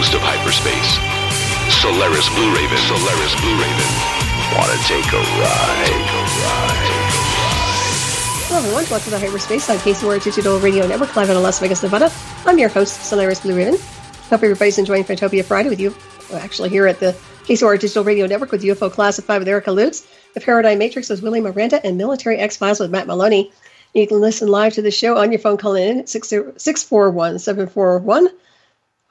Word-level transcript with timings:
Of 0.00 0.06
Hyperspace, 0.24 0.96
Solaris 1.76 2.26
Blue 2.32 2.48
Raven. 2.56 2.78
Solaris 2.88 3.34
Blue 3.44 3.52
Raven. 3.52 3.90
Wanna 4.56 4.80
take 4.88 5.04
a 5.12 5.20
ride? 5.20 5.84
Take 5.84 6.08
a 6.08 6.22
ride. 6.40 7.10
Hello 8.48 8.58
everyone, 8.60 8.84
welcome 8.88 9.04
to 9.04 9.10
the 9.10 9.18
Hyperspace 9.18 9.68
on 9.68 9.76
KCOR 9.76 10.24
Digital 10.24 10.58
Radio 10.58 10.86
Network 10.86 11.14
live 11.14 11.28
out 11.28 11.36
of 11.36 11.42
Las 11.42 11.60
Vegas, 11.60 11.82
Nevada. 11.82 12.10
I'm 12.46 12.58
your 12.58 12.70
host, 12.70 13.02
Solaris 13.02 13.40
Blue 13.40 13.54
Raven. 13.54 13.74
Hope 14.30 14.42
everybody's 14.42 14.78
enjoying 14.78 15.04
Fantopia 15.04 15.44
Friday 15.44 15.68
with 15.68 15.78
you. 15.78 15.94
Well, 16.30 16.40
actually, 16.40 16.70
here 16.70 16.86
at 16.86 16.98
the 16.98 17.14
KCOR 17.44 17.78
Digital 17.78 18.02
Radio 18.02 18.26
Network 18.26 18.52
with 18.52 18.62
UFO 18.62 18.90
Classified 18.90 19.40
with 19.40 19.48
Erica 19.48 19.70
Lukes, 19.70 20.06
The 20.32 20.40
Paradigm 20.40 20.78
Matrix 20.78 21.10
with 21.10 21.22
Willie 21.22 21.42
Miranda, 21.42 21.84
and 21.84 21.98
Military 21.98 22.38
X 22.38 22.56
Files 22.56 22.80
with 22.80 22.90
Matt 22.90 23.06
Maloney. 23.06 23.52
You 23.92 24.06
can 24.06 24.22
listen 24.22 24.48
live 24.48 24.72
to 24.72 24.82
the 24.82 24.90
show 24.90 25.18
on 25.18 25.30
your 25.30 25.40
phone. 25.40 25.58
Call 25.58 25.74
in 25.74 26.00
at 26.00 26.08
641 26.08 27.38
741 27.38 28.30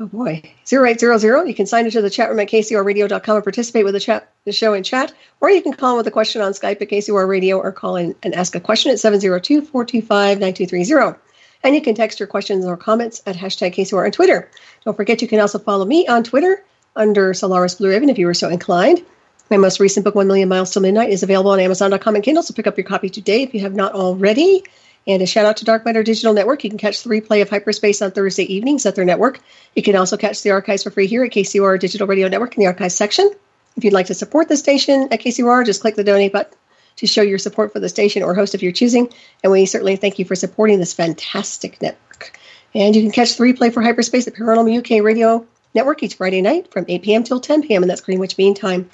Oh 0.02 0.08
boy, 0.08 0.42
0800. 0.72 1.46
You 1.46 1.54
can 1.54 1.66
sign 1.66 1.84
into 1.84 2.02
the 2.02 2.10
chat 2.10 2.30
room 2.30 2.40
at 2.40 2.48
kcorradio.com 2.48 3.36
and 3.36 3.44
participate 3.44 3.84
with 3.84 3.94
the 3.94 4.00
chat, 4.00 4.32
the 4.46 4.54
show 4.54 4.74
in 4.74 4.84
chat, 4.84 5.14
or 5.42 5.50
you 5.50 5.62
can 5.62 5.74
call 5.74 5.92
in 5.92 5.98
with 5.98 6.08
a 6.08 6.12
question 6.12 6.42
on 6.42 6.54
Skype 6.54 6.82
at 6.82 6.90
KCOR 6.90 7.28
Radio 7.28 7.58
or 7.60 7.74
call 7.74 7.98
in 7.98 8.16
and 8.24 8.34
ask 8.34 8.56
a 8.56 8.62
question 8.62 8.94
at 8.94 9.00
702 9.00 9.62
425 9.62 10.40
9230. 10.40 11.20
And 11.66 11.76
you 11.76 11.82
can 11.82 11.96
text 11.96 12.18
your 12.18 12.28
questions 12.28 12.66
or 12.66 12.78
comments 12.78 13.22
at 13.26 13.36
hashtag 13.36 13.76
KCOR 13.76 14.06
on 14.06 14.12
Twitter. 14.12 14.50
Don't 14.86 14.96
forget, 14.96 15.22
you 15.22 15.28
can 15.28 15.42
also 15.42 15.60
follow 15.60 15.84
me 15.84 16.08
on 16.08 16.24
Twitter 16.24 16.64
under 16.96 17.34
Solaris 17.34 17.76
Blue 17.76 17.90
Raven 17.90 18.10
if 18.10 18.18
you 18.18 18.26
were 18.26 18.34
so 18.34 18.48
inclined. 18.48 19.04
My 19.52 19.58
most 19.58 19.82
recent 19.82 20.06
book, 20.06 20.16
One 20.16 20.28
Million 20.28 20.48
Miles 20.48 20.72
Till 20.72 20.82
Midnight, 20.82 21.10
is 21.10 21.24
available 21.24 21.52
on 21.52 21.60
Amazon.com 21.60 22.16
and 22.16 22.24
Kindle, 22.24 22.44
so 22.44 22.54
pick 22.54 22.68
up 22.68 22.78
your 22.78 22.86
copy 22.86 23.10
today 23.10 23.44
if 23.44 23.54
you 23.54 23.60
have 23.62 23.76
not 23.76 23.94
already. 23.94 24.64
And 25.10 25.24
a 25.24 25.26
shout 25.26 25.48
out 25.48 25.58
to 25.58 25.66
Dark 25.66 25.86
Matter 25.86 26.04
Digital 26.04 26.36
Network. 26.36 26.64
You 26.64 26.70
can 26.70 26.78
catch 26.78 27.02
the 27.02 27.10
replay 27.10 27.42
of 27.42 27.50
Hyperspace 27.50 28.00
on 28.04 28.12
Thursday 28.12 28.44
evenings 28.44 28.86
at 28.86 28.94
their 28.94 29.06
network. 29.06 29.40
You 29.76 29.82
can 29.82 29.96
also 29.96 30.18
catch 30.18 30.44
the 30.44 30.52
archives 30.52 30.84
for 30.84 30.92
free 30.92 31.08
here 31.08 31.24
at 31.24 31.32
KCOR 31.32 31.80
Digital 31.80 32.06
Radio 32.06 32.28
Network 32.28 32.56
in 32.56 32.60
the 32.60 32.68
archives 32.68 32.94
section. 32.94 33.28
If 33.76 33.84
you'd 33.84 33.92
like 33.92 34.06
to 34.06 34.14
support 34.14 34.50
the 34.50 34.56
station 34.56 35.08
at 35.10 35.20
KCOR, 35.20 35.66
just 35.66 35.82
click 35.82 35.96
the 35.96 36.04
donate 36.04 36.32
button 36.32 36.56
to 36.98 37.08
show 37.08 37.24
your 37.24 37.40
support 37.40 37.74
for 37.74 37.80
the 37.80 37.90
station 37.90 38.22
or 38.22 38.36
host 38.36 38.54
of 38.54 38.62
your 38.62 38.72
choosing. 38.72 39.12
And 39.44 39.52
we 39.52 39.66
certainly 39.66 39.96
thank 39.96 40.20
you 40.20 40.26
for 40.26 40.36
supporting 40.36 40.78
this 40.78 40.94
fantastic 40.94 41.82
network. 41.82 42.38
And 42.76 42.96
you 42.96 43.02
can 43.02 43.12
catch 43.12 43.36
the 43.36 43.44
replay 43.44 43.74
for 43.74 43.82
Hyperspace 43.82 44.28
at 44.28 44.36
Paranormal 44.36 44.78
UK 44.78 45.04
Radio 45.04 45.44
Network 45.74 46.04
each 46.04 46.18
Friday 46.18 46.44
night 46.44 46.72
from 46.72 46.86
8 46.88 47.02
p.m. 47.02 47.24
till 47.24 47.40
10 47.40 47.64
p.m. 47.64 47.82
and 47.82 47.90
that's 47.90 48.02
Greenwich 48.02 48.38
Mean 48.38 48.54
Time. 48.54 48.88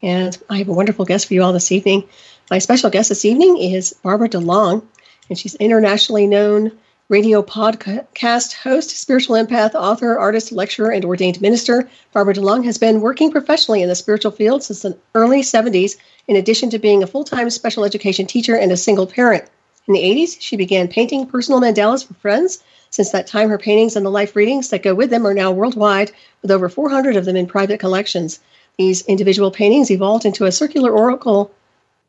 And 0.00 0.38
I 0.48 0.56
have 0.56 0.68
a 0.68 0.72
wonderful 0.72 1.04
guest 1.04 1.28
for 1.28 1.34
you 1.34 1.42
all 1.42 1.52
this 1.52 1.70
evening. 1.70 2.08
My 2.50 2.60
special 2.60 2.88
guest 2.88 3.10
this 3.10 3.26
evening 3.26 3.58
is 3.58 3.92
Barbara 4.02 4.30
DeLong 4.30 4.86
and 5.30 5.38
she's 5.38 5.54
internationally 5.54 6.26
known 6.26 6.72
radio 7.08 7.42
podcast 7.42 8.52
host, 8.52 8.90
spiritual 8.90 9.36
empath, 9.36 9.74
author, 9.74 10.18
artist, 10.18 10.52
lecturer, 10.52 10.90
and 10.90 11.04
ordained 11.04 11.40
minister. 11.40 11.88
Barbara 12.12 12.34
DeLong 12.34 12.64
has 12.64 12.78
been 12.78 13.00
working 13.00 13.30
professionally 13.30 13.82
in 13.82 13.88
the 13.88 13.94
spiritual 13.94 14.32
field 14.32 14.62
since 14.62 14.82
the 14.82 14.96
early 15.14 15.42
70s, 15.42 15.96
in 16.28 16.36
addition 16.36 16.70
to 16.70 16.78
being 16.78 17.02
a 17.02 17.06
full 17.06 17.24
time 17.24 17.48
special 17.50 17.84
education 17.84 18.26
teacher 18.26 18.56
and 18.56 18.70
a 18.70 18.76
single 18.76 19.06
parent. 19.06 19.44
In 19.88 19.94
the 19.94 20.02
80s, 20.02 20.36
she 20.40 20.56
began 20.56 20.88
painting 20.88 21.26
personal 21.26 21.60
mandalas 21.60 22.06
for 22.06 22.14
friends. 22.14 22.62
Since 22.90 23.10
that 23.10 23.26
time, 23.26 23.48
her 23.48 23.58
paintings 23.58 23.96
and 23.96 24.04
the 24.04 24.10
life 24.10 24.36
readings 24.36 24.68
that 24.70 24.82
go 24.82 24.94
with 24.94 25.10
them 25.10 25.26
are 25.26 25.34
now 25.34 25.50
worldwide, 25.52 26.12
with 26.42 26.50
over 26.50 26.68
400 26.68 27.16
of 27.16 27.24
them 27.24 27.36
in 27.36 27.46
private 27.46 27.80
collections. 27.80 28.40
These 28.78 29.06
individual 29.06 29.50
paintings 29.50 29.90
evolved 29.90 30.24
into 30.24 30.44
a 30.44 30.52
circular 30.52 30.92
oracle 30.92 31.50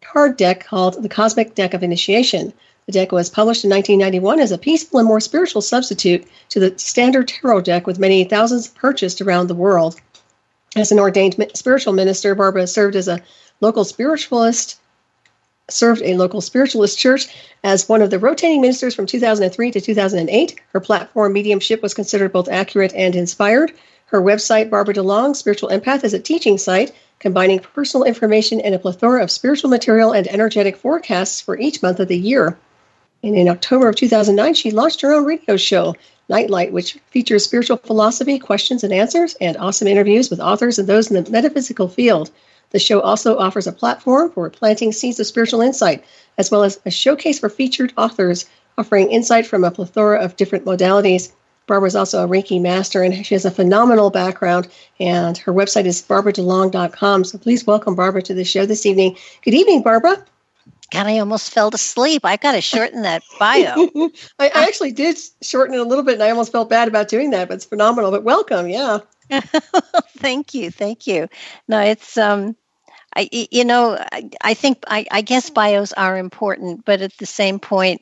card 0.01 0.37
deck 0.37 0.65
called 0.65 1.01
the 1.01 1.09
Cosmic 1.09 1.55
Deck 1.55 1.73
of 1.73 1.83
Initiation. 1.83 2.53
The 2.87 2.93
deck 2.93 3.11
was 3.11 3.29
published 3.29 3.63
in 3.63 3.69
1991 3.69 4.39
as 4.39 4.51
a 4.51 4.57
peaceful 4.57 4.99
and 4.99 5.07
more 5.07 5.21
spiritual 5.21 5.61
substitute 5.61 6.25
to 6.49 6.59
the 6.59 6.77
standard 6.77 7.27
tarot 7.27 7.61
deck, 7.61 7.87
with 7.87 7.99
many 7.99 8.23
thousands 8.25 8.67
purchased 8.67 9.21
around 9.21 9.47
the 9.47 9.55
world. 9.55 9.95
As 10.75 10.91
an 10.91 10.99
ordained 10.99 11.35
spiritual 11.53 11.93
minister, 11.93 12.33
Barbara 12.35 12.65
served 12.65 12.95
as 12.95 13.07
a 13.07 13.21
local 13.61 13.85
spiritualist, 13.85 14.77
served 15.69 16.01
a 16.01 16.17
local 16.17 16.41
spiritualist 16.41 16.97
church 16.97 17.27
as 17.63 17.87
one 17.87 18.01
of 18.01 18.09
the 18.09 18.19
rotating 18.19 18.61
ministers 18.61 18.95
from 18.95 19.05
2003 19.05 19.71
to 19.71 19.79
2008. 19.79 20.59
Her 20.73 20.79
platform 20.79 21.33
mediumship 21.33 21.81
was 21.81 21.93
considered 21.93 22.33
both 22.33 22.49
accurate 22.49 22.93
and 22.93 23.15
inspired. 23.15 23.71
Her 24.07 24.21
website, 24.21 24.69
Barbara 24.69 24.95
DeLong 24.95 25.35
Spiritual 25.35 25.69
Empath, 25.69 26.03
is 26.03 26.13
a 26.13 26.19
teaching 26.19 26.57
site 26.57 26.91
combining 27.19 27.59
personal 27.59 28.05
information 28.05 28.59
and 28.59 28.73
a 28.73 28.79
plethora 28.79 29.23
of 29.23 29.29
spiritual 29.29 29.69
material 29.69 30.11
and 30.11 30.27
energetic 30.27 30.75
forecasts 30.75 31.39
for 31.39 31.57
each 31.57 31.81
month 31.81 31.99
of 31.99 32.07
the 32.07 32.17
year. 32.17 32.57
And 33.23 33.35
in 33.35 33.49
October 33.49 33.89
of 33.89 33.95
2009, 33.95 34.53
she 34.55 34.71
launched 34.71 35.01
her 35.01 35.13
own 35.13 35.25
radio 35.25 35.57
show, 35.57 35.95
Nightlight, 36.29 36.71
which 36.71 36.93
features 37.09 37.43
spiritual 37.43 37.77
philosophy, 37.77 38.39
questions 38.39 38.83
and 38.83 38.93
answers, 38.93 39.35
and 39.41 39.57
awesome 39.57 39.87
interviews 39.87 40.29
with 40.29 40.39
authors 40.39 40.79
and 40.79 40.87
those 40.87 41.11
in 41.11 41.21
the 41.21 41.29
metaphysical 41.29 41.87
field. 41.87 42.31
The 42.71 42.79
show 42.79 43.01
also 43.01 43.37
offers 43.37 43.67
a 43.67 43.73
platform 43.73 44.31
for 44.31 44.49
planting 44.49 44.93
seeds 44.93 45.19
of 45.19 45.27
spiritual 45.27 45.61
insight, 45.61 46.05
as 46.37 46.49
well 46.49 46.63
as 46.63 46.79
a 46.85 46.91
showcase 46.91 47.39
for 47.39 47.49
featured 47.49 47.93
authors 47.97 48.45
offering 48.77 49.11
insight 49.11 49.45
from 49.45 49.63
a 49.63 49.71
plethora 49.71 50.19
of 50.19 50.37
different 50.37 50.65
modalities. 50.65 51.31
Barbara 51.67 51.87
is 51.87 51.95
also 51.95 52.23
a 52.23 52.27
Reiki 52.27 52.61
master, 52.61 53.03
and 53.03 53.25
she 53.25 53.35
has 53.35 53.45
a 53.45 53.51
phenomenal 53.51 54.09
background. 54.09 54.67
And 54.99 55.37
her 55.39 55.53
website 55.53 55.85
is 55.85 56.01
barbaradelong.com. 56.01 57.25
So 57.25 57.37
please 57.37 57.67
welcome 57.67 57.95
Barbara 57.95 58.21
to 58.23 58.33
the 58.33 58.45
show 58.45 58.65
this 58.65 58.85
evening. 58.85 59.17
Good 59.43 59.53
evening, 59.53 59.83
Barbara. 59.83 60.25
God, 60.91 61.07
I 61.07 61.19
almost 61.19 61.53
fell 61.53 61.69
asleep. 61.73 62.25
I 62.25 62.35
got 62.35 62.51
to 62.51 62.61
shorten 62.61 63.03
that 63.03 63.23
bio. 63.39 63.75
I, 64.39 64.49
I, 64.53 64.65
actually 64.67 64.91
did 64.91 65.17
shorten 65.41 65.73
it 65.73 65.79
a 65.79 65.85
little 65.85 66.03
bit, 66.03 66.15
and 66.15 66.23
I 66.23 66.29
almost 66.29 66.51
felt 66.51 66.69
bad 66.69 66.89
about 66.89 67.07
doing 67.07 67.31
that. 67.31 67.47
But 67.47 67.55
it's 67.55 67.65
phenomenal. 67.65 68.11
But 68.11 68.23
welcome, 68.23 68.67
yeah. 68.67 68.99
thank 70.17 70.53
you, 70.53 70.69
thank 70.69 71.07
you. 71.07 71.29
No, 71.69 71.79
it's 71.79 72.17
um, 72.17 72.57
I 73.15 73.29
you 73.31 73.63
know 73.63 73.97
I, 74.11 74.29
I 74.41 74.53
think 74.53 74.83
I, 74.85 75.05
I 75.09 75.21
guess 75.21 75.49
bios 75.49 75.93
are 75.93 76.17
important, 76.17 76.83
but 76.83 77.01
at 77.01 77.15
the 77.17 77.25
same 77.25 77.59
point, 77.59 78.01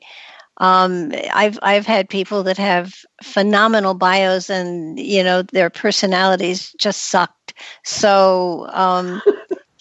um, 0.57 1.13
I've 1.31 1.59
I've 1.61 1.85
had 1.85 2.09
people 2.09 2.43
that 2.43 2.57
have 2.57 2.93
phenomenal 3.23 3.93
bios, 3.93 4.49
and 4.49 4.99
you 4.99 5.23
know 5.23 5.43
their 5.43 5.69
personalities 5.69 6.73
just 6.79 7.03
sucked. 7.03 7.53
So 7.83 8.67
um, 8.71 9.21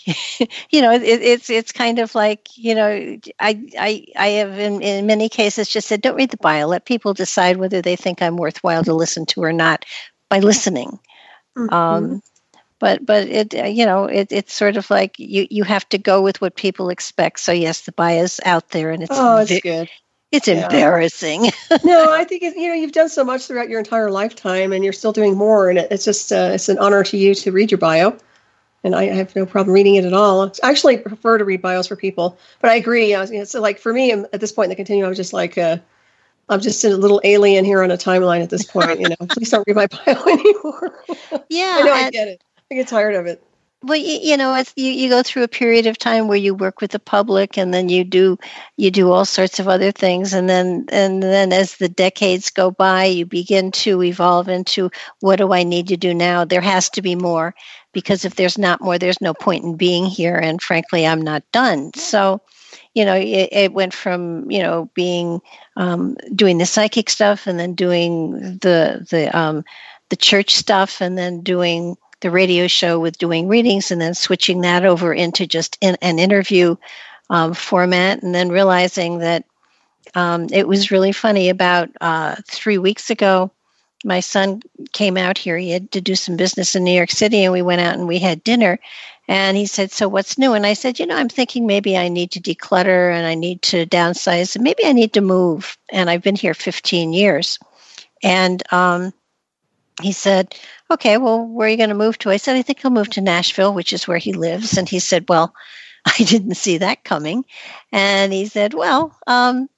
you 0.71 0.81
know, 0.81 0.93
it, 0.93 1.03
it's 1.03 1.51
it's 1.51 1.73
kind 1.73 1.99
of 1.99 2.15
like 2.15 2.49
you 2.57 2.75
know, 2.75 3.19
I 3.39 3.67
I 3.79 4.05
I 4.17 4.29
have 4.29 4.59
in, 4.59 4.83
in 4.83 5.07
many 5.07 5.29
cases 5.29 5.69
just 5.69 5.89
said, 5.89 6.01
don't 6.01 6.17
read 6.17 6.31
the 6.31 6.37
bio. 6.39 6.67
Let 6.67 6.85
people 6.85 7.15
decide 7.15 7.57
whether 7.57 7.83
they 7.83 7.97
think 7.97 8.23
I'm 8.23 8.37
worthwhile 8.37 8.85
to 8.85 8.95
listen 8.95 9.27
to 9.27 9.43
or 9.43 9.53
not 9.53 9.85
by 10.29 10.41
listening. 10.41 10.99
Mm-hmm. 11.57 11.75
Um, 11.75 12.23
but 12.79 13.05
but 13.05 13.27
it 13.29 13.55
you 13.75 13.85
know 13.85 14.05
it, 14.05 14.29
it's 14.31 14.55
sort 14.55 14.77
of 14.77 14.89
like 14.91 15.19
you 15.19 15.47
you 15.51 15.65
have 15.65 15.89
to 15.91 15.99
go 15.99 16.23
with 16.23 16.41
what 16.41 16.57
people 16.57 16.91
expect. 16.91 17.41
So 17.41 17.53
yes, 17.53 17.83
the 17.83 17.93
bio's 17.93 18.41
out 18.45 18.71
there, 18.71 18.91
and 18.91 19.03
it's 19.03 19.13
oh, 19.15 19.39
it's 19.39 19.51
vi- 19.51 19.61
good. 19.61 19.91
It's 20.31 20.47
yeah. 20.47 20.65
embarrassing. 20.65 21.51
no, 21.85 22.13
I 22.13 22.25
think 22.25 22.43
it, 22.43 22.57
you 22.57 22.69
know 22.69 22.75
you've 22.75 22.93
done 22.93 23.09
so 23.09 23.25
much 23.25 23.47
throughout 23.47 23.69
your 23.69 23.81
entire 23.81 24.11
lifetime, 24.11 24.73
and 24.73 24.85
you're 24.85 24.93
still 24.93 25.13
doing 25.13 25.37
more. 25.37 25.69
And 25.69 25.79
it, 25.79 25.89
it's 25.91 26.05
just 26.05 26.33
uh, 26.33 26.51
it's 26.53 26.69
an 26.69 26.79
honor 26.79 27.03
to 27.05 27.17
you 27.17 27.35
to 27.35 27.51
read 27.51 27.71
your 27.71 27.79
bio 27.79 28.17
and 28.85 28.95
I 28.95 29.05
have 29.07 29.35
no 29.35 29.47
problem 29.47 29.75
reading 29.75 29.97
it 29.97 30.05
at 30.05 30.13
all. 30.13 30.53
I 30.63 30.71
actually 30.71 30.99
prefer 30.99 31.39
to 31.39 31.45
read 31.45 31.63
bios 31.63 31.89
for 31.89 31.97
people, 31.97 32.39
but 32.61 32.71
I 32.71 32.77
agree. 32.77 33.11
You 33.11 33.25
know, 33.27 33.45
so 33.45 33.61
like 33.61 33.79
for 33.79 33.93
me 33.93 34.13
at 34.13 34.41
this 34.41 34.53
point 34.53 34.67
in 34.67 34.71
the 34.71 34.77
continuum, 34.77 35.09
I'm 35.09 35.15
just 35.15 35.33
like, 35.33 35.59
uh, 35.59 35.79
I'm 36.49 36.61
just 36.61 36.85
a 36.85 36.97
little 36.97 37.21
alien 37.25 37.65
here 37.65 37.83
on 37.83 37.91
a 37.91 37.97
timeline 37.97 38.43
at 38.43 38.51
this 38.51 38.65
point. 38.65 39.01
You 39.01 39.09
know, 39.11 39.17
please 39.29 39.51
don't 39.51 39.67
read 39.67 39.77
my 39.77 39.87
bio 39.87 40.23
anymore. 40.27 41.05
Yeah, 41.49 41.79
I 41.79 41.83
know 41.83 41.93
I 41.93 42.11
get 42.11 42.29
it. 42.29 42.43
I 42.71 42.75
get 42.75 42.89
tired 42.89 43.15
of 43.15 43.27
it. 43.27 43.43
Well, 43.81 43.97
you, 43.97 44.19
you 44.21 44.37
know, 44.37 44.61
you, 44.75 44.91
you 44.91 45.09
go 45.09 45.23
through 45.23 45.45
a 45.45 45.49
period 45.49 45.87
of 45.87 45.97
time 45.97 46.27
where 46.27 46.37
you 46.37 46.53
work 46.53 46.81
with 46.81 46.91
the 46.91 46.99
public, 46.99 47.57
and 47.57 47.73
then 47.73 47.89
you 47.89 48.03
do 48.03 48.37
you 48.77 48.91
do 48.91 49.13
all 49.13 49.25
sorts 49.25 49.61
of 49.61 49.69
other 49.69 49.93
things, 49.93 50.33
and 50.33 50.49
then 50.49 50.87
and 50.91 51.23
then 51.23 51.53
as 51.53 51.77
the 51.77 51.89
decades 51.89 52.51
go 52.51 52.73
by, 52.73 53.05
you 53.05 53.25
begin 53.25 53.71
to 53.71 54.03
evolve 54.03 54.49
into 54.49 54.91
what 55.21 55.37
do 55.37 55.53
I 55.53 55.63
need 55.63 55.89
to 55.89 55.97
do 55.97 56.13
now? 56.13 56.45
There 56.45 56.61
has 56.61 56.91
to 56.91 57.03
be 57.03 57.15
more, 57.15 57.55
because 57.99 58.25
if 58.25 58.37
there's 58.37 58.59
not 58.59 58.81
more, 58.81 58.99
there's 58.99 59.21
no 59.21 59.35
point 59.35 59.65
in 59.65 59.77
being 59.77 60.07
here. 60.07 60.37
And 60.37 60.63
frankly, 60.63 61.07
I'm 61.07 61.23
not 61.23 61.43
done. 61.53 61.93
So, 61.95 62.41
you 62.95 63.05
know, 63.05 63.15
it, 63.15 63.49
it 63.53 63.73
went 63.73 63.93
from 63.95 64.51
you 64.51 64.63
know 64.63 64.91
being 64.95 65.41
um, 65.77 66.17
doing 66.35 66.59
the 66.59 66.67
psychic 66.67 67.11
stuff, 67.11 67.47
and 67.47 67.59
then 67.59 67.75
doing 67.75 68.33
the 68.59 69.07
the 69.11 69.37
um, 69.37 69.65
the 70.11 70.17
church 70.17 70.55
stuff, 70.55 71.01
and 71.01 71.19
then 71.19 71.41
doing 71.41 71.97
the 72.21 72.31
radio 72.31 72.67
show 72.67 72.99
with 72.99 73.19
doing 73.19 73.49
readings 73.49 73.91
and 73.91 74.01
then 74.01 74.15
switching 74.15 74.63
that 74.63 74.85
over 74.85 75.15
into 75.15 75.47
just 75.47 75.79
in, 75.81 75.97
an 76.03 76.19
interview 76.19 76.75
um, 77.31 77.55
format 77.55 78.23
and 78.23 78.35
then 78.35 78.49
realizing 78.49 79.19
that 79.19 79.45
um, 80.15 80.49
it 80.51 80.67
was 80.67 80.91
really 80.91 81.13
funny 81.13 81.49
about 81.49 81.89
uh, 82.01 82.35
three 82.47 82.79
weeks 82.79 83.11
ago 83.11 83.53
my 84.05 84.21
son 84.21 84.63
came 84.93 85.17
out 85.17 85.39
here. 85.39 85.59
He 85.59 85.71
had 85.71 85.91
to 85.93 86.01
do 86.01 86.15
some 86.15 86.37
business 86.37 86.75
in 86.75 86.85
new 86.85 86.93
york 86.93 87.11
city 87.11 87.45
and 87.45 87.53
we 87.53 87.63
went 87.63 87.81
out 87.81 87.95
and 87.95 88.09
we 88.09 88.19
had 88.19 88.45
dinner. 88.45 88.79
And 89.27 89.57
he 89.57 89.67
said 89.67 89.91
so 89.91 90.09
what's 90.09 90.39
new? 90.39 90.55
And 90.55 90.67
i 90.67 90.73
said 90.73 90.99
you 90.99 91.07
know 91.07 91.17
i'm 91.17 91.29
thinking 91.29 91.67
maybe 91.67 91.97
i 91.97 92.09
need 92.09 92.31
to 92.33 92.41
declutter 92.41 93.13
and 93.13 93.27
i 93.27 93.35
need 93.35 93.63
to 93.63 93.87
downsize. 93.87 94.55
And 94.55 94.65
maybe 94.65 94.85
i 94.85 94.93
need 94.93 95.13
to 95.15 95.21
move. 95.21 95.77
And 95.91 96.11
i've 96.11 96.23
been 96.23 96.37
here 96.37 96.55
15 96.55 97.13
years. 97.13 97.59
And 98.23 98.63
um, 98.73 99.13
he 100.03 100.13
said 100.13 100.55
okay 100.91 101.19
well 101.19 101.45
where 101.45 101.67
are 101.67 101.71
you 101.71 101.77
going 101.77 101.89
to 101.89 101.95
move 101.95 102.19
to? 102.19 102.31
I 102.31 102.37
said 102.37 102.57
i 102.57 102.63
think 102.63 102.85
i'll 102.85 102.91
move 102.91 103.11
to 103.11 103.21
nashville 103.21 103.75
which 103.75 103.93
is 103.93 104.07
where 104.07 104.19
he 104.19 104.33
lives. 104.33 104.79
And 104.79 104.89
he 104.89 104.99
said 105.01 105.29
well 105.29 105.55
I 106.19 106.25
didn't 106.25 106.55
see 106.55 106.79
that 106.79 107.05
coming. 107.05 107.45
And 107.93 108.33
he 108.33 108.47
said, 108.47 108.75
Well, 108.75 109.17
um, 109.27 109.69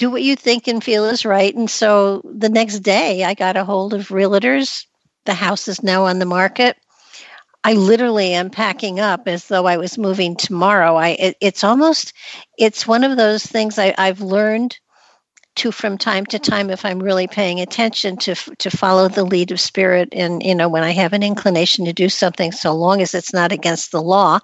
do 0.00 0.10
what 0.10 0.22
you 0.22 0.34
think 0.34 0.66
and 0.66 0.82
feel 0.82 1.04
is 1.04 1.26
right. 1.26 1.54
And 1.54 1.68
so 1.68 2.22
the 2.24 2.48
next 2.48 2.80
day, 2.80 3.22
I 3.22 3.34
got 3.34 3.58
a 3.58 3.66
hold 3.66 3.92
of 3.92 4.08
realtors. 4.08 4.86
The 5.26 5.34
house 5.34 5.68
is 5.68 5.82
now 5.82 6.06
on 6.06 6.18
the 6.18 6.24
market. 6.24 6.78
I 7.64 7.74
literally 7.74 8.32
am 8.32 8.48
packing 8.48 8.98
up 8.98 9.28
as 9.28 9.46
though 9.46 9.66
I 9.66 9.76
was 9.76 9.98
moving 9.98 10.36
tomorrow. 10.36 10.96
I 10.96 11.08
it, 11.08 11.36
it's 11.42 11.62
almost 11.62 12.14
it's 12.56 12.86
one 12.86 13.04
of 13.04 13.18
those 13.18 13.44
things 13.44 13.78
I, 13.78 13.94
I've 13.98 14.22
learned 14.22 14.78
to 15.56 15.70
from 15.70 15.98
time 15.98 16.24
to 16.24 16.38
time 16.38 16.70
if 16.70 16.84
i'm 16.84 17.00
really 17.00 17.26
paying 17.26 17.58
attention 17.58 18.16
to 18.16 18.36
to 18.58 18.70
follow 18.70 19.08
the 19.08 19.24
lead 19.24 19.50
of 19.50 19.60
spirit 19.60 20.08
and 20.12 20.44
you 20.44 20.54
know 20.54 20.68
when 20.68 20.84
i 20.84 20.90
have 20.92 21.12
an 21.12 21.24
inclination 21.24 21.84
to 21.84 21.92
do 21.92 22.08
something 22.08 22.52
so 22.52 22.72
long 22.72 23.02
as 23.02 23.14
it's 23.14 23.32
not 23.32 23.50
against 23.50 23.90
the 23.90 24.00
law 24.00 24.38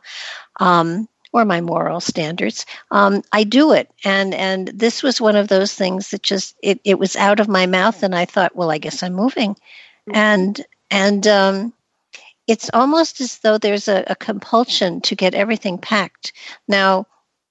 um, 0.58 1.06
or 1.36 1.44
my 1.44 1.60
moral 1.60 2.00
standards 2.00 2.66
um, 2.90 3.22
i 3.32 3.44
do 3.44 3.72
it 3.72 3.90
and 4.04 4.34
and 4.34 4.68
this 4.68 5.02
was 5.02 5.20
one 5.20 5.36
of 5.36 5.48
those 5.48 5.72
things 5.74 6.10
that 6.10 6.22
just 6.22 6.56
it, 6.62 6.80
it 6.84 6.98
was 6.98 7.16
out 7.16 7.40
of 7.40 7.48
my 7.48 7.66
mouth 7.66 8.02
and 8.02 8.14
i 8.14 8.24
thought 8.24 8.56
well 8.56 8.70
i 8.70 8.78
guess 8.78 9.02
i'm 9.02 9.14
moving 9.14 9.54
mm-hmm. 9.54 10.14
and 10.14 10.64
and 10.90 11.26
um, 11.26 11.72
it's 12.46 12.70
almost 12.72 13.20
as 13.20 13.38
though 13.38 13.58
there's 13.58 13.88
a, 13.88 14.04
a 14.06 14.14
compulsion 14.14 15.00
to 15.00 15.16
get 15.16 15.34
everything 15.34 15.78
packed 15.78 16.32
now 16.68 17.06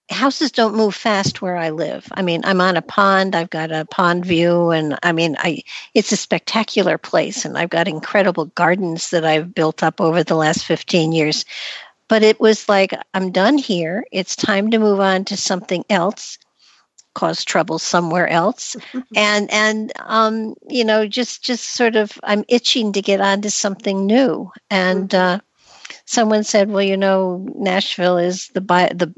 houses 0.09 0.51
don't 0.51 0.75
move 0.75 0.93
fast 0.93 1.41
where 1.41 1.57
I 1.57 1.71
live. 1.71 2.07
I 2.11 2.21
mean, 2.21 2.41
I'm 2.45 2.61
on 2.61 2.77
a 2.77 2.81
pond. 2.81 3.35
I've 3.35 3.49
got 3.49 3.71
a 3.71 3.85
pond 3.85 4.25
view, 4.25 4.69
and 4.69 4.97
I 5.01 5.11
mean, 5.11 5.35
I 5.39 5.63
it's 5.93 6.11
a 6.11 6.17
spectacular 6.17 6.97
place, 6.97 7.45
and 7.45 7.57
I've 7.57 7.69
got 7.69 7.87
incredible 7.87 8.45
gardens 8.45 9.09
that 9.09 9.25
I've 9.25 9.53
built 9.53 9.83
up 9.83 9.99
over 9.99 10.23
the 10.23 10.35
last 10.35 10.65
15 10.65 11.11
years. 11.11 11.45
But 12.07 12.23
it 12.23 12.39
was 12.39 12.69
like 12.69 12.93
I'm 13.13 13.31
done 13.31 13.57
here. 13.57 14.05
It's 14.11 14.35
time 14.35 14.71
to 14.71 14.79
move 14.79 14.99
on 14.99 15.25
to 15.25 15.37
something 15.37 15.83
else, 15.89 16.37
cause 17.13 17.43
trouble 17.43 17.79
somewhere 17.79 18.27
else, 18.27 18.75
and 19.15 19.51
and 19.51 19.91
um, 19.99 20.55
you 20.69 20.85
know, 20.85 21.07
just 21.07 21.43
just 21.43 21.73
sort 21.73 21.95
of 21.95 22.19
I'm 22.23 22.45
itching 22.47 22.93
to 22.93 23.01
get 23.01 23.21
on 23.21 23.41
to 23.41 23.51
something 23.51 24.05
new, 24.05 24.51
and. 24.69 25.09
Mm-hmm. 25.09 25.35
Uh, 25.35 25.39
someone 26.07 26.43
said, 26.43 26.69
"Well, 26.69 26.83
you 26.83 26.97
know, 26.97 27.45
Nashville 27.55 28.17
is 28.17 28.47
the 28.49 28.61
by 28.61 28.91
the 28.93 29.13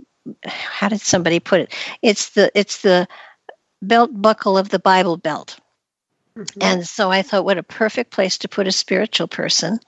how 0.45 0.89
did 0.89 1.01
somebody 1.01 1.39
put 1.39 1.61
it? 1.61 1.73
It's 2.01 2.29
the 2.31 2.51
it's 2.55 2.81
the 2.81 3.07
belt 3.81 4.09
buckle 4.13 4.57
of 4.57 4.69
the 4.69 4.79
Bible 4.79 5.17
belt. 5.17 5.59
Mm-hmm. 6.37 6.59
And 6.61 6.87
so 6.87 7.11
I 7.11 7.21
thought, 7.21 7.45
what 7.45 7.57
a 7.57 7.63
perfect 7.63 8.11
place 8.11 8.37
to 8.39 8.47
put 8.47 8.67
a 8.67 8.71
spiritual 8.71 9.27
person. 9.27 9.79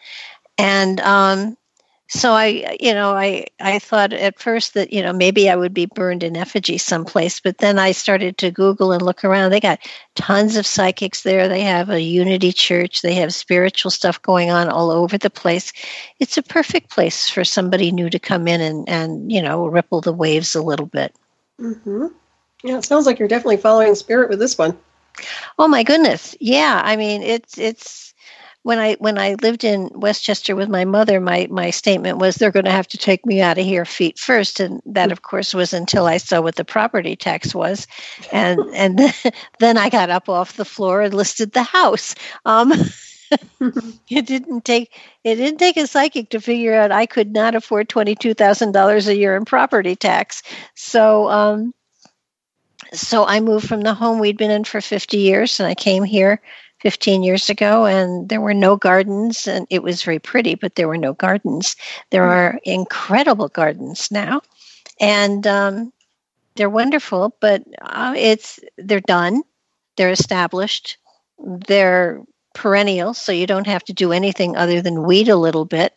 And 0.57 0.99
um, 1.01 1.57
so 2.11 2.33
I, 2.33 2.75
you 2.79 2.95
know, 2.95 3.11
I 3.11 3.45
I 3.59 3.77
thought 3.77 4.13
at 4.13 4.39
first 4.39 4.73
that 4.73 4.91
you 4.91 5.03
know 5.03 5.13
maybe 5.13 5.47
I 5.47 5.55
would 5.55 5.75
be 5.75 5.85
burned 5.85 6.23
in 6.23 6.35
effigy 6.35 6.79
someplace, 6.79 7.39
but 7.39 7.59
then 7.59 7.77
I 7.77 7.91
started 7.91 8.35
to 8.39 8.49
Google 8.49 8.91
and 8.91 9.01
look 9.03 9.23
around. 9.23 9.51
They 9.51 9.59
got 9.59 9.79
tons 10.15 10.57
of 10.57 10.65
psychics 10.65 11.21
there. 11.21 11.47
They 11.47 11.61
have 11.61 11.91
a 11.91 12.01
Unity 12.01 12.51
Church. 12.51 13.03
They 13.03 13.13
have 13.15 13.31
spiritual 13.31 13.91
stuff 13.91 14.19
going 14.23 14.49
on 14.49 14.69
all 14.69 14.89
over 14.89 15.19
the 15.19 15.29
place. 15.29 15.71
It's 16.19 16.35
a 16.35 16.43
perfect 16.43 16.89
place 16.89 17.29
for 17.29 17.43
somebody 17.43 17.91
new 17.91 18.09
to 18.09 18.17
come 18.17 18.47
in 18.47 18.59
and 18.59 18.89
and 18.89 19.31
you 19.31 19.43
know 19.43 19.67
ripple 19.67 20.01
the 20.01 20.11
waves 20.11 20.55
a 20.55 20.63
little 20.63 20.87
bit. 20.87 21.13
Mm-hmm. 21.59 22.07
Yeah, 22.63 22.79
it 22.79 22.85
sounds 22.85 23.05
like 23.05 23.19
you're 23.19 23.27
definitely 23.27 23.57
following 23.57 23.93
spirit 23.93 24.29
with 24.29 24.39
this 24.39 24.57
one. 24.57 24.75
Oh 25.59 25.67
my 25.67 25.83
goodness, 25.83 26.35
yeah. 26.39 26.81
I 26.83 26.95
mean, 26.95 27.21
it's 27.21 27.59
it's 27.59 28.08
when 28.63 28.77
I 28.77 28.95
when 28.95 29.17
I 29.17 29.35
lived 29.41 29.63
in 29.63 29.89
Westchester 29.93 30.55
with 30.55 30.69
my 30.69 30.85
mother, 30.85 31.19
my 31.21 31.47
my 31.49 31.69
statement 31.69 32.17
was 32.17 32.35
they're 32.35 32.51
going 32.51 32.65
to 32.65 32.71
have 32.71 32.87
to 32.89 32.97
take 32.97 33.25
me 33.25 33.41
out 33.41 33.57
of 33.57 33.65
here 33.65 33.85
feet 33.85 34.19
first, 34.19 34.59
and 34.59 34.81
that 34.85 35.11
of 35.11 35.21
course 35.21 35.53
was 35.53 35.73
until 35.73 36.05
I 36.05 36.17
saw 36.17 36.41
what 36.41 36.55
the 36.55 36.65
property 36.65 37.15
tax 37.15 37.55
was, 37.55 37.87
and 38.31 38.59
and 38.73 38.99
then, 38.99 39.13
then 39.59 39.77
I 39.77 39.89
got 39.89 40.09
up 40.09 40.27
off 40.29 40.57
the 40.57 40.65
floor 40.65 41.01
and 41.01 41.13
listed 41.13 41.53
the 41.53 41.63
house. 41.63 42.15
Um, 42.45 42.73
it 44.09 44.25
didn't 44.25 44.65
take 44.65 44.93
it 45.23 45.35
didn't 45.35 45.59
take 45.59 45.77
a 45.77 45.87
psychic 45.87 46.31
to 46.31 46.41
figure 46.41 46.75
out 46.75 46.91
I 46.91 47.05
could 47.05 47.31
not 47.31 47.55
afford 47.55 47.87
twenty 47.87 48.15
two 48.15 48.33
thousand 48.33 48.73
dollars 48.73 49.07
a 49.07 49.15
year 49.15 49.37
in 49.37 49.45
property 49.45 49.95
tax. 49.95 50.43
So 50.75 51.29
um, 51.29 51.73
so 52.91 53.25
I 53.25 53.39
moved 53.39 53.67
from 53.67 53.81
the 53.81 53.93
home 53.93 54.19
we'd 54.19 54.37
been 54.37 54.51
in 54.51 54.65
for 54.65 54.81
fifty 54.81 55.19
years, 55.19 55.61
and 55.61 55.67
I 55.67 55.75
came 55.75 56.03
here 56.03 56.41
15 56.79 57.23
years 57.23 57.49
ago 57.49 57.85
and 57.85 58.29
there 58.29 58.41
were 58.41 58.53
no 58.53 58.75
gardens 58.75 59.47
and 59.47 59.67
it 59.69 59.83
was 59.83 60.03
very 60.03 60.19
pretty 60.19 60.55
but 60.55 60.75
there 60.75 60.87
were 60.87 60.97
no 60.97 61.13
gardens 61.13 61.75
there 62.09 62.25
hmm. 62.25 62.31
are 62.31 62.59
incredible 62.63 63.49
gardens 63.49 64.09
now 64.11 64.41
and 64.99 65.45
um, 65.45 65.91
they're 66.55 66.69
wonderful 66.69 67.35
but 67.39 67.63
uh, 67.81 68.13
it's 68.15 68.59
they're 68.77 69.01
done 69.01 69.41
they're 69.97 70.11
established 70.11 70.97
they're 71.67 72.21
perennial 72.53 73.13
so 73.13 73.31
you 73.31 73.45
don't 73.45 73.67
have 73.67 73.83
to 73.83 73.93
do 73.93 74.11
anything 74.11 74.55
other 74.55 74.81
than 74.81 75.03
weed 75.03 75.29
a 75.29 75.37
little 75.37 75.65
bit 75.65 75.93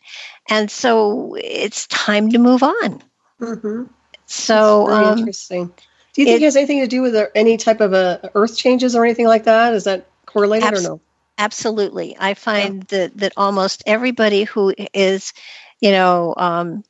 and 0.49 0.71
so 0.71 1.37
it's 1.41 1.87
time 1.87 2.29
to 2.31 2.39
move 2.39 2.63
on 2.63 3.03
mm-hmm. 3.41 3.85
so 4.27 4.89
um, 4.89 5.19
interesting 5.19 5.73
do 6.15 6.21
you 6.21 6.27
think 6.27 6.41
it, 6.41 6.43
it 6.43 6.45
has 6.45 6.57
anything 6.57 6.81
to 6.81 6.87
do 6.87 7.03
with 7.03 7.15
uh, 7.15 7.27
any 7.35 7.57
type 7.57 7.81
of 7.81 7.93
a 7.93 8.21
uh, 8.23 8.29
earth 8.35 8.57
changes 8.57 8.95
or 8.95 9.05
anything 9.05 9.27
like 9.27 9.45
that 9.45 9.73
is 9.73 9.85
that 9.85 10.07
correlated 10.33 10.69
Abs- 10.69 10.87
or 10.87 10.89
no? 10.89 11.01
Absolutely. 11.39 12.17
I 12.19 12.35
find 12.35 12.87
yeah. 12.91 12.99
that, 12.99 13.17
that 13.19 13.33
almost 13.37 13.83
everybody 13.87 14.45
who 14.45 14.75
is, 14.93 15.33
you 15.81 15.91
know, 15.91 16.35
um, 16.37 16.85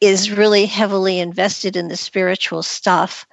is 0.00 0.30
really 0.30 0.66
heavily 0.66 1.18
invested 1.18 1.76
in 1.76 1.88
the 1.88 1.96
spiritual 1.96 2.62
stuff 2.62 3.26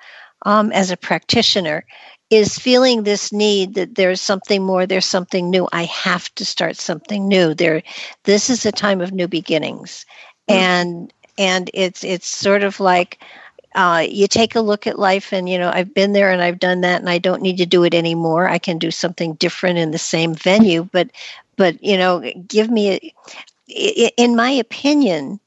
um, 0.45 0.71
as 0.71 0.91
a 0.91 0.97
practitioner 0.97 1.85
is 2.29 2.57
feeling 2.57 3.03
this 3.03 3.31
need 3.31 3.75
that 3.75 3.95
there's 3.95 4.21
something 4.21 4.63
more 4.63 4.85
there's 4.85 5.05
something 5.05 5.49
new 5.49 5.67
i 5.71 5.83
have 5.83 6.33
to 6.35 6.43
start 6.43 6.75
something 6.75 7.27
new 7.27 7.53
there 7.53 7.83
this 8.23 8.49
is 8.49 8.65
a 8.65 8.71
time 8.71 8.99
of 8.99 9.11
new 9.11 9.27
beginnings 9.27 10.05
mm-hmm. 10.49 10.59
and 10.59 11.13
and 11.37 11.69
it's 11.73 12.03
it's 12.03 12.27
sort 12.27 12.63
of 12.63 12.79
like 12.79 13.19
uh, 13.75 14.05
you 14.09 14.27
take 14.27 14.55
a 14.55 14.61
look 14.61 14.87
at 14.87 14.97
life 14.97 15.33
and 15.33 15.47
you 15.49 15.57
know 15.57 15.69
i've 15.73 15.93
been 15.93 16.13
there 16.13 16.31
and 16.31 16.41
i've 16.41 16.59
done 16.59 16.81
that 16.81 17.01
and 17.01 17.09
i 17.09 17.17
don't 17.17 17.41
need 17.41 17.57
to 17.57 17.65
do 17.65 17.83
it 17.83 17.93
anymore. 17.93 18.47
I 18.47 18.57
can 18.57 18.79
do 18.79 18.89
something 18.91 19.35
different 19.35 19.77
in 19.77 19.91
the 19.91 19.97
same 19.97 20.33
venue 20.33 20.83
but 20.91 21.09
but 21.57 21.81
you 21.83 21.97
know 21.97 22.23
give 22.47 22.69
me 22.69 23.13
a, 23.69 24.13
in 24.17 24.35
my 24.35 24.49
opinion 24.49 25.39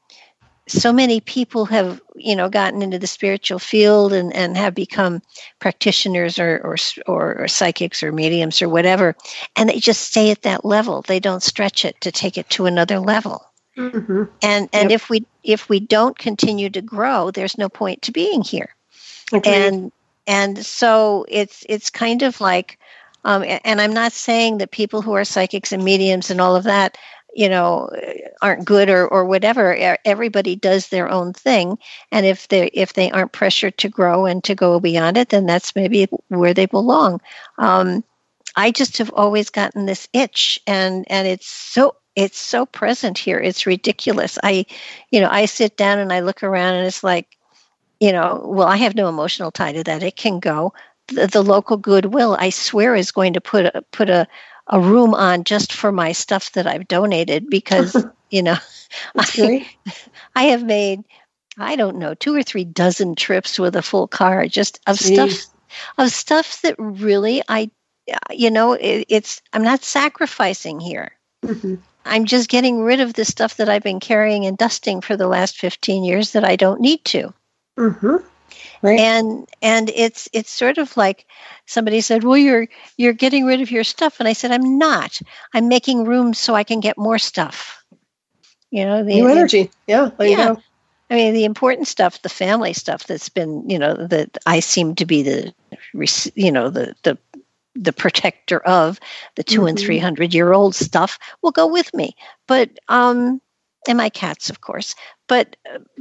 so 0.69 0.93
many 0.93 1.21
people 1.21 1.65
have 1.65 2.01
you 2.15 2.37
know 2.37 2.49
gotten 2.49 2.83
into 2.83 2.99
the 2.99 3.07
spiritual 3.07 3.59
field 3.59 4.13
and, 4.13 4.35
and 4.35 4.57
have 4.57 4.75
become 4.75 5.23
practitioners 5.59 6.39
or, 6.39 6.61
or, 6.63 6.77
or 7.07 7.43
or 7.43 7.49
psychics 7.49 8.03
or 8.03 8.13
mediums 8.13 8.61
or 8.61 8.69
whatever 8.69 9.17
and 9.57 9.71
they 9.71 9.79
just 9.79 10.03
stay 10.03 10.31
at 10.31 10.43
that 10.43 10.65
level. 10.65 11.03
They 11.03 11.21
don't 11.21 11.43
stretch 11.43 11.85
it 11.85 12.01
to 12.03 12.13
take 12.13 12.37
it 12.37 12.51
to 12.51 12.67
another 12.67 12.99
level 12.99 13.45
Mm-hmm. 13.79 14.25
And 14.43 14.69
and 14.73 14.91
yep. 14.91 14.97
if 14.97 15.09
we 15.09 15.25
if 15.45 15.69
we 15.69 15.79
don't 15.79 16.19
continue 16.19 16.69
to 16.71 16.83
grow, 16.83 17.31
there's 17.31 17.57
no 17.57 17.69
point 17.69 18.03
to 18.03 18.13
being 18.13 18.43
here. 18.43 18.75
And 19.33 19.93
and 20.27 20.67
so 20.67 21.25
it's 21.29 21.65
it's 21.69 21.89
kind 21.89 22.23
of 22.23 22.41
like, 22.41 22.79
um, 23.25 23.45
and 23.65 23.81
I'm 23.81 23.95
not 23.95 24.13
saying 24.13 24.59
that 24.59 24.73
people 24.73 25.01
who 25.01 25.13
are 25.13 25.25
psychics 25.25 25.73
and 25.73 25.85
mediums 25.85 26.31
and 26.31 26.41
all 26.41 26.57
of 26.57 26.65
that, 26.65 26.99
you 27.35 27.49
know, 27.49 27.89
aren't 28.43 28.65
good 28.65 28.91
or 28.91 29.07
or 29.07 29.25
whatever. 29.25 29.97
Everybody 30.05 30.57
does 30.57 30.89
their 30.89 31.09
own 31.09 31.33
thing, 31.33 31.79
and 32.11 32.27
if 32.27 32.49
they 32.49 32.67
if 32.69 32.95
they 32.95 33.11
aren't 33.13 33.33
pressured 33.33 33.79
to 33.79 33.89
grow 33.89 34.27
and 34.27 34.43
to 34.45 34.57
go 34.57 34.81
beyond 34.81 35.17
it, 35.17 35.29
then 35.29 35.47
that's 35.47 35.77
maybe 35.77 36.09
where 36.29 36.55
they 36.55 36.67
belong. 36.67 37.21
Um, 37.59 38.03
I 38.57 38.73
just 38.73 38.99
have 38.99 39.13
always 39.15 39.51
gotten 39.51 39.87
this 39.87 40.09
itch, 40.13 40.61
and 40.67 41.05
and 41.09 41.29
it's 41.29 41.47
so 41.47 41.95
it's 42.19 42.39
so 42.39 42.67
present 42.67 43.17
here. 43.17 43.39
It's 43.39 43.67
ridiculous. 43.67 44.39
I, 44.43 44.67
you 45.11 45.21
know, 45.21 45.29
I 45.31 45.45
sit 45.45 45.77
down 45.77 45.99
and 45.99 46.13
I 46.13 46.21
look 46.21 46.43
around 46.43 46.75
and 46.75 46.87
it's 46.87 47.05
like, 47.05 47.37
you 48.01 48.13
know, 48.13 48.43
well, 48.45 48.67
I 48.67 48.77
have 48.77 48.95
no 48.95 49.09
emotional 49.09 49.51
tie 49.51 49.73
to 49.73 49.85
that. 49.85 50.03
It 50.03 50.17
can 50.17 50.41
go. 50.41 50.73
The, 51.09 51.27
the 51.27 51.43
local 51.43 51.77
Goodwill, 51.77 52.37
I 52.39 52.51
swear, 52.51 52.95
is 52.95 53.13
going 53.13 53.35
to 53.35 53.41
put 53.41 53.67
a, 53.67 53.83
put 53.93 54.11
a 54.11 54.27
a 54.69 54.81
room 54.81 55.15
on 55.15 55.45
just 55.45 55.73
for 55.73 55.91
my 55.91 56.13
stuff 56.13 56.53
that 56.53 56.67
I've 56.67 56.89
donated 56.89 57.49
because 57.49 58.05
you 58.31 58.43
know 58.43 58.57
I, 59.17 59.67
I 60.37 60.43
have 60.45 60.63
made 60.63 61.05
I 61.57 61.77
don't 61.77 61.99
know 61.99 62.15
two 62.15 62.35
or 62.35 62.43
three 62.43 62.65
dozen 62.65 63.15
trips 63.15 63.59
with 63.59 63.77
a 63.77 63.83
full 63.83 64.09
car 64.09 64.47
just 64.47 64.81
of 64.87 64.97
Jeez. 64.97 65.15
stuff 65.15 65.55
of 65.97 66.11
stuff 66.11 66.63
that 66.63 66.75
really 66.79 67.43
I 67.49 67.71
you 68.31 68.51
know 68.51 68.75
it, 68.75 69.07
it's 69.09 69.43
I'm 69.53 69.63
not 69.63 69.85
sacrificing 69.85 70.81
here. 70.81 71.13
Mm-hmm. 71.45 71.77
I'm 72.05 72.25
just 72.25 72.49
getting 72.49 72.81
rid 72.81 73.01
of 73.01 73.15
the 73.15 73.25
stuff 73.25 73.57
that 73.57 73.69
I've 73.69 73.83
been 73.83 74.01
carrying 74.01 74.47
and 74.47 74.57
dusting 74.57 75.01
for 75.01 75.17
the 75.17 75.29
last 75.29 75.59
15 75.59 76.05
years 76.05 76.33
that 76.33 76.45
I 76.45 76.57
don't 76.57 76.81
need 76.81 77.05
to. 77.07 77.33
Mm-hmm. 77.79 78.17
Right. 78.81 79.01
And 79.01 79.49
and 79.61 79.91
it's 79.95 80.29
it's 80.33 80.51
sort 80.51 80.79
of 80.79 80.97
like 80.97 81.27
somebody 81.67 82.01
said, 82.01 82.23
"Well, 82.23 82.37
you're 82.37 82.69
you're 82.97 83.13
getting 83.13 83.45
rid 83.45 83.61
of 83.61 83.71
your 83.71 83.85
stuff," 83.85 84.21
and 84.21 84.29
I 84.29 84.33
said, 84.33 84.53
"I'm 84.53 84.79
not. 84.79 85.21
I'm 85.53 85.69
making 85.69 86.05
room 86.05 86.33
so 86.33 86.55
I 86.55 86.65
can 86.65 86.79
get 86.81 86.97
more 86.97 87.19
stuff." 87.19 87.85
You 88.71 88.85
know, 88.85 89.03
the 89.03 89.15
new 89.15 89.29
energy. 89.29 89.71
yeah, 89.87 90.11
yeah. 90.21 90.55
I 91.11 91.15
mean, 91.15 91.35
the 91.35 91.45
important 91.45 91.89
stuff, 91.89 92.23
the 92.23 92.29
family 92.29 92.75
stuff 92.75 93.07
that's 93.07 93.31
been, 93.31 93.69
you 93.69 93.79
know, 93.79 93.95
that 93.95 94.37
I 94.45 94.61
seem 94.61 94.95
to 94.97 95.07
be 95.07 95.23
the, 95.23 95.55
you 96.35 96.53
know, 96.53 96.69
the 96.69 96.95
the 97.03 97.19
the 97.81 97.93
protector 97.93 98.59
of 98.61 98.99
the 99.37 99.45
2 99.45 99.59
mm-hmm. 99.59 99.69
and 99.69 99.79
three 99.79 99.99
hundred 99.99 100.35
year 100.35 100.53
old 100.53 100.75
stuff 100.75 101.19
will 101.43 101.53
go 101.53 101.67
with 101.67 101.93
me. 101.95 102.17
But 102.47 102.71
um, 102.89 103.41
and 103.87 103.99
my 103.99 104.11
cats, 104.11 104.51
of 104.51 104.61
course. 104.61 104.95
But 105.27 105.57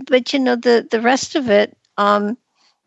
but 0.08 0.34
you 0.34 0.40
know, 0.40 0.56
the 0.56 0.88
the 0.90 1.02
rest 1.02 1.36
of 1.36 1.50
it, 1.50 1.78
um, 1.98 2.38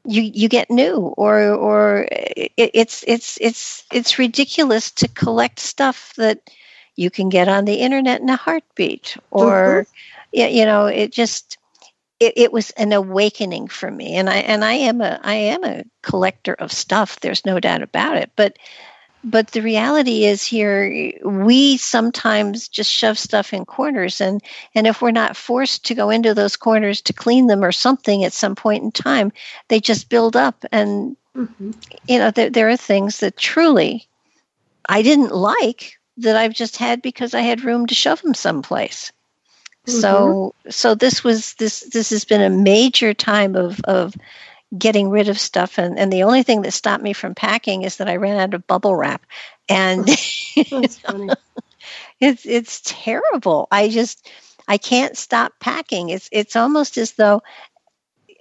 you 0.04 0.22
you 0.22 0.48
get 0.48 0.70
new 0.70 0.96
or 1.16 1.42
or 1.52 2.08
it, 2.10 2.52
it's 2.56 3.04
it's 3.06 3.38
it's 3.40 3.84
it's 3.92 4.18
ridiculous 4.18 4.90
to 4.92 5.08
collect 5.08 5.60
stuff 5.60 6.14
that 6.16 6.50
you 6.96 7.10
can 7.10 7.28
get 7.28 7.48
on 7.48 7.64
the 7.64 7.76
internet 7.76 8.20
in 8.20 8.28
a 8.28 8.36
heartbeat 8.36 9.16
or 9.30 9.86
mm-hmm. 10.34 10.54
you 10.56 10.64
know 10.64 10.86
it 10.86 11.12
just 11.12 11.58
it, 12.20 12.34
it 12.36 12.52
was 12.52 12.70
an 12.72 12.92
awakening 12.92 13.68
for 13.68 13.90
me. 13.90 14.14
And 14.14 14.30
i 14.30 14.36
and 14.36 14.64
i 14.64 14.74
am 14.74 15.00
a 15.00 15.18
i 15.22 15.34
am 15.34 15.64
a 15.64 15.84
collector 16.02 16.54
of 16.54 16.72
stuff 16.72 17.20
there's 17.20 17.44
no 17.44 17.58
doubt 17.58 17.82
about 17.82 18.16
it. 18.16 18.30
But 18.36 18.58
but 19.22 19.48
the 19.48 19.60
reality 19.60 20.24
is 20.24 20.44
here 20.44 21.12
we 21.24 21.76
sometimes 21.76 22.68
just 22.68 22.90
shove 22.90 23.18
stuff 23.18 23.52
in 23.52 23.64
corners. 23.64 24.20
And 24.20 24.42
and 24.74 24.86
if 24.86 25.02
we're 25.02 25.10
not 25.10 25.36
forced 25.36 25.84
to 25.86 25.94
go 25.94 26.10
into 26.10 26.34
those 26.34 26.56
corners 26.56 27.00
to 27.02 27.12
clean 27.12 27.46
them 27.46 27.64
or 27.64 27.72
something 27.72 28.24
at 28.24 28.32
some 28.32 28.54
point 28.54 28.84
in 28.84 28.92
time 28.92 29.32
they 29.68 29.80
just 29.80 30.08
build 30.08 30.36
up. 30.36 30.64
And 30.70 31.16
mm-hmm. 31.36 31.70
you 32.08 32.18
know 32.18 32.30
there, 32.30 32.50
there 32.50 32.68
are 32.68 32.76
things 32.76 33.20
that 33.20 33.36
truly 33.36 34.06
i 34.88 35.02
didn't 35.02 35.32
like 35.32 35.98
that 36.16 36.36
i've 36.36 36.54
just 36.54 36.76
had 36.76 37.00
because 37.02 37.34
i 37.34 37.40
had 37.40 37.64
room 37.64 37.86
to 37.86 37.94
shove 37.94 38.20
them 38.22 38.34
someplace 38.34 39.12
mm-hmm. 39.90 40.00
so 40.00 40.54
so 40.68 40.94
this 40.94 41.22
was 41.24 41.54
this 41.54 41.80
this 41.80 42.10
has 42.10 42.24
been 42.24 42.42
a 42.42 42.50
major 42.50 43.14
time 43.14 43.56
of 43.56 43.80
of 43.84 44.14
getting 44.76 45.10
rid 45.10 45.28
of 45.28 45.38
stuff 45.38 45.78
and, 45.78 45.98
and 45.98 46.12
the 46.12 46.22
only 46.22 46.44
thing 46.44 46.62
that 46.62 46.70
stopped 46.72 47.02
me 47.02 47.12
from 47.12 47.34
packing 47.34 47.82
is 47.82 47.96
that 47.96 48.08
I 48.08 48.16
ran 48.16 48.38
out 48.38 48.54
of 48.54 48.66
bubble 48.68 48.94
wrap 48.94 49.26
and 49.68 50.04
it's 52.20 52.44
it's 52.44 52.82
terrible. 52.84 53.68
I 53.70 53.88
just 53.88 54.30
I 54.68 54.78
can't 54.78 55.16
stop 55.16 55.54
packing. 55.60 56.10
It's 56.10 56.28
it's 56.32 56.56
almost 56.56 56.98
as 56.98 57.12
though 57.12 57.42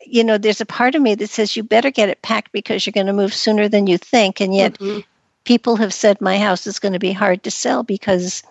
you 0.06 0.24
know 0.24 0.38
there's 0.38 0.62
a 0.62 0.66
part 0.66 0.96
of 0.96 1.02
me 1.02 1.16
that 1.16 1.30
says 1.30 1.56
you 1.56 1.64
better 1.64 1.92
get 1.92 2.10
it 2.10 2.22
packed 2.22 2.52
because 2.52 2.86
you're 2.86 2.92
going 2.92 3.08
to 3.08 3.14
move 3.14 3.34
sooner 3.34 3.70
than 3.70 3.88
you 3.88 3.98
think 3.98 4.42
and 4.42 4.56
yet 4.56 4.74
mm-hmm. 4.74 5.00
people 5.44 5.76
have 5.76 5.94
said 5.94 6.20
my 6.20 6.38
house 6.38 6.66
is 6.68 6.80
going 6.80 6.94
to 6.94 7.00
be 7.00 7.12
hard 7.12 7.44
to 7.44 7.52
sell 7.52 7.84
because 7.84 8.44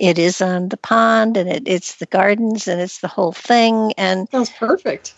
it 0.00 0.18
is 0.18 0.40
on 0.40 0.68
the 0.70 0.76
pond 0.76 1.36
and 1.36 1.48
it, 1.48 1.62
it's 1.66 1.96
the 1.96 2.06
gardens 2.06 2.66
and 2.66 2.80
it's 2.80 2.98
the 2.98 3.08
whole 3.08 3.32
thing 3.32 3.92
and 3.96 4.28
sounds 4.30 4.50
perfect 4.50 5.14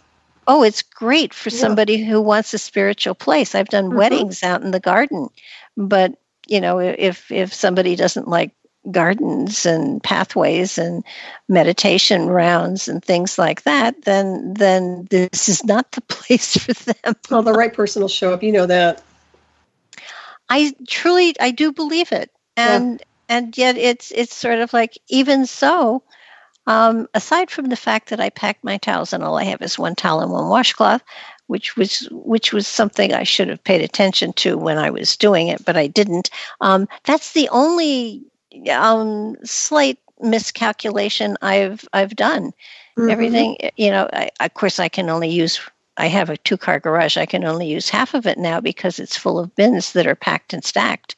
Oh, 0.46 0.62
it's 0.62 0.82
great 0.82 1.32
for 1.32 1.50
yeah. 1.50 1.58
somebody 1.58 1.98
who 2.04 2.20
wants 2.20 2.52
a 2.52 2.58
spiritual 2.58 3.14
place. 3.14 3.54
I've 3.54 3.68
done 3.68 3.86
mm-hmm. 3.86 3.98
weddings 3.98 4.42
out 4.42 4.62
in 4.62 4.72
the 4.72 4.80
garden, 4.80 5.28
but 5.76 6.14
you 6.48 6.60
know, 6.60 6.78
if 6.78 7.30
if 7.30 7.54
somebody 7.54 7.94
doesn't 7.94 8.26
like 8.26 8.52
gardens 8.90 9.64
and 9.64 10.02
pathways 10.02 10.76
and 10.76 11.04
meditation 11.48 12.26
rounds 12.26 12.88
and 12.88 13.04
things 13.04 13.38
like 13.38 13.62
that, 13.62 14.02
then 14.02 14.54
then 14.54 15.06
this 15.10 15.48
is 15.48 15.64
not 15.64 15.92
the 15.92 16.00
place 16.08 16.56
for 16.56 16.72
them. 16.72 17.14
well, 17.30 17.42
the 17.42 17.52
right 17.52 17.72
person 17.72 18.02
will 18.02 18.08
show 18.08 18.32
up. 18.34 18.42
You 18.42 18.52
know 18.52 18.66
that. 18.66 19.02
I 20.48 20.74
truly, 20.88 21.34
I 21.40 21.52
do 21.52 21.72
believe 21.72 22.12
it, 22.12 22.30
and. 22.56 23.02
And 23.28 23.56
yet 23.56 23.76
it's 23.76 24.10
it's 24.12 24.34
sort 24.34 24.58
of 24.58 24.72
like 24.72 24.98
even 25.08 25.46
so, 25.46 26.02
um, 26.66 27.08
aside 27.14 27.50
from 27.50 27.66
the 27.66 27.76
fact 27.76 28.10
that 28.10 28.20
I 28.20 28.30
packed 28.30 28.64
my 28.64 28.78
towels 28.78 29.12
and 29.12 29.24
all 29.24 29.38
I 29.38 29.44
have 29.44 29.62
is 29.62 29.78
one 29.78 29.94
towel 29.94 30.20
and 30.20 30.30
one 30.30 30.48
washcloth, 30.48 31.02
which 31.46 31.76
was 31.76 32.08
which 32.12 32.52
was 32.52 32.66
something 32.66 33.12
I 33.12 33.24
should 33.24 33.48
have 33.48 33.62
paid 33.64 33.82
attention 33.82 34.32
to 34.34 34.56
when 34.56 34.78
I 34.78 34.90
was 34.90 35.16
doing 35.16 35.48
it, 35.48 35.64
but 35.64 35.76
I 35.76 35.86
didn't. 35.86 36.30
Um, 36.60 36.88
that's 37.04 37.32
the 37.32 37.48
only 37.48 38.22
um, 38.70 39.36
slight 39.44 39.98
miscalculation 40.20 41.36
I've 41.42 41.86
I've 41.92 42.14
done. 42.14 42.52
Mm-hmm. 42.96 43.10
Everything, 43.10 43.56
you 43.76 43.90
know. 43.90 44.08
I, 44.12 44.30
of 44.40 44.54
course, 44.54 44.78
I 44.78 44.88
can 44.88 45.10
only 45.10 45.30
use. 45.30 45.60
I 45.96 46.06
have 46.06 46.30
a 46.30 46.36
two 46.38 46.56
car 46.56 46.78
garage. 46.78 47.16
I 47.16 47.26
can 47.26 47.44
only 47.44 47.66
use 47.66 47.88
half 47.88 48.14
of 48.14 48.26
it 48.26 48.38
now 48.38 48.60
because 48.60 48.98
it's 48.98 49.16
full 49.16 49.38
of 49.38 49.54
bins 49.56 49.92
that 49.92 50.06
are 50.06 50.14
packed 50.14 50.52
and 50.52 50.64
stacked, 50.64 51.16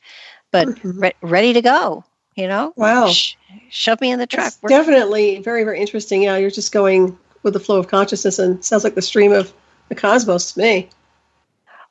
but 0.55 0.69
mm-hmm. 0.69 1.01
re- 1.01 1.15
ready 1.21 1.53
to 1.55 1.63
go. 1.63 2.05
You 2.37 2.47
know. 2.47 2.73
Wow. 2.77 3.09
Sh- 3.09 3.35
shove 3.71 4.01
me 4.01 4.13
in 4.13 4.19
the 4.21 4.27
truck. 4.27 4.55
definitely 4.67 5.41
very, 5.41 5.65
very 5.65 5.81
interesting. 5.81 6.23
Yeah, 6.23 6.37
you're 6.37 6.51
just 6.51 6.73
going 6.73 7.19
with 7.43 7.55
the 7.55 7.61
flow 7.61 7.79
of 7.79 7.89
consciousness 7.89 8.39
and 8.39 8.65
sounds 8.65 8.85
like 8.85 8.95
the 8.95 9.03
stream 9.03 9.33
of 9.33 9.53
the 9.89 9.95
cosmos 9.97 10.53
to 10.53 10.61
me. 10.61 10.91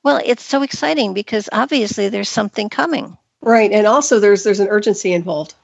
Well, 0.02 0.22
it's 0.24 0.44
so 0.44 0.64
exciting 0.64 1.14
because 1.14 1.50
obviously 1.52 2.10
there's 2.10 2.30
something 2.30 2.70
coming. 2.70 3.18
Right, 3.42 3.72
and 3.72 3.86
also 3.86 4.20
there's 4.20 4.44
there's 4.44 4.62
an 4.62 4.70
urgency 4.70 5.12
involved. 5.12 5.56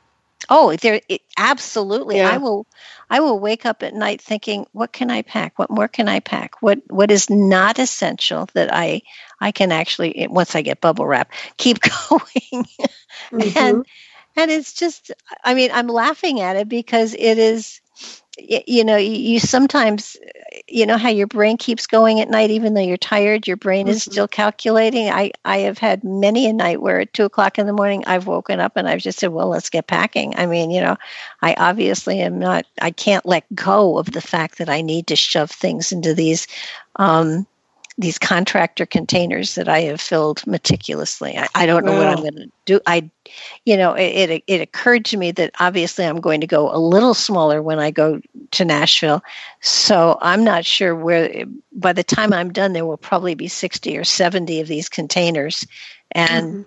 Oh, 0.50 0.76
there 0.76 1.02
it, 1.08 1.22
absolutely. 1.38 2.18
Yeah. 2.18 2.30
I 2.30 2.38
will 2.38 2.66
I 3.10 3.22
will 3.22 3.40
wake 3.40 3.66
up 3.66 3.84
at 3.84 3.94
night 3.94 4.22
thinking, 4.22 4.66
what 4.74 4.92
can 4.92 5.10
I 5.10 5.22
pack? 5.22 5.58
What 5.58 5.70
more 5.70 5.88
can 5.88 6.10
I 6.10 6.20
pack? 6.20 6.62
What 6.62 6.80
what 6.90 7.12
is 7.12 7.30
not 7.30 7.80
essential 7.80 8.50
that 8.54 8.74
I 8.74 9.02
I 9.42 9.52
can 9.52 9.72
actually 9.72 10.28
once 10.30 10.56
I 10.56 10.62
get 10.62 10.82
bubble 10.82 11.06
wrap 11.06 11.32
keep 11.58 11.80
going. 12.10 12.66
mm-hmm. 13.32 13.58
And 13.58 13.86
and 14.36 14.52
it's 14.52 14.74
just 14.74 15.12
i 15.44 15.54
mean 15.54 15.70
i'm 15.74 15.88
laughing 15.88 16.40
at 16.40 16.56
it 16.56 16.70
because 16.70 17.14
it 17.18 17.38
is 17.38 17.82
you 18.38 18.86
know 18.86 18.96
you 18.96 19.38
sometimes 19.38 20.16
you 20.68 20.86
know 20.86 20.98
how 20.98 21.10
your 21.10 21.28
brain 21.28 21.58
keeps 21.58 21.86
going 21.86 22.22
at 22.22 22.30
night 22.30 22.50
even 22.50 22.74
though 22.74 22.82
you're 22.82 22.96
tired 22.96 23.46
your 23.46 23.58
brain 23.58 23.86
mm-hmm. 23.86 23.96
is 23.96 24.04
still 24.04 24.28
calculating 24.28 25.10
i 25.10 25.30
i 25.44 25.58
have 25.58 25.78
had 25.78 26.04
many 26.04 26.48
a 26.48 26.54
night 26.54 26.82
where 26.82 27.02
at 27.02 27.14
two 27.14 27.26
o'clock 27.26 27.60
in 27.60 27.68
the 27.68 27.74
morning 27.74 28.02
i've 28.08 28.28
woken 28.28 28.62
up 28.62 28.78
and 28.78 28.88
i've 28.88 29.02
just 29.02 29.20
said 29.20 29.32
well 29.34 29.50
let's 29.50 29.70
get 29.70 29.88
packing 29.88 30.34
i 30.38 30.46
mean 30.46 30.72
you 30.72 30.80
know 30.80 30.96
i 31.42 31.54
obviously 31.56 32.22
am 32.22 32.40
not 32.40 32.66
i 32.82 32.92
can't 32.92 33.26
let 33.26 33.44
go 33.54 33.98
of 33.98 34.12
the 34.12 34.22
fact 34.22 34.58
that 34.58 34.70
i 34.70 34.82
need 34.82 35.06
to 35.08 35.16
shove 35.18 35.52
things 35.52 35.92
into 35.92 36.14
these 36.14 36.48
um 36.96 37.46
these 38.00 38.18
contractor 38.18 38.86
containers 38.86 39.56
that 39.56 39.68
I 39.68 39.82
have 39.82 40.00
filled 40.00 40.48
meticulously. 40.48 41.38
I, 41.38 41.48
I 41.54 41.66
don't 41.66 41.84
know 41.84 41.92
wow. 41.92 41.98
what 41.98 42.08
I'm 42.08 42.22
going 42.22 42.36
to 42.36 42.52
do. 42.64 42.80
I, 42.88 43.10
you 43.66 43.76
know, 43.76 43.94
it, 43.94 44.30
it, 44.30 44.44
it 44.48 44.62
occurred 44.62 45.04
to 45.06 45.18
me 45.18 45.32
that 45.32 45.52
obviously 45.60 46.06
I'm 46.06 46.22
going 46.22 46.40
to 46.40 46.48
go 46.48 46.74
a 46.74 46.80
little 46.80 47.14
smaller 47.14 47.62
when 47.62 47.78
I 47.78 47.92
go 47.92 48.22
to 48.52 48.66
Nashville. 48.66 49.22
So 49.60 50.18
I'm 50.22 50.46
not 50.46 50.64
sure 50.64 50.96
where. 50.96 51.46
By 51.74 51.92
the 51.92 52.04
time 52.04 52.32
I'm 52.32 52.54
done, 52.54 52.72
there 52.72 52.86
will 52.86 52.98
probably 52.98 53.36
be 53.36 53.50
60 53.50 53.98
or 53.98 54.06
70 54.06 54.62
of 54.62 54.68
these 54.68 54.90
containers, 54.90 55.68
and. 56.12 56.48
Mm-hmm. 56.48 56.62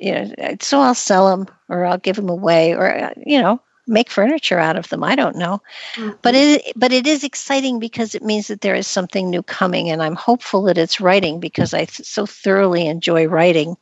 You 0.00 0.12
know, 0.12 0.56
so 0.60 0.78
I'll 0.78 0.94
sell 0.94 1.28
them 1.28 1.48
or 1.68 1.84
I'll 1.84 1.98
give 1.98 2.14
them 2.14 2.28
away 2.28 2.72
or, 2.72 3.12
you 3.26 3.42
know, 3.42 3.60
make 3.88 4.10
furniture 4.10 4.58
out 4.58 4.76
of 4.76 4.88
them. 4.88 5.02
I 5.02 5.16
don't 5.16 5.36
know, 5.36 5.62
mm-hmm. 5.94 6.16
but 6.22 6.34
it 6.34 6.72
but 6.76 6.92
it 6.92 7.06
is 7.06 7.24
exciting 7.24 7.78
because 7.78 8.14
it 8.14 8.22
means 8.22 8.48
that 8.48 8.60
there 8.60 8.74
is 8.74 8.86
something 8.86 9.30
new 9.30 9.42
coming, 9.42 9.90
and 9.90 10.02
I'm 10.02 10.16
hopeful 10.16 10.62
that 10.62 10.78
it's 10.78 11.00
writing 11.00 11.40
because 11.40 11.74
I 11.74 11.84
th- 11.84 12.06
so 12.06 12.26
thoroughly 12.26 12.86
enjoy 12.86 13.26
writing 13.26 13.76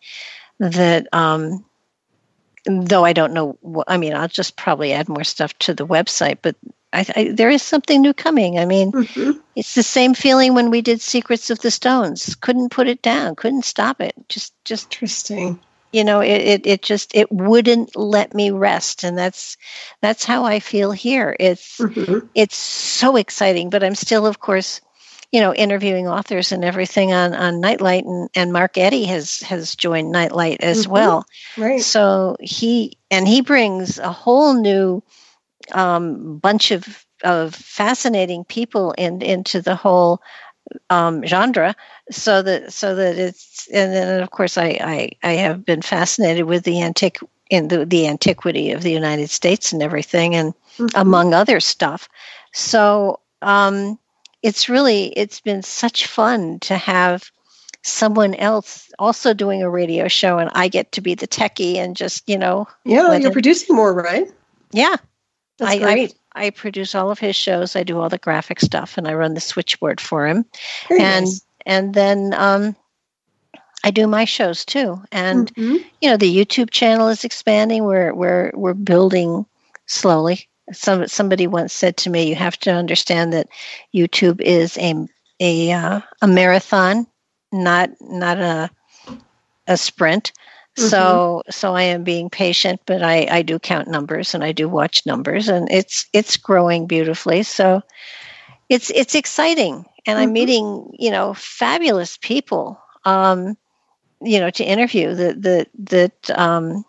that. 0.59 1.13
Um, 1.13 1.65
though 2.69 3.05
I 3.05 3.13
don't 3.13 3.33
know, 3.33 3.57
what, 3.61 3.89
I 3.89 3.97
mean, 3.97 4.13
I'll 4.13 4.27
just 4.27 4.57
probably 4.57 4.93
add 4.93 5.09
more 5.09 5.23
stuff 5.23 5.57
to 5.61 5.75
the 5.75 5.87
website, 5.87 6.39
but 6.43 6.57
I, 6.93 7.07
I, 7.15 7.29
there 7.33 7.49
is 7.49 7.63
something 7.63 8.01
new 8.01 8.13
coming. 8.13 8.59
I 8.59 8.65
mean, 8.65 8.91
mm-hmm. 8.91 9.39
it's 9.55 9.77
the 9.77 9.85
same 9.85 10.15
feeling 10.15 10.55
when 10.55 10.71
we 10.71 10.83
did 10.83 11.01
Secrets 11.01 11.51
of 11.51 11.61
the 11.61 11.71
Stones. 11.71 12.35
Couldn't 12.35 12.71
put 12.71 12.89
it 12.89 13.03
down. 13.03 13.37
Couldn't 13.37 13.65
stop 13.65 14.01
it. 14.01 14.17
Just, 14.29 14.53
just 14.65 14.93
interesting 14.93 15.61
you 15.93 16.05
know 16.05 16.21
it, 16.21 16.41
it, 16.43 16.67
it 16.67 16.83
just 16.83 17.15
it 17.15 17.31
wouldn't 17.31 17.97
let 17.97 18.35
me 18.35 18.51
rest 18.51 19.05
and 19.05 19.17
that's 19.17 19.57
that's 20.03 20.25
how 20.25 20.45
i 20.45 20.61
feel 20.61 20.91
here 20.93 21.37
it's 21.39 21.79
mm-hmm. 21.79 22.27
it's 22.35 22.57
so 22.57 23.17
exciting 23.17 23.71
but 23.71 23.83
i'm 23.83 23.95
still 23.95 24.27
of 24.27 24.39
course 24.39 24.81
you 25.33 25.41
know, 25.41 25.53
interviewing 25.53 26.07
authors 26.09 26.53
and 26.53 26.65
everything 26.65 27.13
on, 27.13 27.35
on 27.35 27.61
Nightlight, 27.61 28.05
and, 28.05 28.31
and 28.35 28.53
Mark 28.53 28.79
Eddy 28.79 29.05
has 29.07 29.41
has 29.41 29.75
joined 29.75 30.13
Nightlight 30.13 30.63
as 30.63 30.87
Mhm. 30.87 30.91
well. 30.91 31.27
Right. 31.57 31.83
So 31.83 32.37
he 32.41 32.97
and 33.11 33.27
he 33.27 33.41
brings 33.41 33.99
a 33.99 34.13
whole 34.13 34.55
new 34.55 35.03
um, 35.73 36.39
bunch 36.39 36.71
of 36.71 37.05
of 37.25 37.55
fascinating 37.55 38.45
people 38.45 38.93
in, 38.93 39.23
into 39.23 39.61
the 39.63 39.75
whole 39.75 40.21
um, 40.91 41.25
genre. 41.27 41.75
So 42.11 42.43
that 42.43 42.73
so 42.73 42.95
that 42.95 43.17
it's 43.19 43.69
and 43.73 43.93
then 43.93 44.23
of 44.23 44.31
course 44.31 44.57
I 44.59 44.79
I, 44.81 45.11
I 45.23 45.33
have 45.33 45.65
been 45.65 45.83
fascinated 45.83 46.45
with 46.45 46.65
the 46.65 46.83
antique 46.83 47.19
in 47.51 47.69
the, 47.69 47.85
the 47.87 48.09
antiquity 48.09 48.73
of 48.73 48.83
the 48.83 48.91
United 48.93 49.31
States 49.31 49.73
and 49.73 49.83
everything 49.83 50.35
and 50.35 50.55
Mhm. 50.79 50.91
among 50.95 51.33
other 51.33 51.59
stuff. 51.61 52.09
So 52.53 53.21
um, 53.41 53.99
it's 54.43 54.69
really 54.69 55.07
it's 55.09 55.41
been 55.41 55.63
such 55.63 56.07
fun 56.07 56.59
to 56.61 56.77
have 56.77 57.31
someone 57.83 58.35
else 58.35 58.91
also 58.99 59.33
doing 59.33 59.63
a 59.63 59.71
radio 59.71 60.09
show 60.09 60.39
and 60.39 60.51
I 60.55 60.69
get 60.69 60.93
to 60.93 61.01
be 61.01 61.15
the 61.15 61.29
techie 61.29 61.77
and 61.77 61.97
just, 61.97 62.29
you 62.29 62.37
know, 62.37 62.67
Yeah, 62.85 63.17
you're 63.17 63.31
it- 63.31 63.33
producing 63.33 63.77
more, 63.77 63.95
right? 63.95 64.29
yeah. 64.73 64.97
That's 65.59 65.71
I, 65.73 65.79
great. 65.79 66.11
I 66.11 66.15
I 66.37 66.51
produce 66.51 66.95
all 66.95 67.11
of 67.11 67.19
his 67.19 67.35
shows. 67.35 67.75
I 67.77 67.83
do 67.83 67.99
all 67.99 68.11
the 68.11 68.19
graphic 68.19 68.61
stuff 68.61 68.99
and 68.99 69.09
I 69.09 69.15
run 69.15 69.35
the 69.35 69.41
switchboard 69.41 70.01
for 70.01 70.27
him. 70.27 70.45
Very 70.89 71.01
and 71.01 71.25
nice. 71.25 71.41
and 71.65 71.95
then 71.95 72.35
um 72.37 72.77
I 73.83 73.91
do 73.91 74.07
my 74.07 74.25
shows 74.27 74.65
too. 74.65 75.03
And 75.13 75.53
Mhm. 75.55 75.85
you 76.01 76.11
know, 76.11 76.17
the 76.17 76.37
YouTube 76.37 76.71
channel 76.71 77.09
is 77.09 77.25
expanding. 77.25 77.85
We're 77.85 78.13
we're 78.13 78.51
we're 78.55 78.75
building 78.75 79.47
slowly. 79.87 80.49
Some 80.73 81.07
somebody 81.09 81.47
once 81.47 81.73
said 81.73 81.97
to 81.99 82.11
me, 82.11 82.29
"You 82.29 82.35
have 82.35 82.59
to 82.61 82.73
understand 82.73 83.33
that 83.33 83.49
YouTube 83.95 84.41
is 84.41 84.77
a 84.79 84.95
a 85.41 85.73
uh, 85.73 86.01
a 86.21 86.27
marathon, 86.27 87.07
not 87.53 87.91
not 88.01 88.39
a 88.39 88.71
a 89.69 89.77
sprint." 89.77 90.33
So 90.77 91.43
so 91.51 91.75
I 91.75 91.83
am 91.83 92.05
being 92.05 92.31
patient, 92.31 92.81
but 92.87 93.03
I 93.03 93.27
I 93.31 93.43
do 93.43 93.59
count 93.59 93.89
numbers 93.89 94.35
and 94.35 94.45
I 94.45 94.53
do 94.53 94.69
watch 94.69 95.07
numbers, 95.07 95.49
and 95.49 95.69
it's 95.71 96.07
it's 96.13 96.37
growing 96.37 96.87
beautifully. 96.87 97.43
So 97.43 97.83
it's 98.69 98.91
it's 98.91 99.15
exciting, 99.15 99.85
and 100.07 100.19
I'm 100.19 100.31
Mhm. 100.31 100.33
meeting 100.33 100.91
you 100.99 101.11
know 101.11 101.35
fabulous 101.35 102.17
people. 102.19 102.81
Um, 103.05 103.57
you 104.23 104.41
know 104.41 104.51
to 104.51 104.65
interview 104.65 105.15
that 105.15 105.43
that 105.43 105.69
that 105.91 106.39
um 106.39 106.85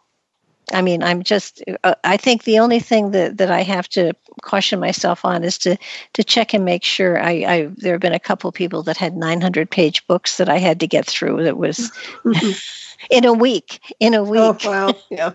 i 0.74 0.82
mean 0.82 1.02
i'm 1.04 1.24
just 1.24 1.64
uh, 1.84 1.96
i 2.04 2.18
think 2.18 2.44
the 2.44 2.60
only 2.60 2.80
thing 2.80 3.12
that 3.12 3.38
that 3.38 3.50
i 3.52 3.62
have 3.62 3.88
to 3.88 4.14
caution 4.42 4.80
myself 4.80 5.24
on 5.26 5.44
is 5.44 5.58
to 5.58 5.78
to 6.14 6.24
check 6.24 6.54
and 6.54 6.66
make 6.66 6.84
sure 6.84 7.20
i 7.22 7.32
i 7.48 7.70
there 7.78 7.94
have 7.94 8.02
been 8.02 8.14
a 8.14 8.20
couple 8.20 8.52
people 8.52 8.84
that 8.84 8.98
had 8.98 9.16
900 9.16 9.70
page 9.70 10.06
books 10.08 10.38
that 10.38 10.50
i 10.50 10.58
had 10.58 10.80
to 10.82 10.88
get 10.88 11.06
through 11.06 11.44
that 11.44 11.58
was 11.58 11.92
Mhm. 12.24 12.62
in 13.10 13.26
a 13.26 13.34
week 13.34 13.80
in 14.00 14.14
a 14.14 14.24
week. 14.24 14.40
oh 14.42 14.52
week 14.52 14.64
wow, 14.66 14.94
yeah. 15.10 15.32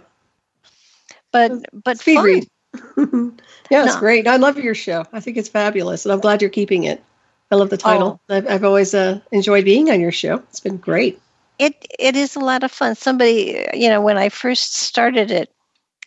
but 1.33 1.53
but 1.73 1.99
Speed 1.99 2.17
fun. 2.17 2.25
read. 2.25 2.49
yeah, 3.71 3.85
it's 3.85 3.95
No. 3.95 4.01
great. 4.01 4.27
I 4.27 4.37
love 4.37 4.59
your 4.59 4.75
show. 4.75 5.05
I 5.13 5.21
think 5.21 5.37
it's 5.37 5.49
fabulous, 5.49 6.05
and 6.07 6.13
I'm 6.13 6.21
glad 6.21 6.41
you're 6.41 6.51
keeping 6.51 6.85
it. 6.85 7.03
I 7.51 7.57
love 7.57 7.69
the 7.71 7.77
title. 7.77 8.19
Oh. 8.31 8.35
I've, 8.35 8.49
I've 8.49 8.65
always 8.65 8.95
uh, 8.95 9.21
enjoyed 9.31 9.65
being 9.67 9.91
on 9.91 10.01
your 10.01 10.11
show. 10.13 10.37
It's 10.49 10.61
been 10.61 10.79
great. 10.79 11.21
It 11.63 11.87
it 11.99 12.17
is 12.17 12.37
a 12.37 12.41
lot 12.41 12.65
of 12.65 12.73
fun. 12.73 12.95
Somebody, 12.97 13.67
you 13.73 13.89
know, 13.89 14.01
when 14.01 14.19
I 14.19 14.29
first 14.29 14.75
started 14.75 15.31
it 15.31 15.51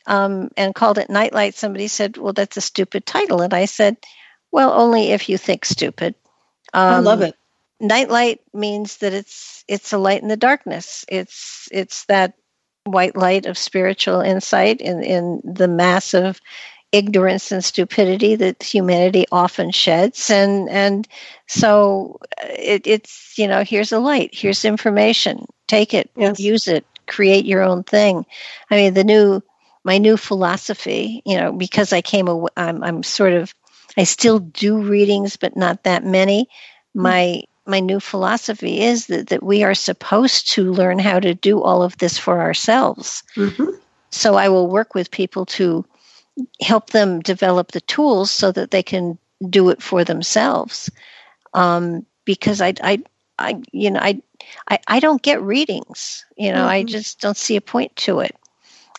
um, 0.06 0.50
and 0.58 0.76
called 0.76 0.98
it 0.98 1.10
Nightlight, 1.10 1.56
somebody 1.56 1.88
said, 1.88 2.18
"Well, 2.18 2.34
that's 2.34 2.58
a 2.58 2.62
stupid 2.62 3.06
title," 3.06 3.42
and 3.42 3.54
I 3.54 3.66
said, 3.66 3.98
"Well, 4.52 4.74
only 4.74 5.12
if 5.12 5.30
you 5.30 5.38
think 5.38 5.66
stupid." 5.66 6.16
Um, 6.74 6.96
I 6.96 7.00
love 7.00 7.22
it. 7.22 7.36
Nightlight 7.80 8.42
means 8.54 8.98
that 8.98 9.14
it's 9.14 9.64
it's 9.68 9.94
a 9.94 9.98
light 9.98 10.22
in 10.22 10.28
the 10.28 10.38
darkness. 10.38 11.06
It's 11.08 11.70
it's 11.72 12.06
that 12.06 12.34
white 12.84 13.16
light 13.16 13.46
of 13.46 13.58
spiritual 13.58 14.22
insight 14.22 14.82
in 14.82 15.04
in 15.04 15.42
the 15.44 15.68
massive 15.68 16.40
ignorance 16.96 17.52
and 17.52 17.64
stupidity 17.64 18.36
that 18.36 18.64
humanity 18.64 19.26
often 19.32 19.72
sheds. 19.72 20.30
And 20.30 20.70
and 20.70 21.08
so 21.48 22.20
uh, 22.42 22.48
it, 22.58 22.88
it's 22.88 23.38
you 23.38 23.48
know 23.48 23.64
here's 23.64 23.92
a 23.92 24.00
light 24.00 24.30
here's 24.34 24.66
information. 24.66 25.46
Take 25.68 25.94
it 25.94 26.10
Yes. 26.16 26.40
use 26.40 26.68
it 26.68 26.86
create 27.08 27.46
your 27.46 27.62
own 27.62 27.84
thing. 27.84 28.26
I 28.72 28.76
mean 28.76 28.94
the 28.94 29.04
new 29.04 29.42
my 29.84 29.98
new 30.00 30.18
philosophy 30.18 31.22
you 31.26 31.38
know 31.38 31.52
because 31.52 31.94
i 31.94 32.02
came 32.02 32.28
aw- 32.28 32.48
i'm, 32.58 32.84
I'm 32.84 33.04
sort 33.04 33.34
of 33.34 33.54
i 33.98 34.04
still 34.04 34.40
do 34.40 34.82
readings 34.82 35.38
but 35.38 35.56
not 35.56 35.84
that 35.84 36.04
many. 36.04 36.48
My 36.94 37.44
my 37.68 37.80
new 37.80 38.00
philosophy 38.00 38.82
is 38.82 39.08
that, 39.08 39.28
that 39.30 39.44
we 39.44 39.64
are 39.64 39.74
supposed 39.76 40.54
to 40.54 40.72
learn 40.72 41.00
how 41.00 41.20
to 41.20 41.34
do 41.34 41.62
all 41.62 41.82
of 41.84 41.98
this 41.98 42.18
for 42.18 42.42
ourselves. 42.42 43.24
Hmm 43.36 43.76
so 44.12 44.36
I 44.36 44.50
will 44.50 44.70
work 44.70 44.96
with 44.96 45.12
people 45.12 45.46
to 45.58 45.86
help 46.62 46.92
them 46.92 47.22
develop 47.22 47.72
the 47.72 47.82
tools 47.82 48.32
so 48.32 48.52
that 48.52 48.72
they 48.72 48.84
can 48.84 49.18
do 49.50 49.70
it 49.70 49.82
for 49.82 50.04
themselves. 50.04 50.90
Um, 51.54 52.06
because 52.26 52.62
I, 52.62 52.74
I, 52.84 53.04
I, 53.40 53.62
you 53.72 53.92
know, 53.92 54.00
I, 54.02 54.22
I, 54.70 54.80
I 54.88 55.00
don't 55.00 55.22
get 55.22 55.42
readings. 55.42 56.26
You 56.38 56.52
know, 56.52 56.66
I 56.66 56.84
Mhm. 56.84 56.88
just 56.88 57.22
don't 57.22 57.38
see 57.38 57.56
a 57.56 57.62
point 57.62 57.96
to 57.98 58.20
it. 58.20 58.36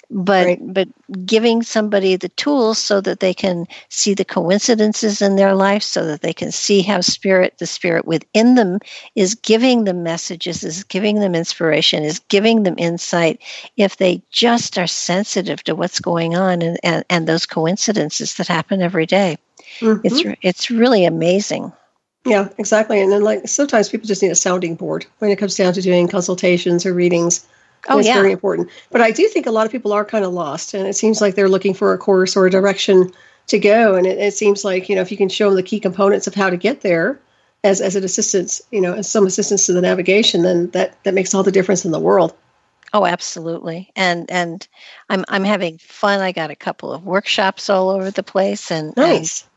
But 0.09 0.47
Right. 0.47 0.61
but 0.75 0.89
giving 1.27 1.63
somebody 1.63 2.17
the 2.17 2.29
tools 2.31 2.79
so 2.79 3.01
that 3.01 3.21
they 3.21 3.35
can 3.35 3.67
see 3.89 4.15
the 4.15 4.25
coincidences 4.25 5.21
in 5.21 5.37
their 5.37 5.55
life, 5.55 5.83
so 5.83 6.07
that 6.07 6.21
they 6.21 6.33
can 6.33 6.53
see 6.53 6.83
how 6.83 7.01
spirit, 7.01 7.55
the 7.59 7.67
spirit 7.67 8.07
within 8.07 8.55
them, 8.55 8.79
is 9.15 9.35
giving 9.35 9.85
them 9.85 10.03
messages, 10.05 10.63
is 10.63 10.85
giving 10.85 11.21
them 11.21 11.35
inspiration, 11.35 12.05
is 12.05 12.21
giving 12.29 12.63
them 12.63 12.77
insight, 12.79 13.41
if 13.77 13.97
they 13.97 14.23
just 14.31 14.79
are 14.79 14.87
sensitive 14.87 15.63
to 15.65 15.75
what's 15.75 16.01
going 16.01 16.37
on 16.37 16.63
and, 16.63 16.79
and, 16.85 17.05
and 17.11 17.27
those 17.27 17.47
coincidences 17.47 18.35
that 18.37 18.47
happen 18.47 18.83
every 18.83 19.07
day. 19.07 19.39
Mm-hmm. 19.81 20.07
It's 20.07 20.39
it's 20.43 20.71
really 20.71 21.05
amazing. 21.05 21.73
yeah, 22.25 22.49
exactly. 22.59 23.01
And 23.01 23.11
then, 23.13 23.23
like, 23.23 23.49
sometimes 23.49 23.89
people 23.89 24.07
just 24.07 24.23
need 24.23 24.31
a 24.31 24.37
sounding 24.37 24.75
board 24.75 25.07
when 25.19 25.31
it 25.31 25.37
comes 25.37 25.57
down 25.57 25.73
to 25.75 25.83
doing 25.83 26.09
consultations 26.09 26.87
or 26.87 26.95
readings. 26.95 27.47
Oh 27.89 27.99
it's 27.99 28.09
yeah, 28.09 28.15
very 28.15 28.33
important. 28.33 28.71
But 28.91 29.01
I 29.01 29.11
do 29.11 29.29
think 29.29 29.47
a 29.47 29.51
lot 29.51 29.67
of 29.67 29.73
people 29.73 29.93
are 29.93 30.05
kind 30.05 30.25
of 30.25 30.33
lost, 30.33 30.75
and 30.75 30.87
it 30.87 30.95
seems 30.97 31.21
like 31.21 31.35
they're 31.35 31.49
looking 31.49 31.75
for 31.75 31.93
a 31.93 31.99
course 31.99 32.37
or 32.37 32.47
a 32.47 32.51
direction 32.51 33.13
to 33.49 33.59
go. 33.59 33.95
And 33.95 34.07
it, 34.07 34.19
it 34.19 34.35
seems 34.35 34.65
like 34.65 34.89
you 34.89 34.97
know 34.97 35.03
if 35.03 35.11
you 35.11 35.17
can 35.17 35.29
show 35.29 35.49
them 35.49 35.57
the 35.57 35.63
key 35.63 35.81
components 35.81 36.27
of 36.27 36.35
how 36.35 36.51
to 36.51 36.57
get 36.57 36.81
there 36.83 37.21
as 37.65 37.81
as 37.81 37.97
an 37.97 38.05
assistance, 38.05 38.61
you 38.73 38.81
know, 38.81 38.95
as 38.95 39.09
some 39.11 39.27
assistance 39.27 39.67
to 39.67 39.73
the 39.73 39.81
navigation, 39.83 40.43
then 40.43 40.71
that 40.71 41.03
that 41.05 41.15
makes 41.15 41.35
all 41.35 41.43
the 41.43 41.53
difference 41.53 41.85
in 41.85 41.93
the 41.93 42.01
world. 42.01 42.35
oh 42.93 43.05
absolutely. 43.07 43.91
And 43.97 44.31
and 44.31 44.67
I'm 45.09 45.25
I'm 45.29 45.45
having 45.45 45.79
fun. 45.79 46.21
I 46.21 46.33
got 46.33 46.51
a 46.51 46.57
couple 46.57 46.93
of 46.93 47.05
workshops 47.05 47.69
all 47.71 47.91
over 47.91 48.11
the 48.11 48.23
place, 48.23 48.71
and 48.71 48.95
and 49.01 49.21
Nice. 49.21 49.49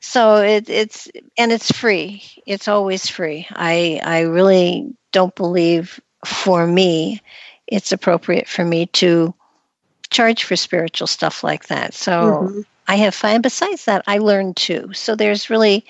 so 0.00 0.36
it, 0.36 0.68
it's 0.70 1.08
and 1.38 1.52
it's 1.52 1.72
free. 1.72 2.22
It's 2.46 2.68
always 2.68 3.08
free. 3.08 3.46
I 3.50 4.00
I 4.04 4.20
really 4.22 4.94
don't 5.12 5.34
believe 5.34 6.00
for 6.24 6.66
me 6.66 7.22
it's 7.66 7.92
appropriate 7.92 8.48
for 8.48 8.64
me 8.64 8.86
to 8.86 9.34
charge 10.10 10.44
for 10.44 10.56
spiritual 10.56 11.06
stuff 11.06 11.42
like 11.42 11.66
that. 11.66 11.94
So 11.94 12.14
Mhm. 12.40 12.64
I 12.86 12.96
have 12.96 13.14
fun. 13.14 13.40
Besides 13.40 13.86
that, 13.86 14.04
I 14.06 14.18
learn 14.18 14.54
too. 14.54 14.92
So 14.92 15.16
there's 15.16 15.50
really, 15.50 15.84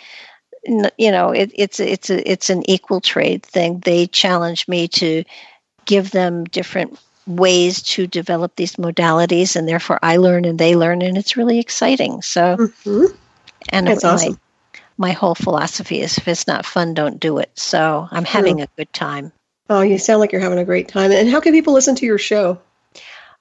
you 0.65 1.11
know, 1.11 1.31
it, 1.31 1.51
it's 1.55 1.81
it's 1.81 2.11
a, 2.11 2.31
it's 2.31 2.51
an 2.51 2.69
equal 2.71 3.01
trade 3.01 3.45
thing. 3.45 3.81
They 3.81 4.07
challenge 4.07 4.69
me 4.69 4.89
to 4.89 5.25
give 5.85 6.11
them 6.13 6.45
different 6.45 6.99
ways 7.27 7.83
to 7.83 8.07
develop 8.07 8.57
these 8.57 8.77
modalities, 8.77 9.57
and 9.57 9.69
therefore 9.69 9.99
I 10.03 10.17
learn 10.19 10.45
and 10.45 10.59
they 10.59 10.77
learn, 10.77 11.03
and 11.03 11.17
it's 11.19 11.37
really 11.37 11.59
exciting. 11.59 12.23
So, 12.23 12.57
Mhm. 12.59 13.19
and 13.71 13.89
That's 13.89 14.05
my, 14.05 14.13
awesome. 14.13 14.39
my 14.97 15.13
whole 15.13 15.35
philosophy 15.35 16.01
is 16.01 16.17
if 16.19 16.29
it's 16.29 16.47
not 16.47 16.67
fun, 16.67 16.95
don't 16.95 17.19
do 17.21 17.39
it. 17.39 17.51
So 17.57 18.09
I'm 18.11 18.25
having 18.25 18.61
a 18.61 18.69
good 18.77 18.93
time. 18.93 19.33
Oh, 19.71 19.81
you 19.81 19.99
sound 19.99 20.21
like 20.21 20.33
you're 20.33 20.41
having 20.41 20.59
a 20.59 20.65
great 20.65 20.89
time. 20.89 21.11
And 21.11 21.29
how 21.29 21.41
can 21.41 21.53
people 21.53 21.73
listen 21.73 21.95
to 21.97 22.07
your 22.07 22.19
show? 22.19 22.61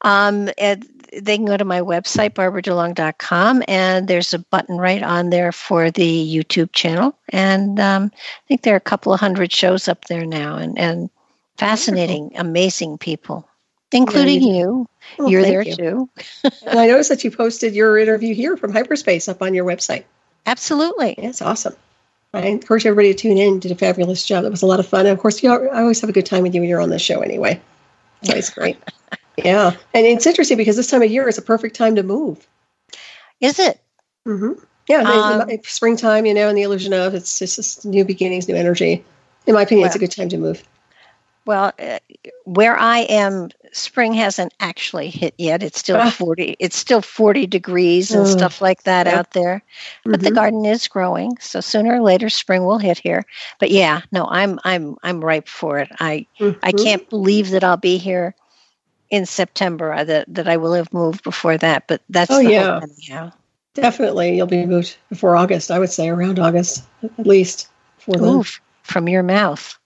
Um, 0.01 0.49
and 0.57 0.87
they 1.21 1.37
can 1.37 1.45
go 1.45 1.57
to 1.57 1.65
my 1.65 1.81
website, 1.81 2.31
barbaradelong.com, 2.31 3.63
and 3.67 4.07
there's 4.07 4.33
a 4.33 4.39
button 4.39 4.77
right 4.77 5.03
on 5.03 5.29
there 5.29 5.51
for 5.51 5.91
the 5.91 6.35
YouTube 6.35 6.71
channel. 6.71 7.17
And 7.29 7.79
um, 7.79 8.11
I 8.15 8.47
think 8.47 8.61
there 8.63 8.73
are 8.73 8.77
a 8.77 8.81
couple 8.81 9.13
of 9.13 9.19
hundred 9.19 9.51
shows 9.51 9.87
up 9.87 10.05
there 10.05 10.25
now, 10.25 10.57
and, 10.57 10.77
and 10.79 11.09
fascinating, 11.57 12.31
amazing 12.35 12.97
people, 12.97 13.47
including 13.91 14.41
you 14.41 14.53
you. 14.55 14.89
Oh, 15.19 15.29
You're 15.29 15.43
there 15.43 15.61
you. 15.61 15.75
too. 15.75 16.09
And 16.65 16.79
I 16.79 16.87
noticed 16.87 17.09
that 17.09 17.23
you 17.23 17.31
posted 17.31 17.75
your 17.75 17.97
interview 17.97 18.33
here 18.33 18.57
from 18.57 18.71
hyperspace 18.71 19.27
up 19.27 19.41
on 19.41 19.53
your 19.53 19.65
website. 19.65 20.05
Absolutely. 20.45 21.15
Yeah, 21.17 21.29
it's 21.29 21.41
awesome. 21.41 21.75
I 22.33 22.47
encourage 22.47 22.85
everybody 22.85 23.13
to 23.13 23.19
tune 23.19 23.37
in. 23.37 23.59
Did 23.59 23.71
a 23.71 23.75
fabulous 23.75 24.25
job. 24.25 24.43
That 24.43 24.51
was 24.51 24.61
a 24.63 24.65
lot 24.65 24.79
of 24.79 24.87
fun. 24.87 25.01
And 25.05 25.09
of 25.13 25.19
course, 25.19 25.43
you 25.43 25.49
know, 25.49 25.67
I 25.67 25.81
always 25.81 26.01
have 26.01 26.09
a 26.09 26.13
good 26.13 26.25
time 26.25 26.43
with 26.43 26.55
you 26.55 26.61
when 26.61 26.69
you're 26.69 26.81
on 26.81 26.89
the 26.89 26.99
show. 26.99 27.21
Anyway, 27.21 27.61
it's 28.21 28.29
always 28.29 28.49
great. 28.49 28.77
Yeah, 29.35 29.71
and 29.95 30.05
it's 30.05 30.27
interesting 30.27 30.57
because 30.57 30.75
this 30.75 30.91
time 30.91 31.01
of 31.01 31.09
year 31.09 31.27
is 31.27 31.39
a 31.39 31.41
perfect 31.41 31.75
time 31.75 31.95
to 31.95 32.03
move. 32.03 32.47
Is 33.41 33.57
it? 33.57 33.81
hmm 34.25 34.53
Yeah, 34.87 34.99
um, 34.99 35.49
springtime, 35.63 36.27
you 36.27 36.35
know, 36.35 36.49
and 36.49 36.55
the 36.57 36.61
illusion 36.61 36.93
of 36.93 37.15
it's 37.15 37.39
just 37.39 37.83
new 37.83 38.05
beginnings, 38.05 38.47
new 38.47 38.55
energy. 38.55 39.03
In 39.47 39.55
my 39.55 39.63
opinion, 39.63 39.81
well, 39.81 39.87
it's 39.87 39.95
a 39.95 39.99
good 39.99 40.11
time 40.11 40.29
to 40.29 40.37
move. 40.37 40.63
Well, 41.45 41.73
uh, 41.77 41.99
where 42.45 42.77
I 42.77 42.99
am, 42.99 43.49
spring 43.73 44.13
hasn't 44.13 44.53
actually 44.59 45.09
hit 45.09 45.33
yet. 45.37 45.61
It's 45.61 45.79
still 45.79 45.97
ah. 45.97 46.09
forty. 46.09 46.55
It's 46.59 46.77
still 46.77 47.01
forty 47.01 47.45
degrees 47.45 48.11
and 48.11 48.27
stuff 48.27 48.61
like 48.61 48.83
that 48.83 49.07
out 49.07 49.31
there. 49.31 49.61
But 50.05 50.13
mm-hmm. 50.13 50.23
the 50.23 50.31
garden 50.31 50.65
is 50.65 50.87
growing, 50.87 51.37
so 51.39 51.59
sooner 51.59 51.95
or 51.95 52.01
later, 52.01 52.29
spring 52.29 52.65
will 52.65 52.77
hit 52.77 52.97
here. 52.97 53.25
But 53.59 53.71
yeah, 53.71 54.01
no, 54.11 54.25
I'm 54.29 54.59
I'm 54.63 54.95
I'm 55.03 55.23
ripe 55.23 55.49
for 55.49 55.79
it. 55.79 55.89
I 55.99 56.25
mm-hmm. 56.39 56.59
I 56.63 56.71
can't 56.71 57.09
believe 57.09 57.49
that 57.49 57.63
I'll 57.63 57.77
be 57.77 57.97
here 57.97 58.35
in 59.09 59.25
September. 59.25 59.93
Uh, 59.93 60.03
that 60.05 60.33
that 60.33 60.47
I 60.47 60.57
will 60.57 60.73
have 60.73 60.93
moved 60.93 61.23
before 61.23 61.57
that. 61.57 61.87
But 61.87 62.01
that's 62.09 62.31
oh 62.31 62.39
yeah, 62.39 62.79
anyhow. 62.81 63.33
Definitely, 63.73 64.37
you'll 64.37 64.47
be 64.47 64.65
moved 64.65 64.95
before 65.09 65.35
August. 65.35 65.71
I 65.71 65.79
would 65.79 65.91
say 65.91 66.07
around 66.07 66.39
August 66.39 66.85
at 67.03 67.27
least. 67.27 67.67
For 67.97 68.21
Ooh, 68.21 68.43
from 68.83 69.07
your 69.07 69.23
mouth. 69.23 69.77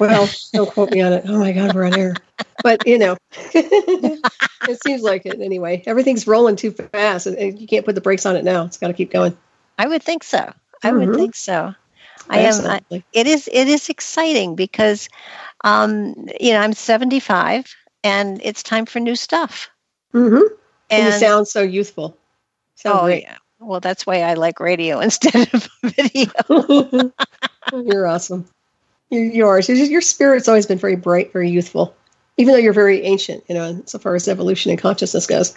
Well, 0.00 0.28
don't 0.52 0.70
quote 0.70 0.90
me 0.90 1.02
on 1.02 1.12
it. 1.12 1.24
Oh 1.28 1.38
my 1.38 1.52
God, 1.52 1.74
we're 1.74 1.84
on 1.84 1.96
air. 1.96 2.16
But 2.62 2.86
you 2.86 2.98
know, 2.98 3.16
it 3.54 4.82
seems 4.82 5.02
like 5.02 5.26
it 5.26 5.40
anyway. 5.40 5.82
Everything's 5.86 6.26
rolling 6.26 6.56
too 6.56 6.72
fast, 6.72 7.26
and 7.26 7.60
you 7.60 7.66
can't 7.66 7.84
put 7.84 7.94
the 7.94 8.00
brakes 8.00 8.24
on 8.24 8.34
it 8.36 8.42
now. 8.42 8.64
It's 8.64 8.78
got 8.78 8.88
to 8.88 8.94
keep 8.94 9.10
going. 9.12 9.36
I 9.78 9.86
would 9.86 10.02
think 10.02 10.24
so. 10.24 10.52
I 10.82 10.90
mm-hmm. 10.90 10.98
would 10.98 11.16
think 11.16 11.34
so. 11.36 11.74
I 12.28 12.40
am. 12.40 12.66
I, 12.66 13.02
it 13.12 13.26
is. 13.26 13.48
It 13.52 13.68
is 13.68 13.88
exciting 13.88 14.54
because, 14.54 15.08
um, 15.64 16.14
you 16.40 16.52
know, 16.52 16.60
I'm 16.60 16.72
75, 16.72 17.74
and 18.02 18.40
it's 18.42 18.62
time 18.62 18.86
for 18.86 19.00
new 19.00 19.16
stuff. 19.16 19.70
Mm-hmm. 20.14 20.54
And, 20.90 21.04
and 21.04 21.04
you 21.06 21.12
sound 21.20 21.46
so 21.46 21.60
youthful. 21.60 22.16
Sound 22.76 22.98
oh 23.00 23.04
great. 23.04 23.22
yeah. 23.24 23.36
Well, 23.58 23.80
that's 23.80 24.06
why 24.06 24.22
I 24.22 24.34
like 24.34 24.60
radio 24.60 25.00
instead 25.00 25.52
of 25.52 25.68
video. 25.82 26.32
You're 27.72 28.06
awesome. 28.06 28.46
Yours. 29.10 29.68
Your 29.68 30.00
spirit's 30.00 30.48
always 30.48 30.66
been 30.66 30.78
very 30.78 30.96
bright, 30.96 31.32
very 31.32 31.50
youthful, 31.50 31.96
even 32.36 32.52
though 32.52 32.60
you're 32.60 32.72
very 32.72 33.02
ancient. 33.02 33.44
You 33.48 33.54
know, 33.56 33.82
so 33.86 33.98
far 33.98 34.14
as 34.14 34.28
evolution 34.28 34.70
and 34.70 34.80
consciousness 34.80 35.26
goes. 35.26 35.56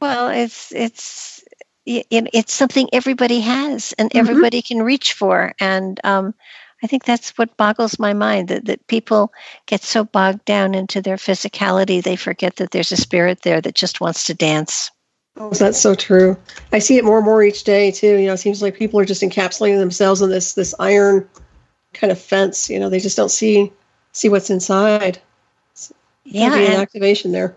Well, 0.00 0.28
it's 0.28 0.72
it's 0.72 1.44
it's 1.86 2.54
something 2.54 2.88
everybody 2.92 3.40
has 3.40 3.94
and 3.98 4.08
mm-hmm. 4.08 4.18
everybody 4.18 4.62
can 4.62 4.82
reach 4.82 5.12
for, 5.12 5.54
and 5.60 6.00
um, 6.02 6.34
I 6.82 6.86
think 6.86 7.04
that's 7.04 7.30
what 7.38 7.56
boggles 7.56 7.98
my 7.98 8.12
mind 8.12 8.48
that, 8.48 8.66
that 8.66 8.86
people 8.86 9.32
get 9.66 9.82
so 9.82 10.04
bogged 10.04 10.44
down 10.44 10.74
into 10.74 11.00
their 11.00 11.16
physicality 11.16 12.02
they 12.02 12.16
forget 12.16 12.56
that 12.56 12.72
there's 12.72 12.92
a 12.92 12.96
spirit 12.96 13.42
there 13.42 13.60
that 13.60 13.74
just 13.74 14.00
wants 14.00 14.26
to 14.26 14.34
dance. 14.34 14.90
Oh, 15.36 15.50
that's 15.50 15.80
so 15.80 15.94
true. 15.94 16.36
I 16.72 16.78
see 16.78 16.96
it 16.96 17.04
more 17.04 17.16
and 17.16 17.24
more 17.24 17.42
each 17.42 17.64
day 17.64 17.90
too. 17.90 18.16
You 18.18 18.26
know, 18.26 18.34
it 18.34 18.38
seems 18.38 18.62
like 18.62 18.76
people 18.76 19.00
are 19.00 19.04
just 19.04 19.22
encapsulating 19.22 19.78
themselves 19.78 20.22
in 20.22 20.30
this 20.30 20.54
this 20.54 20.74
iron 20.78 21.28
kind 21.94 22.10
of 22.12 22.20
fence. 22.20 22.68
You 22.68 22.80
know, 22.80 22.88
they 22.88 23.00
just 23.00 23.16
don't 23.16 23.30
see 23.30 23.72
see 24.12 24.28
what's 24.28 24.50
inside. 24.50 25.20
yeah, 26.24 26.54
an 26.54 26.80
activation 26.80 27.32
there. 27.32 27.56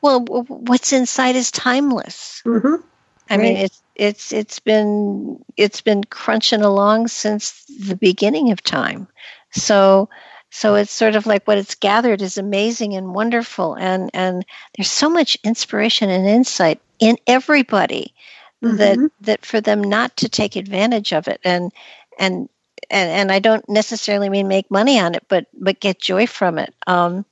Well, 0.00 0.20
what's 0.20 0.92
inside 0.92 1.34
is 1.34 1.50
timeless. 1.50 2.42
Mm-hmm. 2.46 2.82
I 3.30 3.36
right. 3.36 3.42
mean, 3.42 3.56
it's 3.56 3.82
it's 3.94 4.32
it's 4.32 4.60
been 4.60 5.44
it's 5.56 5.80
been 5.80 6.04
crunching 6.04 6.62
along 6.62 7.08
since 7.08 7.64
the 7.64 7.96
beginning 7.96 8.52
of 8.52 8.62
time. 8.62 9.08
So 9.50 10.08
so 10.50 10.76
it's 10.76 10.92
sort 10.92 11.14
of 11.14 11.26
like 11.26 11.46
what 11.46 11.58
it's 11.58 11.74
gathered 11.74 12.22
is 12.22 12.38
amazing 12.38 12.94
and 12.94 13.14
wonderful, 13.14 13.74
and 13.74 14.10
and 14.14 14.44
there's 14.76 14.90
so 14.90 15.10
much 15.10 15.36
inspiration 15.44 16.08
and 16.10 16.26
insight 16.26 16.80
in 16.98 17.18
everybody 17.26 18.14
mm-hmm. 18.62 18.76
that 18.76 19.10
that 19.20 19.46
for 19.46 19.60
them 19.60 19.82
not 19.82 20.16
to 20.18 20.28
take 20.28 20.56
advantage 20.56 21.12
of 21.12 21.28
it 21.28 21.40
and 21.44 21.72
and 22.18 22.48
and, 22.90 23.10
and 23.10 23.32
I 23.32 23.38
don't 23.38 23.68
necessarily 23.68 24.28
mean 24.28 24.48
make 24.48 24.70
money 24.70 24.98
on 24.98 25.14
it, 25.14 25.24
but 25.28 25.46
but 25.54 25.80
get 25.80 26.00
joy 26.00 26.26
from 26.26 26.58
it. 26.58 26.74
Um, 26.86 27.24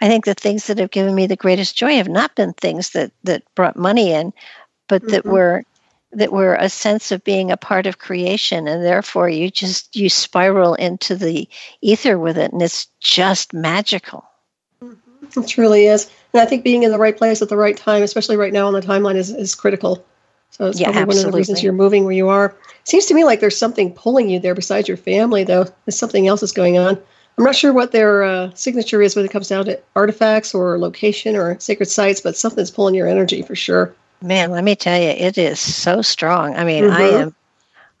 I 0.00 0.08
think 0.08 0.24
the 0.24 0.34
things 0.34 0.66
that 0.66 0.78
have 0.78 0.90
given 0.90 1.14
me 1.14 1.26
the 1.26 1.36
greatest 1.36 1.76
joy 1.76 1.96
have 1.96 2.08
not 2.08 2.34
been 2.34 2.52
things 2.52 2.90
that 2.90 3.12
that 3.24 3.42
brought 3.54 3.76
money 3.76 4.12
in, 4.12 4.32
but 4.88 5.02
that 5.08 5.22
mm-hmm. 5.22 5.30
were 5.30 5.64
that 6.12 6.32
were 6.32 6.54
a 6.54 6.68
sense 6.68 7.10
of 7.10 7.24
being 7.24 7.50
a 7.50 7.56
part 7.56 7.86
of 7.86 7.98
creation, 7.98 8.68
and 8.68 8.84
therefore 8.84 9.28
you 9.28 9.50
just 9.50 9.94
you 9.94 10.08
spiral 10.08 10.74
into 10.74 11.14
the 11.16 11.48
ether 11.80 12.18
with 12.18 12.38
it, 12.38 12.52
and 12.52 12.62
it's 12.62 12.86
just 13.00 13.52
magical. 13.52 14.24
Mm-hmm. 14.82 15.40
It 15.40 15.48
truly 15.48 15.86
is, 15.86 16.10
and 16.32 16.42
I 16.42 16.46
think 16.46 16.64
being 16.64 16.82
in 16.82 16.90
the 16.90 16.98
right 16.98 17.16
place 17.16 17.42
at 17.42 17.48
the 17.48 17.56
right 17.56 17.76
time, 17.76 18.02
especially 18.02 18.36
right 18.36 18.52
now 18.52 18.66
on 18.66 18.74
the 18.74 18.82
timeline, 18.82 19.16
is 19.16 19.30
is 19.30 19.54
critical. 19.54 20.04
So 20.52 20.66
it's 20.66 20.78
yeah, 20.78 20.92
probably 20.92 21.00
absolutely. 21.00 21.18
one 21.18 21.26
of 21.26 21.32
the 21.32 21.36
reasons 21.38 21.62
you're 21.62 21.72
moving 21.72 22.04
where 22.04 22.12
you 22.12 22.28
are. 22.28 22.54
Seems 22.84 23.06
to 23.06 23.14
me 23.14 23.24
like 23.24 23.40
there's 23.40 23.56
something 23.56 23.92
pulling 23.92 24.28
you 24.28 24.38
there 24.38 24.54
besides 24.54 24.86
your 24.86 24.98
family, 24.98 25.44
though. 25.44 25.64
There's 25.86 25.98
something 25.98 26.28
else 26.28 26.42
is 26.42 26.52
going 26.52 26.78
on. 26.78 26.98
I'm 27.38 27.44
not 27.44 27.56
sure 27.56 27.72
what 27.72 27.92
their 27.92 28.22
uh, 28.22 28.50
signature 28.54 29.00
is 29.00 29.16
when 29.16 29.24
it 29.24 29.30
comes 29.30 29.48
down 29.48 29.64
to 29.64 29.80
artifacts 29.96 30.54
or 30.54 30.78
location 30.78 31.36
or 31.36 31.58
sacred 31.58 31.86
sites, 31.86 32.20
but 32.20 32.36
something's 32.36 32.70
pulling 32.70 32.94
your 32.94 33.08
energy 33.08 33.40
for 33.40 33.56
sure. 33.56 33.94
Man, 34.20 34.50
let 34.50 34.62
me 34.62 34.76
tell 34.76 35.00
you, 35.00 35.08
it 35.08 35.38
is 35.38 35.58
so 35.58 36.02
strong. 36.02 36.54
I 36.54 36.64
mean, 36.64 36.84
mm-hmm. 36.84 36.92
I 36.92 37.02
am. 37.02 37.34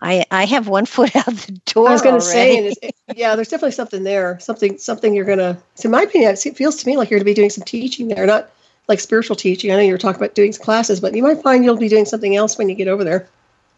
I, 0.02 0.24
I 0.30 0.44
have 0.44 0.68
one 0.68 0.84
foot 0.86 1.16
out 1.16 1.26
the 1.26 1.60
door. 1.64 1.88
I 1.88 1.92
was 1.92 2.02
going 2.02 2.16
to 2.16 2.20
say, 2.20 2.74
yeah, 3.16 3.34
there's 3.34 3.48
definitely 3.48 3.72
something 3.72 4.02
there. 4.02 4.38
Something, 4.40 4.76
something 4.76 5.14
you're 5.14 5.24
going 5.24 5.38
to. 5.38 5.56
In 5.82 5.90
my 5.90 6.02
opinion, 6.02 6.32
it 6.32 6.56
feels 6.56 6.76
to 6.76 6.86
me 6.86 6.98
like 6.98 7.08
you're 7.08 7.18
going 7.18 7.24
to 7.24 7.30
be 7.30 7.34
doing 7.34 7.50
some 7.50 7.64
teaching 7.64 8.08
there, 8.08 8.26
not 8.26 8.50
like 8.88 9.00
spiritual 9.00 9.36
teaching. 9.36 9.70
I 9.70 9.76
know 9.76 9.82
you 9.82 9.92
were 9.92 9.98
talking 9.98 10.20
about 10.20 10.34
doing 10.34 10.52
classes, 10.52 11.00
but 11.00 11.14
you 11.14 11.22
might 11.22 11.42
find 11.42 11.64
you'll 11.64 11.76
be 11.76 11.88
doing 11.88 12.04
something 12.04 12.34
else 12.36 12.58
when 12.58 12.68
you 12.68 12.74
get 12.74 12.88
over 12.88 13.04
there. 13.04 13.28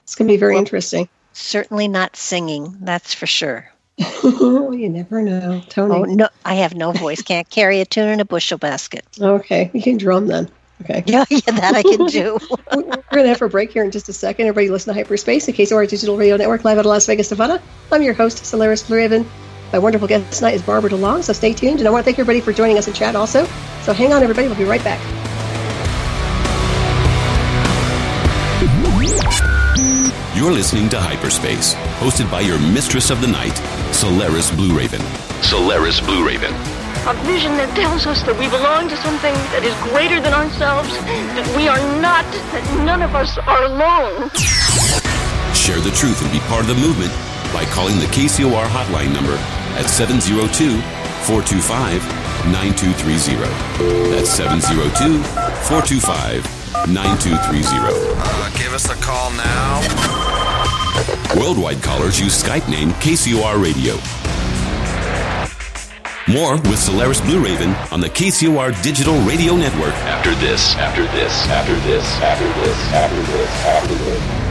It's 0.04 0.14
going 0.14 0.28
to 0.28 0.34
be 0.34 0.38
very 0.38 0.54
well, 0.54 0.60
interesting. 0.60 1.08
Certainly 1.32 1.88
not 1.88 2.16
singing, 2.16 2.76
that's 2.80 3.14
for 3.14 3.26
sure. 3.26 3.70
you 4.24 4.88
never 4.88 5.22
know, 5.22 5.62
Tony. 5.68 5.94
Oh 5.94 6.02
no, 6.02 6.28
I 6.44 6.54
have 6.54 6.74
no 6.74 6.92
voice. 6.92 7.22
Can't 7.22 7.48
carry 7.48 7.80
a 7.80 7.84
tune 7.84 8.08
in 8.08 8.20
a 8.20 8.24
bushel 8.24 8.58
basket. 8.58 9.04
Okay, 9.20 9.70
you 9.72 9.82
can 9.82 9.96
drum 9.96 10.26
then. 10.26 10.50
Okay. 10.82 11.04
Yeah, 11.06 11.24
yeah, 11.30 11.38
that 11.46 11.74
I 11.74 11.82
can 11.82 12.06
do. 12.06 12.38
We're 12.74 12.82
going 12.82 13.24
to 13.24 13.28
have 13.28 13.42
a 13.42 13.48
break 13.48 13.72
here 13.72 13.84
in 13.84 13.92
just 13.92 14.08
a 14.08 14.12
second. 14.12 14.46
Everybody 14.46 14.70
listen 14.70 14.92
to 14.92 15.00
Hyperspace, 15.00 15.46
the 15.46 15.52
KCOR 15.52 15.88
Digital 15.88 16.16
Radio 16.16 16.36
Network, 16.36 16.64
live 16.64 16.78
out 16.78 16.84
of 16.84 16.86
Las 16.86 17.06
Vegas, 17.06 17.30
Nevada. 17.30 17.62
I'm 17.92 18.02
your 18.02 18.14
host, 18.14 18.44
Solaris 18.44 18.82
Blue 18.82 18.96
Raven. 18.96 19.24
My 19.72 19.78
wonderful 19.78 20.08
guest 20.08 20.38
tonight 20.38 20.54
is 20.54 20.62
Barbara 20.62 20.90
DeLong, 20.90 21.22
so 21.22 21.32
stay 21.32 21.52
tuned. 21.52 21.78
And 21.78 21.86
I 21.86 21.90
want 21.90 22.02
to 22.02 22.04
thank 22.04 22.18
everybody 22.18 22.40
for 22.40 22.52
joining 22.52 22.78
us 22.78 22.88
in 22.88 22.94
chat 22.94 23.14
also. 23.14 23.46
So 23.84 23.92
hang 23.92 24.14
on, 24.14 24.22
everybody. 24.22 24.48
We'll 24.48 24.56
be 24.56 24.64
right 24.64 24.82
back. 24.82 24.98
You're 30.34 30.52
listening 30.52 30.88
to 30.88 30.98
Hyperspace, 30.98 31.74
hosted 32.00 32.30
by 32.30 32.40
your 32.40 32.58
mistress 32.58 33.10
of 33.10 33.20
the 33.20 33.26
night, 33.26 33.52
Solaris 33.92 34.50
Blue 34.50 34.74
Raven. 34.74 35.02
Solaris 35.42 36.00
Blue 36.00 36.26
Raven. 36.26 36.48
A 37.04 37.12
vision 37.28 37.60
that 37.60 37.68
tells 37.76 38.06
us 38.06 38.22
that 38.22 38.32
we 38.40 38.48
belong 38.48 38.88
to 38.88 38.96
something 38.96 39.34
that 39.52 39.60
is 39.60 39.76
greater 39.92 40.16
than 40.18 40.32
ourselves, 40.32 40.88
that 41.36 41.44
we 41.52 41.68
are 41.68 41.76
not, 42.00 42.24
that 42.56 42.64
none 42.88 43.02
of 43.02 43.14
us 43.14 43.36
are 43.36 43.68
alone. 43.68 44.32
Share 45.52 45.84
the 45.84 45.92
truth 45.92 46.24
and 46.24 46.32
be 46.32 46.40
part 46.48 46.64
of 46.64 46.72
the 46.72 46.80
movement 46.80 47.12
by 47.52 47.68
calling 47.68 48.00
the 48.00 48.08
KCOR 48.08 48.64
hotline 48.64 49.12
number 49.12 49.36
at 49.76 49.92
702 49.92 50.80
425 51.28 52.23
9230. 52.52 54.10
That's 54.10 54.30
702 54.30 55.22
425 55.68 56.44
9230. 56.88 57.94
Uh, 58.16 58.50
give 58.58 58.72
us 58.72 58.90
a 58.90 58.96
call 59.02 59.30
now. 59.32 59.80
Worldwide 61.36 61.82
callers 61.82 62.20
use 62.20 62.42
Skype 62.42 62.68
name 62.68 62.90
KCOR 63.00 63.62
Radio. 63.62 63.94
More 66.26 66.56
with 66.56 66.78
Solaris 66.78 67.20
Blue 67.20 67.44
Raven 67.44 67.70
on 67.92 68.00
the 68.00 68.08
KCOR 68.08 68.80
Digital 68.82 69.18
Radio 69.22 69.56
Network. 69.56 69.92
After 70.04 70.34
this, 70.36 70.74
after 70.76 71.02
this, 71.08 71.32
after 71.48 71.74
this, 71.80 72.04
after 72.22 72.46
this, 72.60 72.78
after 72.92 73.22
this, 73.32 73.50
after 73.66 73.94
this. 73.94 74.44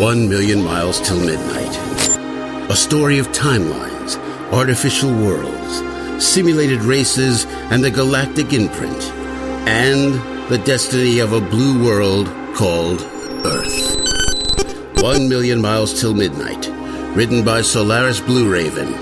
One 0.00 0.28
million 0.28 0.64
miles 0.64 1.00
till 1.00 1.20
midnight. 1.20 1.78
A 2.70 2.74
story 2.74 3.18
of 3.18 3.28
timelines, 3.28 3.91
artificial 4.52 5.10
worlds 5.10 5.92
simulated 6.22 6.82
races, 6.82 7.46
and 7.70 7.82
the 7.82 7.90
galactic 7.90 8.52
imprint, 8.52 9.02
and 9.66 10.14
the 10.50 10.58
destiny 10.58 11.18
of 11.18 11.32
a 11.32 11.40
blue 11.40 11.84
world 11.84 12.26
called 12.54 13.02
Earth. 13.44 15.02
One 15.02 15.28
Million 15.28 15.60
Miles 15.60 16.00
Till 16.00 16.14
Midnight, 16.14 16.68
written 17.16 17.44
by 17.44 17.62
Solaris 17.62 18.20
Blue 18.20 18.50
Raven, 18.50 18.94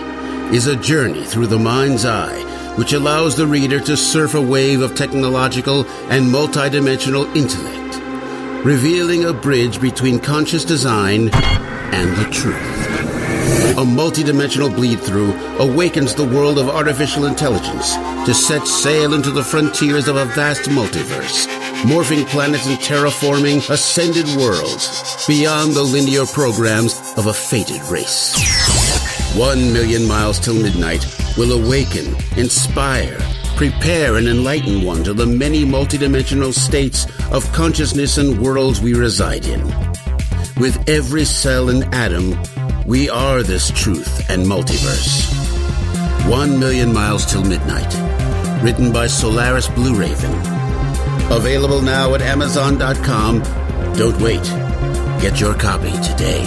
is 0.55 0.67
a 0.67 0.77
journey 0.77 1.25
through 1.25 1.47
the 1.47 1.59
mind's 1.59 2.05
eye 2.05 2.47
which 2.77 2.93
allows 2.93 3.37
the 3.37 3.47
reader 3.47 3.81
to 3.81 3.97
surf 3.97 4.35
a 4.35 4.41
wave 4.41 4.81
of 4.81 4.95
technological 4.95 5.81
and 6.09 6.27
multidimensional 6.27 7.27
intellect, 7.37 8.65
revealing 8.65 9.25
a 9.25 9.33
bridge 9.33 9.81
between 9.81 10.19
conscious 10.19 10.65
design 10.65 11.29
and 11.35 12.17
the 12.17 12.31
truth. 12.31 13.00
A 13.77 13.85
multidimensional 13.85 14.75
bleed 14.75 15.01
through 15.01 15.33
awakens 15.59 16.15
the 16.15 16.25
world 16.25 16.59
of 16.59 16.69
artificial 16.69 17.27
intelligence 17.27 17.95
to 18.27 18.35
set 18.35 18.67
sail 18.67 19.15
into 19.15 19.31
the 19.31 19.45
frontiers 19.45 20.09
of 20.09 20.17
a 20.17 20.27
vast 20.27 20.69
multiverse 20.71 21.47
morphing 21.83 22.27
planets 22.27 22.67
and 22.67 22.79
terraforming 22.79 23.59
ascended 23.71 24.27
worlds 24.37 25.27
beyond 25.27 25.73
the 25.73 25.83
linear 25.83 26.27
programs 26.27 26.95
of 27.17 27.27
a 27.27 27.33
fated 27.33 27.81
race. 27.85 28.37
One 29.35 29.73
million 29.73 30.07
miles 30.07 30.39
till 30.39 30.55
midnight 30.55 31.07
will 31.39 31.53
awaken, 31.53 32.15
inspire, 32.37 33.19
prepare, 33.57 34.17
and 34.17 34.29
enlighten 34.29 34.85
one 34.85 35.03
to 35.05 35.15
the 35.15 35.25
many 35.25 35.65
multidimensional 35.65 36.53
states 36.53 37.07
of 37.31 37.51
consciousness 37.53 38.19
and 38.19 38.39
worlds 38.39 38.83
we 38.83 38.93
reside 38.93 39.47
in. 39.47 39.63
With 40.61 40.87
every 40.87 41.25
cell 41.25 41.71
and 41.71 41.85
atom, 41.95 42.33
we 42.91 43.09
are 43.09 43.45
this 43.45 43.71
truth 43.71 44.29
and 44.29 44.45
multiverse. 44.45 45.31
One 46.29 46.59
Million 46.59 46.93
Miles 46.93 47.25
Till 47.25 47.45
Midnight. 47.45 47.95
Written 48.65 48.93
by 48.93 49.07
Solaris 49.07 49.69
Blue 49.69 49.95
Raven. 49.95 50.33
Available 51.31 51.83
now 51.83 52.17
at 52.17 52.21
Amazon.com. 52.21 53.43
Don't 53.95 54.21
wait. 54.21 54.43
Get 55.23 55.39
your 55.39 55.55
copy 55.55 55.93
today. 56.03 56.43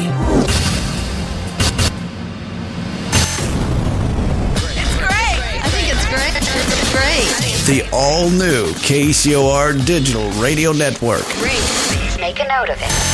It's 4.75 4.97
great. 4.99 5.39
I 5.63 5.69
think 5.71 5.87
it's 5.93 6.07
great. 6.09 6.35
It's 6.35 6.91
great. 6.91 7.83
The 7.83 7.89
all 7.93 8.29
new 8.29 8.65
KCOR 8.83 9.85
Digital 9.85 10.29
Radio 10.31 10.73
Network. 10.73 11.23
Great. 11.39 12.19
Make 12.19 12.41
a 12.41 12.47
note 12.49 12.69
of 12.69 12.81
it. 12.81 13.12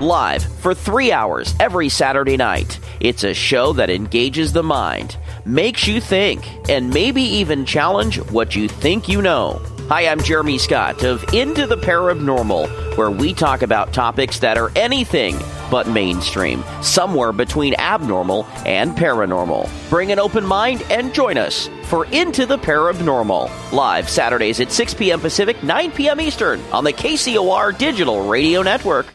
Live 0.00 0.44
for 0.60 0.74
three 0.74 1.12
hours 1.12 1.54
every 1.60 1.90
Saturday 1.90 2.38
night. 2.38 2.80
It's 3.00 3.22
a 3.22 3.34
show 3.34 3.74
that 3.74 3.90
engages 3.90 4.54
the 4.54 4.62
mind, 4.62 5.18
makes 5.44 5.86
you 5.86 6.00
think, 6.00 6.42
and 6.70 6.88
maybe 6.88 7.20
even 7.20 7.66
challenge 7.66 8.16
what 8.30 8.56
you 8.56 8.66
think 8.66 9.10
you 9.10 9.20
know. 9.20 9.60
Hi, 9.90 10.08
I'm 10.08 10.22
Jeremy 10.22 10.56
Scott 10.56 11.04
of 11.04 11.22
Into 11.34 11.66
the 11.66 11.76
Paranormal, 11.76 12.96
where 12.96 13.10
we 13.10 13.34
talk 13.34 13.60
about 13.60 13.92
topics 13.92 14.38
that 14.38 14.56
are 14.56 14.72
anything 14.74 15.38
but 15.70 15.86
mainstream, 15.86 16.64
somewhere 16.80 17.32
between 17.32 17.74
abnormal 17.74 18.46
and 18.64 18.96
paranormal. 18.96 19.68
Bring 19.90 20.12
an 20.12 20.18
open 20.18 20.46
mind 20.46 20.82
and 20.88 21.12
join 21.12 21.36
us 21.36 21.68
for 21.84 22.06
Into 22.06 22.46
the 22.46 22.56
Paranormal, 22.56 23.72
live 23.72 24.08
Saturdays 24.08 24.60
at 24.60 24.72
6 24.72 24.94
p.m. 24.94 25.20
Pacific, 25.20 25.62
9 25.62 25.92
p.m. 25.92 26.22
Eastern 26.22 26.58
on 26.72 26.84
the 26.84 26.92
KCOR 26.94 27.76
Digital 27.76 28.26
Radio 28.26 28.62
Network. 28.62 29.06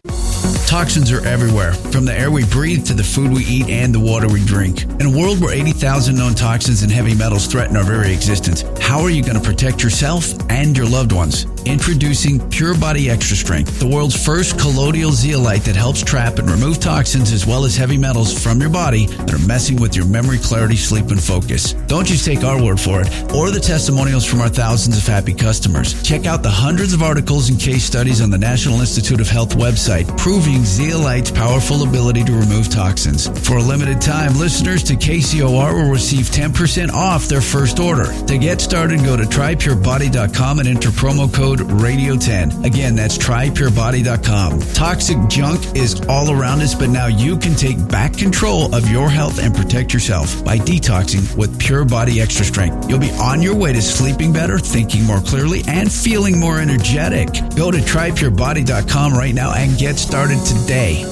Toxins 0.75 1.09
are 1.09 1.25
everywhere, 1.25 1.71
from 1.71 2.03
the 2.03 2.13
air 2.13 2.29
we 2.29 2.43
breathe 2.43 2.85
to 2.87 2.93
the 2.93 3.01
food 3.01 3.31
we 3.31 3.45
eat 3.45 3.69
and 3.69 3.95
the 3.95 3.99
water 3.99 4.27
we 4.27 4.43
drink. 4.43 4.83
In 4.99 5.03
a 5.03 5.09
world 5.09 5.39
where 5.39 5.53
80,000 5.53 6.13
known 6.13 6.35
toxins 6.35 6.83
and 6.83 6.91
heavy 6.91 7.15
metals 7.15 7.47
threaten 7.47 7.77
our 7.77 7.83
very 7.85 8.11
existence, 8.11 8.65
how 8.81 8.99
are 8.99 9.09
you 9.09 9.23
going 9.23 9.39
to 9.39 9.41
protect 9.41 9.81
yourself 9.81 10.33
and 10.49 10.75
your 10.75 10.85
loved 10.85 11.13
ones? 11.13 11.45
Introducing 11.65 12.47
Pure 12.49 12.77
Body 12.77 13.09
Extra 13.09 13.35
Strength, 13.35 13.79
the 13.79 13.87
world's 13.87 14.23
first 14.23 14.59
colloidal 14.59 15.11
zeolite 15.11 15.63
that 15.63 15.75
helps 15.75 16.03
trap 16.03 16.37
and 16.37 16.47
remove 16.47 16.79
toxins 16.79 17.31
as 17.31 17.47
well 17.47 17.65
as 17.65 17.75
heavy 17.75 17.97
metals 17.97 18.31
from 18.31 18.61
your 18.61 18.69
body 18.69 19.07
that 19.07 19.33
are 19.33 19.47
messing 19.47 19.81
with 19.81 19.95
your 19.95 20.05
memory, 20.05 20.37
clarity, 20.37 20.75
sleep, 20.75 21.09
and 21.09 21.21
focus. 21.21 21.73
Don't 21.87 22.05
just 22.05 22.23
take 22.23 22.43
our 22.43 22.63
word 22.63 22.79
for 22.79 23.01
it 23.01 23.07
or 23.33 23.49
the 23.49 23.59
testimonials 23.59 24.25
from 24.25 24.41
our 24.41 24.49
thousands 24.49 24.95
of 24.95 25.07
happy 25.07 25.33
customers. 25.33 26.01
Check 26.03 26.27
out 26.27 26.43
the 26.43 26.51
hundreds 26.51 26.93
of 26.93 27.01
articles 27.01 27.49
and 27.49 27.59
case 27.59 27.83
studies 27.83 28.21
on 28.21 28.29
the 28.29 28.37
National 28.37 28.79
Institute 28.79 29.19
of 29.19 29.27
Health 29.27 29.55
website 29.55 30.05
proving 30.19 30.63
zeolite's 30.63 31.31
powerful 31.31 31.81
ability 31.81 32.23
to 32.25 32.33
remove 32.33 32.69
toxins. 32.69 33.27
For 33.47 33.57
a 33.57 33.63
limited 33.63 34.01
time, 34.01 34.37
listeners 34.37 34.83
to 34.83 34.93
KCOR 34.93 35.73
will 35.73 35.89
receive 35.89 36.25
10% 36.25 36.91
off 36.91 37.27
their 37.27 37.41
first 37.41 37.79
order. 37.79 38.13
To 38.25 38.37
get 38.37 38.61
started, 38.61 39.03
go 39.03 39.17
to 39.17 39.23
trypurebody.com 39.23 40.59
and 40.59 40.67
enter 40.67 40.89
promo 40.89 41.33
code 41.33 41.54
radio10. 41.59 42.65
Again, 42.65 42.95
that's 42.95 43.17
trypurebody.com. 43.17 44.59
Toxic 44.73 45.17
junk 45.27 45.75
is 45.75 46.01
all 46.07 46.31
around 46.31 46.61
us, 46.61 46.75
but 46.75 46.89
now 46.89 47.07
you 47.07 47.37
can 47.37 47.55
take 47.55 47.87
back 47.87 48.17
control 48.17 48.73
of 48.73 48.89
your 48.89 49.09
health 49.09 49.39
and 49.39 49.53
protect 49.53 49.93
yourself 49.93 50.43
by 50.43 50.57
detoxing 50.57 51.35
with 51.37 51.59
Pure 51.59 51.85
Body 51.85 52.21
Extra 52.21 52.45
Strength. 52.45 52.89
You'll 52.89 52.99
be 52.99 53.11
on 53.11 53.41
your 53.41 53.55
way 53.55 53.73
to 53.73 53.81
sleeping 53.81 54.33
better, 54.33 54.59
thinking 54.59 55.03
more 55.03 55.21
clearly, 55.21 55.63
and 55.67 55.91
feeling 55.91 56.39
more 56.39 56.59
energetic. 56.59 57.29
Go 57.55 57.71
to 57.71 57.77
trypurebody.com 57.77 59.13
right 59.13 59.33
now 59.33 59.53
and 59.53 59.77
get 59.77 59.97
started 59.97 60.39
today. 60.45 61.03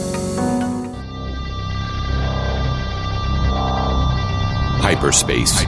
Hyperspace. 4.84 5.64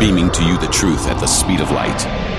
Beaming 0.00 0.30
to 0.30 0.44
you 0.44 0.56
the 0.56 0.68
truth 0.72 1.06
at 1.08 1.20
the 1.20 1.26
speed 1.26 1.60
of 1.60 1.70
light. 1.70 2.29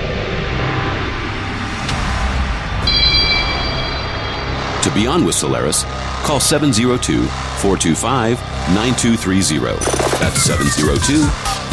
To 4.82 4.90
be 4.92 5.06
on 5.06 5.24
with 5.24 5.36
Solaris, 5.36 5.84
call 6.24 6.40
702 6.40 7.22
425 7.62 8.40
9230. 8.74 9.78
That's 10.18 10.42
702 10.42 11.22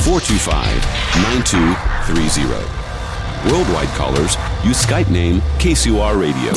425 0.03 0.53
9230. 1.23 2.79
Worldwide 3.51 3.87
callers 3.97 4.35
use 4.63 4.85
Skype 4.85 5.09
name 5.09 5.41
KCOR 5.57 6.19
Radio. 6.21 6.51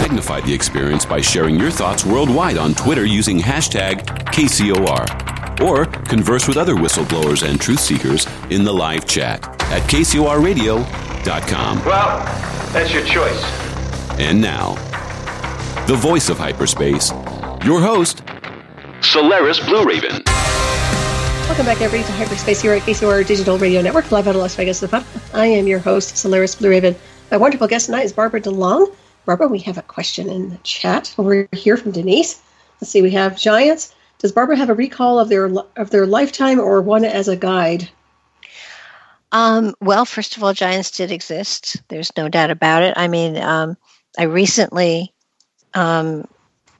Magnify 0.00 0.40
the 0.40 0.54
experience 0.54 1.04
by 1.04 1.20
sharing 1.20 1.56
your 1.56 1.70
thoughts 1.70 2.06
worldwide 2.06 2.56
on 2.56 2.72
Twitter 2.74 3.04
using 3.04 3.38
hashtag 3.38 4.02
KCOR. 4.32 5.60
Or 5.60 5.84
converse 5.84 6.48
with 6.48 6.56
other 6.56 6.74
whistleblowers 6.74 7.46
and 7.46 7.60
truth 7.60 7.80
seekers 7.80 8.26
in 8.48 8.64
the 8.64 8.72
live 8.72 9.06
chat 9.06 9.44
at 9.70 9.82
KCORradio.com. 9.90 11.84
Well, 11.84 12.59
that's 12.72 12.92
your 12.92 13.04
choice. 13.04 13.42
And 14.18 14.40
now, 14.40 14.74
the 15.86 15.96
voice 15.96 16.28
of 16.28 16.38
hyperspace, 16.38 17.10
your 17.64 17.80
host, 17.80 18.22
Solaris 19.00 19.58
Blue 19.60 19.84
Raven. 19.84 20.22
Welcome 21.46 21.66
back, 21.66 21.80
everybody, 21.80 22.04
to 22.04 22.12
Hyperspace 22.12 22.62
here 22.62 22.72
at 22.74 22.82
KCOR 22.82 23.26
Digital 23.26 23.58
Radio 23.58 23.82
Network, 23.82 24.12
live 24.12 24.28
out 24.28 24.36
of 24.36 24.40
Las 24.40 24.54
Vegas, 24.54 24.82
Nevada. 24.82 25.04
I 25.34 25.46
am 25.46 25.66
your 25.66 25.80
host, 25.80 26.16
Solaris 26.16 26.54
Blue 26.54 26.70
Raven. 26.70 26.94
My 27.30 27.38
wonderful 27.38 27.66
guest 27.66 27.86
tonight 27.86 28.04
is 28.04 28.12
Barbara 28.12 28.40
DeLong. 28.40 28.94
Barbara, 29.26 29.48
we 29.48 29.58
have 29.60 29.76
a 29.76 29.82
question 29.82 30.28
in 30.28 30.50
the 30.50 30.58
chat 30.58 31.12
over 31.18 31.48
here 31.52 31.76
from 31.76 31.90
Denise. 31.90 32.40
Let's 32.80 32.92
see, 32.92 33.02
we 33.02 33.10
have 33.10 33.36
Giants. 33.36 33.92
Does 34.18 34.30
Barbara 34.32 34.56
have 34.56 34.70
a 34.70 34.74
recall 34.74 35.18
of 35.18 35.28
their 35.28 35.50
of 35.76 35.90
their 35.90 36.06
lifetime 36.06 36.60
or 36.60 36.80
one 36.80 37.04
as 37.04 37.26
a 37.26 37.36
guide? 37.36 37.88
Um, 39.32 39.74
well, 39.80 40.04
first 40.04 40.36
of 40.36 40.42
all, 40.42 40.52
giants 40.52 40.90
did 40.90 41.12
exist. 41.12 41.82
There's 41.88 42.12
no 42.16 42.28
doubt 42.28 42.50
about 42.50 42.82
it. 42.82 42.94
I 42.96 43.08
mean, 43.08 43.36
um, 43.36 43.76
I 44.18 44.24
recently, 44.24 45.14
um, 45.74 46.26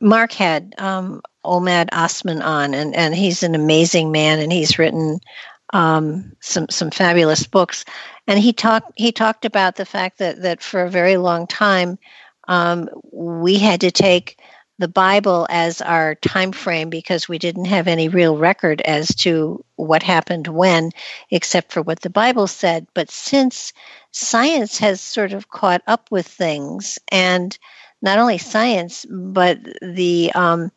Mark 0.00 0.32
had 0.32 0.74
um, 0.78 1.22
Ahmed 1.44 1.90
Osman 1.92 2.42
on, 2.42 2.74
and, 2.74 2.94
and 2.96 3.14
he's 3.14 3.42
an 3.42 3.54
amazing 3.54 4.10
man, 4.10 4.40
and 4.40 4.52
he's 4.52 4.78
written 4.78 5.20
um, 5.72 6.32
some 6.40 6.68
some 6.68 6.90
fabulous 6.90 7.46
books. 7.46 7.84
And 8.26 8.38
he 8.38 8.52
talked 8.52 8.92
he 8.96 9.12
talked 9.12 9.44
about 9.44 9.76
the 9.76 9.84
fact 9.84 10.18
that 10.18 10.42
that 10.42 10.62
for 10.62 10.82
a 10.82 10.90
very 10.90 11.16
long 11.16 11.46
time 11.46 11.98
um, 12.48 12.88
we 13.12 13.58
had 13.58 13.80
to 13.82 13.90
take 13.90 14.39
the 14.80 14.88
Bible 14.88 15.46
as 15.50 15.82
our 15.82 16.14
time 16.14 16.52
frame 16.52 16.88
because 16.88 17.28
we 17.28 17.38
didn't 17.38 17.66
have 17.66 17.86
any 17.86 18.08
real 18.08 18.38
record 18.38 18.80
as 18.80 19.14
to 19.16 19.62
what 19.76 20.02
happened 20.02 20.48
when, 20.48 20.90
except 21.30 21.70
for 21.70 21.82
what 21.82 22.00
the 22.00 22.08
Bible 22.08 22.46
said. 22.46 22.86
But 22.94 23.10
since 23.10 23.74
science 24.10 24.78
has 24.78 25.02
sort 25.02 25.34
of 25.34 25.50
caught 25.50 25.82
up 25.86 26.10
with 26.10 26.26
things, 26.26 26.98
and 27.12 27.56
not 28.00 28.18
only 28.18 28.38
science, 28.38 29.04
but 29.10 29.58
the 29.82 30.32
um, 30.34 30.72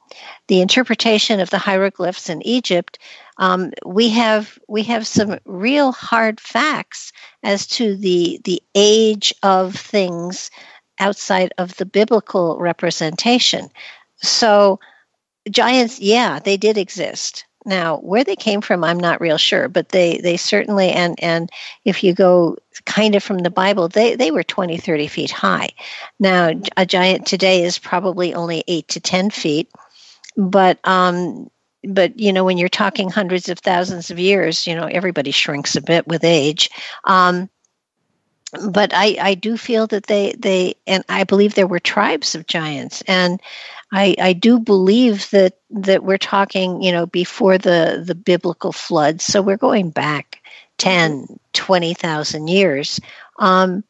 the 0.49 0.59
interpretation 0.59 1.39
of 1.39 1.49
the 1.49 1.57
hieroglyphs 1.57 2.29
in 2.29 2.45
Egypt, 2.45 2.99
um, 3.37 3.71
we 3.85 4.09
have 4.09 4.59
we 4.67 4.83
have 4.83 5.07
some 5.07 5.39
real 5.45 5.93
hard 5.93 6.41
facts 6.41 7.13
as 7.41 7.67
to 7.67 7.95
the 7.95 8.41
the 8.43 8.61
age 8.75 9.33
of 9.43 9.75
things 9.75 10.51
outside 11.03 11.53
of 11.57 11.75
the 11.75 11.85
biblical 11.85 12.57
representation. 12.59 13.69
So, 14.17 14.79
giants, 15.51 15.99
yeah, 15.99 16.39
they 16.39 16.55
did 16.55 16.77
exist. 16.77 17.45
Now, 17.65 17.97
where 17.97 18.23
they 18.23 18.35
came 18.35 18.61
from, 18.61 18.83
I'm 18.83 18.99
not 18.99 19.21
real 19.21 19.37
sure, 19.37 19.67
but 19.67 19.89
they, 19.89 20.17
they 20.17 20.37
certainly, 20.37 20.89
and, 20.91 21.21
and 21.21 21.49
if 21.85 22.03
you 22.03 22.13
go 22.13 22.57
kind 22.85 23.15
of 23.15 23.23
from 23.23 23.39
the 23.39 23.49
Bible, 23.49 23.87
they, 23.87 24.15
they 24.15 24.31
were 24.31 24.43
20, 24.43 24.77
30 24.77 25.07
feet 25.07 25.31
high. 25.31 25.69
Now, 26.19 26.51
a 26.77 26.85
giant 26.85 27.25
today 27.25 27.63
is 27.63 27.77
probably 27.77 28.33
only 28.33 28.63
8 28.67 28.87
to 28.89 28.99
10 28.99 29.29
feet, 29.29 29.69
but 30.37 30.79
um, 30.85 31.49
but 31.83 32.17
you 32.17 32.31
know 32.31 32.45
when 32.45 32.57
you're 32.57 32.69
talking 32.69 33.09
hundreds 33.09 33.49
of 33.49 33.59
thousands 33.59 34.09
of 34.09 34.17
years 34.17 34.65
you 34.65 34.73
know 34.73 34.85
everybody 34.85 35.31
shrinks 35.31 35.75
a 35.75 35.81
bit 35.81 36.07
with 36.07 36.23
age 36.23 36.69
um, 37.03 37.49
but 38.69 38.93
I, 38.93 39.17
I 39.19 39.33
do 39.35 39.57
feel 39.57 39.87
that 39.87 40.05
they 40.07 40.33
they 40.37 40.75
and 40.85 41.03
I 41.09 41.23
believe 41.23 41.55
there 41.55 41.67
were 41.67 41.79
tribes 41.79 42.35
of 42.35 42.47
giants 42.47 43.01
and 43.07 43.41
I, 43.91 44.15
I 44.19 44.33
do 44.33 44.59
believe 44.59 45.29
that 45.29 45.53
that 45.69 46.03
we're 46.03 46.17
talking, 46.17 46.81
you 46.81 46.91
know, 46.91 47.05
before 47.05 47.59
the 47.59 48.03
the 48.05 48.15
biblical 48.15 48.71
flood. 48.71 49.21
So 49.21 49.41
we're 49.41 49.57
going 49.57 49.91
back 49.91 50.41
10, 50.79 51.39
20,000 51.53 52.47
years. 52.47 52.99
Um, 53.37 53.83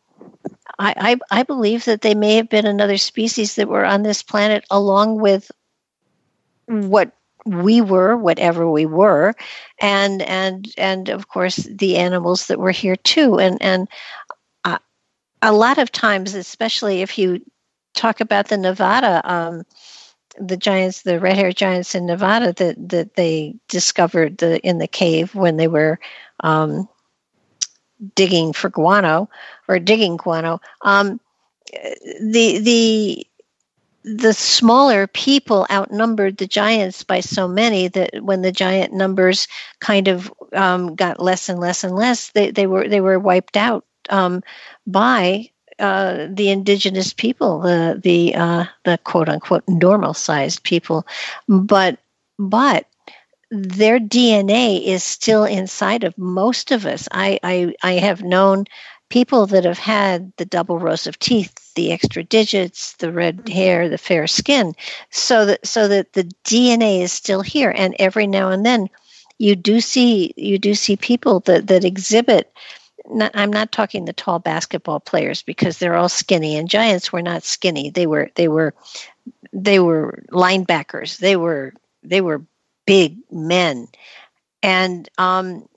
I, 0.78 1.18
I, 1.32 1.40
I 1.40 1.44
believe 1.44 1.86
that 1.86 2.02
they 2.02 2.16
may 2.16 2.36
have 2.36 2.50
been 2.50 2.66
another 2.66 2.98
species 2.98 3.56
that 3.56 3.70
were 3.70 3.86
on 3.86 4.04
this 4.04 4.24
planet 4.24 4.66
along 4.70 5.22
with 5.22 5.50
what 6.66 7.12
we 7.46 7.80
were, 7.80 8.18
whatever 8.18 8.70
we 8.70 8.86
were, 8.86 9.34
and 9.80 10.22
and 10.22 10.68
and 10.78 11.10
of 11.10 11.28
course 11.28 11.58
the 11.58 11.98
animals 11.98 12.48
that 12.48 12.60
were 12.60 12.72
here 12.72 12.96
too. 12.96 13.40
And 13.40 13.62
and 13.62 13.88
a 15.44 15.52
lot 15.52 15.78
of 15.78 15.92
times, 15.92 16.34
especially 16.36 17.02
if 17.02 17.18
you 17.18 17.42
talk 17.94 18.22
about 18.22 18.48
the 18.48 18.58
Nevada, 18.58 19.22
um, 19.26 19.64
the 20.40 20.58
giants, 20.58 21.02
the 21.02 21.20
red-haired 21.20 21.56
giants 21.58 21.94
in 21.96 22.06
Nevada 22.06 22.54
that 22.54 22.90
that 22.90 23.16
they 23.16 23.56
discovered 23.68 24.38
the 24.38 24.60
in 24.62 24.78
the 24.78 24.88
cave 24.88 25.36
when 25.36 25.58
they 25.58 25.68
were 25.68 26.00
um, 26.40 26.88
digging 28.16 28.54
for 28.54 28.70
guano 28.70 29.30
or 29.68 29.80
digging 29.80 30.18
guano. 30.18 30.60
Um, 30.82 31.20
the 32.22 32.60
the 32.60 33.28
the 34.06 34.34
smaller 34.34 35.08
people 35.08 35.68
outnumbered 35.72 36.38
the 36.38 36.48
giants 36.48 37.04
by 37.04 37.20
so 37.20 37.48
many 37.48 37.90
that 37.90 38.24
when 38.24 38.42
the 38.42 38.52
giant 38.52 38.94
numbers 38.94 39.48
kind 39.80 40.08
of 40.08 40.34
um, 40.54 40.96
got 40.96 41.22
less 41.22 41.48
and 41.50 41.60
less 41.60 41.84
and 41.84 41.96
less, 41.96 42.30
they, 42.32 42.52
they 42.52 42.66
were 42.66 42.88
they 42.88 43.02
were 43.02 43.20
wiped 43.20 43.58
out 43.58 43.86
um, 44.10 44.44
by 44.86 45.50
uh, 45.80 46.28
the 46.30 46.50
indigenous 46.50 47.14
people, 47.14 47.60
the 47.60 48.00
the 48.02 48.36
uh, 48.36 48.66
the 48.86 48.98
quote 49.04 49.30
unquote 49.30 49.64
normal 49.68 50.14
sized 50.14 50.64
people, 50.64 51.06
but 51.48 51.98
but 52.38 52.88
their 53.54 54.00
DNA 54.00 54.84
is 54.84 55.04
still 55.04 55.46
inside 55.46 56.04
of 56.04 56.18
most 56.18 56.72
of 56.72 56.88
us. 56.88 57.08
I, 57.12 57.40
I, 57.44 57.76
I 57.84 57.94
have 57.94 58.24
known 58.24 58.66
people 59.10 59.46
that 59.46 59.64
have 59.64 59.78
had 59.78 60.34
the 60.38 60.46
double 60.46 60.80
rows 60.80 61.06
of 61.06 61.20
teeth, 61.20 61.72
the 61.76 61.92
extra 61.92 62.24
digits, 62.24 62.94
the 62.94 63.12
red 63.12 63.38
mm-hmm. 63.38 63.54
hair, 63.54 63.90
the 63.90 63.98
fair 64.00 64.26
skin, 64.26 64.74
so 65.12 65.46
that 65.46 65.66
so 65.66 65.88
that 65.88 66.14
the 66.14 66.24
DNA 66.44 67.02
is 67.02 67.12
still 67.12 67.42
here. 67.42 67.72
And 67.78 67.96
every 68.00 68.26
now 68.26 68.50
and 68.50 68.66
then, 68.66 68.90
you 69.38 69.56
do 69.56 69.82
see 69.82 70.34
you 70.36 70.58
do 70.58 70.74
see 70.74 70.96
people 70.96 71.42
that 71.42 71.68
that 71.68 71.86
exhibit. 71.86 72.52
Not, 73.10 73.32
I'm 73.34 73.52
not 73.52 73.72
talking 73.72 74.06
the 74.06 74.14
tall 74.14 74.40
basketball 74.40 75.00
players 75.00 75.44
because 75.44 75.78
they're 75.78 75.96
all 75.96 76.10
skinny, 76.10 76.56
and 76.58 76.70
giants 76.70 77.12
were 77.12 77.22
not 77.22 77.44
skinny. 77.44 77.90
They 77.90 78.08
were 78.08 78.30
they 78.36 78.48
were 78.48 78.74
they 79.52 79.80
were 79.80 80.24
linebackers. 80.32 81.18
They 81.18 81.36
were 81.36 81.74
they 82.04 82.22
were 82.22 82.46
big 82.86 83.18
men, 83.30 83.88
and 84.62 85.08
um, 85.18 85.68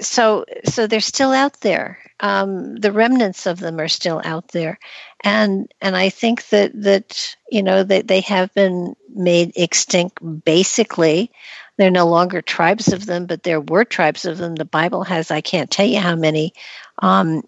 so 0.00 0.44
so 0.64 0.86
they're 0.86 1.00
still 1.00 1.32
out 1.32 1.60
there. 1.60 1.98
Um, 2.20 2.76
the 2.76 2.92
remnants 2.92 3.46
of 3.46 3.58
them 3.60 3.80
are 3.80 3.88
still 3.88 4.20
out 4.24 4.48
there, 4.48 4.78
and 5.22 5.72
and 5.80 5.96
I 5.96 6.08
think 6.10 6.48
that 6.48 6.72
that 6.82 7.36
you 7.50 7.62
know 7.62 7.82
that 7.84 8.08
they 8.08 8.20
have 8.22 8.52
been 8.54 8.96
made 9.14 9.52
extinct. 9.56 10.18
Basically, 10.44 11.30
they're 11.78 11.90
no 11.90 12.06
longer 12.06 12.42
tribes 12.42 12.92
of 12.92 13.06
them, 13.06 13.24
but 13.26 13.44
there 13.44 13.60
were 13.60 13.84
tribes 13.84 14.24
of 14.24 14.38
them. 14.38 14.56
The 14.56 14.64
Bible 14.64 15.04
has 15.04 15.30
I 15.30 15.40
can't 15.40 15.70
tell 15.70 15.86
you 15.86 16.00
how 16.00 16.16
many 16.16 16.52
um, 16.98 17.42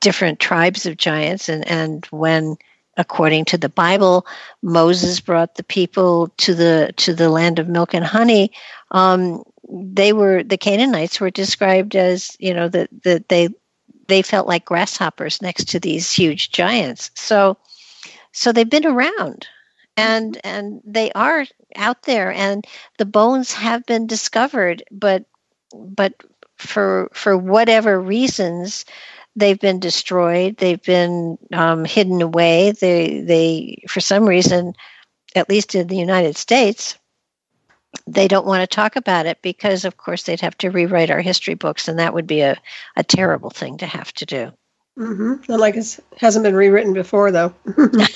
different 0.00 0.40
tribes 0.40 0.84
of 0.84 0.96
giants, 0.96 1.48
and 1.48 1.66
and 1.66 2.04
when 2.06 2.56
according 2.96 3.44
to 3.44 3.58
the 3.58 3.68
Bible, 3.68 4.26
Moses 4.62 5.20
brought 5.20 5.54
the 5.54 5.62
people 5.62 6.28
to 6.38 6.54
the 6.54 6.92
to 6.96 7.14
the 7.14 7.30
land 7.30 7.58
of 7.58 7.68
milk 7.68 7.94
and 7.94 8.04
honey. 8.04 8.50
Um, 8.90 9.44
they 9.68 10.12
were 10.12 10.42
the 10.42 10.58
Canaanites 10.58 11.20
were 11.20 11.30
described 11.30 11.94
as 11.94 12.36
you 12.40 12.52
know 12.52 12.68
that 12.68 12.90
that 13.04 13.28
they 13.28 13.48
they 14.08 14.22
felt 14.22 14.48
like 14.48 14.64
grasshoppers 14.64 15.40
next 15.40 15.68
to 15.68 15.78
these 15.78 16.12
huge 16.12 16.50
giants. 16.50 17.12
So 17.14 17.56
so 18.32 18.50
they've 18.50 18.68
been 18.68 18.86
around 18.86 19.46
and 19.96 20.40
and 20.44 20.80
they 20.84 21.12
are 21.12 21.46
out 21.76 22.02
there 22.02 22.32
and 22.32 22.66
the 22.98 23.04
bones 23.04 23.52
have 23.52 23.84
been 23.86 24.06
discovered 24.06 24.82
but 24.90 25.24
but 25.74 26.14
for 26.56 27.10
for 27.12 27.36
whatever 27.36 28.00
reasons 28.00 28.84
they've 29.36 29.60
been 29.60 29.78
destroyed. 29.78 30.56
They've 30.56 30.82
been 30.82 31.38
um, 31.52 31.84
hidden 31.84 32.22
away. 32.22 32.72
They 32.72 33.20
they 33.20 33.82
for 33.88 34.00
some 34.00 34.24
reason, 34.24 34.72
at 35.34 35.48
least 35.48 35.74
in 35.74 35.86
the 35.86 35.96
United 35.96 36.36
States, 36.36 36.98
they 38.06 38.26
don't 38.26 38.46
want 38.46 38.62
to 38.62 38.74
talk 38.74 38.96
about 38.96 39.26
it 39.26 39.42
because, 39.42 39.84
of 39.84 39.96
course, 39.96 40.24
they'd 40.24 40.40
have 40.40 40.56
to 40.58 40.70
rewrite 40.70 41.10
our 41.10 41.20
history 41.20 41.54
books, 41.54 41.86
and 41.86 41.98
that 41.98 42.14
would 42.14 42.26
be 42.26 42.40
a, 42.40 42.56
a 42.96 43.04
terrible 43.04 43.50
thing 43.50 43.76
to 43.78 43.86
have 43.86 44.12
to 44.14 44.26
do. 44.26 44.52
Mm-hmm. 44.98 45.34
Not 45.48 45.60
like 45.60 45.76
it 45.76 45.98
hasn't 46.16 46.42
been 46.42 46.54
rewritten 46.54 46.94
before, 46.94 47.30
though. 47.30 47.52
you 47.76 47.88
know, 47.92 48.10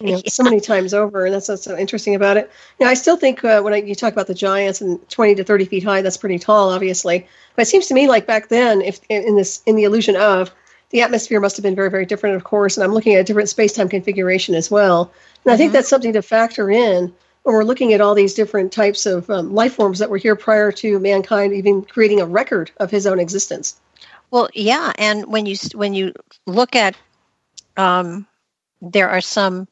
yeah. 0.00 0.18
so 0.28 0.44
many 0.44 0.60
times 0.60 0.94
over, 0.94 1.24
and 1.24 1.34
that's 1.34 1.48
what's 1.48 1.64
so 1.64 1.76
interesting 1.76 2.14
about 2.14 2.36
it. 2.36 2.50
You 2.78 2.86
know, 2.86 2.90
I 2.90 2.94
still 2.94 3.16
think 3.16 3.42
uh, 3.44 3.62
when 3.62 3.74
I, 3.74 3.78
you 3.78 3.96
talk 3.96 4.12
about 4.12 4.28
the 4.28 4.34
giants 4.34 4.80
and 4.80 5.06
20 5.10 5.34
to 5.36 5.44
30 5.44 5.64
feet 5.64 5.82
high, 5.82 6.02
that's 6.02 6.16
pretty 6.16 6.38
tall, 6.38 6.70
obviously. 6.70 7.26
But 7.56 7.62
it 7.62 7.66
seems 7.66 7.88
to 7.88 7.94
me 7.94 8.06
like 8.08 8.26
back 8.26 8.48
then, 8.48 8.80
if 8.80 9.00
in 9.08 9.36
this 9.36 9.60
in 9.66 9.74
the 9.74 9.84
illusion 9.84 10.14
of 10.14 10.52
the 10.90 11.02
atmosphere 11.02 11.40
must 11.40 11.56
have 11.56 11.64
been 11.64 11.74
very, 11.74 11.90
very 11.90 12.06
different, 12.06 12.36
of 12.36 12.44
course. 12.44 12.76
And 12.76 12.84
I'm 12.84 12.92
looking 12.94 13.14
at 13.14 13.20
a 13.20 13.24
different 13.24 13.48
space-time 13.48 13.88
configuration 13.88 14.54
as 14.54 14.70
well. 14.70 15.12
And 15.44 15.52
I 15.52 15.56
think 15.56 15.68
mm-hmm. 15.68 15.74
that's 15.74 15.88
something 15.88 16.12
to 16.12 16.22
factor 16.22 16.70
in 16.70 17.12
when 17.42 17.54
we're 17.54 17.64
looking 17.64 17.92
at 17.92 18.00
all 18.00 18.14
these 18.14 18.34
different 18.34 18.70
types 18.70 19.04
of 19.04 19.28
um, 19.28 19.52
life 19.52 19.74
forms 19.74 19.98
that 19.98 20.10
were 20.10 20.16
here 20.16 20.36
prior 20.36 20.70
to 20.70 21.00
mankind 21.00 21.52
even 21.52 21.82
creating 21.82 22.20
a 22.20 22.26
record 22.26 22.70
of 22.76 22.92
his 22.92 23.06
own 23.06 23.18
existence. 23.18 23.80
Well, 24.34 24.48
yeah, 24.52 24.92
and 24.98 25.26
when 25.26 25.46
you 25.46 25.54
when 25.76 25.94
you 25.94 26.12
look 26.44 26.74
at, 26.74 26.96
um, 27.76 28.26
there 28.82 29.08
are 29.08 29.20
some 29.20 29.68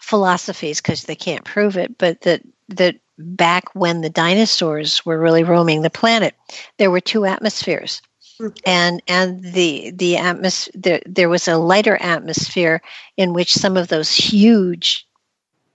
philosophies 0.00 0.80
because 0.80 1.04
they 1.04 1.14
can't 1.14 1.44
prove 1.44 1.76
it, 1.76 1.96
but 1.98 2.22
that 2.22 2.42
that 2.70 2.96
back 3.16 3.72
when 3.76 4.00
the 4.00 4.10
dinosaurs 4.10 5.06
were 5.06 5.20
really 5.20 5.44
roaming 5.44 5.82
the 5.82 5.88
planet, 5.88 6.34
there 6.78 6.90
were 6.90 7.00
two 7.00 7.24
atmospheres, 7.24 8.02
mm-hmm. 8.40 8.52
and 8.66 9.00
and 9.06 9.40
the 9.52 9.92
the 9.92 10.16
atmosphere 10.16 10.72
there, 10.74 11.02
there 11.06 11.28
was 11.28 11.46
a 11.46 11.56
lighter 11.56 11.96
atmosphere 12.00 12.82
in 13.16 13.32
which 13.32 13.54
some 13.54 13.76
of 13.76 13.86
those 13.86 14.12
huge 14.12 15.06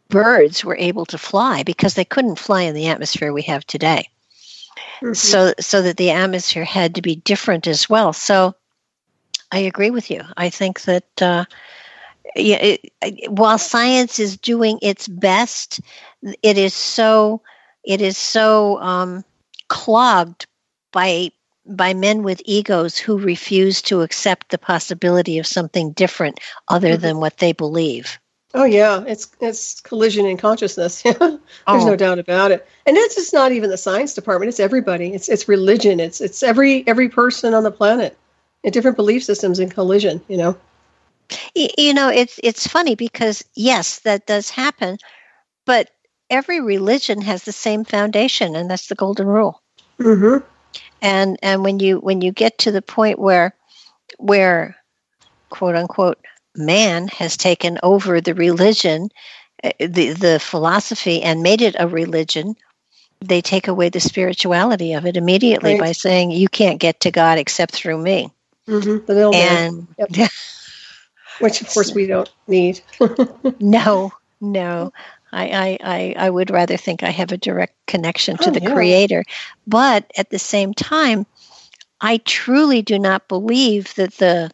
birds 0.09 0.65
were 0.65 0.75
able 0.75 1.05
to 1.05 1.17
fly 1.17 1.63
because 1.63 1.93
they 1.93 2.03
couldn't 2.03 2.39
fly 2.39 2.63
in 2.63 2.75
the 2.75 2.87
atmosphere 2.89 3.31
we 3.31 3.43
have 3.43 3.65
today. 3.65 4.09
Mm-hmm. 5.01 5.13
So, 5.13 5.53
so 5.59 5.81
that 5.81 5.97
the 5.97 6.11
atmosphere 6.11 6.65
had 6.65 6.95
to 6.95 7.01
be 7.01 7.15
different 7.15 7.67
as 7.67 7.89
well. 7.89 8.13
So, 8.13 8.55
I 9.51 9.59
agree 9.59 9.89
with 9.89 10.11
you. 10.11 10.21
I 10.37 10.49
think 10.49 10.81
that 10.81 11.21
uh, 11.21 11.45
yeah, 12.35 12.57
it, 12.57 12.93
it, 13.01 13.31
while 13.31 13.57
science 13.57 14.19
is 14.19 14.37
doing 14.37 14.79
its 14.81 15.07
best, 15.07 15.79
it 16.43 16.57
is 16.57 16.73
so 16.73 17.41
it 17.83 18.01
is 18.01 18.17
so 18.17 18.79
um, 18.81 19.23
clogged 19.67 20.45
by 20.91 21.31
by 21.65 21.93
men 21.93 22.23
with 22.23 22.41
egos 22.45 22.97
who 22.97 23.17
refuse 23.17 23.81
to 23.83 24.01
accept 24.01 24.49
the 24.49 24.57
possibility 24.57 25.37
of 25.37 25.47
something 25.47 25.91
different 25.91 26.39
other 26.67 26.93
mm-hmm. 26.93 27.01
than 27.01 27.17
what 27.19 27.37
they 27.37 27.53
believe. 27.53 28.19
Oh 28.53 28.65
yeah, 28.65 29.03
it's 29.05 29.29
it's 29.39 29.79
collision 29.81 30.25
in 30.25 30.37
consciousness. 30.37 31.01
There's 31.03 31.17
oh. 31.67 31.85
no 31.85 31.95
doubt 31.95 32.17
about 32.17 32.51
it. 32.51 32.67
And 32.85 32.97
it's 32.97 33.15
just 33.15 33.31
not 33.31 33.51
even 33.51 33.69
the 33.69 33.77
science 33.77 34.13
department. 34.15 34.49
It's 34.49 34.59
everybody. 34.59 35.13
It's 35.13 35.29
it's 35.29 35.47
religion. 35.47 35.99
It's 35.99 36.19
it's 36.19 36.41
every 36.41 36.87
every 36.87 37.09
person 37.09 37.53
on 37.53 37.63
the 37.63 37.71
planet. 37.71 38.17
In 38.63 38.73
different 38.73 38.97
belief 38.97 39.23
systems 39.23 39.59
in 39.59 39.69
collision. 39.69 40.21
You 40.27 40.37
know. 40.37 40.57
You 41.55 41.93
know, 41.93 42.09
it's 42.09 42.39
it's 42.43 42.65
funny 42.65 42.95
because 42.95 43.43
yes, 43.53 43.99
that 43.99 44.25
does 44.25 44.49
happen, 44.49 44.97
but 45.65 45.91
every 46.29 46.59
religion 46.59 47.21
has 47.21 47.43
the 47.43 47.51
same 47.51 47.85
foundation, 47.85 48.55
and 48.55 48.69
that's 48.69 48.87
the 48.87 48.95
golden 48.95 49.27
rule. 49.27 49.61
Mm-hmm. 49.99 50.43
And 51.01 51.37
and 51.43 51.63
when 51.63 51.79
you 51.79 51.99
when 51.99 52.21
you 52.21 52.31
get 52.31 52.57
to 52.59 52.71
the 52.71 52.81
point 52.81 53.19
where 53.19 53.53
where 54.17 54.75
quote 55.49 55.75
unquote 55.75 56.17
man 56.55 57.07
has 57.09 57.37
taken 57.37 57.79
over 57.83 58.21
the 58.21 58.33
religion, 58.33 59.09
eh, 59.63 59.71
the, 59.79 60.13
the 60.13 60.39
philosophy, 60.39 61.21
and 61.21 61.43
made 61.43 61.61
it 61.61 61.75
a 61.79 61.87
religion, 61.87 62.55
they 63.21 63.41
take 63.41 63.67
away 63.67 63.89
the 63.89 63.99
spirituality 63.99 64.93
of 64.93 65.05
it 65.05 65.17
immediately 65.17 65.73
right. 65.73 65.79
by 65.79 65.91
saying, 65.91 66.31
You 66.31 66.47
can't 66.47 66.79
get 66.79 67.01
to 67.01 67.11
God 67.11 67.37
except 67.37 67.73
through 67.73 67.97
me. 67.97 68.31
Mm-hmm. 68.67 69.33
And 69.33 69.87
yep. 69.97 70.31
which, 71.39 71.61
of 71.61 71.69
course, 71.69 71.93
we 71.93 72.07
don't 72.07 72.31
need. 72.47 72.81
no, 73.59 74.11
no. 74.39 74.93
I, 75.31 75.77
I, 75.81 76.15
I, 76.17 76.29
would 76.29 76.49
rather 76.49 76.75
think 76.75 77.03
I 77.03 77.11
have 77.11 77.31
a 77.31 77.37
direct 77.37 77.75
connection 77.85 78.37
to 78.37 78.49
oh, 78.49 78.51
the 78.51 78.61
yeah. 78.61 78.73
Creator. 78.73 79.23
But 79.67 80.09
at 80.17 80.31
the 80.31 80.39
same 80.39 80.73
time, 80.73 81.27
I 82.01 82.17
truly 82.17 82.81
do 82.81 82.97
not 82.97 83.27
believe 83.27 83.93
that 83.95 84.13
the 84.15 84.49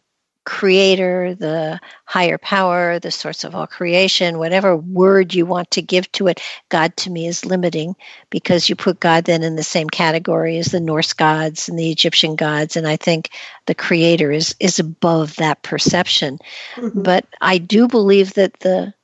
creator, 0.46 1.34
the 1.34 1.78
higher 2.04 2.38
power, 2.38 2.98
the 3.00 3.10
source 3.10 3.42
of 3.42 3.54
all 3.54 3.66
creation, 3.66 4.38
whatever 4.38 4.76
word 4.76 5.34
you 5.34 5.44
want 5.44 5.72
to 5.72 5.82
give 5.82 6.10
to 6.12 6.28
it, 6.28 6.40
God 6.68 6.96
to 6.98 7.10
me 7.10 7.26
is 7.26 7.44
limiting 7.44 7.96
because 8.30 8.68
you 8.68 8.76
put 8.76 9.00
God 9.00 9.24
then 9.24 9.42
in 9.42 9.56
the 9.56 9.64
same 9.64 9.90
category 9.90 10.56
as 10.56 10.68
the 10.68 10.80
Norse 10.80 11.12
gods 11.12 11.68
and 11.68 11.76
the 11.76 11.90
Egyptian 11.90 12.36
gods. 12.36 12.76
And 12.76 12.86
I 12.86 12.96
think 12.96 13.30
the 13.66 13.74
creator 13.74 14.30
is, 14.30 14.54
is 14.60 14.78
above 14.78 15.36
that 15.36 15.62
perception. 15.62 16.38
Mm-hmm. 16.76 17.02
But 17.02 17.26
I 17.40 17.58
do 17.58 17.88
believe 17.88 18.34
that 18.34 18.54
the 18.60 18.94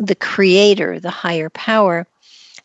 the 0.00 0.14
creator, 0.14 1.00
the 1.00 1.10
higher 1.10 1.50
power, 1.50 2.06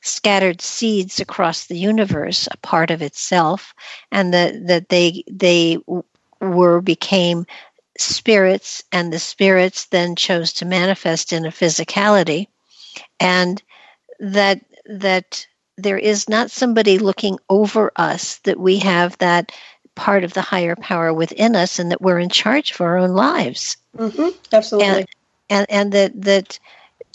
scattered 0.02 0.62
seeds 0.62 1.20
across 1.20 1.66
the 1.66 1.78
universe, 1.78 2.48
a 2.52 2.58
part 2.58 2.92
of 2.92 3.02
itself, 3.02 3.74
and 4.12 4.36
that 4.36 4.68
that 4.68 4.90
they 4.90 5.24
they 5.32 5.78
were 6.44 6.82
became 6.82 7.46
spirits, 7.98 8.84
and 8.92 9.12
the 9.12 9.20
spirits 9.20 9.86
then 9.86 10.16
chose 10.16 10.54
to 10.54 10.66
manifest 10.66 11.34
in 11.34 11.46
a 11.46 11.50
physicality, 11.50 12.48
and 13.20 13.62
that 14.20 14.62
that 14.86 15.48
there 15.78 15.98
is 15.98 16.30
not 16.30 16.52
somebody 16.52 17.00
looking 17.00 17.40
over 17.50 17.92
us 17.96 18.38
that 18.40 18.60
we 18.60 18.80
have 18.80 19.18
that 19.18 19.52
part 19.96 20.24
of 20.24 20.34
the 20.34 20.42
higher 20.42 20.76
power 20.76 21.14
within 21.14 21.56
us 21.56 21.80
and 21.80 21.92
that 21.92 22.02
we're 22.02 22.20
in 22.20 22.30
charge 22.30 22.72
of 22.72 22.82
our 22.82 22.98
own 22.98 23.12
lives. 23.12 23.78
Mm-hmm. 23.98 24.30
absolutely. 24.52 24.88
And, 24.88 25.08
and 25.50 25.66
and 25.70 25.92
that 25.94 26.22
that 26.22 26.60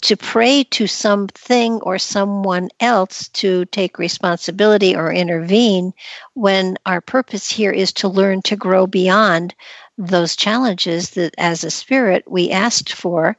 to 0.01 0.15
pray 0.15 0.63
to 0.63 0.87
something 0.87 1.81
or 1.81 1.99
someone 1.99 2.69
else 2.79 3.27
to 3.29 3.65
take 3.65 3.99
responsibility 3.99 4.95
or 4.95 5.11
intervene 5.11 5.93
when 6.33 6.77
our 6.85 7.01
purpose 7.01 7.49
here 7.49 7.71
is 7.71 7.91
to 7.91 8.07
learn 8.07 8.41
to 8.43 8.55
grow 8.55 8.87
beyond 8.87 9.53
those 9.97 10.35
challenges 10.35 11.11
that 11.11 11.35
as 11.37 11.63
a 11.63 11.71
spirit 11.71 12.23
we 12.29 12.51
asked 12.51 12.93
for 12.93 13.35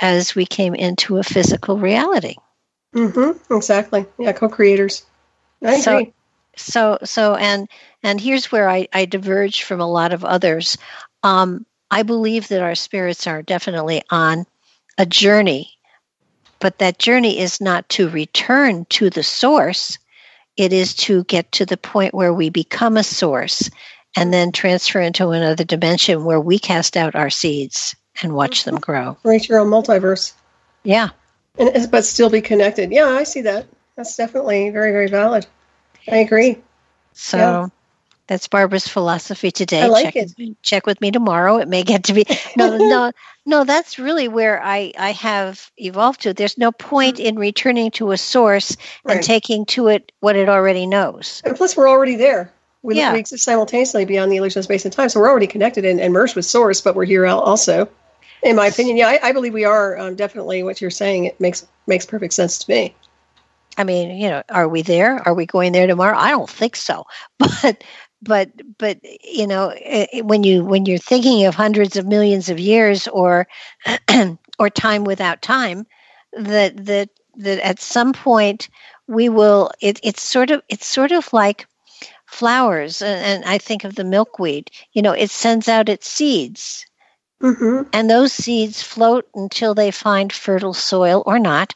as 0.00 0.34
we 0.34 0.44
came 0.44 0.74
into 0.74 1.16
a 1.16 1.22
physical 1.22 1.78
reality. 1.78 2.34
Mm-hmm. 2.94 3.54
Exactly. 3.54 4.06
Yeah, 4.18 4.32
co-creators. 4.32 5.06
I 5.62 5.80
so, 5.80 5.96
agree. 5.96 6.12
So, 6.56 6.98
so, 7.04 7.34
and 7.34 7.68
and 8.02 8.20
here's 8.20 8.52
where 8.52 8.68
I, 8.68 8.88
I 8.92 9.06
diverge 9.06 9.62
from 9.62 9.80
a 9.80 9.90
lot 9.90 10.12
of 10.12 10.24
others. 10.24 10.76
Um, 11.22 11.66
I 11.90 12.02
believe 12.02 12.48
that 12.48 12.62
our 12.62 12.74
spirits 12.74 13.26
are 13.26 13.42
definitely 13.42 14.02
on 14.10 14.46
a 14.98 15.06
journey 15.06 15.77
but 16.60 16.78
that 16.78 16.98
journey 16.98 17.38
is 17.38 17.60
not 17.60 17.88
to 17.90 18.08
return 18.08 18.84
to 18.86 19.10
the 19.10 19.22
source, 19.22 19.98
it 20.56 20.72
is 20.72 20.94
to 20.94 21.24
get 21.24 21.50
to 21.52 21.66
the 21.66 21.76
point 21.76 22.14
where 22.14 22.34
we 22.34 22.50
become 22.50 22.96
a 22.96 23.04
source 23.04 23.70
and 24.16 24.32
then 24.32 24.52
transfer 24.52 25.00
into 25.00 25.28
another 25.30 25.64
dimension 25.64 26.24
where 26.24 26.40
we 26.40 26.58
cast 26.58 26.96
out 26.96 27.14
our 27.14 27.30
seeds 27.30 27.94
and 28.22 28.34
watch 28.34 28.64
them 28.64 28.76
grow. 28.76 29.14
Create 29.22 29.48
your 29.48 29.60
own 29.60 29.68
multiverse. 29.68 30.32
Yeah. 30.82 31.10
And, 31.58 31.90
but 31.90 32.04
still 32.04 32.30
be 32.30 32.40
connected. 32.40 32.90
Yeah, 32.90 33.06
I 33.06 33.22
see 33.22 33.42
that. 33.42 33.66
That's 33.96 34.16
definitely 34.16 34.70
very, 34.70 34.92
very 34.92 35.08
valid. 35.08 35.46
I 36.10 36.16
agree. 36.16 36.58
So. 37.12 37.70
That's 38.28 38.46
Barbara's 38.46 38.86
philosophy 38.86 39.50
today. 39.50 39.82
I 39.82 39.86
like 39.86 40.12
check, 40.12 40.16
it. 40.38 40.62
Check 40.62 40.86
with 40.86 41.00
me 41.00 41.10
tomorrow. 41.10 41.56
It 41.56 41.66
may 41.66 41.82
get 41.82 42.04
to 42.04 42.12
be 42.12 42.26
no, 42.56 42.76
no, 42.76 43.10
no. 43.46 43.64
That's 43.64 43.98
really 43.98 44.28
where 44.28 44.62
I 44.62 44.92
I 44.98 45.12
have 45.12 45.70
evolved 45.78 46.22
to. 46.22 46.34
There's 46.34 46.58
no 46.58 46.70
point 46.70 47.16
mm-hmm. 47.16 47.26
in 47.26 47.38
returning 47.38 47.90
to 47.92 48.12
a 48.12 48.18
source 48.18 48.76
right. 49.02 49.16
and 49.16 49.24
taking 49.24 49.64
to 49.66 49.88
it 49.88 50.12
what 50.20 50.36
it 50.36 50.50
already 50.50 50.86
knows. 50.86 51.40
And 51.44 51.56
plus, 51.56 51.74
we're 51.74 51.88
already 51.88 52.16
there. 52.16 52.52
We, 52.82 52.96
yeah. 52.96 53.14
we 53.14 53.18
exist 53.18 53.44
simultaneously 53.44 54.04
beyond 54.04 54.30
the 54.30 54.36
illusion 54.36 54.60
of 54.60 54.64
space 54.64 54.84
and 54.84 54.92
time, 54.92 55.08
so 55.08 55.18
we're 55.20 55.30
already 55.30 55.48
connected 55.48 55.84
and, 55.84 55.98
and 55.98 56.12
merged 56.12 56.36
with 56.36 56.44
source. 56.44 56.82
But 56.82 56.94
we're 56.94 57.06
here 57.06 57.26
also. 57.26 57.88
In 58.42 58.54
my 58.54 58.66
opinion, 58.66 58.98
yeah, 58.98 59.08
I, 59.08 59.20
I 59.22 59.32
believe 59.32 59.52
we 59.52 59.64
are 59.64 59.98
um, 59.98 60.14
definitely 60.14 60.62
what 60.62 60.80
you're 60.80 60.90
saying. 60.90 61.24
It 61.24 61.40
makes 61.40 61.66
makes 61.86 62.04
perfect 62.04 62.34
sense 62.34 62.58
to 62.58 62.70
me. 62.70 62.94
I 63.78 63.84
mean, 63.84 64.20
you 64.20 64.28
know, 64.28 64.42
are 64.48 64.68
we 64.68 64.82
there? 64.82 65.26
Are 65.26 65.34
we 65.34 65.46
going 65.46 65.72
there 65.72 65.86
tomorrow? 65.86 66.18
I 66.18 66.30
don't 66.30 66.50
think 66.50 66.76
so. 66.76 67.06
But 67.62 67.82
but 68.22 68.50
but 68.78 68.98
you 69.24 69.46
know 69.46 69.74
when 70.22 70.42
you 70.42 70.64
when 70.64 70.86
you're 70.86 70.98
thinking 70.98 71.44
of 71.44 71.54
hundreds 71.54 71.96
of 71.96 72.06
millions 72.06 72.48
of 72.48 72.58
years 72.58 73.06
or 73.08 73.46
or 74.58 74.70
time 74.70 75.04
without 75.04 75.42
time 75.42 75.86
that 76.32 76.86
that 76.86 77.10
that 77.36 77.60
at 77.60 77.80
some 77.80 78.12
point 78.12 78.68
we 79.06 79.28
will 79.28 79.70
it, 79.80 80.00
it's 80.02 80.22
sort 80.22 80.50
of 80.50 80.62
it's 80.68 80.86
sort 80.86 81.12
of 81.12 81.32
like 81.32 81.66
flowers 82.26 83.00
and, 83.00 83.24
and 83.24 83.44
i 83.44 83.56
think 83.56 83.84
of 83.84 83.94
the 83.94 84.04
milkweed 84.04 84.70
you 84.92 85.00
know 85.00 85.12
it 85.12 85.30
sends 85.30 85.68
out 85.68 85.88
its 85.88 86.08
seeds 86.08 86.84
mm-hmm. 87.40 87.88
and 87.92 88.10
those 88.10 88.32
seeds 88.32 88.82
float 88.82 89.26
until 89.34 89.74
they 89.74 89.90
find 89.90 90.32
fertile 90.32 90.74
soil 90.74 91.22
or 91.24 91.38
not 91.38 91.74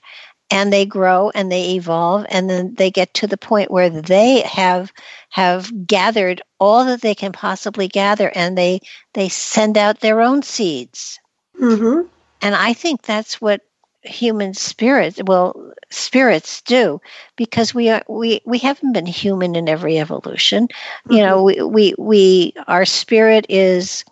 and 0.53 0.73
they 0.73 0.85
grow 0.85 1.31
and 1.31 1.51
they 1.51 1.77
evolve 1.77 2.27
and 2.29 2.49
then 2.49 2.75
they 2.75 2.91
get 2.91 3.15
to 3.15 3.27
the 3.27 3.39
point 3.39 3.71
where 3.71 3.89
they 3.89 4.43
have 4.43 4.93
have 5.31 5.87
gathered 5.87 6.43
all 6.61 6.85
that 6.85 7.01
they 7.01 7.15
can 7.15 7.33
possibly 7.33 7.89
gather 7.89 8.31
and 8.35 8.57
they 8.57 8.81
they 9.15 9.29
send 9.29 9.79
out 9.79 10.01
their 10.01 10.21
own 10.21 10.43
seeds 10.43 11.19
mm-hmm. 11.59 12.07
and 12.43 12.55
i 12.55 12.73
think 12.73 13.03
that's 13.03 13.41
what 13.41 13.63
human 14.03 14.53
spirits 14.53 15.21
well 15.25 15.73
spirits 15.91 16.61
do 16.63 17.01
because 17.37 17.73
we 17.75 17.89
are 17.89 18.03
we 18.09 18.41
we 18.45 18.59
haven't 18.59 18.93
been 18.93 19.07
human 19.07 19.55
in 19.55 19.69
every 19.69 19.99
evolution 19.99 20.69
mm-hmm. 20.69 21.13
you 21.13 21.23
know 21.23 21.43
we 21.43 21.63
we 21.63 21.95
we 21.99 22.53
our 22.67 22.85
spirit 22.85 23.47
is 23.49 24.05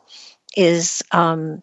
is 0.56 1.02
um 1.12 1.62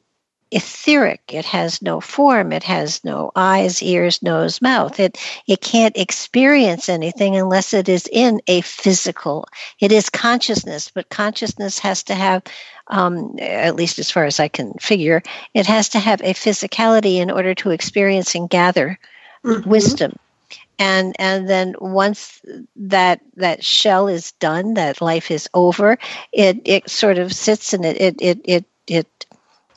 etheric. 0.52 1.22
It 1.34 1.45
has 1.45 1.82
no 1.82 2.00
form. 2.00 2.52
It 2.52 2.64
has 2.64 3.04
no 3.04 3.32
eyes, 3.36 3.84
ears, 3.84 4.22
nose, 4.22 4.62
mouth. 4.62 5.00
It 5.00 5.18
it 5.48 5.62
can't 5.62 5.98
experience 5.98 6.89
anything 6.89 7.36
unless 7.36 7.74
it 7.74 7.89
is 7.89 8.08
in 8.12 8.41
a 8.48 8.62
physical. 8.62 9.48
It 9.80 9.91
is 9.91 10.10
consciousness, 10.10 10.91
but 10.93 11.10
consciousness 11.10 11.80
has 11.80 12.04
to 12.04 12.16
have, 12.16 12.43
um, 12.88 13.36
at 13.39 13.76
least 13.76 14.00
as 14.00 14.12
far 14.12 14.26
as 14.26 14.39
I 14.39 14.48
can 14.48 14.74
figure, 14.74 15.22
it 15.54 15.66
has 15.68 15.89
to 15.89 16.00
have 16.00 16.22
a 16.22 16.34
physicality 16.34 17.18
in 17.18 17.32
order 17.32 17.54
to 17.56 17.72
experience 17.72 18.36
and 18.36 18.50
gather 18.50 19.00
mm-hmm. 19.43 19.70
wisdom. 19.70 20.16
And 20.80 21.16
and 21.18 21.50
then 21.50 21.76
once 21.80 22.39
that 22.76 23.22
that 23.36 23.64
shell 23.64 24.08
is 24.08 24.32
done, 24.34 24.76
that 24.76 25.02
life 25.02 25.32
is 25.32 25.50
over, 25.54 25.98
it 26.32 26.62
it 26.66 26.89
sort 26.89 27.18
of 27.18 27.34
sits 27.34 27.74
and 27.74 27.84
it 27.84 27.98
it 28.00 28.22
it 28.22 28.39
it, 28.45 28.66
it 28.88 29.16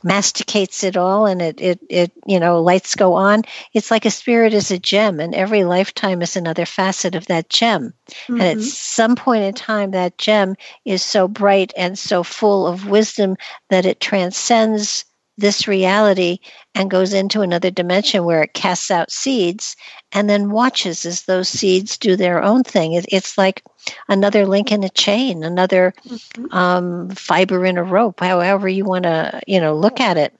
masticates 0.02 0.84
it 0.84 0.96
all 0.96 1.26
and 1.26 1.42
it, 1.42 1.60
it, 1.60 1.80
it, 1.88 2.12
you 2.26 2.40
know, 2.40 2.62
lights 2.62 2.94
go 2.94 3.14
on. 3.14 3.42
It's 3.72 3.90
like 3.90 4.04
a 4.04 4.10
spirit 4.10 4.54
is 4.54 4.70
a 4.70 4.78
gem 4.78 5.20
and 5.20 5.34
every 5.34 5.64
lifetime 5.64 6.22
is 6.22 6.36
another 6.36 6.66
facet 6.66 7.14
of 7.14 7.26
that 7.26 7.48
gem. 7.48 7.92
Mm-hmm. 8.08 8.32
And 8.32 8.42
at 8.42 8.56
mm-hmm. 8.56 8.62
some 8.62 9.16
point 9.16 9.44
in 9.44 9.54
time, 9.54 9.90
that 9.92 10.18
gem 10.18 10.56
is 10.84 11.02
so 11.02 11.28
bright 11.28 11.72
and 11.76 11.98
so 11.98 12.22
full 12.22 12.66
of 12.66 12.88
wisdom 12.88 13.36
that 13.68 13.86
it 13.86 14.00
transcends 14.00 15.04
this 15.40 15.66
reality 15.66 16.38
and 16.74 16.90
goes 16.90 17.12
into 17.12 17.40
another 17.40 17.70
dimension 17.70 18.24
where 18.24 18.42
it 18.42 18.54
casts 18.54 18.90
out 18.90 19.10
seeds 19.10 19.76
and 20.12 20.28
then 20.28 20.50
watches 20.50 21.04
as 21.04 21.22
those 21.22 21.48
seeds 21.48 21.98
do 21.98 22.16
their 22.16 22.42
own 22.42 22.62
thing. 22.62 22.92
It, 22.92 23.06
it's 23.08 23.36
like 23.36 23.62
another 24.08 24.46
link 24.46 24.70
in 24.70 24.84
a 24.84 24.88
chain, 24.88 25.42
another 25.42 25.92
mm-hmm. 26.06 26.54
um, 26.54 27.10
fiber 27.10 27.64
in 27.64 27.78
a 27.78 27.82
rope, 27.82 28.20
however 28.20 28.68
you 28.68 28.84
want 28.84 29.04
to, 29.04 29.40
you 29.46 29.60
know, 29.60 29.74
look 29.74 30.00
at 30.00 30.16
it. 30.16 30.34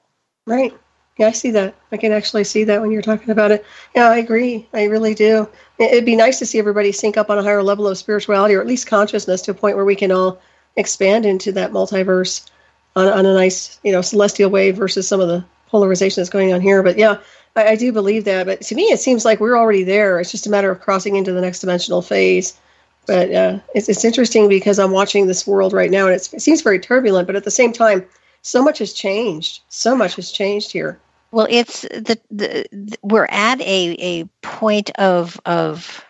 Right. 0.47 0.75
Yeah, 1.19 1.29
I 1.29 1.33
see 1.33 1.51
that. 1.51 1.75
I 1.93 1.97
can 1.99 2.13
actually 2.13 2.45
see 2.45 2.65
that 2.65 2.81
when 2.81 2.91
you're 2.91 3.03
talking 3.03 3.31
about 3.31 3.51
it. 3.51 3.65
Yeah, 3.95 4.09
I 4.09 4.17
agree. 4.17 4.67
I 4.73 4.85
really 4.85 5.15
do. 5.15 5.49
It'd 5.79 6.07
be 6.07 6.17
nice 6.17 6.39
to 6.39 6.47
see 6.47 6.59
everybody 6.59 6.93
sync 6.93 7.17
up 7.17 7.29
on 7.29 7.39
a 7.39 7.43
higher 7.43 7.63
level 7.63 7.87
of 7.89 7.99
spirituality 7.99 8.55
or 8.55 8.61
at 8.61 8.67
least 8.67 8.87
consciousness 8.87 9.43
to 9.43 9.51
a 9.51 9.55
point 9.55 9.77
where 9.77 9.85
we 9.85 9.97
can 9.97 10.13
all 10.13 10.41
expand 10.77 11.27
into 11.27 11.53
that 11.53 11.73
multiverse 11.73 12.49
on, 12.97 13.09
on 13.09 13.27
a 13.27 13.35
nice, 13.35 13.79
you 13.83 13.93
know, 13.93 14.03
celestial 14.03 14.51
way 14.51 14.71
versus 14.71 15.07
some 15.07 15.21
of 15.21 15.29
the 15.29 15.45
polarization 15.69 16.21
that's 16.21 16.31
going 16.31 16.53
on 16.53 16.61
here. 16.61 16.83
But 16.83 16.99
yeah, 16.99 17.19
I, 17.57 17.69
I, 17.69 17.77
do 17.77 17.93
believe 17.93 18.25
that. 18.25 18.47
But 18.47 18.61
to 18.63 18.75
me, 18.75 18.85
it 18.85 19.01
seems 19.01 19.25
like 19.25 19.41
we're 19.41 19.57
already 19.57 19.85
there. 19.85 20.21
It's 20.21 20.31
just 20.31 20.47
a 20.47 20.51
matter 20.51 20.71
of 20.71 20.81
crossing 20.81 21.17
into 21.17 21.33
the 21.33 21.41
next 21.41 21.61
dimensional 21.61 22.03
phase. 22.03 22.59
But 23.07 23.33
uh, 23.33 23.59
it's, 23.75 23.89
it's 23.89 24.05
interesting 24.05 24.49
because 24.49 24.79
I'm 24.79 24.91
watching 24.91 25.27
this 25.27 25.47
world 25.47 25.73
right 25.73 25.91
now, 25.91 26.07
and 26.07 26.15
it 26.15 26.23
seems 26.23 26.63
very 26.63 26.79
turbulent. 26.79 27.27
But 27.27 27.37
at 27.37 27.45
the 27.45 27.51
same 27.51 27.73
time, 27.73 28.05
so 28.43 28.63
much 28.63 28.79
has 28.79 28.93
changed. 28.93 29.63
So 29.69 29.97
much 29.97 30.17
has 30.17 30.31
changed 30.31 30.73
here. 30.73 31.01
Well, 31.33 31.47
it's 31.49 31.83
the, 31.83 32.19
the, 32.31 32.67
the 32.71 32.99
we're 33.03 33.29
at 33.31 33.61
a 33.61 33.97
a 33.99 34.25
point 34.43 34.91
of 34.99 35.41
of 35.47 36.05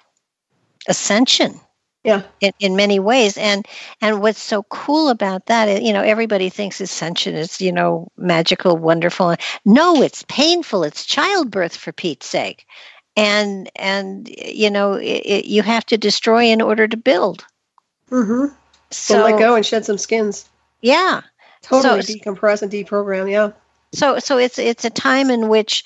ascension 0.89 1.61
yeah. 2.05 2.23
in, 2.41 2.53
in 2.61 2.77
many 2.77 2.99
ways. 2.99 3.37
And 3.37 3.67
and 4.01 4.21
what's 4.21 4.43
so 4.43 4.63
cool 4.65 5.09
about 5.09 5.47
that 5.47 5.69
is 5.69 5.81
you 5.81 5.93
know 5.93 6.03
everybody 6.03 6.49
thinks 6.49 6.81
ascension 6.81 7.35
is 7.35 7.61
you 7.61 7.73
know 7.73 8.09
magical 8.17 8.77
wonderful. 8.77 9.35
No 9.65 10.03
it's 10.03 10.25
painful. 10.29 10.85
It's 10.85 11.05
childbirth 11.05 11.77
for 11.77 11.93
pete's 11.93 12.27
sake. 12.27 12.67
And 13.17 13.71
and 13.77 14.29
you 14.29 14.71
know 14.71 14.95
it, 14.95 15.23
it, 15.25 15.45
you 15.47 15.63
have 15.63 15.85
to 15.87 15.99
destroy 15.99 16.45
in 16.45 16.63
order 16.63 16.89
to 16.89 16.97
build. 16.97 17.45
Mm-hmm. 18.11 18.55
So 18.91 19.25
let 19.25 19.39
go 19.39 19.55
and 19.55 19.65
shed 19.65 19.85
some 19.85 19.99
skins. 19.99 20.49
Yeah. 20.81 21.23
Totally 21.63 22.03
So- 22.03 22.15
decompress 22.15 22.63
and 22.63 22.73
deprogram. 22.73 23.31
Yeah. 23.31 23.53
so 23.93 24.19
so 24.19 24.39
it's 24.39 24.59
it's 24.59 24.85
a 24.85 24.91
time 24.91 25.31
in 25.31 25.49
which 25.49 25.85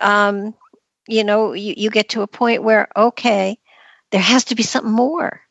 um 0.00 0.54
you 1.06 1.22
know 1.22 1.52
you, 1.52 1.74
you 1.76 1.90
get 1.90 2.08
to 2.10 2.22
a 2.22 2.26
point 2.26 2.62
where 2.62 2.88
okay 2.96 3.58
there 4.16 4.22
has 4.22 4.46
to 4.46 4.54
be 4.54 4.62
something 4.62 4.94
more. 4.94 5.42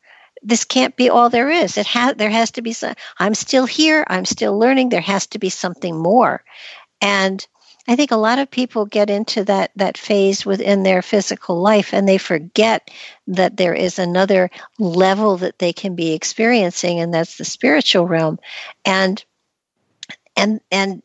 This 0.42 0.64
can't 0.64 0.96
be 0.96 1.08
all 1.08 1.30
there 1.30 1.48
is. 1.48 1.78
It 1.78 1.86
has 1.86 2.16
there 2.16 2.30
has 2.30 2.50
to 2.52 2.62
be 2.62 2.72
some 2.72 2.94
i'm 3.16 3.32
still 3.32 3.64
here 3.64 4.04
i'm 4.08 4.24
still 4.24 4.58
learning 4.58 4.88
there 4.88 5.00
has 5.00 5.28
to 5.28 5.38
be 5.38 5.50
something 5.50 5.96
more. 5.96 6.42
And 7.00 7.46
i 7.86 7.94
think 7.94 8.10
a 8.10 8.16
lot 8.16 8.40
of 8.40 8.50
people 8.50 8.84
get 8.84 9.08
into 9.08 9.44
that 9.44 9.70
that 9.76 9.96
phase 9.96 10.44
within 10.44 10.82
their 10.82 11.00
physical 11.00 11.60
life 11.60 11.94
and 11.94 12.08
they 12.08 12.18
forget 12.18 12.90
that 13.28 13.56
there 13.56 13.74
is 13.74 14.00
another 14.00 14.50
level 14.80 15.36
that 15.36 15.60
they 15.60 15.72
can 15.72 15.94
be 15.94 16.12
experiencing 16.12 16.98
and 16.98 17.14
that's 17.14 17.38
the 17.38 17.44
spiritual 17.44 18.08
realm. 18.08 18.40
And 18.84 19.24
and 20.36 20.60
and 20.72 21.04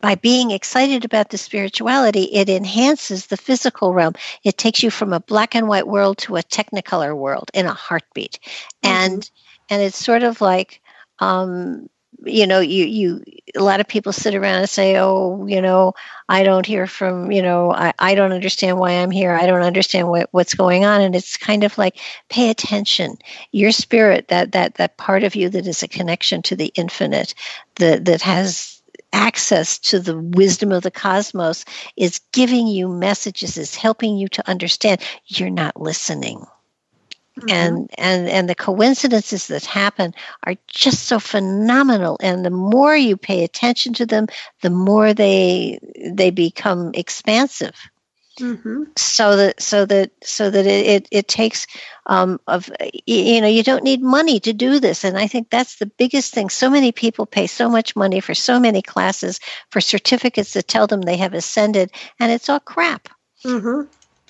by 0.00 0.14
being 0.14 0.50
excited 0.50 1.04
about 1.04 1.30
the 1.30 1.38
spirituality, 1.38 2.24
it 2.24 2.48
enhances 2.48 3.26
the 3.26 3.36
physical 3.36 3.92
realm. 3.92 4.14
It 4.44 4.56
takes 4.56 4.82
you 4.82 4.90
from 4.90 5.12
a 5.12 5.20
black 5.20 5.54
and 5.54 5.68
white 5.68 5.86
world 5.86 6.18
to 6.18 6.36
a 6.36 6.42
technicolor 6.42 7.16
world 7.16 7.50
in 7.54 7.66
a 7.66 7.74
heartbeat. 7.74 8.38
And 8.82 9.28
and 9.68 9.82
it's 9.82 10.02
sort 10.02 10.22
of 10.22 10.40
like 10.40 10.80
um, 11.20 11.88
you 12.24 12.46
know, 12.46 12.60
you 12.60 12.84
you 12.84 13.24
a 13.56 13.62
lot 13.62 13.80
of 13.80 13.88
people 13.88 14.12
sit 14.12 14.34
around 14.34 14.60
and 14.60 14.68
say, 14.68 14.96
Oh, 14.98 15.46
you 15.46 15.62
know, 15.62 15.94
I 16.28 16.42
don't 16.42 16.66
hear 16.66 16.86
from, 16.86 17.32
you 17.32 17.42
know, 17.42 17.72
I, 17.72 17.92
I 17.98 18.14
don't 18.14 18.32
understand 18.32 18.78
why 18.78 18.92
I'm 18.92 19.10
here. 19.10 19.32
I 19.32 19.46
don't 19.46 19.62
understand 19.62 20.08
what, 20.08 20.28
what's 20.32 20.54
going 20.54 20.84
on. 20.84 21.00
And 21.00 21.14
it's 21.14 21.36
kind 21.36 21.64
of 21.64 21.76
like 21.78 21.98
pay 22.28 22.50
attention. 22.50 23.16
Your 23.52 23.72
spirit, 23.72 24.28
that 24.28 24.52
that 24.52 24.74
that 24.74 24.96
part 24.96 25.24
of 25.24 25.34
you 25.34 25.48
that 25.50 25.66
is 25.66 25.82
a 25.82 25.88
connection 25.88 26.42
to 26.42 26.56
the 26.56 26.72
infinite, 26.74 27.34
that 27.76 28.04
that 28.06 28.22
has 28.22 28.79
access 29.12 29.78
to 29.78 30.00
the 30.00 30.18
wisdom 30.18 30.72
of 30.72 30.82
the 30.82 30.90
cosmos 30.90 31.64
is 31.96 32.20
giving 32.32 32.66
you 32.66 32.88
messages 32.88 33.56
is 33.56 33.74
helping 33.74 34.16
you 34.16 34.28
to 34.28 34.48
understand 34.48 35.00
you're 35.26 35.50
not 35.50 35.80
listening. 35.80 36.46
Mm-hmm. 37.38 37.48
And 37.50 37.90
and 37.96 38.28
and 38.28 38.48
the 38.48 38.54
coincidences 38.54 39.46
that 39.46 39.64
happen 39.64 40.14
are 40.44 40.56
just 40.66 41.04
so 41.04 41.18
phenomenal. 41.18 42.18
And 42.20 42.44
the 42.44 42.50
more 42.50 42.96
you 42.96 43.16
pay 43.16 43.44
attention 43.44 43.94
to 43.94 44.06
them 44.06 44.26
the 44.62 44.70
more 44.70 45.14
they 45.14 45.78
they 46.12 46.30
become 46.30 46.90
expansive 46.94 47.76
Mm-hmm. 48.38 48.84
so 48.96 49.36
that 49.36 49.60
so 49.60 49.84
that 49.84 50.12
so 50.22 50.50
that 50.50 50.64
it 50.66 50.86
it, 50.86 51.08
it 51.10 51.28
takes 51.28 51.66
um, 52.06 52.40
of 52.46 52.70
you 53.06 53.40
know 53.40 53.48
you 53.48 53.62
don't 53.62 53.84
need 53.84 54.00
money 54.02 54.40
to 54.40 54.52
do 54.52 54.78
this 54.80 55.04
and 55.04 55.18
i 55.18 55.26
think 55.26 55.50
that's 55.50 55.76
the 55.76 55.86
biggest 55.86 56.32
thing 56.32 56.48
so 56.48 56.70
many 56.70 56.90
people 56.92 57.26
pay 57.26 57.46
so 57.46 57.68
much 57.68 57.94
money 57.94 58.20
for 58.20 58.34
so 58.34 58.58
many 58.58 58.80
classes 58.82 59.40
for 59.70 59.80
certificates 59.80 60.54
that 60.54 60.68
tell 60.68 60.86
them 60.86 61.02
they 61.02 61.16
have 61.18 61.34
ascended 61.34 61.90
and 62.18 62.32
it's 62.32 62.48
all 62.48 62.60
crap 62.60 63.08
Mm-hmm. 63.44 63.82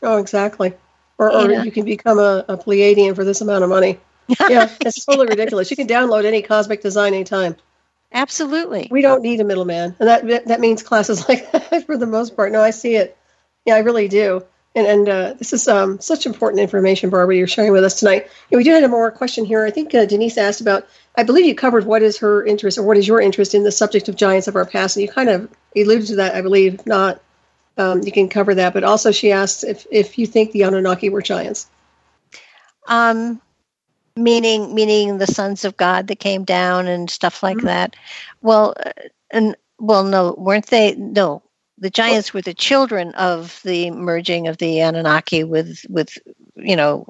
Oh, 0.03 0.19
exactly. 0.19 0.73
Or, 1.19 1.33
or 1.33 1.43
You 1.43 1.57
know. 1.57 1.63
you 1.65 1.73
can 1.73 1.85
become 1.85 2.19
a, 2.19 2.45
a 2.49 2.57
Pleiadian 2.57 3.15
for 3.15 3.25
this 3.25 3.41
amount 3.41 3.65
of 3.65 3.71
money. 3.71 3.99
Yeah, 4.49 4.69
it's 4.81 5.05
totally 5.05 5.27
ridiculous. 5.27 5.71
You 5.71 5.77
can 5.77 5.89
download 5.89 6.25
any 6.25 6.43
cosmic 6.43 6.81
design 6.81 7.13
anytime. 7.15 7.57
absolutely 8.13 8.89
We 8.91 9.03
don't 9.03 9.23
need 9.23 9.41
a 9.41 9.45
middleman, 9.45 9.97
and 9.99 10.09
that 10.09 10.27
that- 10.29 10.47
that 10.47 10.61
means 10.61 10.83
classes 10.85 11.27
like 11.29 11.51
that 11.53 11.85
for 11.87 11.97
the 11.97 12.07
most 12.07 12.37
part. 12.37 12.53
No, 12.53 12.63
I 12.63 12.71
see 12.71 12.95
it. 12.95 13.17
Yeah, 13.67 13.75
I 13.77 13.81
really 13.81 14.09
do. 14.09 14.45
And 14.75 14.87
and 14.87 15.09
uh, 15.09 15.35
this 15.35 15.53
is 15.53 15.69
um, 15.69 16.01
such 16.01 16.27
important 16.27 16.61
information, 16.61 17.11
Barbara, 17.11 17.37
you're 17.37 17.47
sharing 17.47 17.73
with 17.73 17.85
us 17.85 17.99
tonight. 17.99 18.29
We 18.51 18.63
do 18.65 18.73
have 18.73 18.85
a 18.85 18.89
more 18.89 19.11
question 19.11 19.45
here. 19.45 19.65
I 19.65 19.71
think 19.71 19.95
uh, 19.95 20.07
Denise 20.07 20.39
asked 20.39 20.61
about. 20.61 20.87
I 21.17 21.25
believe 21.25 21.45
you 21.47 21.55
covered 21.57 21.85
what 21.87 22.03
is 22.03 22.19
her 22.19 22.45
interest 22.47 22.79
or 22.79 22.85
what 22.85 22.97
is 22.97 23.09
your 23.09 23.21
interest 23.21 23.55
in 23.55 23.65
the 23.65 23.73
subject 23.73 24.09
of 24.09 24.17
giants 24.17 24.47
of 24.49 24.57
our 24.57 24.65
past, 24.67 24.97
and 24.97 25.05
you 25.05 25.11
kind 25.13 25.29
of 25.29 25.51
alluded 25.77 26.07
to 26.09 26.17
that. 26.17 26.35
I 26.35 26.43
believe 26.43 26.75
If 26.75 26.87
not. 26.87 27.21
Um, 27.79 28.03
you 28.03 28.13
can 28.13 28.29
cover 28.29 28.55
that, 28.57 28.75
but 28.75 28.85
also 28.85 29.11
she 29.13 29.33
asked 29.33 29.65
if 29.65 29.87
if 29.91 30.19
you 30.19 30.27
think 30.27 30.53
the 30.53 30.63
Anunnaki 30.63 31.09
were 31.09 31.23
giants. 31.23 31.69
um 32.87 33.41
meaning 34.17 34.75
meaning 34.75 35.19
the 35.19 35.27
sons 35.27 35.65
of 35.65 35.77
god 35.77 36.09
that 36.09 36.19
came 36.19 36.45
down 36.45 36.89
and 36.89 37.09
stuff 37.11 37.43
like 37.43 37.59
that 37.59 37.97
well 38.43 38.75
uh, 38.85 38.93
and 39.31 39.57
well 39.79 40.05
no 40.05 40.35
weren't 40.37 40.67
they 40.67 40.95
no 40.97 41.43
the 41.81 41.91
giants 41.91 42.33
were 42.33 42.43
the 42.43 42.55
children 42.55 43.15
of 43.15 43.61
the 43.65 43.91
merging 43.91 44.47
of 44.47 44.59
the 44.59 44.81
anunnaki 44.81 45.45
with 45.45 45.85
with 45.89 46.17
you 46.57 46.77
know 46.77 47.07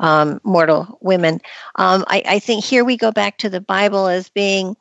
um, 0.00 0.40
mortal 0.44 0.98
women. 1.00 1.40
Um, 1.74 2.04
I, 2.06 2.22
I 2.26 2.38
think 2.38 2.64
here 2.64 2.84
we 2.84 2.96
go 2.96 3.10
back 3.10 3.38
to 3.38 3.50
the 3.50 3.60
bible 3.60 4.06
as 4.06 4.28
being 4.28 4.76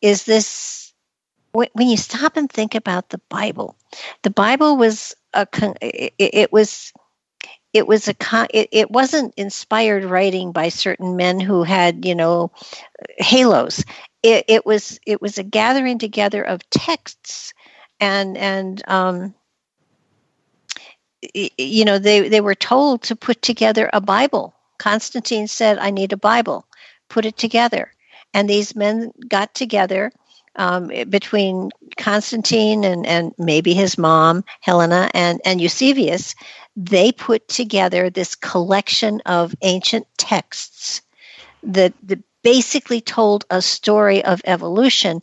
is 0.00 0.24
this 0.24 0.92
when 1.52 1.68
you 1.76 1.96
stop 1.96 2.36
and 2.36 2.50
think 2.50 2.74
about 2.74 3.10
the 3.10 3.20
bible 3.28 3.76
the 4.22 4.30
bible 4.30 4.76
was 4.76 5.14
a 5.34 5.46
it, 5.82 6.14
it 6.18 6.52
was 6.52 6.92
it 7.72 7.86
was 7.86 8.08
a 8.08 8.14
it, 8.50 8.68
it 8.72 8.90
wasn't 8.90 9.34
inspired 9.36 10.04
writing 10.04 10.52
by 10.52 10.68
certain 10.68 11.16
men 11.16 11.40
who 11.40 11.62
had 11.62 12.04
you 12.04 12.14
know 12.14 12.52
halos. 13.18 13.84
It, 14.22 14.44
it 14.48 14.66
was 14.66 15.00
it 15.06 15.20
was 15.20 15.38
a 15.38 15.42
gathering 15.42 15.98
together 15.98 16.42
of 16.42 16.68
texts 16.70 17.54
and 18.02 18.36
and 18.36 18.82
um 18.88 19.34
you 21.34 21.84
know 21.84 21.98
they 21.98 22.28
they 22.28 22.40
were 22.40 22.54
told 22.54 23.02
to 23.02 23.14
put 23.16 23.40
together 23.40 23.88
a 23.92 24.00
bible 24.00 24.54
constantine 24.78 25.46
said 25.46 25.78
i 25.78 25.90
need 25.90 26.12
a 26.12 26.16
bible 26.16 26.66
put 27.08 27.24
it 27.24 27.36
together 27.36 27.92
and 28.34 28.50
these 28.50 28.74
men 28.74 29.12
got 29.28 29.54
together 29.54 30.12
um, 30.56 30.88
between 31.08 31.70
Constantine 31.96 32.84
and, 32.84 33.06
and 33.06 33.32
maybe 33.38 33.72
his 33.72 33.96
mom, 33.96 34.44
Helena, 34.60 35.10
and, 35.14 35.40
and 35.46 35.62
Eusebius, 35.62 36.34
they 36.76 37.10
put 37.10 37.48
together 37.48 38.10
this 38.10 38.34
collection 38.34 39.22
of 39.24 39.54
ancient 39.62 40.06
texts 40.18 41.00
that, 41.62 41.94
that 42.02 42.18
basically 42.42 43.00
told 43.00 43.46
a 43.48 43.62
story 43.62 44.22
of 44.22 44.42
evolution. 44.44 45.22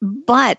But 0.00 0.58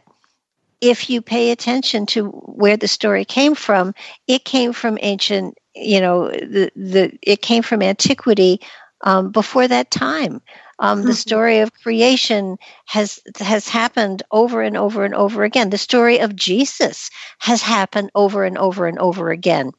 if 0.82 1.10
you 1.10 1.22
pay 1.22 1.52
attention 1.52 2.06
to 2.08 2.28
where 2.30 2.78
the 2.78 2.88
story 2.88 3.26
came 3.26 3.56
from, 3.56 3.94
it 4.28 4.46
came 4.46 4.74
from 4.74 4.98
ancient, 5.02 5.58
you 5.76 6.02
know, 6.02 6.30
the, 6.30 6.72
the 6.76 7.18
it 7.22 7.42
came 7.42 7.64
from 7.64 7.82
antiquity 7.82 8.62
um, 9.04 9.32
before 9.32 9.68
that 9.68 9.92
time. 9.92 10.42
Um, 10.80 11.04
the 11.04 11.14
story 11.14 11.60
of 11.60 11.74
creation 11.74 12.58
has 12.86 13.20
has 13.40 13.68
happened 13.68 14.22
over 14.32 14.62
and 14.62 14.78
over 14.78 15.06
and 15.06 15.16
over 15.16 15.44
again. 15.44 15.72
The 15.72 15.78
story 15.78 16.20
of 16.20 16.36
Jesus 16.36 17.10
has 17.40 17.62
happened 17.62 18.12
over 18.14 18.44
and 18.44 18.58
over 18.58 18.88
and 18.88 19.00
over 19.00 19.32
again. 19.32 19.72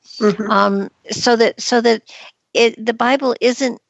Um, 0.51 0.91
so 1.11 1.37
that 1.37 1.61
so 1.61 1.81
that 1.81 2.03
it, 2.55 2.85
the 2.85 2.95
Bible 2.95 3.37
isn't, 3.41 3.81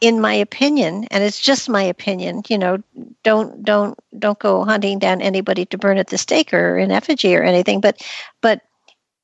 in 0.00 0.20
my 0.20 0.34
opinion, 0.34 1.06
and 1.10 1.22
it's 1.22 1.40
just 1.40 1.68
my 1.68 1.82
opinion. 1.82 2.42
You 2.48 2.58
know, 2.58 2.82
don't 3.22 3.62
don't 3.64 3.98
don't 4.18 4.38
go 4.38 4.64
hunting 4.64 4.98
down 4.98 5.22
anybody 5.22 5.66
to 5.66 5.78
burn 5.78 5.98
at 5.98 6.08
the 6.08 6.18
stake 6.18 6.52
or 6.52 6.78
in 6.78 6.90
effigy 6.90 7.36
or 7.36 7.42
anything. 7.42 7.80
But 7.80 8.04
but 8.40 8.62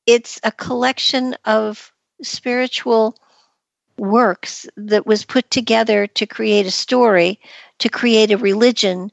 it's 0.06 0.40
a 0.44 0.52
collection 0.52 1.36
of 1.44 1.92
spiritual 2.22 3.16
works 3.98 4.66
that 4.76 5.06
was 5.06 5.24
put 5.24 5.50
together 5.50 6.06
to 6.06 6.26
create 6.26 6.66
a 6.66 6.70
story, 6.70 7.40
to 7.78 7.88
create 7.88 8.30
a 8.30 8.38
religion. 8.38 9.10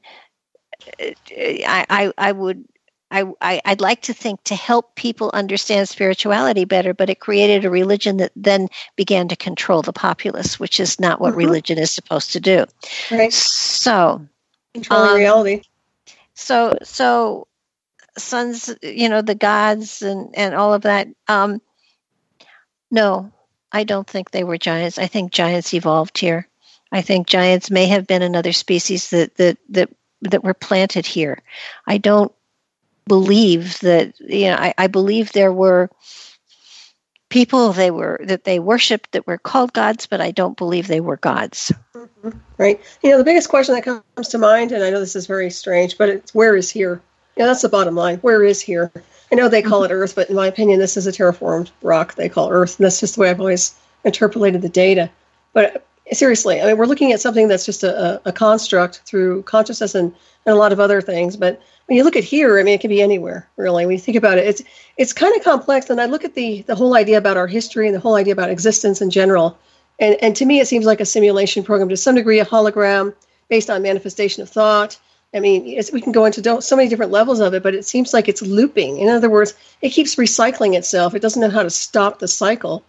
Uh, 1.00 1.12
I, 1.30 1.86
I, 1.90 2.12
I 2.18 2.32
would. 2.32 2.64
I, 3.10 3.24
I, 3.40 3.60
I'd 3.64 3.80
like 3.80 4.02
to 4.02 4.14
think 4.14 4.42
to 4.44 4.54
help 4.54 4.94
people 4.94 5.30
understand 5.34 5.88
spirituality 5.88 6.64
better, 6.64 6.94
but 6.94 7.10
it 7.10 7.18
created 7.20 7.64
a 7.64 7.70
religion 7.70 8.18
that 8.18 8.32
then 8.36 8.68
began 8.96 9.28
to 9.28 9.36
control 9.36 9.82
the 9.82 9.92
populace, 9.92 10.60
which 10.60 10.78
is 10.78 11.00
not 11.00 11.20
what 11.20 11.34
Mhm. 11.34 11.38
religion 11.38 11.78
is 11.78 11.90
supposed 11.90 12.32
to 12.32 12.40
do. 12.40 12.66
Right. 13.10 13.32
So, 13.32 14.26
Controlling 14.74 15.10
Um, 15.10 15.16
reality. 15.16 15.62
so 16.34 16.78
so 16.84 17.48
sons 18.16 18.74
you 18.82 19.08
know 19.08 19.22
the 19.22 19.34
gods 19.34 20.02
and 20.02 20.34
and 20.36 20.54
all 20.54 20.74
of 20.74 20.82
that 20.82 21.08
um 21.28 21.60
no 22.90 23.30
i 23.72 23.84
don't 23.84 24.06
think 24.06 24.30
they 24.30 24.44
were 24.44 24.58
giants 24.58 24.98
i 24.98 25.06
think 25.06 25.32
giants 25.32 25.72
evolved 25.74 26.18
here 26.18 26.48
i 26.92 27.02
think 27.02 27.26
giants 27.26 27.70
may 27.70 27.86
have 27.86 28.06
been 28.06 28.22
another 28.22 28.52
species 28.52 29.10
that 29.10 29.34
that 29.36 29.58
that 29.68 29.90
that 30.22 30.42
were 30.44 30.54
planted 30.54 31.06
here 31.06 31.38
i 31.86 31.98
don't 31.98 32.32
believe 33.10 33.78
that 33.80 34.14
you 34.20 34.46
know 34.46 34.56
i, 34.56 34.72
I 34.78 34.86
believe 34.86 35.32
there 35.32 35.52
were 35.52 35.90
people 37.28 37.72
they 37.72 37.90
were 37.90 38.20
that 38.24 38.44
they 38.44 38.58
worshiped 38.58 39.12
that 39.12 39.26
were 39.26 39.38
called 39.38 39.72
gods 39.72 40.06
but 40.06 40.20
i 40.20 40.30
don't 40.30 40.56
believe 40.56 40.86
they 40.86 41.00
were 41.00 41.16
gods 41.16 41.72
mm-hmm. 41.94 42.30
Right. 42.60 42.78
You 43.02 43.10
know, 43.10 43.16
the 43.16 43.24
biggest 43.24 43.48
question 43.48 43.74
that 43.74 43.84
comes 43.84 44.28
to 44.28 44.36
mind, 44.36 44.70
and 44.70 44.84
I 44.84 44.90
know 44.90 45.00
this 45.00 45.16
is 45.16 45.26
very 45.26 45.48
strange, 45.48 45.96
but 45.96 46.10
it's 46.10 46.34
where 46.34 46.54
is 46.54 46.70
here? 46.70 47.00
Yeah, 47.34 47.46
that's 47.46 47.62
the 47.62 47.70
bottom 47.70 47.94
line. 47.94 48.18
Where 48.18 48.44
is 48.44 48.60
here? 48.60 48.92
I 49.32 49.34
know 49.34 49.48
they 49.48 49.62
call 49.62 49.82
it 49.82 49.88
mm-hmm. 49.88 50.02
Earth, 50.02 50.14
but 50.14 50.28
in 50.28 50.36
my 50.36 50.46
opinion, 50.46 50.78
this 50.78 50.98
is 50.98 51.06
a 51.06 51.12
terraformed 51.12 51.70
rock 51.80 52.16
they 52.16 52.28
call 52.28 52.50
Earth, 52.50 52.78
and 52.78 52.84
that's 52.84 53.00
just 53.00 53.14
the 53.14 53.22
way 53.22 53.30
I've 53.30 53.40
always 53.40 53.74
interpolated 54.04 54.60
the 54.60 54.68
data. 54.68 55.08
But 55.54 55.86
seriously, 56.12 56.60
I 56.60 56.66
mean, 56.66 56.76
we're 56.76 56.86
looking 56.86 57.12
at 57.12 57.20
something 57.20 57.48
that's 57.48 57.66
just 57.66 57.82
a, 57.82 58.20
a, 58.24 58.32
construct 58.32 59.02
through 59.04 59.42
consciousness 59.44 59.94
and, 59.94 60.14
and 60.46 60.54
a 60.54 60.58
lot 60.58 60.72
of 60.72 60.80
other 60.80 61.00
things. 61.00 61.36
But 61.36 61.60
when 61.86 61.96
you 61.96 62.04
look 62.04 62.16
at 62.16 62.24
here, 62.24 62.58
I 62.58 62.62
mean, 62.62 62.74
it 62.74 62.80
can 62.80 62.90
be 62.90 63.02
anywhere, 63.02 63.48
really. 63.56 63.86
When 63.86 63.92
you 63.92 63.98
think 63.98 64.16
about 64.16 64.38
it, 64.38 64.46
it's 64.46 64.62
it's 64.96 65.12
kind 65.12 65.36
of 65.36 65.44
complex. 65.44 65.90
And 65.90 66.00
I 66.00 66.06
look 66.06 66.24
at 66.24 66.34
the 66.34 66.62
the 66.62 66.74
whole 66.74 66.96
idea 66.96 67.18
about 67.18 67.36
our 67.36 67.46
history 67.46 67.86
and 67.86 67.94
the 67.94 68.00
whole 68.00 68.14
idea 68.14 68.32
about 68.32 68.50
existence 68.50 69.00
in 69.00 69.10
general. 69.10 69.58
And, 69.98 70.16
and 70.22 70.34
to 70.36 70.46
me, 70.46 70.60
it 70.60 70.66
seems 70.66 70.86
like 70.86 71.00
a 71.00 71.04
simulation 71.04 71.62
program 71.62 71.88
to 71.90 71.96
some 71.96 72.14
degree, 72.14 72.40
a 72.40 72.46
hologram 72.46 73.14
based 73.48 73.68
on 73.68 73.82
manifestation 73.82 74.42
of 74.42 74.48
thought. 74.48 74.98
I 75.34 75.38
mean, 75.38 75.80
we 75.92 76.00
can 76.00 76.12
go 76.12 76.24
into 76.24 76.60
so 76.60 76.76
many 76.76 76.88
different 76.88 77.12
levels 77.12 77.38
of 77.38 77.54
it, 77.54 77.62
but 77.62 77.74
it 77.74 77.84
seems 77.84 78.12
like 78.12 78.28
it's 78.28 78.42
looping. 78.42 78.98
In 78.98 79.08
other 79.08 79.30
words, 79.30 79.54
it 79.80 79.90
keeps 79.90 80.16
recycling 80.16 80.76
itself. 80.76 81.14
It 81.14 81.22
doesn't 81.22 81.40
know 81.40 81.50
how 81.50 81.62
to 81.62 81.70
stop 81.70 82.18
the 82.18 82.26
cycle 82.26 82.82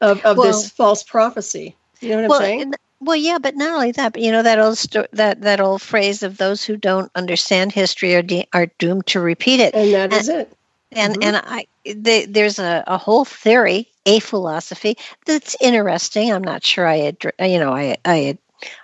of, 0.00 0.24
of 0.24 0.36
well, 0.36 0.46
this 0.46 0.70
false 0.70 1.02
prophecy. 1.02 1.74
You 2.00 2.10
know 2.10 2.22
what 2.22 2.28
well, 2.28 2.40
I'm 2.40 2.46
saying? 2.46 2.74
Well, 3.00 3.16
yeah, 3.16 3.38
but 3.38 3.54
not 3.54 3.74
only 3.74 3.92
that, 3.92 4.12
but 4.12 4.22
you 4.22 4.32
know 4.32 4.42
that 4.42 4.58
old 4.58 4.76
sto- 4.76 5.06
that 5.12 5.42
that 5.42 5.60
old 5.60 5.82
phrase 5.82 6.22
of 6.22 6.36
those 6.36 6.64
who 6.64 6.76
don't 6.76 7.10
understand 7.14 7.72
history 7.72 8.14
are 8.16 8.22
de- 8.22 8.48
are 8.52 8.66
doomed 8.78 9.06
to 9.08 9.20
repeat 9.20 9.60
it. 9.60 9.74
And 9.74 9.94
that 9.94 10.12
and, 10.12 10.20
is 10.20 10.28
it. 10.28 10.52
And 10.90 11.14
mm-hmm. 11.14 11.22
and 11.22 11.36
I 11.36 11.66
they, 11.84 12.26
there's 12.26 12.58
a, 12.58 12.82
a 12.86 12.98
whole 12.98 13.24
theory, 13.24 13.88
a 14.04 14.18
philosophy 14.18 14.96
that's 15.26 15.56
interesting. 15.60 16.32
I'm 16.32 16.42
not 16.42 16.64
sure 16.64 16.86
I 16.86 17.14
you 17.40 17.58
know 17.60 17.72
I 17.72 17.98
I 18.04 18.38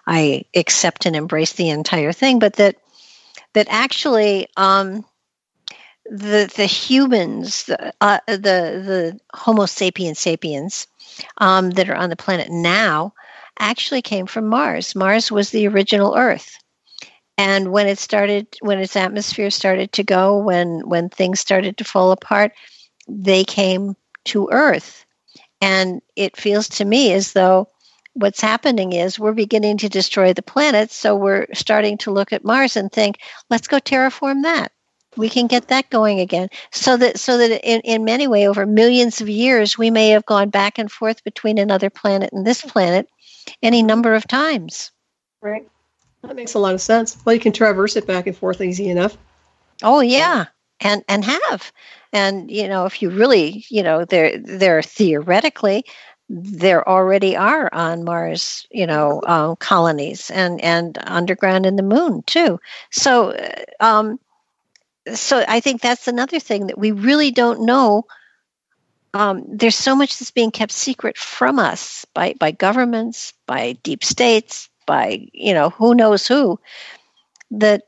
I 0.07 0.45
accept 0.55 1.07
and 1.07 1.17
embrace 1.17 1.55
the 1.55 1.71
entire 1.71 2.12
thing, 2.12 2.39
but 2.39 2.55
that 2.55 2.77
that 3.55 3.67
actually 3.69 4.47
um, 4.57 5.05
the 6.07 6.53
the 6.55 6.67
humans, 6.67 7.65
the 7.65 7.93
uh, 8.01 8.21
the 8.27 8.37
the 8.37 9.21
Homo 9.33 9.67
sapiens 9.67 10.19
sapiens 10.19 10.87
um, 11.39 11.71
that 11.71 11.89
are 11.89 11.97
on 11.97 12.11
the 12.11 12.17
planet 12.17 12.51
now 12.51 13.15
actually 13.59 14.03
came 14.03 14.27
from 14.27 14.47
Mars. 14.47 14.95
Mars 14.95 15.31
was 15.31 15.51
the 15.51 15.69
original 15.69 16.17
Earth. 16.17 16.59
And 17.37 17.73
when 17.73 17.89
it 17.89 17.99
started, 17.99 18.47
when 18.61 18.79
its 18.79 18.97
atmosphere 18.97 19.51
started 19.51 19.93
to 19.93 20.05
go, 20.05 20.39
when 20.39 20.89
when 20.89 21.09
things 21.09 21.41
started 21.41 21.77
to 21.79 21.85
fall 21.85 22.12
apart, 22.12 22.53
they 23.09 23.45
came 23.45 23.97
to 24.27 24.49
Earth. 24.53 25.05
And 25.61 26.01
it 26.15 26.37
feels 26.37 26.69
to 26.71 26.85
me 26.85 27.12
as 27.12 27.33
though 27.33 27.69
what's 28.12 28.41
happening 28.41 28.93
is 28.93 29.19
we're 29.19 29.33
beginning 29.33 29.79
to 29.79 29.89
destroy 29.89 30.33
the 30.33 30.43
planet. 30.43 30.91
So 30.93 31.17
we're 31.17 31.47
starting 31.53 31.99
to 31.99 32.12
look 32.12 32.33
at 32.33 32.45
Mars 32.45 32.77
and 32.77 32.91
think, 32.91 33.17
let's 33.51 33.67
go 33.67 33.79
terraform 33.79 34.43
that. 34.43 34.71
We 35.17 35.29
can 35.29 35.47
get 35.47 35.69
that 35.69 35.91
going 35.91 36.21
again. 36.21 36.49
So 36.73 36.97
that 36.97 37.19
so 37.19 37.39
that 37.39 37.67
in, 37.69 37.81
in 37.83 38.05
many 38.05 38.27
way 38.27 38.49
over 38.49 38.67
millions 38.67 39.21
of 39.21 39.29
years, 39.29 39.79
we 39.79 39.91
may 39.91 40.11
have 40.11 40.27
gone 40.27 40.51
back 40.51 40.79
and 40.79 40.91
forth 40.91 41.23
between 41.25 41.59
another 41.59 41.91
planet 41.91 42.33
and 42.33 42.47
this 42.47 42.62
planet 42.62 43.09
any 43.62 43.83
number 43.83 44.15
of 44.15 44.27
times. 44.27 44.91
Right. 45.41 45.69
That 46.23 46.37
makes 46.37 46.55
a 46.55 46.59
lot 46.59 46.75
of 46.75 46.81
sense. 46.81 47.17
Well, 47.25 47.35
you 47.35 47.41
can 47.41 47.53
traverse 47.53 47.97
it 47.97 48.07
back 48.07 48.27
and 48.27 48.37
forth 48.37 48.61
easy 48.61 48.89
enough. 48.89 49.17
Oh 49.83 50.01
yeah, 50.01 50.47
and 50.81 51.05
and 51.09 51.25
have, 51.25 51.73
and 52.12 52.51
you 52.51 52.69
know, 52.69 52.87
if 52.87 53.03
you 53.03 53.11
really, 53.11 53.65
you 53.69 53.83
know, 53.83 54.05
there 54.05 54.39
there 54.39 54.81
theoretically 54.83 55.85
there 56.29 56.89
already 56.89 57.37
are 57.37 57.69
on 57.73 58.05
Mars, 58.05 58.67
you 58.71 58.87
know, 58.87 59.21
um, 59.27 59.57
colonies 59.57 60.31
and 60.31 60.61
and 60.62 60.99
underground 61.03 61.67
in 61.67 61.77
the 61.77 61.83
moon 61.83 62.23
too. 62.27 62.59
So, 62.91 63.33
uh, 63.33 63.65
um, 63.81 64.19
so 65.13 65.45
I 65.47 65.61
think 65.61 65.81
that's 65.81 66.09
another 66.09 66.41
thing 66.41 66.69
that 66.69 66.79
we 66.79 66.93
really 66.93 67.31
don't 67.31 67.67
know 67.67 68.07
um, 69.15 69.45
there's 69.49 69.77
so 69.77 69.95
much 69.95 70.19
that's 70.19 70.33
being 70.33 70.51
kept 70.51 70.73
secret 70.73 71.17
from 71.17 71.61
us 71.61 72.05
by, 72.15 72.35
by 72.39 72.51
governments, 72.51 73.33
by 73.47 73.75
deep 73.85 74.05
states, 74.05 74.69
by 74.87 75.29
you 75.33 75.55
know 75.55 75.71
who 75.71 75.95
knows 75.95 76.27
who, 76.27 76.59
that 77.53 77.85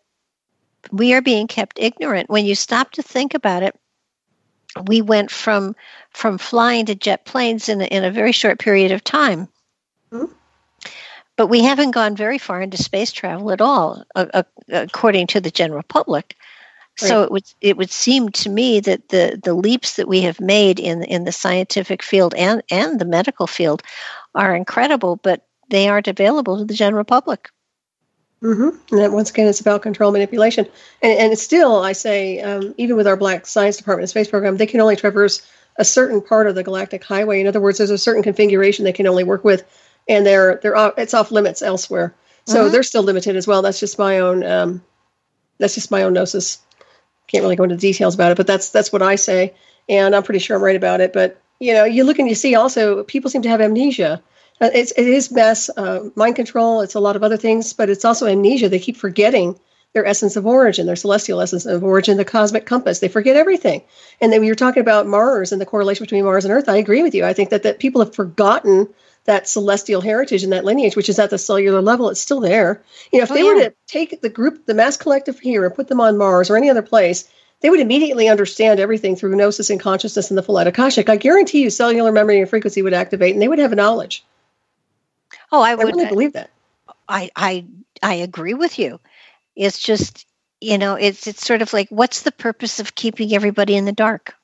we 0.93 1.12
are 1.14 1.21
being 1.21 1.49
kept 1.49 1.79
ignorant. 1.81 2.31
When 2.31 2.47
you 2.47 2.55
stop 2.55 2.93
to 2.93 3.03
think 3.03 3.35
about 3.35 3.64
it, 3.64 3.79
we 4.87 5.03
went 5.03 5.33
from 5.33 5.75
from 6.11 6.39
flying 6.39 6.87
to 6.87 6.95
jet 6.95 7.25
planes 7.25 7.69
in 7.69 7.81
a, 7.81 7.85
in 7.87 8.05
a 8.05 8.11
very 8.12 8.33
short 8.33 8.61
period 8.61 8.93
of 8.93 9.03
time. 9.03 9.49
Mm-hmm. 10.12 10.33
But 11.37 11.49
we 11.49 11.64
haven't 11.64 11.91
gone 11.91 12.17
very 12.17 12.39
far 12.39 12.62
into 12.62 12.79
space 12.79 13.12
travel 13.12 13.51
at 13.51 13.61
all, 13.61 14.05
uh, 14.14 14.45
according 14.69 15.27
to 15.29 15.41
the 15.41 15.51
general 15.51 15.83
public. 15.83 16.37
So 16.99 17.22
it 17.22 17.30
would 17.30 17.44
it 17.61 17.76
would 17.76 17.90
seem 17.90 18.30
to 18.30 18.49
me 18.49 18.80
that 18.80 19.11
the 19.11 19.38
the 19.42 19.53
leaps 19.53 19.97
that 19.97 20.09
we 20.09 20.22
have 20.22 20.40
made 20.40 20.80
in 20.80 21.03
in 21.03 21.24
the 21.24 21.32
scientific 21.32 22.03
field 22.03 22.34
and 22.34 22.62
and 22.70 22.99
the 22.99 23.05
medical 23.05 23.47
field 23.47 23.82
are 24.34 24.57
incredible, 24.57 25.16
but 25.16 25.47
they 25.68 25.88
aren't 25.88 26.09
available 26.09 26.59
to 26.59 26.64
the 26.64 26.74
general 26.74 27.05
public. 27.05 27.51
Mm-hmm. 28.42 28.94
And 28.94 29.01
that, 29.01 29.12
once 29.12 29.30
again, 29.30 29.47
it's 29.47 29.61
about 29.61 29.82
control 29.82 30.12
manipulation. 30.12 30.66
And, 31.03 31.18
and 31.18 31.32
it's 31.32 31.42
still, 31.42 31.80
I 31.80 31.92
say, 31.92 32.40
um, 32.40 32.74
even 32.76 32.97
with 32.97 33.07
our 33.07 33.16
Black 33.16 33.47
Science 33.47 33.76
Department 33.76 34.09
space 34.11 34.28
program, 34.28 34.57
they 34.57 34.66
can 34.66 34.80
only 34.80 34.97
traverse 34.97 35.47
a 35.76 35.84
certain 35.84 36.20
part 36.20 36.47
of 36.47 36.55
the 36.55 36.62
galactic 36.62 37.03
highway. 37.03 37.40
In 37.40 37.47
other 37.47 37.61
words, 37.61 37.78
there's 37.78 37.90
a 37.90 37.99
certain 37.99 38.22
configuration 38.22 38.84
they 38.84 38.92
can 38.92 39.07
only 39.07 39.24
work 39.24 39.44
with, 39.44 39.64
and 40.09 40.24
they're 40.24 40.61
they're 40.62 40.76
off, 40.76 40.94
it's 40.99 41.14
off 41.14 41.30
limits 41.30 41.62
elsewhere. 41.62 42.14
So 42.47 42.64
mm-hmm. 42.64 42.72
they're 42.72 42.82
still 42.82 43.03
limited 43.03 43.36
as 43.36 43.47
well. 43.47 43.62
That's 43.62 43.80
just 43.80 43.99
my 43.99 44.18
own. 44.18 44.44
Um, 44.44 44.82
that's 45.59 45.74
just 45.74 45.90
my 45.90 46.03
own 46.03 46.12
gnosis 46.12 46.59
can't 47.27 47.43
really 47.43 47.57
go 47.57 47.64
into 47.64 47.77
details 47.77 48.14
about 48.14 48.33
it, 48.33 48.37
but 48.37 48.47
that's 48.47 48.70
that's 48.70 48.93
what 48.93 49.03
I 49.03 49.16
say, 49.16 49.55
and 49.89 50.14
I'm 50.14 50.22
pretty 50.22 50.41
sure 50.41 50.57
I'm 50.57 50.62
right 50.62 50.77
about 50.77 51.01
it. 51.01 51.12
But 51.12 51.41
you 51.59 51.72
know, 51.72 51.85
you 51.85 52.05
look 52.05 52.18
and 52.18 52.29
you 52.29 52.35
see 52.35 52.55
also 52.55 53.05
people 53.05 53.31
seem 53.31 53.43
to 53.43 53.49
have 53.49 53.61
amnesia. 53.61 54.22
Uh, 54.61 54.70
it's 54.72 54.93
it 54.93 55.07
is 55.07 55.31
mass 55.31 55.68
uh, 55.77 56.09
mind 56.14 56.37
control. 56.37 56.81
It's 56.81 56.95
a 56.95 57.01
lot 57.01 57.16
of 57.16 57.22
other 57.22 57.37
things, 57.37 57.72
but 57.72 57.91
it's 57.91 58.05
also 58.05 58.27
amnesia. 58.27 58.68
They 58.68 58.79
keep 58.79 58.97
forgetting 58.97 59.59
their 59.93 60.07
essence 60.07 60.37
of 60.37 60.47
origin, 60.47 60.87
their 60.87 60.97
celestial 60.97 61.41
essence 61.41 61.64
of 61.64 61.83
origin, 61.83 62.18
the 62.18 62.24
cosmic 62.24 62.66
compass. 62.66 62.99
They 62.99 63.09
forget 63.09 63.37
everything. 63.37 63.83
And 64.20 64.31
then 64.31 64.41
when 64.41 64.47
you're 64.47 64.55
talking 64.55 64.83
about 64.83 65.07
Mars 65.07 65.53
and 65.53 65.61
the 65.61 65.66
correlation 65.66 66.05
between 66.05 66.24
Mars 66.24 66.45
and 66.45 66.53
Earth, 66.53 66.68
I 66.68 66.77
agree 66.77 67.03
with 67.03 67.14
you. 67.14 67.24
I 67.24 67.33
think 67.33 67.51
that 67.51 67.62
that 67.62 67.79
people 67.79 68.03
have 68.03 68.14
forgotten 68.14 68.89
that 69.27 69.49
celestial 69.49 70.01
heritage 70.01 70.43
and 70.43 70.53
that 70.53 70.64
lineage, 70.64 70.97
which 70.97 71.09
is 71.09 71.18
at 71.18 71.31
the 71.31 71.39
cellular 71.39 71.83
level, 71.83 72.11
it's 72.11 72.20
still 72.20 72.41
there. 72.41 72.83
You 73.12 73.18
know, 73.18 73.24
if 73.24 73.31
oh, 73.31 73.35
they 73.35 73.43
yeah. 73.43 73.55
were 73.55 73.61
to 73.64 73.74
take 73.87 74.20
the 74.20 74.29
group, 74.29 74.66
the 74.66 74.74
mass 74.74 74.97
collective 74.97 75.39
here, 75.39 75.64
and 75.64 75.74
put 75.74 75.89
them 75.89 76.01
on 76.01 76.18
Mars 76.18 76.51
or 76.51 76.57
any 76.57 76.70
other 76.70 76.83
place, 76.83 77.29
they 77.61 77.70
would 77.70 77.81
immediately 77.81 78.29
understand 78.29 78.81
everything 78.81 79.16
through 79.16 79.37
gnosis 79.37 79.70
and 79.70 79.81
consciousness 79.81 80.31
and 80.31 80.39
the 80.39 80.43
full 80.43 80.59
Akashic. 80.59 81.09
I 81.09 81.16
guarantee 81.16 81.62
you, 81.62 81.70
cellular 81.70 82.12
memory 82.12 82.41
and 82.41 82.49
frequency 82.49 82.83
would 82.83 82.95
activate, 82.95 83.35
and 83.35 83.43
they 83.43 83.49
would 83.49 83.59
have 83.59 83.72
a 83.72 83.77
knowledge. 83.77 84.24
Oh, 85.53 85.62
I 85.62 85.74
would 85.74 85.87
I 85.87 85.91
really 85.91 86.07
believe 86.07 86.33
that. 86.35 86.51
I 87.09 87.31
I 87.35 87.64
I 88.03 88.14
agree 88.14 88.55
with 88.55 88.79
you. 88.79 89.01
It's 89.55 89.79
just 89.79 90.27
you 90.61 90.79
know, 90.79 90.95
it's 90.95 91.27
it's 91.27 91.45
sort 91.45 91.62
of 91.62 91.72
like, 91.72 91.89
what's 91.91 92.22
the 92.22 92.33
purpose 92.33 92.81
of 92.81 92.95
keeping 92.95 93.35
everybody 93.35 93.77
in 93.77 93.85
the 93.85 93.93
dark? 93.93 94.35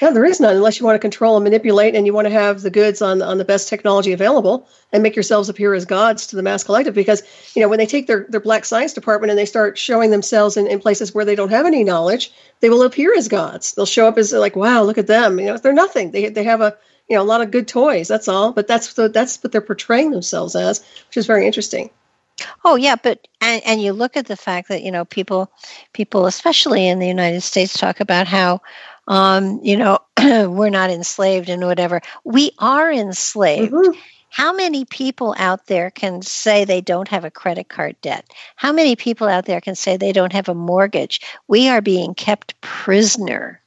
No, 0.00 0.14
there 0.14 0.24
is 0.24 0.40
none 0.40 0.56
unless 0.56 0.78
you 0.78 0.86
want 0.86 0.94
to 0.94 1.00
control 1.00 1.36
and 1.36 1.44
manipulate 1.44 1.94
and 1.94 2.06
you 2.06 2.14
want 2.14 2.26
to 2.26 2.32
have 2.32 2.62
the 2.62 2.70
goods 2.70 3.02
on 3.02 3.20
on 3.22 3.38
the 3.38 3.44
best 3.44 3.68
technology 3.68 4.12
available 4.12 4.68
and 4.92 5.02
make 5.02 5.16
yourselves 5.16 5.48
appear 5.48 5.74
as 5.74 5.84
gods 5.84 6.28
to 6.28 6.36
the 6.36 6.42
mass 6.42 6.64
collective. 6.64 6.94
Because, 6.94 7.22
you 7.54 7.62
know, 7.62 7.68
when 7.68 7.78
they 7.78 7.86
take 7.86 8.06
their, 8.06 8.24
their 8.28 8.40
black 8.40 8.64
science 8.64 8.92
department 8.94 9.30
and 9.30 9.38
they 9.38 9.46
start 9.46 9.76
showing 9.76 10.10
themselves 10.10 10.56
in, 10.56 10.66
in 10.66 10.80
places 10.80 11.14
where 11.14 11.24
they 11.24 11.34
don't 11.34 11.50
have 11.50 11.66
any 11.66 11.84
knowledge, 11.84 12.32
they 12.60 12.70
will 12.70 12.82
appear 12.82 13.14
as 13.16 13.28
gods. 13.28 13.74
They'll 13.74 13.84
show 13.84 14.06
up 14.06 14.16
as 14.16 14.32
like, 14.32 14.56
wow, 14.56 14.82
look 14.82 14.98
at 14.98 15.06
them. 15.06 15.38
You 15.38 15.46
know, 15.46 15.56
they're 15.58 15.72
nothing. 15.72 16.12
They 16.12 16.28
they 16.28 16.44
have 16.44 16.60
a 16.60 16.76
you 17.08 17.16
know 17.16 17.22
a 17.22 17.24
lot 17.24 17.42
of 17.42 17.50
good 17.50 17.68
toys, 17.68 18.08
that's 18.08 18.28
all. 18.28 18.52
But 18.52 18.68
that's 18.68 18.94
the, 18.94 19.08
that's 19.08 19.42
what 19.42 19.52
they're 19.52 19.60
portraying 19.60 20.12
themselves 20.12 20.54
as, 20.54 20.80
which 21.08 21.16
is 21.16 21.26
very 21.26 21.46
interesting. 21.46 21.90
Oh 22.64 22.76
yeah, 22.76 22.96
but 22.96 23.26
and, 23.40 23.62
and 23.66 23.82
you 23.82 23.92
look 23.92 24.16
at 24.16 24.26
the 24.26 24.36
fact 24.36 24.68
that 24.68 24.82
you 24.82 24.90
know 24.90 25.04
people 25.04 25.50
people 25.92 26.26
especially 26.26 26.86
in 26.86 26.98
the 26.98 27.08
United 27.08 27.42
States 27.42 27.74
talk 27.76 28.00
about 28.00 28.26
how 28.26 28.62
um, 29.10 29.58
you 29.64 29.76
know, 29.76 29.98
we're 30.18 30.70
not 30.70 30.88
enslaved 30.88 31.48
and 31.48 31.64
whatever. 31.66 32.00
We 32.24 32.52
are 32.60 32.90
enslaved. 32.90 33.72
Mm-hmm. 33.72 33.98
How 34.28 34.52
many 34.52 34.84
people 34.84 35.34
out 35.36 35.66
there 35.66 35.90
can 35.90 36.22
say 36.22 36.64
they 36.64 36.80
don't 36.80 37.08
have 37.08 37.24
a 37.24 37.30
credit 37.30 37.68
card 37.68 37.96
debt? 38.02 38.30
How 38.54 38.72
many 38.72 38.94
people 38.94 39.26
out 39.26 39.46
there 39.46 39.60
can 39.60 39.74
say 39.74 39.96
they 39.96 40.12
don't 40.12 40.32
have 40.32 40.48
a 40.48 40.54
mortgage? 40.54 41.20
We 41.48 41.68
are 41.68 41.80
being 41.80 42.14
kept 42.14 42.58
prisoner 42.60 43.60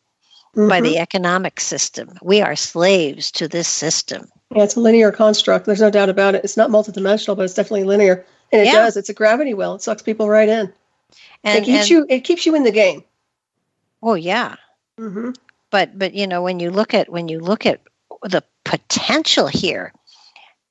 mm-hmm. 0.55 0.69
by 0.69 0.79
the 0.79 0.97
economic 0.97 1.59
system. 1.59 2.17
We 2.21 2.41
are 2.41 2.55
slaves 2.55 3.29
to 3.33 3.49
this 3.49 3.67
system. 3.67 4.29
Yeah, 4.55 4.63
it's 4.63 4.77
a 4.77 4.79
linear 4.79 5.11
construct. 5.11 5.65
There's 5.65 5.81
no 5.81 5.89
doubt 5.89 6.07
about 6.07 6.35
it. 6.35 6.45
It's 6.45 6.55
not 6.55 6.69
multidimensional, 6.69 7.35
but 7.35 7.43
it's 7.43 7.53
definitely 7.53 7.83
linear. 7.83 8.25
And 8.53 8.61
it 8.61 8.67
yeah. 8.67 8.75
does. 8.75 8.95
It's 8.95 9.09
a 9.09 9.13
gravity 9.13 9.53
well. 9.53 9.75
It 9.75 9.81
sucks 9.81 10.01
people 10.01 10.29
right 10.29 10.47
in. 10.47 10.71
And 11.43 11.57
it 11.57 11.65
keeps 11.65 11.81
and, 11.81 11.89
you 11.89 12.05
it 12.07 12.21
keeps 12.21 12.45
you 12.45 12.55
in 12.55 12.63
the 12.63 12.71
game. 12.71 13.03
Oh 14.01 14.13
yeah. 14.13 14.55
Mm-hmm. 14.99 15.31
But 15.71 15.97
but 15.97 16.13
you 16.13 16.27
know 16.27 16.41
when 16.41 16.59
you 16.59 16.71
look 16.71 16.93
at 16.93 17.09
when 17.09 17.27
you 17.27 17.39
look 17.39 17.65
at 17.65 17.81
the 18.21 18.43
potential 18.63 19.47
here, 19.47 19.91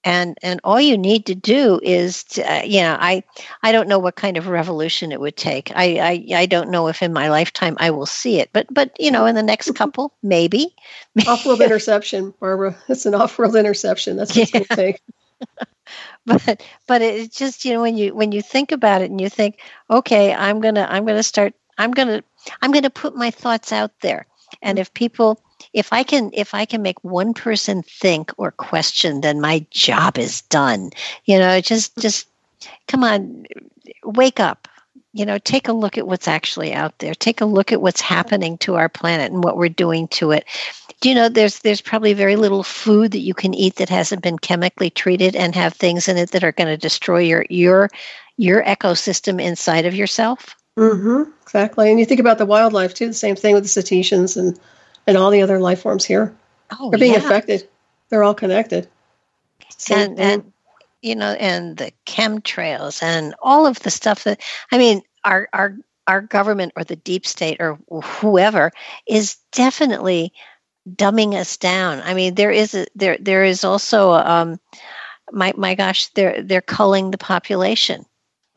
and 0.04 0.38
and 0.42 0.60
all 0.64 0.80
you 0.80 0.96
need 0.96 1.26
to 1.26 1.34
do 1.34 1.80
is 1.82 2.24
to, 2.24 2.42
uh, 2.42 2.62
you 2.62 2.80
know 2.80 2.96
I 3.00 3.24
I 3.62 3.72
don't 3.72 3.88
know 3.88 3.98
what 3.98 4.16
kind 4.16 4.36
of 4.36 4.46
revolution 4.46 5.12
it 5.12 5.20
would 5.20 5.36
take. 5.36 5.72
I, 5.74 5.98
I 6.32 6.42
I 6.42 6.46
don't 6.46 6.70
know 6.70 6.88
if 6.88 7.02
in 7.02 7.12
my 7.12 7.30
lifetime 7.30 7.76
I 7.80 7.90
will 7.90 8.06
see 8.06 8.38
it, 8.38 8.50
but 8.52 8.66
but 8.70 8.92
you 8.98 9.10
know 9.10 9.26
in 9.26 9.34
the 9.34 9.42
next 9.42 9.74
couple 9.74 10.14
maybe. 10.22 10.74
Off-world 11.26 11.60
interception, 11.60 12.32
Barbara. 12.40 12.76
It's 12.88 13.06
an 13.06 13.14
off-world 13.14 13.56
interception. 13.56 14.16
That's 14.16 14.30
what 14.30 14.36
yeah. 14.36 14.42
it's 14.42 14.50
going 14.52 14.64
to 14.64 14.76
take. 14.76 15.02
but 16.26 16.62
but 16.86 17.02
it's 17.02 17.36
just 17.36 17.64
you 17.64 17.72
know 17.72 17.82
when 17.82 17.96
you 17.96 18.14
when 18.14 18.32
you 18.32 18.42
think 18.42 18.72
about 18.72 19.02
it 19.02 19.10
and 19.10 19.20
you 19.20 19.28
think 19.28 19.60
okay 19.90 20.32
i'm 20.32 20.60
gonna 20.60 20.86
i'm 20.88 21.04
gonna 21.04 21.22
start 21.22 21.52
i'm 21.78 21.90
gonna 21.90 22.22
i'm 22.61 22.72
gonna 22.72 22.90
put 22.90 23.16
my 23.16 23.30
thoughts 23.30 23.72
out 23.72 23.93
there. 24.01 24.26
And 24.61 24.78
if 24.78 24.93
people 24.95 25.40
if 25.72 25.93
i 25.93 26.03
can 26.03 26.30
if 26.32 26.55
i 26.55 26.64
can 26.64 26.82
make 26.82 27.03
one 27.05 27.34
person 27.34 27.82
think 27.82 28.32
or 28.36 28.51
question 28.51 29.20
then 29.20 29.40
my 29.40 29.64
job 29.70 30.18
is 30.18 30.43
done. 30.43 30.90
You 31.24 31.38
know 31.38 31.61
just 31.61 31.97
just 31.99 32.28
come 32.88 33.05
on 33.05 33.47
wake 34.05 34.40
up. 34.40 34.68
You 35.12 35.26
know 35.26 35.38
take 35.38 35.68
a 35.68 35.72
look 35.72 35.99
at 35.99 36.07
what's 36.07 36.28
actually 36.28 36.72
out 36.72 36.99
there. 36.99 37.14
Take 37.14 37.40
a 37.40 37.47
look 37.47 37.72
at 37.72 37.82
what's 37.82 38.01
happening 38.01 38.59
to 38.59 38.74
our 38.76 38.88
planet 38.88 39.32
and 39.32 39.45
what 39.45 39.57
we're 39.57 39.68
doing 39.68 40.09
to 40.09 40.32
it. 40.32 40.45
Do 41.01 41.09
you 41.09 41.14
know 41.14 41.28
there's 41.28 41.61
there's 41.61 41.80
probably 41.80 42.12
very 42.12 42.36
little 42.36 42.62
food 42.62 43.12
that 43.12 43.20
you 43.20 43.34
can 43.34 43.55
eat 43.55 43.76
that 43.76 43.88
hasn't 43.88 44.22
been 44.22 44.38
chemically 44.38 44.90
treated 44.90 45.34
and 45.34 45.55
have 45.55 45.74
things 45.74 46.09
in 46.09 46.16
it 46.16 46.30
that 46.30 46.45
are 46.45 46.53
going 46.53 46.68
to 46.68 46.76
destroy 46.76 47.20
your 47.20 47.45
your 47.51 47.90
your 48.36 48.62
ecosystem 48.64 49.43
inside 49.43 49.86
of 49.86 49.95
yourself 49.95 50.57
mm-hmm 50.78 51.30
exactly 51.42 51.90
and 51.90 51.98
you 51.98 52.06
think 52.06 52.20
about 52.20 52.38
the 52.38 52.46
wildlife 52.46 52.94
too 52.94 53.06
the 53.06 53.14
same 53.14 53.36
thing 53.36 53.54
with 53.54 53.62
the 53.62 53.68
cetaceans 53.68 54.36
and 54.36 54.58
and 55.06 55.16
all 55.16 55.30
the 55.30 55.42
other 55.42 55.58
life 55.58 55.82
forms 55.82 56.04
here 56.04 56.34
oh, 56.78 56.90
they're 56.90 56.98
being 56.98 57.12
yeah. 57.12 57.18
affected 57.18 57.68
they're 58.08 58.22
all 58.22 58.34
connected 58.34 58.88
and 59.90 60.18
and 60.18 60.52
you 61.02 61.14
know 61.14 61.32
and 61.32 61.76
the 61.76 61.92
chemtrails 62.06 63.02
and 63.02 63.34
all 63.42 63.66
of 63.66 63.78
the 63.80 63.90
stuff 63.90 64.24
that 64.24 64.40
i 64.70 64.78
mean 64.78 65.02
our 65.24 65.48
our 65.52 65.76
our 66.06 66.20
government 66.20 66.72
or 66.76 66.84
the 66.84 66.96
deep 66.96 67.26
state 67.26 67.58
or 67.60 67.78
whoever 68.02 68.72
is 69.06 69.36
definitely 69.52 70.32
dumbing 70.88 71.34
us 71.34 71.56
down. 71.56 72.00
I 72.00 72.14
mean, 72.14 72.34
there 72.34 72.50
is 72.50 72.74
a, 72.74 72.86
there 72.94 73.16
there 73.20 73.44
is 73.44 73.64
also 73.64 74.12
um, 74.12 74.60
my 75.30 75.52
my 75.56 75.74
gosh, 75.74 76.08
they're 76.08 76.42
they're 76.42 76.60
culling 76.60 77.10
the 77.10 77.18
population. 77.18 78.04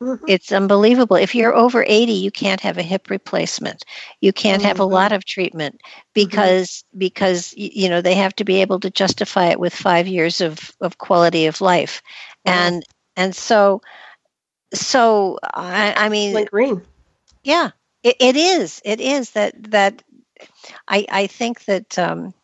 Mm-hmm. 0.02 0.24
It's 0.28 0.52
unbelievable. 0.52 1.16
If 1.16 1.34
you're 1.34 1.54
over 1.54 1.82
80, 1.86 2.12
you 2.12 2.30
can't 2.30 2.60
have 2.60 2.76
a 2.76 2.82
hip 2.82 3.08
replacement. 3.08 3.84
You 4.20 4.32
can't 4.32 4.60
mm-hmm. 4.60 4.68
have 4.68 4.78
a 4.78 4.84
lot 4.84 5.12
of 5.12 5.24
treatment 5.24 5.80
because 6.12 6.68
mm-hmm. 6.68 6.98
because 6.98 7.54
you 7.56 7.88
know 7.88 8.02
they 8.02 8.14
have 8.14 8.36
to 8.36 8.44
be 8.44 8.60
able 8.60 8.78
to 8.80 8.90
justify 8.90 9.46
it 9.46 9.60
with 9.60 9.74
five 9.74 10.06
years 10.06 10.42
of 10.42 10.72
of 10.82 10.98
quality 10.98 11.46
of 11.46 11.62
life, 11.62 12.02
and 12.44 12.82
and 13.16 13.34
so 13.34 13.80
so 14.74 15.38
I, 15.42 15.94
I 15.96 16.08
mean, 16.10 16.34
like 16.34 16.50
green. 16.50 16.82
Yeah, 17.42 17.70
it, 18.02 18.16
it 18.20 18.36
is. 18.36 18.82
It 18.84 19.00
is 19.00 19.30
that 19.30 19.54
that 19.70 20.02
I, 20.88 21.06
I 21.10 21.26
think 21.26 21.64
that 21.64 21.98
um, 21.98 22.34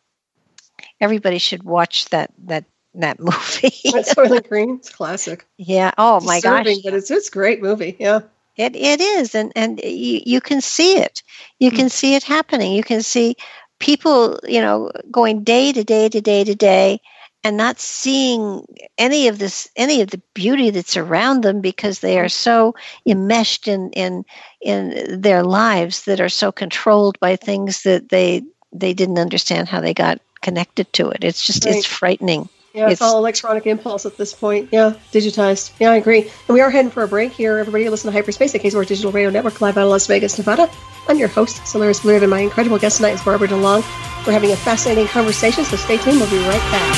everybody 0.99 1.37
should 1.37 1.63
watch 1.63 2.09
that 2.09 2.31
that 2.45 2.65
that 3.01 3.19
movie. 3.19 3.69
Soylent 3.85 4.47
Green, 4.47 4.75
it's 4.75 4.89
classic. 4.89 5.45
Yeah. 5.57 5.91
Oh 5.97 6.19
my 6.21 6.35
Disturbing, 6.35 6.77
gosh. 6.77 6.83
But 6.83 6.93
it's 6.93 7.11
it's 7.11 7.29
a 7.29 7.31
great 7.31 7.61
movie. 7.61 7.95
Yeah. 7.99 8.21
It 8.55 8.75
it 8.75 9.01
is, 9.01 9.33
and 9.33 9.51
and 9.55 9.79
you, 9.83 10.21
you 10.25 10.41
can 10.41 10.61
see 10.61 10.97
it. 10.97 11.23
You 11.59 11.69
hmm. 11.69 11.75
can 11.77 11.89
see 11.89 12.15
it 12.15 12.23
happening. 12.23 12.73
You 12.73 12.83
can 12.83 13.01
see 13.01 13.35
people, 13.79 14.39
you 14.43 14.61
know, 14.61 14.91
going 15.11 15.43
day 15.43 15.71
to 15.71 15.83
day 15.83 16.07
to 16.09 16.21
day 16.21 16.43
to 16.43 16.53
day, 16.53 17.01
and 17.43 17.57
not 17.57 17.79
seeing 17.79 18.65
any 18.97 19.27
of 19.27 19.39
this, 19.39 19.69
any 19.75 20.01
of 20.01 20.11
the 20.11 20.21
beauty 20.33 20.69
that's 20.69 20.95
around 20.95 21.41
them 21.41 21.61
because 21.61 21.99
they 21.99 22.19
are 22.19 22.29
so 22.29 22.75
enmeshed 23.05 23.67
in 23.67 23.89
in 23.91 24.23
in 24.61 25.19
their 25.21 25.43
lives 25.43 26.05
that 26.05 26.21
are 26.21 26.29
so 26.29 26.51
controlled 26.51 27.19
by 27.19 27.35
things 27.35 27.83
that 27.83 28.09
they 28.09 28.43
they 28.71 28.93
didn't 28.93 29.19
understand 29.19 29.67
how 29.67 29.81
they 29.81 29.93
got 29.93 30.21
connected 30.41 30.91
to 30.93 31.09
it. 31.09 31.23
It's 31.23 31.45
just 31.45 31.65
Right. 31.65 31.75
it's 31.75 31.85
frightening. 31.85 32.49
Yeah, 32.73 32.85
it's, 32.89 32.93
It's- 32.93 33.01
all 33.07 33.19
electronic 33.19 33.67
impulse 33.67 34.05
at 34.07 34.17
this 34.17 34.33
point. 34.33 34.69
Yeah, 34.71 34.93
digitized. 35.11 35.71
Yeah, 35.79 35.91
I 35.91 35.97
agree. 35.97 36.21
And 36.21 36.53
we 36.55 36.61
are 36.61 36.71
heading 36.71 36.89
for 36.89 37.03
a 37.03 37.07
break 37.07 37.31
here. 37.31 37.59
Everybody, 37.59 37.87
listen 37.87 38.09
to 38.11 38.17
Hyperspace, 38.17 38.51
the 38.51 38.57
KCOR 38.59 38.85
Digital 38.87 39.11
Radio 39.11 39.29
Network, 39.29 39.61
live 39.61 39.77
out 39.77 39.83
of 39.83 39.89
Las 39.89 40.07
Vegas, 40.07 40.37
Nevada. 40.39 40.67
I'm 41.07 41.19
your 41.19 41.27
host, 41.27 41.67
Solaris 41.67 41.99
Blue, 41.99 42.15
and 42.17 42.29
my 42.31 42.39
incredible 42.39 42.79
guest 42.79 42.97
tonight 42.97 43.13
is 43.13 43.21
Barbara 43.21 43.47
DeLong. 43.47 43.83
We're 44.25 44.33
having 44.33 44.51
a 44.51 44.55
fascinating 44.55 45.05
conversation, 45.07 45.63
so 45.65 45.75
stay 45.75 45.97
tuned. 45.97 46.17
We'll 46.19 46.29
be 46.31 46.37
right 46.49 46.63
back. 46.73 46.95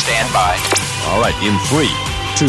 Stand 0.00 0.32
by. 0.32 0.56
All 1.12 1.20
right, 1.20 1.36
in 1.44 1.52
three, 1.68 1.92
two, 2.38 2.48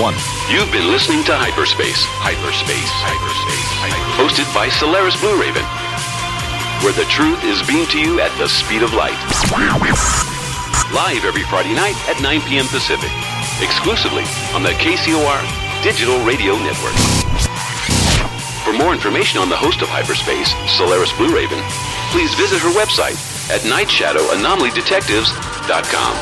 one. 0.00 0.14
You've 0.48 0.72
been 0.72 0.88
listening 0.88 1.20
to 1.24 1.36
Hyperspace. 1.36 2.00
Hyperspace. 2.24 2.90
Hyperspace. 3.04 3.68
Hosted 4.16 4.48
by 4.54 4.68
Solaris 4.70 5.20
Blue 5.20 5.36
Raven. 5.36 5.64
Where 6.80 6.94
the 6.96 7.04
truth 7.10 7.44
is 7.44 7.60
beamed 7.68 7.90
to 7.90 7.98
you 7.98 8.20
at 8.20 8.32
the 8.38 8.48
speed 8.48 8.82
of 8.82 8.94
light. 8.94 9.18
Live 10.92 11.24
every 11.24 11.42
Friday 11.44 11.72
night 11.74 11.96
at 12.08 12.20
9 12.20 12.40
p.m. 12.42 12.66
Pacific. 12.68 13.10
Exclusively 13.62 14.24
on 14.52 14.62
the 14.62 14.72
KCOR 14.76 15.40
Digital 15.82 16.22
Radio 16.24 16.56
Network. 16.60 16.94
For 18.64 18.72
more 18.72 18.92
information 18.92 19.40
on 19.40 19.48
the 19.48 19.56
host 19.56 19.80
of 19.82 19.88
Hyperspace, 19.88 20.52
Solaris 20.76 21.12
Blue 21.16 21.34
Raven, 21.34 21.58
please 22.12 22.32
visit 22.34 22.60
her 22.60 22.70
website 22.76 23.16
at 23.50 23.62
nightshadowanomalydetectives.com. 23.62 26.14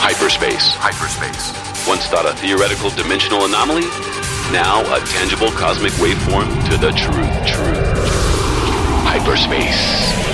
Hyperspace. 0.00 0.74
Hyperspace. 0.76 1.52
Once 1.86 2.06
thought 2.06 2.26
a 2.26 2.32
theoretical 2.36 2.90
dimensional 2.90 3.44
anomaly, 3.44 3.82
now 4.52 4.82
a 4.94 5.00
tangible 5.06 5.50
cosmic 5.52 5.92
waveform 5.94 6.48
to 6.70 6.76
the 6.76 6.92
truth. 6.92 7.46
Truth. 7.46 7.94
Hyperspace. 9.04 10.33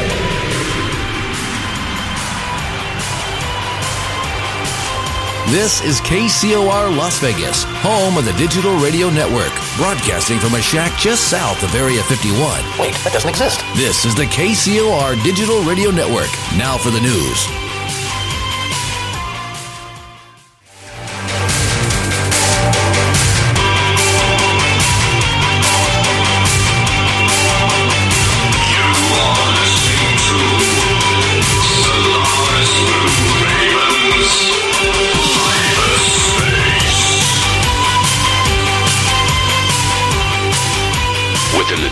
This 5.50 5.82
is 5.82 6.00
KCOR 6.02 6.96
Las 6.96 7.18
Vegas, 7.18 7.64
home 7.82 8.16
of 8.16 8.24
the 8.24 8.32
Digital 8.34 8.76
Radio 8.76 9.10
Network, 9.10 9.50
broadcasting 9.76 10.38
from 10.38 10.54
a 10.54 10.62
shack 10.62 10.96
just 10.96 11.28
south 11.28 11.60
of 11.64 11.74
Area 11.74 12.04
51. 12.04 12.38
Wait, 12.78 12.94
that 13.02 13.10
doesn't 13.12 13.28
exist. 13.28 13.58
This 13.74 14.04
is 14.04 14.14
the 14.14 14.26
KCOR 14.26 15.20
Digital 15.24 15.60
Radio 15.64 15.90
Network. 15.90 16.30
Now 16.56 16.78
for 16.78 16.90
the 16.90 17.00
news. 17.00 17.48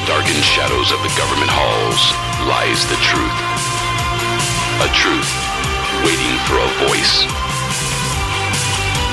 Darkened 0.09 0.40
shadows 0.40 0.88
of 0.88 0.96
the 1.04 1.12
government 1.20 1.52
halls 1.52 2.00
lies 2.48 2.80
the 2.88 2.96
truth. 3.04 3.38
A 4.80 4.88
truth 4.96 5.28
waiting 6.00 6.32
for 6.48 6.56
a 6.56 6.68
voice. 6.88 7.28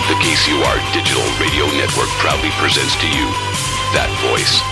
The 0.07 0.15
KCOR 0.23 0.79
Digital 0.95 1.27
Radio 1.35 1.67
Network 1.75 2.07
proudly 2.23 2.47
presents 2.63 2.95
to 3.03 3.11
you 3.11 3.27
that 3.91 4.07
voice. 4.31 4.63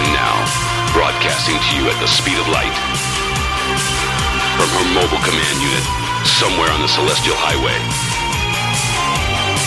And 0.00 0.04
now, 0.16 0.40
broadcasting 0.96 1.60
to 1.60 1.70
you 1.76 1.92
at 1.92 1.98
the 2.00 2.08
speed 2.08 2.40
of 2.40 2.48
light. 2.48 2.72
From 4.56 4.72
her 4.72 4.86
mobile 4.96 5.20
command 5.20 5.56
unit, 5.60 5.84
somewhere 6.24 6.72
on 6.72 6.80
the 6.80 6.88
Celestial 6.88 7.36
Highway. 7.36 7.76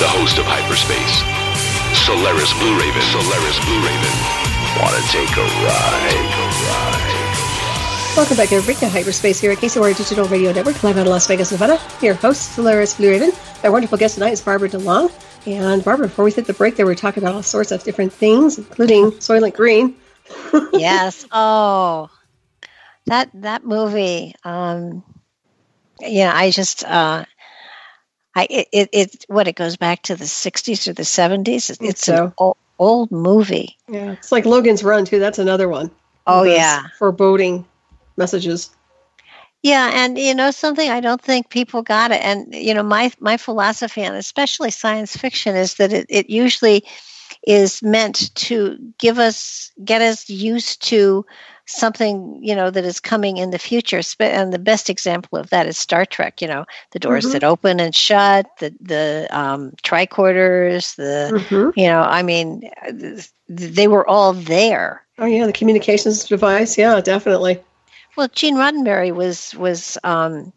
The 0.02 0.10
host 0.18 0.42
of 0.42 0.50
Hyperspace, 0.50 1.22
Solaris 2.10 2.58
Blue 2.58 2.74
Raven. 2.74 3.06
Solaris 3.14 3.62
Blue 3.70 3.86
Raven. 3.86 4.49
Wanna 4.78 5.02
take 5.08 5.36
a 5.36 5.42
ride? 5.66 6.10
Take 6.12 6.36
a 6.36 6.50
ride. 6.68 8.16
Welcome 8.16 8.38
back, 8.38 8.52
everybody, 8.52 8.80
to 8.80 8.90
Hyperspace 8.90 9.40
here 9.40 9.52
at 9.52 9.58
KCOR 9.58 9.96
Digital 9.98 10.28
Radio 10.28 10.52
Network, 10.52 10.84
live 10.84 10.98
out 10.98 11.06
of 11.06 11.08
Las 11.08 11.26
Vegas, 11.28 11.52
Nevada. 11.52 11.80
Your 12.02 12.14
host, 12.14 12.54
Solaris 12.54 12.96
Blue 12.96 13.10
Raven. 13.10 13.32
Our 13.64 13.72
wonderful 13.72 13.98
guest 13.98 14.16
tonight 14.16 14.34
is 14.34 14.42
Barbara 14.42 14.70
DeLong. 14.70 15.12
And 15.48 15.84
Barbara, 15.84 16.08
before 16.08 16.26
we 16.26 16.32
hit 16.32 16.46
the 16.46 16.54
break, 16.54 16.76
there 16.76 16.86
we 16.86 16.92
were 16.92 16.96
talking 16.96 17.24
about 17.24 17.36
all 17.36 17.44
sorts 17.44 17.72
of 17.72 17.84
different 17.84 18.14
things, 18.14 18.58
including 18.58 19.12
Soylent 19.12 19.56
Green. 19.56 19.96
yes. 20.74 21.26
Oh, 21.32 22.10
that 23.06 23.30
that 23.34 23.66
movie. 23.66 24.36
Um, 24.44 25.04
yeah, 26.00 26.32
I 26.34 26.52
just. 26.52 26.84
Uh, 26.84 27.26
I 28.36 28.48
it, 28.50 28.68
it 28.72 28.90
it 28.94 29.26
what 29.28 29.48
it 29.48 29.56
goes 29.56 29.78
back 29.78 30.04
to 30.04 30.16
the 30.16 30.26
'60s 30.26 30.88
or 30.88 30.94
the 30.94 31.04
'70s. 31.04 31.70
It's, 31.70 31.82
it's 31.82 32.06
so. 32.06 32.26
an 32.26 32.34
old, 32.38 32.58
old 32.80 33.12
movie. 33.12 33.78
Yeah, 33.88 34.14
it's 34.14 34.32
like 34.32 34.46
Logan's 34.46 34.84
Run, 34.84 35.06
too. 35.06 35.20
That's 35.20 35.40
another 35.40 35.70
one. 35.70 35.92
Oh, 36.26 36.44
yeah. 36.44 36.84
Foreboding 36.98 37.66
messages. 38.18 38.72
Yeah, 39.62 39.92
and 39.94 40.18
you 40.18 40.34
know 40.36 40.52
something, 40.52 40.90
I 40.90 41.02
don't 41.02 41.22
think 41.22 41.50
people 41.50 41.82
got 41.82 42.12
it. 42.12 42.22
And 42.24 42.54
you 42.56 42.74
know, 42.74 42.84
my 42.84 43.12
my 43.20 43.36
philosophy 43.36 44.06
on 44.06 44.16
especially 44.16 44.72
science 44.72 45.18
fiction 45.18 45.56
is 45.56 45.76
that 45.76 45.92
it, 45.92 46.06
it 46.10 46.30
usually 46.30 46.86
is 47.46 47.84
meant 47.84 48.34
to 48.36 48.78
give 48.98 49.20
us 49.20 49.72
get 49.84 50.02
us 50.02 50.30
used 50.30 50.82
to 50.88 51.26
something 51.70 52.40
you 52.42 52.56
know 52.56 52.72
that 52.72 52.84
is 52.84 53.00
coming 53.00 53.38
in 53.38 53.52
the 53.52 53.60
future 53.60 54.02
and 54.20 54.52
the 54.52 54.60
best 54.60 54.90
example 54.90 55.38
of 55.38 55.50
that 55.52 55.68
is 55.68 55.78
star 55.78 56.04
trek 56.04 56.42
you 56.42 56.48
know 56.48 56.66
the 56.92 57.00
doors 57.00 57.26
mm-hmm. 57.26 57.34
that 57.34 57.44
open 57.44 57.80
and 57.80 57.94
shut 57.94 58.48
the 58.60 58.74
the 58.82 59.28
um, 59.30 59.72
tricorders 59.84 60.96
the 60.96 61.30
mm-hmm. 61.32 61.80
you 61.80 61.88
know 61.88 62.02
i 62.02 62.24
mean 62.24 62.70
they 63.48 63.88
were 63.88 64.08
all 64.08 64.34
there 64.34 65.06
oh 65.20 65.26
yeah 65.26 65.46
the 65.46 65.54
communications 65.54 66.26
device 66.26 66.78
yeah 66.78 67.00
definitely 67.02 67.60
well 68.18 68.28
gene 68.30 68.56
roddenberry 68.56 69.14
was 69.14 69.54
was 69.56 69.98
um, 70.04 70.52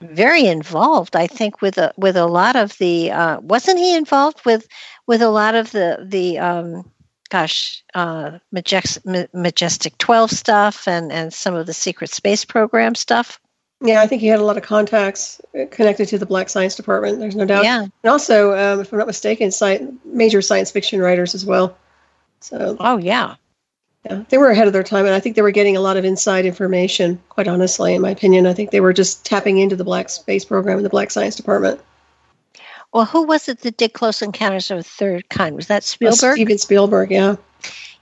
very 0.00 0.46
involved 0.46 1.16
i 1.16 1.26
think 1.26 1.60
with 1.60 1.76
a 1.76 1.92
with 1.96 2.16
a 2.16 2.26
lot 2.26 2.54
of 2.54 2.78
the 2.78 3.10
uh, 3.10 3.40
wasn't 3.40 3.78
he 3.78 3.96
involved 3.96 4.44
with 4.44 4.68
with 5.08 5.22
a 5.22 5.30
lot 5.30 5.56
of 5.56 5.72
the 5.72 6.06
the 6.08 6.38
um, 6.38 6.88
gosh, 7.28 7.84
uh, 7.94 8.38
Majestic, 8.52 9.34
Majestic 9.34 9.98
12 9.98 10.30
stuff 10.30 10.88
and, 10.88 11.12
and 11.12 11.32
some 11.32 11.54
of 11.54 11.66
the 11.66 11.72
secret 11.72 12.10
space 12.10 12.44
program 12.44 12.94
stuff. 12.94 13.40
Yeah, 13.82 14.00
I 14.00 14.06
think 14.06 14.22
he 14.22 14.28
had 14.28 14.40
a 14.40 14.44
lot 14.44 14.56
of 14.56 14.62
contacts 14.62 15.40
connected 15.70 16.08
to 16.08 16.18
the 16.18 16.26
Black 16.26 16.48
Science 16.48 16.76
Department. 16.76 17.18
There's 17.18 17.36
no 17.36 17.44
doubt. 17.44 17.64
Yeah. 17.64 17.82
And 17.82 18.10
also, 18.10 18.52
um, 18.52 18.80
if 18.80 18.92
I'm 18.92 18.98
not 18.98 19.06
mistaken, 19.06 19.48
sci- 19.48 19.86
major 20.04 20.40
science 20.40 20.70
fiction 20.70 21.00
writers 21.00 21.34
as 21.34 21.44
well. 21.44 21.76
So. 22.40 22.76
Oh 22.80 22.96
yeah. 22.96 23.34
Yeah, 24.06 24.22
they 24.28 24.38
were 24.38 24.50
ahead 24.50 24.68
of 24.68 24.72
their 24.72 24.84
time, 24.84 25.04
and 25.04 25.14
I 25.14 25.20
think 25.20 25.34
they 25.34 25.42
were 25.42 25.50
getting 25.50 25.76
a 25.76 25.80
lot 25.80 25.96
of 25.96 26.04
inside 26.04 26.46
information. 26.46 27.20
Quite 27.28 27.48
honestly, 27.48 27.94
in 27.94 28.02
my 28.02 28.10
opinion, 28.10 28.46
I 28.46 28.54
think 28.54 28.70
they 28.70 28.80
were 28.80 28.92
just 28.92 29.26
tapping 29.26 29.58
into 29.58 29.74
the 29.74 29.84
Black 29.84 30.08
Space 30.08 30.44
Program 30.44 30.76
and 30.76 30.84
the 30.84 30.90
Black 30.90 31.10
Science 31.10 31.34
Department. 31.34 31.80
Well, 32.92 33.04
who 33.04 33.24
was 33.24 33.48
it 33.48 33.60
that 33.60 33.76
did 33.76 33.92
Close 33.92 34.22
Encounters 34.22 34.70
of 34.70 34.78
the 34.78 34.84
Third 34.84 35.28
Kind? 35.28 35.56
Was 35.56 35.66
that 35.66 35.84
Spielberg? 35.84 36.34
Steven 36.34 36.58
Spielberg, 36.58 37.10
yeah. 37.10 37.36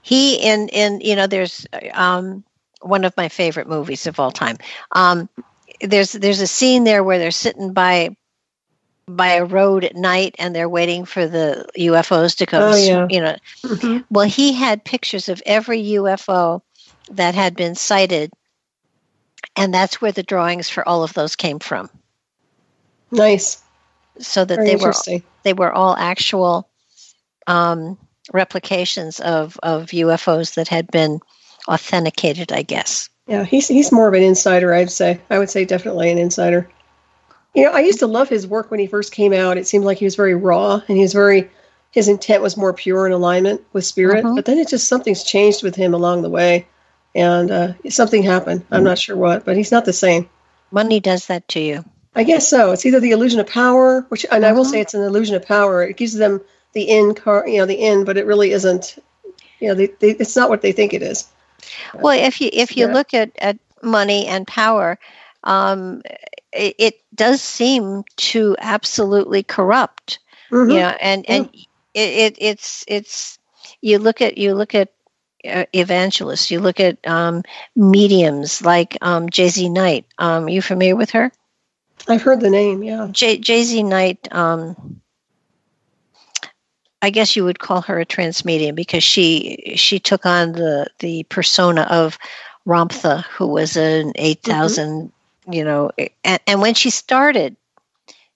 He 0.01 0.35
in 0.35 0.69
in 0.69 1.01
you 1.01 1.15
know 1.15 1.27
there's 1.27 1.65
um, 1.93 2.43
one 2.81 3.03
of 3.03 3.17
my 3.17 3.27
favorite 3.27 3.67
movies 3.67 4.07
of 4.07 4.19
all 4.19 4.31
time. 4.31 4.57
Um, 4.91 5.27
there's 5.81 6.13
there's 6.13 6.41
a 6.41 6.47
scene 6.47 6.83
there 6.83 7.03
where 7.03 7.17
they're 7.17 7.31
sitting 7.31 7.73
by 7.73 8.15
by 9.07 9.33
a 9.33 9.45
road 9.45 9.83
at 9.83 9.95
night 9.95 10.35
and 10.39 10.55
they're 10.55 10.69
waiting 10.69 11.05
for 11.05 11.27
the 11.27 11.67
UFOs 11.77 12.37
to 12.37 12.45
come. 12.45 12.63
Oh, 12.63 12.75
yeah. 12.75 13.07
You 13.09 13.21
know, 13.21 13.35
mm-hmm. 13.63 13.97
well, 14.09 14.27
he 14.27 14.53
had 14.53 14.83
pictures 14.83 15.29
of 15.29 15.43
every 15.45 15.81
UFO 15.83 16.61
that 17.11 17.35
had 17.35 17.55
been 17.55 17.75
sighted, 17.75 18.31
and 19.55 19.73
that's 19.73 20.01
where 20.01 20.11
the 20.11 20.23
drawings 20.23 20.69
for 20.69 20.87
all 20.87 21.03
of 21.03 21.13
those 21.13 21.35
came 21.35 21.59
from. 21.59 21.89
Nice 23.11 23.61
so 24.19 24.45
that 24.45 24.55
Very 24.55 24.67
they 24.67 24.75
were 24.75 24.93
they 25.43 25.53
were 25.53 25.71
all 25.71 25.95
actual 25.95 26.69
um, 27.47 27.97
replications 28.33 29.19
of 29.19 29.59
of 29.63 29.87
UFOs 29.87 30.55
that 30.55 30.67
had 30.67 30.89
been 30.91 31.19
authenticated. 31.67 32.51
I 32.51 32.63
guess. 32.63 33.09
Yeah, 33.27 33.43
he's 33.43 33.67
he's 33.67 33.91
more 33.91 34.07
of 34.07 34.13
an 34.13 34.23
insider. 34.23 34.73
I'd 34.73 34.91
say. 34.91 35.19
I 35.29 35.39
would 35.39 35.49
say 35.49 35.65
definitely 35.65 36.11
an 36.11 36.17
insider. 36.17 36.69
You 37.53 37.63
know, 37.63 37.71
I 37.71 37.79
used 37.79 37.99
to 37.99 38.07
love 38.07 38.27
his 38.27 38.45
work 38.45 38.69
when 38.69 38.81
he 38.81 38.87
first 38.87 39.13
came 39.13 39.31
out. 39.31 39.57
It 39.57 39.65
seemed 39.65 39.85
like 39.85 39.97
he 39.97 40.05
was 40.05 40.15
very 40.15 40.35
raw 40.35 40.81
and 40.87 40.97
he 40.97 41.03
was 41.03 41.13
very 41.13 41.49
his 41.95 42.09
intent 42.09 42.43
was 42.43 42.57
more 42.57 42.73
pure 42.73 43.07
in 43.07 43.13
alignment 43.13 43.63
with 43.71 43.85
spirit. 43.85 44.25
Mm-hmm. 44.25 44.35
But 44.35 44.45
then 44.45 44.57
it 44.57 44.67
just 44.67 44.87
something's 44.87 45.23
changed 45.23 45.63
with 45.63 45.75
him 45.75 45.93
along 45.93 46.21
the 46.21 46.29
way, 46.29 46.67
and 47.15 47.49
uh, 47.49 47.73
something 47.89 48.21
happened. 48.21 48.65
I'm 48.69 48.83
not 48.83 48.99
sure 48.99 49.15
what, 49.15 49.45
but 49.45 49.55
he's 49.55 49.71
not 49.71 49.85
the 49.85 49.93
same. 49.93 50.29
Money 50.71 50.99
does 50.99 51.27
that 51.27 51.47
to 51.49 51.61
you. 51.61 51.85
I 52.15 52.23
guess 52.23 52.47
so. 52.47 52.71
It's 52.71 52.85
either 52.85 52.99
the 52.99 53.11
illusion 53.11 53.39
of 53.39 53.47
power, 53.47 54.05
which, 54.09 54.25
and 54.31 54.43
uh-huh. 54.43 54.49
I 54.49 54.53
will 54.53 54.61
uh-huh. 54.61 54.71
say 54.71 54.81
it's 54.81 54.93
an 54.93 55.03
illusion 55.03 55.35
of 55.35 55.45
power. 55.45 55.83
It 55.83 55.97
gives 55.97 56.13
them 56.13 56.41
the 56.73 56.89
end 56.89 57.17
car, 57.17 57.47
you 57.47 57.59
know, 57.59 57.65
the 57.65 57.81
end, 57.81 58.05
but 58.05 58.17
it 58.17 58.25
really 58.25 58.51
isn't. 58.51 58.97
You 59.59 59.69
know, 59.69 59.75
they, 59.75 59.87
they, 59.87 60.11
it's 60.11 60.35
not 60.35 60.49
what 60.49 60.61
they 60.61 60.71
think 60.71 60.93
it 60.93 61.01
is. 61.01 61.27
Well, 61.93 62.17
if 62.17 62.41
you 62.41 62.49
if 62.51 62.77
you 62.77 62.87
yeah. 62.87 62.93
look 62.93 63.13
at, 63.13 63.31
at 63.39 63.57
money 63.81 64.27
and 64.27 64.45
power, 64.45 64.99
um, 65.43 66.01
it, 66.51 66.75
it, 66.77 67.01
does 67.15 67.41
seem 67.41 68.03
to 68.17 68.57
absolutely 68.59 69.41
corrupt. 69.41 70.19
Mm-hmm. 70.51 70.71
You 70.71 70.79
know, 70.79 70.97
and 70.99 71.29
and 71.29 71.49
yeah. 71.53 71.63
it, 71.93 72.09
it, 72.09 72.37
it's 72.39 72.83
it's 72.87 73.39
you 73.81 73.99
look 73.99 74.21
at 74.21 74.37
you 74.37 74.53
look 74.53 74.75
at 74.75 74.89
uh, 75.45 75.65
evangelists, 75.73 76.51
you 76.51 76.59
look 76.59 76.79
at 76.79 76.97
um, 77.07 77.43
mediums 77.75 78.61
like 78.61 78.97
um, 79.01 79.29
JZ 79.29 79.71
Knight. 79.71 80.05
Um, 80.17 80.49
you 80.49 80.61
familiar 80.61 80.95
with 80.95 81.11
her? 81.11 81.31
I've 82.07 82.21
heard 82.21 82.41
the 82.41 82.49
name, 82.49 82.83
yeah. 82.83 83.07
J- 83.11 83.41
Z 83.41 83.83
Knight, 83.83 84.27
um, 84.31 85.01
I 87.01 87.09
guess 87.09 87.35
you 87.35 87.43
would 87.43 87.59
call 87.59 87.81
her 87.81 87.99
a 87.99 88.05
trance 88.05 88.45
medium 88.45 88.75
because 88.75 89.03
she 89.03 89.73
she 89.75 89.99
took 89.99 90.25
on 90.25 90.53
the 90.53 90.87
the 90.99 91.23
persona 91.23 91.81
of 91.83 92.17
Ramtha, 92.65 93.23
who 93.25 93.47
was 93.47 93.77
an 93.77 94.13
eight 94.15 94.41
thousand, 94.41 94.89
mm 94.89 95.11
mm-hmm. 95.11 95.53
you 95.53 95.63
know, 95.63 95.91
and, 96.23 96.39
and 96.47 96.61
when 96.61 96.73
she 96.73 96.89
started, 96.89 97.55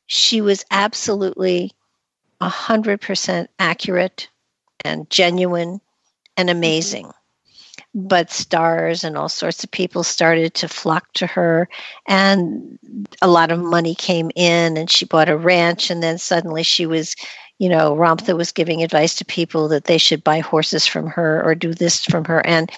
she 0.05 0.41
was 0.41 0.65
absolutely 0.70 1.72
hundred 2.41 3.01
percent 3.01 3.49
accurate 3.59 4.30
and 4.86 5.09
genuine 5.09 5.82
and 6.38 6.49
amazing 6.49 7.11
but 7.95 8.29
stars 8.29 9.03
and 9.03 9.17
all 9.17 9.29
sorts 9.29 9.63
of 9.63 9.71
people 9.71 10.03
started 10.03 10.53
to 10.53 10.67
flock 10.67 11.11
to 11.13 11.25
her. 11.25 11.67
And 12.07 12.77
a 13.21 13.27
lot 13.27 13.51
of 13.51 13.59
money 13.59 13.95
came 13.95 14.31
in 14.35 14.77
and 14.77 14.89
she 14.89 15.05
bought 15.05 15.29
a 15.29 15.37
ranch. 15.37 15.89
And 15.89 16.03
then 16.03 16.17
suddenly 16.17 16.63
she 16.63 16.85
was 16.85 17.15
you 17.57 17.67
know 17.67 17.93
Ramtha 17.93 18.35
was 18.37 18.51
giving 18.51 18.81
advice 18.81 19.15
to 19.15 19.25
people 19.25 19.67
that 19.67 19.83
they 19.83 19.97
should 19.97 20.23
buy 20.23 20.39
horses 20.39 20.87
from 20.87 21.07
her 21.07 21.43
or 21.43 21.55
do 21.55 21.73
this 21.73 22.05
from 22.05 22.25
her. 22.25 22.45
And 22.45 22.71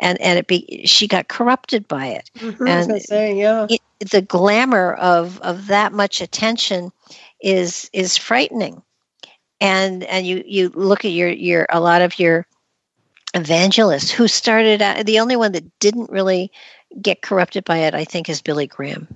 and 0.00 0.20
and 0.20 0.38
it 0.38 0.46
be 0.46 0.82
she 0.86 1.08
got 1.08 1.28
corrupted 1.28 1.88
by 1.88 2.06
it. 2.06 2.30
Mm-hmm, 2.38 2.66
and 2.66 3.02
say, 3.02 3.36
yeah. 3.36 3.66
It, 3.68 3.80
the 4.10 4.22
glamour 4.22 4.94
of 4.94 5.40
of 5.40 5.66
that 5.66 5.92
much 5.92 6.20
attention 6.20 6.92
is 7.42 7.90
is 7.92 8.16
frightening. 8.16 8.82
And 9.60 10.04
and 10.04 10.24
you 10.24 10.44
you 10.46 10.68
look 10.68 11.04
at 11.04 11.10
your 11.10 11.30
your 11.30 11.66
a 11.68 11.80
lot 11.80 12.00
of 12.00 12.18
your 12.20 12.46
evangelist 13.34 14.12
who 14.12 14.28
started 14.28 14.82
out, 14.82 15.04
the 15.06 15.20
only 15.20 15.36
one 15.36 15.52
that 15.52 15.78
didn't 15.78 16.10
really 16.10 16.50
get 17.00 17.22
corrupted 17.22 17.64
by 17.64 17.78
it, 17.78 17.94
I 17.94 18.04
think, 18.04 18.28
is 18.28 18.42
Billy 18.42 18.66
Graham. 18.66 19.08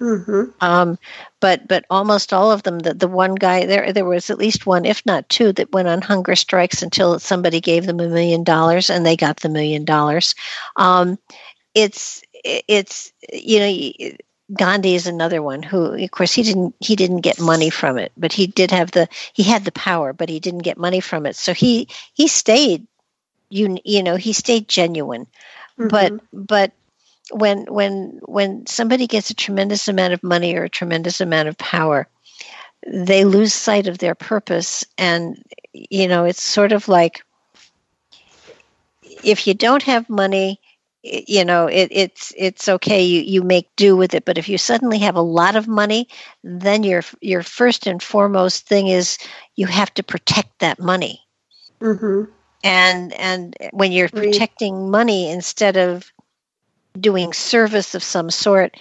Mm-hmm. 0.00 0.50
Um, 0.60 0.98
but 1.40 1.66
but 1.66 1.86
almost 1.88 2.32
all 2.32 2.52
of 2.52 2.64
them, 2.64 2.80
the, 2.80 2.92
the 2.92 3.08
one 3.08 3.34
guy 3.34 3.64
there, 3.64 3.92
there 3.94 4.04
was 4.04 4.28
at 4.28 4.38
least 4.38 4.66
one, 4.66 4.84
if 4.84 5.04
not 5.06 5.28
two, 5.30 5.52
that 5.54 5.72
went 5.72 5.88
on 5.88 6.02
hunger 6.02 6.36
strikes 6.36 6.82
until 6.82 7.18
somebody 7.18 7.60
gave 7.62 7.86
them 7.86 8.00
a 8.00 8.08
million 8.08 8.44
dollars, 8.44 8.90
and 8.90 9.06
they 9.06 9.16
got 9.16 9.38
the 9.38 9.48
million 9.48 9.86
dollars. 9.86 10.34
Um, 10.76 11.18
it's 11.74 12.22
it's 12.44 13.10
you 13.32 13.58
know 13.58 14.16
Gandhi 14.54 14.94
is 14.94 15.06
another 15.06 15.42
one 15.42 15.62
who, 15.62 15.94
of 15.94 16.10
course, 16.10 16.32
he 16.32 16.42
didn't 16.42 16.74
he 16.80 16.94
didn't 16.94 17.22
get 17.22 17.40
money 17.40 17.70
from 17.70 17.98
it, 17.98 18.12
but 18.16 18.32
he 18.32 18.46
did 18.46 18.70
have 18.70 18.92
the 18.92 19.08
he 19.32 19.42
had 19.42 19.64
the 19.64 19.72
power, 19.72 20.12
but 20.12 20.28
he 20.28 20.38
didn't 20.38 20.60
get 20.60 20.78
money 20.78 21.00
from 21.00 21.26
it. 21.26 21.36
So 21.36 21.52
he 21.52 21.88
he 22.12 22.28
stayed 22.28 22.86
you 23.48 23.78
you 23.84 24.02
know 24.02 24.16
he 24.16 24.32
stayed 24.32 24.68
genuine. 24.68 25.26
Mm-hmm. 25.78 25.88
but 25.88 26.12
but 26.32 26.72
when 27.30 27.66
when 27.66 28.20
when 28.24 28.66
somebody 28.66 29.06
gets 29.06 29.30
a 29.30 29.34
tremendous 29.34 29.88
amount 29.88 30.14
of 30.14 30.22
money 30.22 30.56
or 30.56 30.64
a 30.64 30.70
tremendous 30.70 31.20
amount 31.20 31.48
of 31.48 31.58
power 31.58 32.08
they 32.86 33.24
lose 33.24 33.52
sight 33.52 33.88
of 33.88 33.98
their 33.98 34.14
purpose. 34.14 34.84
And 34.96 35.42
you 35.72 36.08
know 36.08 36.24
it's 36.24 36.42
sort 36.42 36.72
of 36.72 36.88
like 36.88 37.24
if 39.02 39.46
you 39.46 39.54
don't 39.54 39.82
have 39.82 40.08
money 40.08 40.60
you 41.02 41.44
know 41.44 41.66
it, 41.66 41.88
it's 41.92 42.32
it's 42.36 42.68
okay 42.68 43.02
you 43.02 43.20
you 43.22 43.42
make 43.42 43.68
do 43.76 43.96
with 43.96 44.14
it. 44.14 44.24
But 44.24 44.38
if 44.38 44.48
you 44.48 44.58
suddenly 44.58 44.98
have 44.98 45.16
a 45.16 45.20
lot 45.20 45.56
of 45.56 45.68
money 45.68 46.08
then 46.42 46.82
your 46.82 47.02
your 47.20 47.42
first 47.42 47.86
and 47.86 48.02
foremost 48.02 48.66
thing 48.66 48.88
is 48.88 49.18
you 49.56 49.66
have 49.66 49.92
to 49.94 50.02
protect 50.02 50.58
that 50.60 50.78
money. 50.78 51.20
Mm-hmm 51.80 52.32
and 52.66 53.12
and 53.14 53.56
when 53.72 53.92
you're 53.92 54.08
protecting 54.08 54.90
money 54.90 55.30
instead 55.30 55.76
of 55.76 56.12
doing 56.98 57.32
service 57.32 57.94
of 57.94 58.02
some 58.02 58.30
sort 58.30 58.76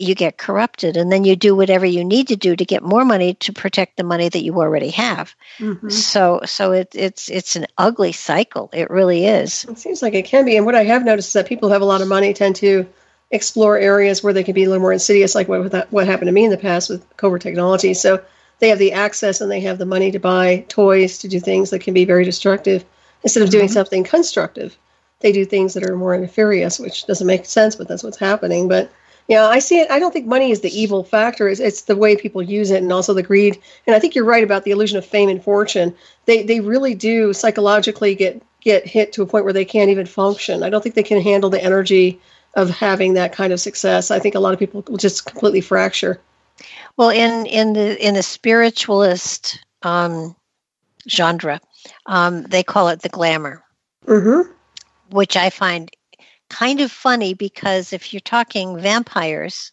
you 0.00 0.14
get 0.14 0.38
corrupted. 0.38 0.96
And 0.96 1.12
then 1.12 1.24
you 1.24 1.36
do 1.36 1.54
whatever 1.54 1.84
you 1.84 2.02
need 2.04 2.28
to 2.28 2.36
do 2.36 2.56
to 2.56 2.64
get 2.64 2.82
more 2.82 3.04
money 3.04 3.34
to 3.34 3.52
protect 3.52 3.98
the 3.98 4.02
money 4.02 4.30
that 4.30 4.42
you 4.42 4.54
already 4.54 4.88
have. 4.90 5.34
Mm-hmm. 5.58 5.90
so 5.90 6.40
so 6.46 6.72
it, 6.72 6.88
it's 6.94 7.28
it's 7.28 7.54
an 7.54 7.66
ugly 7.76 8.12
cycle. 8.12 8.70
It 8.72 8.88
really 8.88 9.26
is. 9.26 9.64
It 9.64 9.78
seems 9.78 10.00
like 10.00 10.14
it 10.14 10.24
can 10.24 10.46
be. 10.46 10.56
And 10.56 10.64
what 10.64 10.74
i 10.74 10.84
have 10.84 11.04
noticed 11.04 11.28
is 11.28 11.32
that 11.34 11.46
people 11.46 11.68
who 11.68 11.74
have 11.74 11.82
a 11.82 11.86
lot 11.86 12.00
of 12.00 12.08
money 12.08 12.32
tend 12.32 12.56
to 12.56 12.86
explore 13.30 13.78
areas 13.78 14.24
where 14.24 14.32
they 14.32 14.42
can 14.42 14.54
be 14.54 14.64
a 14.64 14.68
little 14.68 14.80
more 14.80 14.92
insidious 14.92 15.34
like 15.34 15.46
what 15.46 15.92
what 15.92 16.06
happened 16.06 16.26
to 16.26 16.32
me 16.32 16.44
in 16.44 16.50
the 16.50 16.56
past 16.56 16.88
with 16.88 17.04
covert 17.16 17.42
technology. 17.42 17.92
So 17.92 18.24
they 18.58 18.70
have 18.70 18.78
the 18.78 18.92
access 18.92 19.40
and 19.42 19.50
they 19.50 19.60
have 19.60 19.78
the 19.78 19.86
money 19.86 20.10
to 20.12 20.18
buy 20.18 20.64
toys 20.68 21.18
to 21.18 21.28
do 21.28 21.40
things 21.40 21.70
that 21.70 21.80
can 21.80 21.92
be 21.92 22.06
very 22.06 22.24
destructive 22.24 22.84
Instead 23.22 23.42
of 23.42 23.50
doing 23.50 23.66
mm-hmm. 23.66 23.74
something 23.74 24.04
constructive, 24.04 24.76
they 25.20 25.32
do 25.32 25.44
things 25.44 25.74
that 25.74 25.88
are 25.88 25.96
more 25.96 26.16
nefarious, 26.16 26.78
which 26.78 27.06
doesn't 27.06 27.26
make 27.26 27.44
sense, 27.44 27.76
but 27.76 27.88
that's 27.88 28.02
what's 28.02 28.18
happening. 28.18 28.68
But 28.68 28.90
yeah, 29.28 29.46
I 29.46 29.58
see 29.60 29.78
it. 29.78 29.90
I 29.90 29.98
don't 29.98 30.12
think 30.12 30.26
money 30.26 30.50
is 30.50 30.60
the 30.60 30.76
evil 30.76 31.04
factor. 31.04 31.48
It's, 31.48 31.60
it's 31.60 31.82
the 31.82 31.96
way 31.96 32.16
people 32.16 32.42
use 32.42 32.70
it 32.70 32.82
and 32.82 32.92
also 32.92 33.14
the 33.14 33.22
greed. 33.22 33.60
And 33.86 33.94
I 33.94 33.98
think 33.98 34.14
you're 34.14 34.24
right 34.24 34.42
about 34.42 34.64
the 34.64 34.72
illusion 34.72 34.98
of 34.98 35.06
fame 35.06 35.28
and 35.28 35.42
fortune. 35.42 35.94
They, 36.24 36.42
they 36.42 36.60
really 36.60 36.94
do 36.94 37.32
psychologically 37.32 38.14
get 38.14 38.42
get 38.60 38.86
hit 38.86 39.12
to 39.12 39.22
a 39.22 39.26
point 39.26 39.44
where 39.44 39.54
they 39.54 39.64
can't 39.64 39.90
even 39.90 40.04
function. 40.04 40.62
I 40.62 40.68
don't 40.68 40.82
think 40.82 40.94
they 40.94 41.02
can 41.02 41.20
handle 41.20 41.48
the 41.48 41.62
energy 41.62 42.20
of 42.54 42.68
having 42.70 43.14
that 43.14 43.32
kind 43.32 43.52
of 43.52 43.60
success. 43.60 44.10
I 44.10 44.18
think 44.18 44.34
a 44.34 44.40
lot 44.40 44.52
of 44.52 44.58
people 44.58 44.84
will 44.86 44.98
just 44.98 45.24
completely 45.24 45.60
fracture. 45.60 46.20
Well, 46.96 47.10
in 47.10 47.46
in 47.46 47.72
the 47.72 48.04
in 48.04 48.14
the 48.14 48.22
spiritualist 48.22 49.64
um, 49.82 50.34
genre, 51.08 51.60
um, 52.06 52.42
they 52.42 52.62
call 52.62 52.88
it 52.88 53.02
the 53.02 53.08
glamour, 53.08 53.64
mm-hmm. 54.06 54.50
which 55.10 55.36
I 55.36 55.50
find 55.50 55.90
kind 56.48 56.80
of 56.80 56.90
funny 56.90 57.34
because 57.34 57.92
if 57.92 58.12
you're 58.12 58.20
talking 58.20 58.78
vampires, 58.80 59.72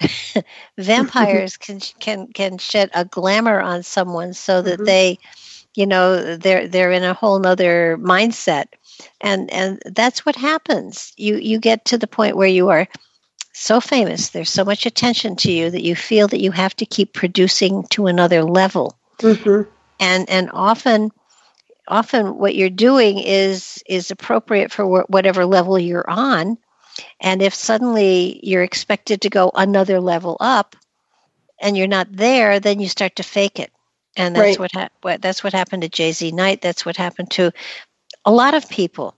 vampires 0.78 1.56
can 1.58 1.80
can 2.00 2.26
can 2.28 2.58
shed 2.58 2.90
a 2.94 3.04
glamour 3.04 3.60
on 3.60 3.82
someone 3.82 4.34
so 4.34 4.62
that 4.62 4.74
mm-hmm. 4.74 4.84
they, 4.84 5.18
you 5.74 5.86
know, 5.86 6.36
they're 6.36 6.68
they're 6.68 6.92
in 6.92 7.04
a 7.04 7.14
whole 7.14 7.38
nother 7.38 7.96
mindset 7.98 8.66
and 9.20 9.50
and 9.52 9.82
that's 9.86 10.24
what 10.24 10.36
happens 10.36 11.12
you 11.16 11.36
you 11.36 11.58
get 11.58 11.84
to 11.84 11.98
the 11.98 12.06
point 12.06 12.36
where 12.36 12.48
you 12.48 12.68
are 12.68 12.86
so 13.52 13.80
famous 13.80 14.30
there's 14.30 14.50
so 14.50 14.64
much 14.64 14.86
attention 14.86 15.36
to 15.36 15.50
you 15.50 15.70
that 15.70 15.84
you 15.84 15.94
feel 15.94 16.28
that 16.28 16.40
you 16.40 16.50
have 16.50 16.74
to 16.74 16.86
keep 16.86 17.12
producing 17.12 17.84
to 17.84 18.06
another 18.06 18.42
level 18.42 18.98
mm-hmm. 19.18 19.68
and 20.00 20.28
and 20.28 20.50
often 20.52 21.10
often 21.88 22.38
what 22.38 22.54
you're 22.54 22.70
doing 22.70 23.18
is 23.18 23.82
is 23.86 24.10
appropriate 24.10 24.72
for 24.72 24.84
wh- 24.84 25.10
whatever 25.10 25.44
level 25.44 25.78
you're 25.78 26.08
on 26.08 26.56
and 27.20 27.42
if 27.42 27.54
suddenly 27.54 28.40
you're 28.42 28.62
expected 28.62 29.20
to 29.20 29.30
go 29.30 29.50
another 29.54 30.00
level 30.00 30.36
up 30.40 30.76
and 31.60 31.76
you're 31.76 31.86
not 31.86 32.10
there 32.10 32.60
then 32.60 32.80
you 32.80 32.88
start 32.88 33.16
to 33.16 33.22
fake 33.22 33.58
it 33.58 33.70
and 34.16 34.36
that's 34.36 34.42
right. 34.42 34.58
what, 34.58 34.72
ha- 34.72 34.88
what 35.02 35.20
that's 35.20 35.44
what 35.44 35.52
happened 35.52 35.82
to 35.82 35.88
JZ 35.88 36.32
Knight 36.32 36.62
that's 36.62 36.86
what 36.86 36.96
happened 36.96 37.30
to 37.32 37.52
a 38.24 38.32
lot 38.32 38.54
of 38.54 38.68
people. 38.68 39.14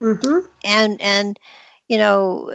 Mm-hmm. 0.00 0.46
And 0.64 1.00
and 1.00 1.38
you 1.88 1.98
know, 1.98 2.54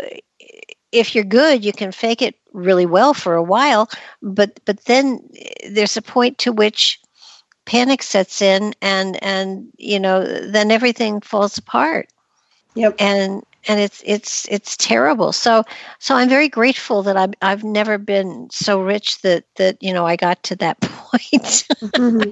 if 0.92 1.16
you're 1.16 1.24
good, 1.24 1.64
you 1.64 1.74
can 1.74 1.92
fake 1.92 2.22
it 2.22 2.36
really 2.54 2.86
well 2.86 3.14
for 3.14 3.36
a 3.36 3.44
while, 3.44 3.90
but 4.22 4.60
but 4.66 4.86
then 4.86 5.28
there's 5.70 5.98
a 5.98 6.02
point 6.02 6.38
to 6.40 6.52
which 6.52 7.00
panic 7.70 8.02
sets 8.02 8.42
in 8.42 8.74
and 8.82 9.22
and 9.24 9.72
you 9.78 10.00
know 10.00 10.24
then 10.24 10.72
everything 10.72 11.22
falls 11.22 11.60
apart. 11.60 12.10
Yep. 12.74 12.96
And 12.98 13.44
and 13.68 13.80
it's 13.80 14.02
it's 14.04 14.48
it's 14.50 14.76
terrible. 14.76 15.32
So 15.32 15.64
so 16.00 16.16
i'm 16.16 16.30
very 16.30 16.50
grateful 16.50 17.04
that 17.04 17.16
i've 17.16 17.34
i've 17.44 17.64
never 17.64 18.00
been 18.00 18.50
so 18.52 18.82
rich 18.82 19.22
that 19.22 19.44
that 19.58 19.78
you 19.84 19.94
know 19.94 20.06
i 20.08 20.16
got 20.16 20.42
to 20.44 20.56
that 20.56 20.80
point. 20.82 21.68
Mm-hmm. 21.94 22.32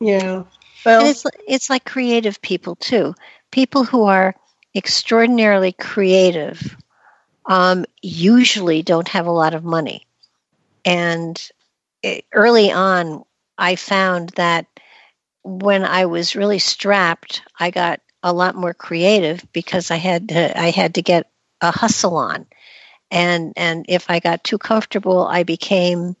yeah. 0.00 0.44
Well, 0.84 1.00
and 1.00 1.08
it's 1.08 1.24
it's 1.48 1.70
like 1.70 1.86
creative 1.86 2.40
people 2.42 2.76
too. 2.76 3.14
People 3.50 3.84
who 3.84 4.04
are 4.04 4.34
extraordinarily 4.74 5.72
creative 5.72 6.76
um, 7.46 7.86
usually 8.02 8.82
don't 8.82 9.08
have 9.08 9.26
a 9.26 9.32
lot 9.32 9.54
of 9.54 9.64
money, 9.64 10.06
and 10.84 11.50
it, 12.02 12.24
early 12.32 12.70
on, 12.70 13.24
I 13.60 13.76
found 13.76 14.30
that 14.30 14.66
when 15.44 15.84
I 15.84 16.06
was 16.06 16.34
really 16.34 16.58
strapped, 16.58 17.42
I 17.58 17.70
got 17.70 18.00
a 18.22 18.32
lot 18.32 18.54
more 18.54 18.74
creative 18.74 19.46
because 19.52 19.90
I 19.90 19.96
had 19.96 20.30
to, 20.30 20.60
I 20.60 20.70
had 20.70 20.94
to 20.96 21.02
get 21.02 21.30
a 21.60 21.70
hustle 21.70 22.16
on, 22.16 22.46
and 23.10 23.52
and 23.56 23.84
if 23.88 24.10
I 24.10 24.18
got 24.18 24.44
too 24.44 24.58
comfortable, 24.58 25.26
I 25.26 25.42
became 25.42 26.16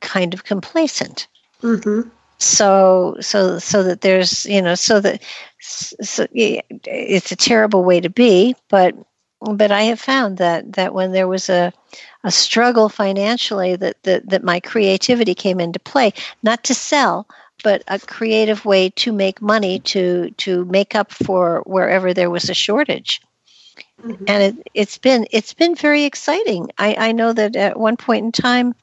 kind 0.00 0.32
of 0.32 0.44
complacent. 0.44 1.26
Mm-hmm 1.62 2.08
so 2.40 3.16
so 3.20 3.58
so 3.58 3.82
that 3.82 4.00
there's 4.00 4.46
you 4.46 4.62
know 4.62 4.74
so 4.74 4.98
that 4.98 5.22
so 5.60 6.26
it's 6.32 7.30
a 7.30 7.36
terrible 7.36 7.84
way 7.84 8.00
to 8.00 8.08
be 8.08 8.56
but 8.70 8.94
but 9.40 9.70
i 9.70 9.82
have 9.82 10.00
found 10.00 10.38
that 10.38 10.72
that 10.72 10.94
when 10.94 11.12
there 11.12 11.28
was 11.28 11.48
a 11.48 11.72
a 12.22 12.30
struggle 12.30 12.88
financially 12.88 13.76
that 13.76 14.02
that, 14.02 14.28
that 14.28 14.44
my 14.44 14.60
creativity 14.60 15.34
came 15.34 15.60
into 15.60 15.78
play 15.80 16.12
not 16.42 16.64
to 16.64 16.74
sell 16.74 17.26
but 17.62 17.82
a 17.88 17.98
creative 17.98 18.64
way 18.64 18.90
to 18.90 19.12
make 19.12 19.42
money 19.42 19.80
to 19.80 20.30
to 20.32 20.64
make 20.66 20.94
up 20.94 21.12
for 21.12 21.62
wherever 21.66 22.12
there 22.14 22.30
was 22.30 22.48
a 22.50 22.54
shortage 22.54 23.20
mm-hmm. 24.02 24.24
and 24.26 24.42
it, 24.42 24.68
it's 24.74 24.98
been 24.98 25.26
it's 25.30 25.54
been 25.54 25.74
very 25.74 26.04
exciting 26.04 26.70
I, 26.76 27.08
I 27.08 27.12
know 27.12 27.32
that 27.32 27.56
at 27.56 27.78
one 27.78 27.96
point 27.96 28.24
in 28.24 28.32
time 28.32 28.74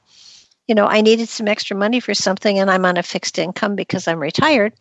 you 0.68 0.74
know, 0.74 0.86
I 0.86 1.00
needed 1.00 1.28
some 1.30 1.48
extra 1.48 1.76
money 1.76 1.98
for 1.98 2.14
something 2.14 2.58
and 2.58 2.70
I'm 2.70 2.84
on 2.84 2.98
a 2.98 3.02
fixed 3.02 3.38
income 3.38 3.74
because 3.74 4.06
I'm 4.06 4.20
retired. 4.20 4.74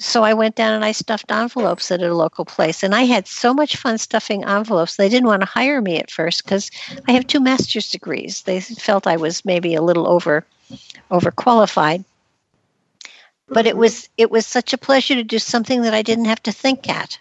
So 0.00 0.24
I 0.24 0.32
went 0.32 0.54
down 0.54 0.72
and 0.72 0.84
I 0.84 0.92
stuffed 0.92 1.30
envelopes 1.30 1.90
at 1.90 2.02
a 2.02 2.14
local 2.14 2.46
place. 2.46 2.82
And 2.82 2.94
I 2.94 3.02
had 3.02 3.28
so 3.28 3.52
much 3.52 3.76
fun 3.76 3.98
stuffing 3.98 4.44
envelopes. 4.44 4.96
They 4.96 5.10
didn't 5.10 5.28
want 5.28 5.42
to 5.42 5.46
hire 5.46 5.82
me 5.82 5.98
at 5.98 6.10
first 6.10 6.42
because 6.42 6.70
I 7.06 7.12
have 7.12 7.26
two 7.26 7.38
master's 7.38 7.90
degrees. 7.90 8.42
They 8.42 8.60
felt 8.60 9.06
I 9.06 9.18
was 9.18 9.44
maybe 9.44 9.74
a 9.74 9.82
little 9.82 10.08
over 10.08 10.46
overqualified. 11.10 12.04
But 13.48 13.66
it 13.66 13.76
was 13.76 14.08
it 14.16 14.30
was 14.30 14.46
such 14.46 14.72
a 14.72 14.78
pleasure 14.78 15.16
to 15.16 15.24
do 15.24 15.38
something 15.38 15.82
that 15.82 15.92
I 15.92 16.00
didn't 16.00 16.26
have 16.26 16.42
to 16.44 16.52
think 16.52 16.88
at. 16.88 17.18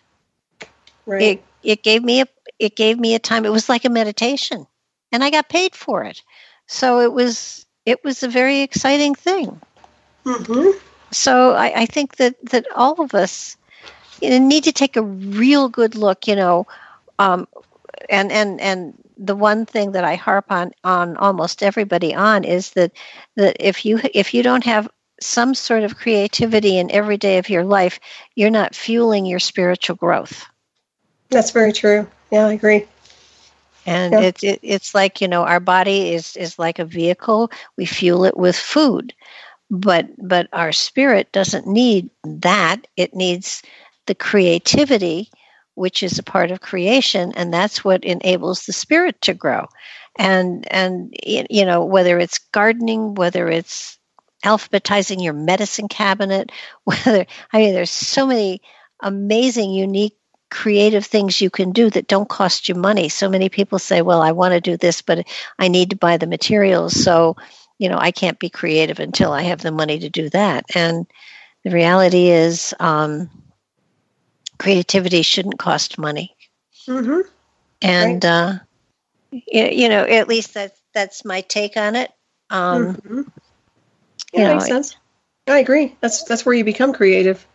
Right. 1.05 1.21
It 1.21 1.43
it 1.63 1.83
gave 1.83 2.01
me 2.01 2.21
a 2.21 2.27
it 2.59 2.77
gave 2.77 2.97
me 2.97 3.13
a 3.13 3.19
time. 3.19 3.45
It 3.45 3.51
was 3.51 3.67
like 3.67 3.83
a 3.83 3.89
meditation. 3.89 4.65
And 5.11 5.21
I 5.21 5.31
got 5.31 5.49
paid 5.49 5.75
for 5.75 6.05
it. 6.05 6.21
So 6.67 7.01
it 7.01 7.11
was 7.11 7.65
it 7.85 8.05
was 8.05 8.23
a 8.23 8.29
very 8.29 8.61
exciting 8.61 9.15
thing. 9.15 9.59
Mm-hmm. 10.23 10.77
So 11.11 11.53
I, 11.53 11.81
I, 11.81 11.85
think 11.85 12.17
that, 12.17 12.35
that 12.45 12.65
all 12.75 13.01
of 13.01 13.13
us 13.13 13.57
you 14.21 14.29
know, 14.29 14.37
need 14.37 14.63
to 14.65 14.71
take 14.71 14.95
a 14.95 15.01
real 15.01 15.69
good 15.69 15.95
look, 15.95 16.27
you 16.27 16.35
know, 16.35 16.67
um, 17.17 17.47
and, 18.09 18.31
and, 18.31 18.61
and 18.61 18.93
the 19.17 19.35
one 19.35 19.65
thing 19.65 19.91
that 19.93 20.03
I 20.03 20.15
harp 20.15 20.51
on, 20.51 20.71
on 20.83 21.17
almost 21.17 21.63
everybody 21.63 22.13
on 22.13 22.43
is 22.43 22.71
that, 22.71 22.91
that 23.35 23.57
if 23.59 23.85
you, 23.85 23.99
if 24.13 24.33
you 24.33 24.43
don't 24.43 24.63
have 24.63 24.89
some 25.21 25.53
sort 25.53 25.83
of 25.83 25.97
creativity 25.97 26.77
in 26.77 26.91
every 26.91 27.17
day 27.17 27.37
of 27.37 27.49
your 27.49 27.65
life, 27.65 27.99
you're 28.35 28.49
not 28.49 28.75
fueling 28.75 29.25
your 29.25 29.39
spiritual 29.39 29.95
growth. 29.95 30.45
That's 31.29 31.51
very 31.51 31.73
true. 31.73 32.07
Yeah, 32.31 32.47
I 32.47 32.53
agree 32.53 32.85
and 33.89 34.13
yeah. 34.13 34.19
it, 34.21 34.43
it, 34.43 34.59
it's 34.61 34.93
like 34.93 35.21
you 35.21 35.27
know 35.27 35.43
our 35.43 35.59
body 35.59 36.13
is 36.13 36.37
is 36.37 36.59
like 36.59 36.79
a 36.79 36.85
vehicle 36.85 37.51
we 37.75 37.85
fuel 37.85 38.23
it 38.23 38.37
with 38.37 38.55
food 38.55 39.13
but 39.69 40.07
but 40.17 40.47
our 40.53 40.71
spirit 40.71 41.31
doesn't 41.31 41.67
need 41.67 42.09
that 42.23 42.87
it 42.97 43.15
needs 43.15 43.61
the 44.07 44.15
creativity 44.15 45.29
which 45.75 46.03
is 46.03 46.19
a 46.19 46.23
part 46.23 46.51
of 46.51 46.61
creation 46.61 47.31
and 47.35 47.53
that's 47.53 47.83
what 47.83 48.03
enables 48.03 48.65
the 48.65 48.73
spirit 48.73 49.21
to 49.21 49.33
grow 49.33 49.67
and 50.17 50.71
and 50.71 51.13
you 51.23 51.65
know 51.65 51.85
whether 51.85 52.17
it's 52.19 52.39
gardening 52.51 53.13
whether 53.13 53.47
it's 53.47 53.97
alphabetizing 54.43 55.23
your 55.23 55.33
medicine 55.33 55.87
cabinet 55.87 56.51
whether 56.85 57.25
i 57.53 57.57
mean 57.59 57.73
there's 57.73 57.91
so 57.91 58.25
many 58.25 58.61
amazing 59.01 59.71
unique 59.71 60.15
creative 60.49 61.05
things 61.05 61.41
you 61.41 61.49
can 61.49 61.71
do 61.71 61.89
that 61.89 62.07
don't 62.07 62.29
cost 62.29 62.67
you 62.67 62.75
money. 62.75 63.09
So 63.09 63.29
many 63.29 63.49
people 63.49 63.79
say, 63.79 64.01
well, 64.01 64.21
I 64.21 64.31
want 64.31 64.53
to 64.53 64.61
do 64.61 64.77
this, 64.77 65.01
but 65.01 65.27
I 65.57 65.67
need 65.67 65.91
to 65.91 65.95
buy 65.95 66.17
the 66.17 66.27
materials. 66.27 67.01
So, 67.01 67.35
you 67.79 67.89
know, 67.89 67.97
I 67.97 68.11
can't 68.11 68.37
be 68.37 68.49
creative 68.49 68.99
until 68.99 69.31
I 69.31 69.43
have 69.43 69.61
the 69.61 69.71
money 69.71 69.99
to 69.99 70.09
do 70.09 70.29
that. 70.29 70.65
And 70.75 71.07
the 71.63 71.71
reality 71.71 72.27
is, 72.27 72.75
um, 72.79 73.29
creativity 74.59 75.23
shouldn't 75.23 75.57
cost 75.57 75.97
money. 75.97 76.35
Mm-hmm. 76.87 77.21
And, 77.81 78.23
right. 78.23 78.25
uh, 78.25 78.59
you, 79.31 79.89
know, 79.89 80.03
at 80.03 80.27
least 80.27 80.53
that's, 80.53 80.79
that's 80.93 81.25
my 81.25 81.41
take 81.41 81.77
on 81.77 81.95
it. 81.95 82.11
Um, 82.49 82.95
mm-hmm. 82.95 83.21
Yeah, 84.33 84.39
you 84.39 84.47
know, 84.47 84.53
makes 84.55 84.67
sense. 84.67 84.95
I 85.47 85.59
agree. 85.59 85.95
That's, 86.01 86.23
that's 86.23 86.45
where 86.45 86.53
you 86.53 86.63
become 86.63 86.93
creative. 86.93 87.45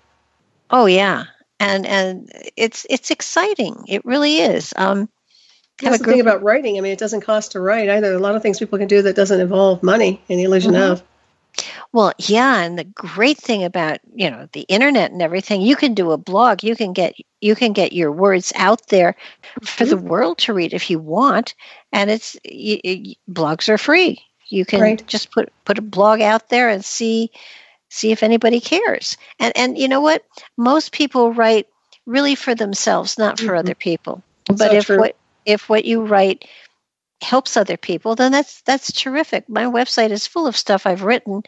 Oh 0.71 0.87
yeah 0.87 1.27
and 1.61 1.87
and 1.87 2.31
it's 2.57 2.87
it's 2.91 3.11
exciting. 3.11 3.85
It 3.89 4.05
really 4.05 4.39
is. 4.39 4.73
Um, 4.77 5.09
That's 5.83 5.99
the 5.99 6.05
thing 6.05 6.21
about 6.21 6.43
writing. 6.43 6.79
I 6.79 6.81
mean, 6.81 6.93
it 6.93 6.99
doesn't 6.99 7.23
cost 7.23 7.53
to 7.53 7.61
write 7.61 7.89
either. 7.89 8.15
A 8.15 8.19
lot 8.19 8.37
of 8.37 8.43
things 8.43 8.59
people 8.59 8.79
can 8.79 8.89
do 8.89 9.03
that 9.03 9.17
doesn't 9.17 9.41
involve 9.41 9.83
money 9.83 10.23
and 10.29 10.39
the 10.39 10.45
illusion 10.45 10.73
mm-hmm. 10.73 10.93
of. 10.93 11.03
Well, 11.93 12.13
yeah, 12.19 12.63
and 12.63 12.79
the 12.79 12.85
great 12.85 13.39
thing 13.39 13.63
about 13.63 14.01
you 14.15 14.31
know 14.31 14.49
the 14.53 14.63
internet 14.63 15.13
and 15.13 15.23
everything, 15.23 15.61
you 15.61 15.77
can 15.77 15.95
do 15.95 16.11
a 16.11 16.19
blog. 16.19 16.65
You 16.65 16.75
can 16.75 16.93
get 16.93 17.15
you 17.41 17.55
can 17.55 17.73
get 17.73 17.93
your 17.93 18.11
words 18.11 18.53
out 18.57 18.87
there 18.89 19.15
for 19.63 19.85
mm-hmm. 19.85 19.91
the 19.91 19.97
world 19.97 20.39
to 20.39 20.55
read 20.55 20.75
if 20.75 20.91
you 20.91 20.99
want, 20.99 21.55
and 21.93 22.11
it's 22.11 22.37
you, 22.45 22.81
you, 22.83 23.15
blogs 23.31 23.69
are 23.69 23.79
free. 23.79 24.21
You 24.49 24.65
can 24.65 24.81
right. 24.81 25.07
just 25.07 25.31
put 25.31 25.53
put 25.65 25.79
a 25.79 25.83
blog 25.83 26.21
out 26.21 26.49
there 26.49 26.69
and 26.69 26.85
see 26.85 27.31
see 27.89 28.11
if 28.11 28.25
anybody 28.25 28.61
cares. 28.61 29.17
And 29.39 29.57
and 29.57 29.79
you 29.79 29.87
know 29.87 30.01
what? 30.01 30.25
Most 30.57 30.91
people 30.91 31.33
write 31.33 31.69
really 32.07 32.35
for 32.35 32.55
themselves, 32.55 33.19
not 33.19 33.39
for 33.39 33.47
mm-hmm. 33.47 33.59
other 33.59 33.75
people. 33.75 34.23
But 34.47 34.59
so 34.59 34.73
if 34.73 34.87
true. 34.87 34.99
what 34.99 35.17
if 35.45 35.69
what 35.69 35.85
you 35.85 36.05
write 36.05 36.47
helps 37.23 37.57
other 37.57 37.77
people, 37.77 38.15
then 38.15 38.33
that's 38.33 38.63
that's 38.63 38.93
terrific. 38.93 39.49
My 39.49 39.65
website 39.65 40.11
is 40.11 40.27
full 40.27 40.47
of 40.47 40.57
stuff 40.57 40.87
I've 40.87 41.03
written, 41.03 41.43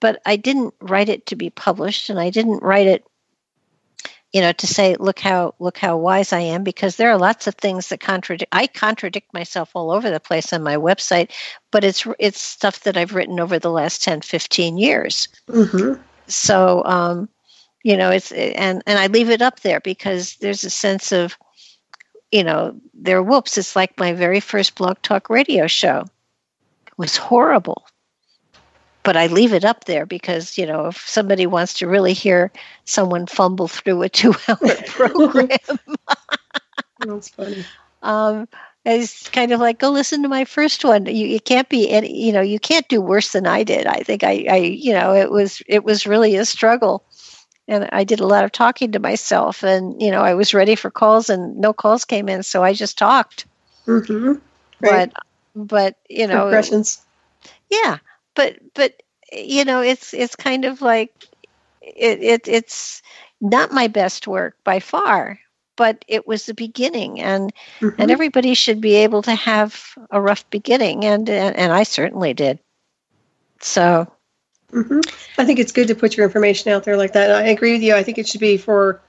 but 0.00 0.20
I 0.26 0.36
didn't 0.36 0.74
write 0.80 1.08
it 1.08 1.26
to 1.26 1.36
be 1.36 1.50
published 1.50 2.10
and 2.10 2.18
I 2.18 2.30
didn't 2.30 2.62
write 2.62 2.86
it 2.86 3.04
you 4.32 4.40
know 4.40 4.52
to 4.52 4.66
say 4.66 4.94
look 4.98 5.18
how 5.18 5.54
look 5.58 5.78
how 5.78 5.96
wise 5.96 6.32
i 6.32 6.40
am 6.40 6.62
because 6.62 6.96
there 6.96 7.10
are 7.10 7.18
lots 7.18 7.46
of 7.46 7.54
things 7.54 7.88
that 7.88 8.00
contradict 8.00 8.48
i 8.52 8.66
contradict 8.66 9.32
myself 9.32 9.70
all 9.74 9.90
over 9.90 10.10
the 10.10 10.20
place 10.20 10.52
on 10.52 10.62
my 10.62 10.76
website 10.76 11.30
but 11.70 11.84
it's 11.84 12.06
it's 12.18 12.40
stuff 12.40 12.80
that 12.80 12.96
i've 12.96 13.14
written 13.14 13.40
over 13.40 13.58
the 13.58 13.70
last 13.70 14.02
10 14.02 14.20
15 14.20 14.78
years 14.78 15.28
Mm-hmm. 15.48 16.00
so 16.26 16.82
um 16.84 17.28
you 17.82 17.96
know 17.96 18.10
it's 18.10 18.32
and 18.32 18.82
and 18.86 18.98
i 18.98 19.06
leave 19.06 19.30
it 19.30 19.42
up 19.42 19.60
there 19.60 19.80
because 19.80 20.36
there's 20.36 20.64
a 20.64 20.70
sense 20.70 21.12
of 21.12 21.36
you 22.32 22.44
know 22.44 22.74
there 22.94 23.22
whoops 23.22 23.58
it's 23.58 23.76
like 23.76 23.98
my 23.98 24.12
very 24.12 24.40
first 24.40 24.74
blog 24.74 25.00
talk 25.02 25.30
radio 25.30 25.66
show 25.66 26.04
it 26.86 26.98
was 26.98 27.16
horrible 27.16 27.86
but 29.08 29.16
I 29.16 29.28
leave 29.28 29.54
it 29.54 29.64
up 29.64 29.84
there 29.84 30.04
because 30.04 30.58
you 30.58 30.66
know 30.66 30.88
if 30.88 30.98
somebody 31.08 31.46
wants 31.46 31.72
to 31.78 31.88
really 31.88 32.12
hear 32.12 32.52
someone 32.84 33.26
fumble 33.26 33.66
through 33.66 34.02
a 34.02 34.08
two-hour 34.10 34.58
program, 34.86 35.48
That's 37.00 37.30
funny. 37.30 37.64
um, 38.02 38.48
it's 38.84 39.30
kind 39.30 39.52
of 39.52 39.60
like 39.60 39.78
go 39.78 39.90
listen 39.90 40.22
to 40.24 40.28
my 40.28 40.44
first 40.44 40.84
one. 40.84 41.06
You, 41.06 41.26
you 41.26 41.40
can't 41.40 41.70
be 41.70 41.90
any, 41.90 42.14
you 42.22 42.32
know 42.32 42.42
you 42.42 42.60
can't 42.60 42.86
do 42.88 43.00
worse 43.00 43.32
than 43.32 43.46
I 43.46 43.62
did. 43.62 43.86
I 43.86 44.00
think 44.00 44.24
I, 44.24 44.44
I 44.50 44.56
you 44.56 44.92
know 44.92 45.14
it 45.14 45.30
was 45.30 45.62
it 45.66 45.84
was 45.84 46.06
really 46.06 46.36
a 46.36 46.44
struggle, 46.44 47.02
and 47.68 47.88
I 47.92 48.04
did 48.04 48.20
a 48.20 48.26
lot 48.26 48.44
of 48.44 48.50
talking 48.52 48.92
to 48.92 48.98
myself, 48.98 49.62
and 49.62 50.00
you 50.02 50.10
know 50.10 50.22
I 50.22 50.34
was 50.34 50.54
ready 50.54 50.74
for 50.74 50.90
calls 50.90 51.30
and 51.30 51.58
no 51.58 51.72
calls 51.72 52.04
came 52.04 52.28
in, 52.28 52.42
so 52.42 52.64
I 52.64 52.72
just 52.72 52.98
talked. 52.98 53.46
Mm-hmm. 53.86 54.32
Right. 54.80 55.12
But 55.12 55.12
but 55.54 55.96
you 56.08 56.26
know 56.26 56.46
Impressions. 56.46 57.04
yeah 57.70 57.98
but 58.34 58.58
but 58.74 59.02
you 59.32 59.64
know 59.64 59.82
it's 59.82 60.14
it's 60.14 60.36
kind 60.36 60.64
of 60.64 60.80
like 60.82 61.12
it, 61.82 62.22
it 62.22 62.48
it's 62.48 63.02
not 63.40 63.72
my 63.72 63.88
best 63.88 64.26
work 64.28 64.56
by 64.64 64.78
far 64.80 65.40
but 65.76 66.04
it 66.08 66.26
was 66.26 66.46
the 66.46 66.54
beginning 66.54 67.20
and 67.20 67.52
Mm-hmm. 67.80 68.00
and 68.00 68.10
everybody 68.10 68.54
should 68.54 68.80
be 68.80 68.96
able 68.96 69.22
to 69.22 69.34
have 69.34 69.94
a 70.10 70.20
rough 70.20 70.48
beginning 70.50 71.04
and 71.04 71.28
and, 71.28 71.56
and 71.56 71.72
i 71.72 71.82
certainly 71.82 72.34
did 72.34 72.58
so 73.60 74.10
hmm 74.72 75.00
I 75.38 75.44
think 75.44 75.58
it's 75.58 75.72
good 75.72 75.88
to 75.88 75.94
put 75.94 76.16
your 76.16 76.26
information 76.26 76.72
out 76.72 76.84
there 76.84 76.96
like 76.96 77.12
that. 77.14 77.30
And 77.30 77.38
I 77.38 77.50
agree 77.50 77.72
with 77.72 77.82
you. 77.82 77.94
I 77.94 78.02
think 78.02 78.18
it 78.18 78.28
should 78.28 78.40
be 78.40 78.56
for, 78.58 79.00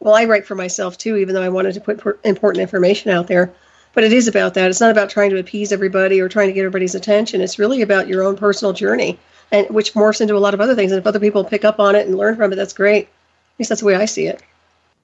well, 0.00 0.14
I 0.14 0.24
write 0.24 0.46
for 0.46 0.54
myself 0.54 0.98
too, 0.98 1.16
even 1.16 1.34
though 1.34 1.42
I 1.42 1.48
wanted 1.48 1.74
to 1.74 1.80
put 1.80 2.00
important 2.24 2.62
information 2.62 3.10
out 3.10 3.26
there. 3.28 3.54
But 3.94 4.04
it 4.04 4.12
is 4.12 4.28
about 4.28 4.54
that. 4.54 4.68
It's 4.70 4.80
not 4.80 4.90
about 4.90 5.08
trying 5.10 5.30
to 5.30 5.38
appease 5.38 5.72
everybody 5.72 6.20
or 6.20 6.28
trying 6.28 6.48
to 6.48 6.52
get 6.52 6.60
everybody's 6.60 6.94
attention. 6.94 7.40
It's 7.40 7.58
really 7.58 7.82
about 7.82 8.08
your 8.08 8.22
own 8.24 8.36
personal 8.36 8.74
journey, 8.74 9.18
and 9.50 9.68
which 9.70 9.94
morphs 9.94 10.20
into 10.20 10.36
a 10.36 10.38
lot 10.38 10.52
of 10.54 10.60
other 10.60 10.74
things. 10.74 10.92
And 10.92 10.98
if 11.00 11.06
other 11.06 11.20
people 11.20 11.44
pick 11.44 11.64
up 11.64 11.80
on 11.80 11.94
it 11.96 12.06
and 12.06 12.16
learn 12.16 12.36
from 12.36 12.52
it, 12.52 12.56
that's 12.56 12.74
great. 12.74 13.04
At 13.06 13.58
least 13.58 13.70
that's 13.70 13.80
the 13.80 13.86
way 13.86 13.94
I 13.96 14.04
see 14.04 14.26
it. 14.26 14.42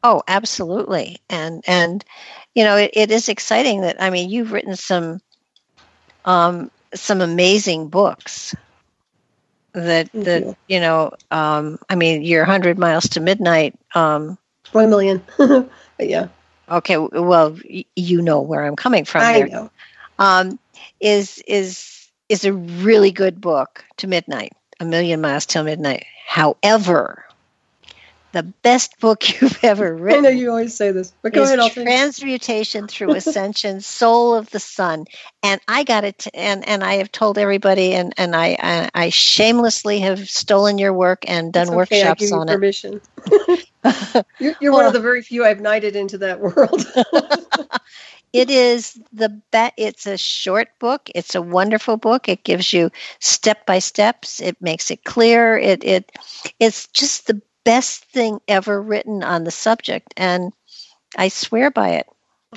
oh 0.02 0.22
absolutely 0.28 1.18
and 1.30 1.62
and 1.66 2.04
you 2.54 2.64
know 2.64 2.76
it, 2.76 2.90
it 2.94 3.10
is 3.10 3.28
exciting 3.28 3.82
that 3.82 4.00
i 4.02 4.10
mean 4.10 4.30
you've 4.30 4.52
written 4.52 4.76
some 4.76 5.20
um 6.24 6.70
some 6.94 7.20
amazing 7.20 7.88
books 7.88 8.54
that 9.74 10.10
Thank 10.12 10.24
that 10.24 10.44
you. 10.44 10.56
you 10.68 10.80
know 10.80 11.12
um 11.30 11.78
i 11.88 11.94
mean 11.94 12.22
your 12.22 12.42
100 12.42 12.78
miles 12.78 13.08
to 13.10 13.20
midnight 13.20 13.74
um 13.94 14.38
One 14.72 14.90
million. 14.90 15.22
Yeah, 15.98 16.28
okay 16.70 16.96
well 16.98 17.56
y- 17.68 17.84
you 17.96 18.22
know 18.22 18.40
where 18.42 18.64
i'm 18.64 18.76
coming 18.76 19.04
from 19.04 19.30
I 19.30 19.32
there 19.32 19.48
know. 19.48 19.70
um 20.18 20.58
is 21.00 21.42
is 21.46 22.10
is 22.28 22.44
a 22.44 22.52
really 22.52 23.10
good 23.12 23.40
book 23.40 23.84
to 23.98 24.06
midnight 24.06 24.52
a 24.80 24.84
million 24.84 25.20
miles 25.20 25.46
till 25.46 25.64
midnight 25.64 26.04
however 26.26 27.24
the 28.32 28.42
best 28.42 28.98
book 29.00 29.28
you've 29.40 29.58
ever 29.62 29.94
written. 29.94 30.26
I 30.26 30.30
know 30.30 30.36
you 30.36 30.50
always 30.50 30.74
say 30.74 30.92
this, 30.92 31.12
but 31.22 31.32
go 31.32 31.44
ahead. 31.44 31.58
I'll 31.58 31.70
transmutation 31.70 32.88
through 32.88 33.12
ascension 33.14 33.80
soul 33.80 34.34
of 34.34 34.50
the 34.50 34.60
sun 34.60 35.04
and 35.42 35.60
i 35.68 35.84
got 35.84 36.04
it 36.04 36.26
and 36.34 36.66
and 36.66 36.82
i 36.82 36.94
have 36.94 37.10
told 37.10 37.38
everybody 37.38 37.94
and 37.94 38.12
and 38.16 38.34
i 38.34 38.56
i, 38.60 38.90
I 38.94 39.08
shamelessly 39.10 40.00
have 40.00 40.28
stolen 40.28 40.78
your 40.78 40.92
work 40.92 41.24
and 41.28 41.52
done 41.52 41.68
okay, 41.68 41.72
I 41.72 41.76
workshops 41.76 42.20
give 42.20 42.30
you 42.30 42.36
on 42.36 42.48
it 42.48 42.52
permission. 42.52 43.00
You're, 44.38 44.54
you're 44.60 44.72
one 44.72 44.86
of 44.86 44.92
the 44.92 45.00
very 45.00 45.22
few 45.22 45.44
I've 45.44 45.60
knighted 45.60 45.96
into 45.96 46.18
that 46.18 46.40
world. 46.40 46.86
it 48.32 48.48
is 48.48 48.98
the 49.12 49.28
bet 49.50 49.74
it's 49.76 50.06
a 50.06 50.16
short 50.16 50.68
book 50.78 51.10
it's 51.14 51.34
a 51.34 51.42
wonderful 51.42 51.96
book 51.96 52.28
it 52.28 52.44
gives 52.44 52.72
you 52.72 52.90
step 53.18 53.66
by 53.66 53.78
steps 53.78 54.40
it 54.40 54.56
makes 54.60 54.90
it 54.90 55.04
clear 55.04 55.58
it 55.58 55.84
it 55.84 56.12
it's 56.58 56.86
just 56.88 57.26
the 57.26 57.40
best 57.64 58.04
thing 58.06 58.40
ever 58.48 58.80
written 58.80 59.22
on 59.22 59.44
the 59.44 59.50
subject 59.50 60.12
and 60.16 60.52
i 61.16 61.28
swear 61.28 61.70
by 61.70 61.90
it 61.90 62.06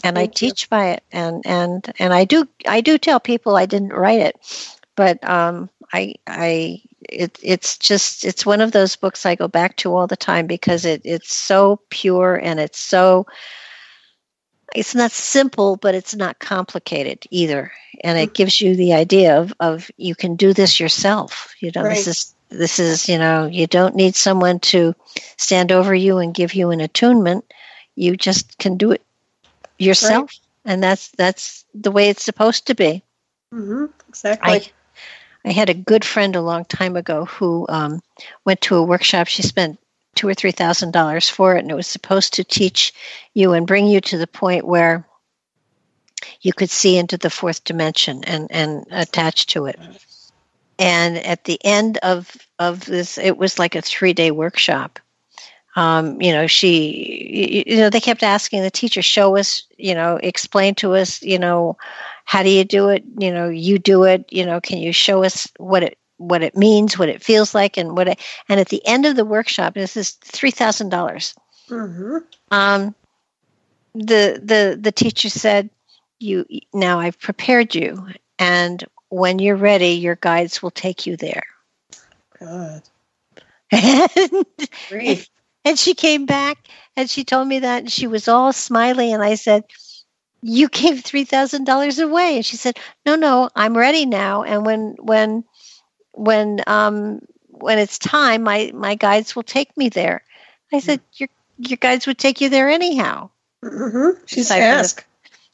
and 0.03 0.17
i 0.17 0.21
Thank 0.21 0.41
you. 0.41 0.49
teach 0.49 0.69
by 0.69 0.89
it 0.89 1.03
and 1.11 1.43
and 1.45 1.93
and 1.99 2.13
i 2.13 2.25
do 2.25 2.47
i 2.67 2.81
do 2.81 2.97
tell 2.97 3.19
people 3.19 3.55
i 3.55 3.65
didn't 3.65 3.93
write 3.93 4.21
it 4.21 4.35
but 4.95 5.27
um 5.27 5.69
i 5.93 6.15
i 6.27 6.81
it, 7.07 7.37
it's 7.43 7.77
just 7.77 8.25
it's 8.25 8.45
one 8.45 8.61
of 8.61 8.71
those 8.71 8.95
books 8.95 9.25
i 9.25 9.35
go 9.35 9.47
back 9.47 9.75
to 9.77 9.95
all 9.95 10.07
the 10.07 10.17
time 10.17 10.47
because 10.47 10.85
it 10.85 11.01
it's 11.05 11.33
so 11.33 11.79
pure 11.89 12.35
and 12.35 12.59
it's 12.59 12.79
so 12.79 13.25
it's 14.75 14.93
not 14.93 15.11
simple, 15.11 15.77
but 15.77 15.95
it's 15.95 16.15
not 16.15 16.39
complicated 16.39 17.23
either. 17.31 17.71
And 18.03 18.19
it 18.19 18.33
gives 18.33 18.59
you 18.59 18.75
the 18.75 18.93
idea 18.93 19.39
of, 19.39 19.53
of 19.59 19.89
you 19.97 20.15
can 20.15 20.35
do 20.35 20.53
this 20.53 20.79
yourself. 20.79 21.55
You 21.61 21.71
know, 21.73 21.83
this 21.83 22.07
is 22.07 22.34
this 22.49 22.79
is, 22.79 23.09
you 23.09 23.17
know, 23.17 23.45
you 23.47 23.67
don't 23.67 23.95
need 23.95 24.15
someone 24.15 24.59
to 24.59 24.95
stand 25.37 25.71
over 25.71 25.93
you 25.93 26.17
and 26.19 26.33
give 26.33 26.53
you 26.53 26.71
an 26.71 26.81
attunement. 26.81 27.45
You 27.95 28.15
just 28.15 28.57
can 28.57 28.77
do 28.77 28.91
it 28.91 29.01
yourself. 29.77 30.31
And 30.65 30.81
that's 30.81 31.09
that's 31.11 31.65
the 31.73 31.91
way 31.91 32.09
it's 32.09 32.23
supposed 32.23 32.67
to 32.67 32.75
be. 32.75 33.03
hmm 33.51 33.85
Exactly. 34.09 34.53
I 34.53 35.49
I 35.49 35.51
had 35.51 35.69
a 35.69 35.75
good 35.75 36.03
friend 36.03 36.35
a 36.35 36.41
long 36.41 36.65
time 36.65 36.95
ago 36.95 37.25
who 37.25 37.65
um, 37.69 38.01
went 38.45 38.61
to 38.61 38.75
a 38.75 38.83
workshop. 38.83 39.27
She 39.27 39.43
spent 39.43 39.79
two 40.15 40.27
or 40.27 40.33
three 40.33 40.51
thousand 40.51 40.91
dollars 40.91 41.29
for 41.29 41.55
it, 41.55 41.59
and 41.59 41.71
it 41.71 41.75
was 41.75 41.87
supposed 41.87 42.33
to 42.35 42.43
teach 42.43 42.93
you 43.33 43.53
and 43.53 43.67
bring 43.67 43.85
you 43.87 44.01
to 44.01 44.17
the 44.17 44.27
point 44.27 44.65
where 44.65 45.05
you 46.41 46.53
could 46.53 46.69
see 46.69 46.97
into 46.97 47.17
the 47.17 47.29
fourth 47.29 47.63
dimension 47.63 48.23
and 48.23 48.47
and 48.51 48.85
attach 48.91 49.45
to 49.47 49.65
it. 49.65 49.79
And 50.79 51.17
at 51.17 51.45
the 51.45 51.59
end 51.63 51.97
of 51.99 52.35
of 52.59 52.85
this, 52.85 53.17
it 53.17 53.37
was 53.37 53.59
like 53.59 53.75
a 53.75 53.81
three 53.81 54.13
day 54.13 54.31
workshop. 54.31 54.99
Um, 55.75 56.21
you 56.21 56.31
know, 56.31 56.47
she, 56.47 57.63
you, 57.67 57.75
you 57.75 57.81
know, 57.81 57.89
they 57.89 57.99
kept 57.99 58.23
asking 58.23 58.61
the 58.61 58.71
teacher, 58.71 59.01
show 59.01 59.35
us, 59.35 59.63
you 59.77 59.93
know, 59.93 60.17
explain 60.23 60.73
to 60.75 60.93
us, 60.93 61.21
you 61.21 61.37
know, 61.37 61.77
how 62.23 62.43
do 62.43 62.49
you 62.49 62.63
do 62.63 62.89
it? 62.89 63.03
You 63.19 63.33
know, 63.33 63.49
you 63.49 63.77
do 63.77 64.03
it. 64.03 64.25
You 64.31 64.45
know, 64.45 64.61
can 64.61 64.77
you 64.77 64.93
show 64.93 65.23
us 65.23 65.47
what 65.57 65.83
it 65.83 65.97
what 66.17 66.41
it 66.43 66.55
means, 66.55 66.97
what 66.97 67.09
it 67.09 67.21
feels 67.23 67.53
like, 67.53 67.77
and 67.77 67.95
what? 67.95 68.07
It, 68.07 68.19
and 68.47 68.59
at 68.59 68.69
the 68.69 68.85
end 68.87 69.05
of 69.05 69.15
the 69.17 69.25
workshop, 69.25 69.73
this 69.73 69.97
is 69.97 70.11
three 70.11 70.51
thousand 70.51 70.89
dollars. 70.89 71.35
hmm 71.67 72.17
Um, 72.51 72.95
the 73.93 74.39
the 74.43 74.77
the 74.79 74.91
teacher 74.91 75.29
said, 75.29 75.69
"You 76.19 76.45
now 76.73 76.99
I've 76.99 77.19
prepared 77.19 77.75
you, 77.75 78.07
and 78.39 78.83
when 79.09 79.39
you're 79.39 79.55
ready, 79.55 79.93
your 79.93 80.15
guides 80.15 80.61
will 80.61 80.71
take 80.71 81.05
you 81.05 81.17
there." 81.17 81.43
God. 82.39 82.81
and, 83.71 84.45
Grief. 84.89 85.29
and 85.65 85.79
she 85.79 85.93
came 85.93 86.25
back 86.25 86.57
and 86.95 87.09
she 87.09 87.23
told 87.23 87.47
me 87.47 87.59
that 87.59 87.79
and 87.79 87.91
she 87.91 88.07
was 88.07 88.27
all 88.27 88.53
smiley 88.53 89.11
and 89.11 89.23
I 89.23 89.35
said, 89.35 89.63
"You 90.41 90.69
gave 90.69 91.03
three 91.03 91.25
thousand 91.25 91.65
dollars 91.65 91.99
away." 91.99 92.37
And 92.37 92.45
she 92.45 92.57
said, 92.57 92.77
"No, 93.05 93.15
no, 93.15 93.49
I'm 93.55 93.75
ready 93.77 94.05
now. 94.05 94.43
And 94.43 94.65
when 94.65 94.95
when 94.99 95.43
when 96.11 96.61
um 96.67 97.19
when 97.47 97.79
it's 97.79 97.97
time, 97.97 98.43
my 98.43 98.71
my 98.73 98.95
guides 98.95 99.35
will 99.35 99.43
take 99.43 99.75
me 99.75 99.89
there." 99.89 100.23
I 100.73 100.79
said, 100.79 101.01
"Your 101.13 101.29
your 101.57 101.77
guides 101.77 102.07
would 102.07 102.17
take 102.17 102.41
you 102.41 102.49
there 102.49 102.69
anyhow." 102.69 103.29
hmm 103.63 104.11
She's 104.25 104.51
ask. 104.51 105.05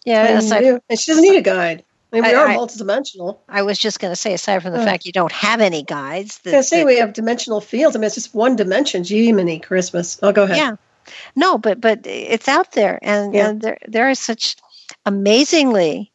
Yeah, 0.04 0.26
And, 0.26 0.38
aside- 0.40 0.82
and 0.90 1.00
she 1.00 1.12
doesn't 1.12 1.24
need 1.24 1.38
a 1.38 1.42
guide. 1.42 1.84
I 2.12 2.16
mean, 2.16 2.24
we 2.24 2.30
I- 2.32 2.34
are 2.36 2.48
I- 2.48 2.56
multidimensional. 2.58 3.38
I 3.48 3.62
was 3.62 3.78
just 3.78 4.00
going 4.00 4.12
to 4.12 4.16
say, 4.16 4.34
aside 4.34 4.62
from 4.64 4.74
the 4.74 4.80
Ugh. 4.80 4.86
fact 4.86 5.06
you 5.06 5.12
don't 5.12 5.32
have 5.32 5.62
any 5.62 5.84
guides, 5.84 6.40
I 6.46 6.58
was 6.58 6.68
say 6.70 6.80
that- 6.80 6.86
we 6.86 6.98
have 6.98 7.14
dimensional 7.14 7.62
fields. 7.62 7.96
I 7.96 8.00
mean, 8.00 8.06
it's 8.08 8.16
just 8.16 8.36
one 8.36 8.56
dimension. 8.56 9.04
Gee, 9.04 9.32
mini 9.32 9.60
Christmas. 9.60 10.20
Oh, 10.22 10.32
go 10.32 10.44
ahead. 10.44 10.58
Yeah. 10.58 10.76
No, 11.36 11.58
but 11.58 11.82
but 11.82 12.06
it's 12.06 12.48
out 12.48 12.74
there, 12.74 13.00
and, 13.02 13.34
Yeah. 13.34 13.50
and 13.50 13.62
there 13.62 13.78
there 13.88 14.10
are 14.10 14.16
such 14.16 14.56
amazingly 15.06 16.12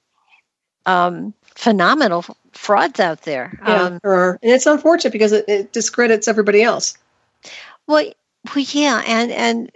um, 0.86 1.34
phenomenal 1.54 2.24
frauds 2.52 3.00
out 3.00 3.22
there. 3.22 3.58
Yeah, 3.66 3.82
Um, 3.82 3.98
there 4.02 4.12
are. 4.14 4.38
And 4.42 4.52
it's 4.52 4.66
unfortunate 4.66 5.10
because 5.12 5.32
it, 5.32 5.44
it 5.48 5.72
discredits 5.72 6.28
everybody 6.28 6.62
else. 6.62 6.96
well, 7.86 8.04
well, 8.54 8.64
yeah, 8.68 9.02
and 9.06 9.32
and 9.32 9.72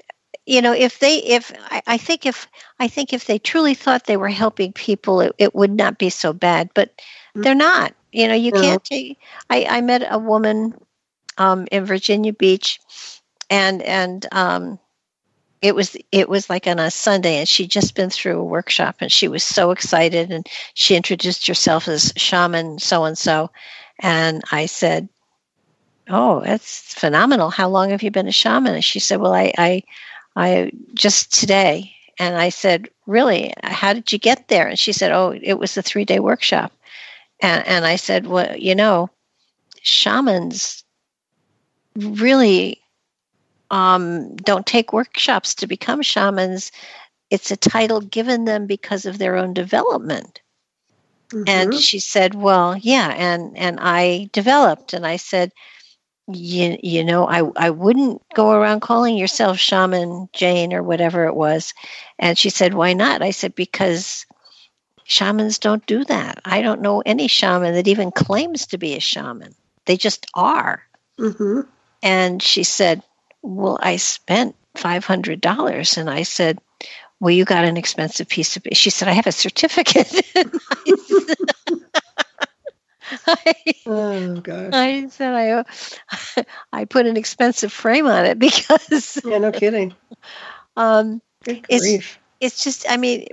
you 0.50 0.60
know 0.60 0.72
if 0.72 0.98
they 0.98 1.18
if 1.18 1.52
I, 1.70 1.82
I 1.86 1.96
think 1.96 2.26
if 2.26 2.48
I 2.78 2.88
think 2.88 3.12
if 3.12 3.26
they 3.26 3.38
truly 3.38 3.74
thought 3.74 4.06
they 4.06 4.16
were 4.16 4.28
helping 4.28 4.72
people, 4.72 5.20
it, 5.20 5.32
it 5.38 5.54
would 5.54 5.70
not 5.70 5.98
be 5.98 6.10
so 6.10 6.32
bad. 6.32 6.70
But 6.74 7.00
they're 7.34 7.54
not. 7.54 7.94
You 8.12 8.26
know, 8.28 8.34
you 8.34 8.50
can't 8.52 8.84
take. 8.84 9.18
I 9.48 9.66
I 9.68 9.80
met 9.80 10.02
a 10.10 10.18
woman 10.18 10.74
um, 11.38 11.68
in 11.70 11.84
Virginia 11.84 12.32
Beach, 12.32 12.80
and 13.48 13.80
and 13.82 14.26
um, 14.32 14.78
it 15.62 15.74
was 15.74 15.96
it 16.10 16.28
was 16.28 16.50
like 16.50 16.66
on 16.66 16.78
a 16.78 16.90
Sunday, 16.90 17.36
and 17.36 17.48
she'd 17.48 17.70
just 17.70 17.94
been 17.94 18.10
through 18.10 18.40
a 18.40 18.44
workshop, 18.44 18.96
and 19.00 19.12
she 19.12 19.28
was 19.28 19.44
so 19.44 19.70
excited, 19.70 20.32
and 20.32 20.46
she 20.74 20.96
introduced 20.96 21.46
herself 21.46 21.86
as 21.86 22.12
shaman 22.16 22.78
so 22.78 23.04
and 23.04 23.16
so, 23.16 23.50
and 24.00 24.42
I 24.50 24.66
said, 24.66 25.08
"Oh, 26.08 26.40
that's 26.40 26.92
phenomenal! 26.94 27.50
How 27.50 27.68
long 27.68 27.90
have 27.90 28.02
you 28.02 28.10
been 28.10 28.28
a 28.28 28.32
shaman?" 28.32 28.74
And 28.74 28.84
she 28.84 28.98
said, 28.98 29.20
"Well, 29.20 29.34
I 29.34 29.52
I, 29.56 29.82
I 30.40 30.72
just 30.94 31.32
today." 31.38 31.94
And 32.18 32.36
I 32.36 32.50
said, 32.50 32.88
"Really? 33.06 33.52
How 33.62 33.92
did 33.92 34.12
you 34.12 34.18
get 34.18 34.48
there?" 34.48 34.66
And 34.68 34.78
she 34.78 34.92
said, 34.92 35.12
"Oh, 35.12 35.38
it 35.42 35.54
was 35.58 35.76
a 35.76 35.82
three 35.82 36.04
day 36.04 36.20
workshop." 36.20 36.72
And 37.40 37.66
and 37.66 37.84
I 37.86 37.96
said, 37.96 38.26
"Well, 38.26 38.56
you 38.56 38.74
know, 38.74 39.10
shamans 39.82 40.84
really 41.96 42.80
um, 43.70 44.34
don't 44.36 44.66
take 44.66 44.92
workshops 44.92 45.54
to 45.56 45.66
become 45.66 46.02
shamans. 46.02 46.72
It's 47.30 47.50
a 47.50 47.56
title 47.56 48.00
given 48.00 48.44
them 48.44 48.66
because 48.66 49.06
of 49.06 49.18
their 49.18 49.36
own 49.36 49.54
development. 49.54 50.40
Mm-hmm. 51.28 51.44
And 51.46 51.74
she 51.74 52.00
said, 52.00 52.34
"Well, 52.34 52.76
yeah, 52.76 53.14
and 53.16 53.56
and 53.56 53.78
I 53.80 54.28
developed." 54.32 54.92
And 54.92 55.06
I 55.06 55.16
said, 55.16 55.52
"You 56.34 56.78
you 56.82 57.04
know, 57.04 57.26
I 57.28 57.42
I 57.56 57.70
wouldn't 57.70 58.22
go 58.34 58.50
around 58.50 58.80
calling 58.80 59.16
yourself 59.16 59.58
shaman 59.58 60.28
Jane 60.32 60.72
or 60.72 60.82
whatever 60.82 61.26
it 61.26 61.34
was." 61.34 61.74
And 62.18 62.36
she 62.36 62.50
said, 62.50 62.74
"Why 62.74 62.92
not?" 62.92 63.22
I 63.22 63.30
said, 63.30 63.54
"Because." 63.54 64.26
Shamans 65.04 65.58
don't 65.58 65.84
do 65.86 66.04
that. 66.04 66.38
I 66.44 66.62
don't 66.62 66.82
know 66.82 67.02
any 67.04 67.26
shaman 67.26 67.74
that 67.74 67.88
even 67.88 68.12
claims 68.12 68.66
to 68.68 68.78
be 68.78 68.94
a 68.94 69.00
shaman. 69.00 69.56
They 69.84 69.96
just 69.96 70.28
are. 70.34 70.84
Mm-hmm. 71.18 71.62
And 72.00 72.40
she 72.40 72.62
said, 72.62 73.02
well, 73.42 73.78
I 73.80 73.96
spent 73.96 74.54
$500. 74.76 75.98
And 75.98 76.10
I 76.10 76.22
said, 76.22 76.58
Well, 77.18 77.30
you 77.30 77.44
got 77.44 77.64
an 77.64 77.76
expensive 77.76 78.28
piece 78.28 78.56
of. 78.56 78.66
She 78.72 78.90
said, 78.90 79.08
I 79.08 79.12
have 79.12 79.26
a 79.26 79.32
certificate. 79.32 80.22
I, 83.46 83.54
oh 83.86 84.40
God! 84.40 84.74
I 84.74 85.08
said 85.08 85.34
I, 85.34 86.44
I 86.72 86.84
put 86.84 87.06
an 87.06 87.16
expensive 87.16 87.72
frame 87.72 88.06
on 88.06 88.26
it 88.26 88.38
because. 88.38 89.20
yeah, 89.24 89.38
no 89.38 89.52
kidding. 89.52 89.94
Um, 90.76 91.20
it's 91.46 92.16
it's 92.40 92.64
just 92.64 92.86
I 92.88 92.96
mean, 92.96 93.26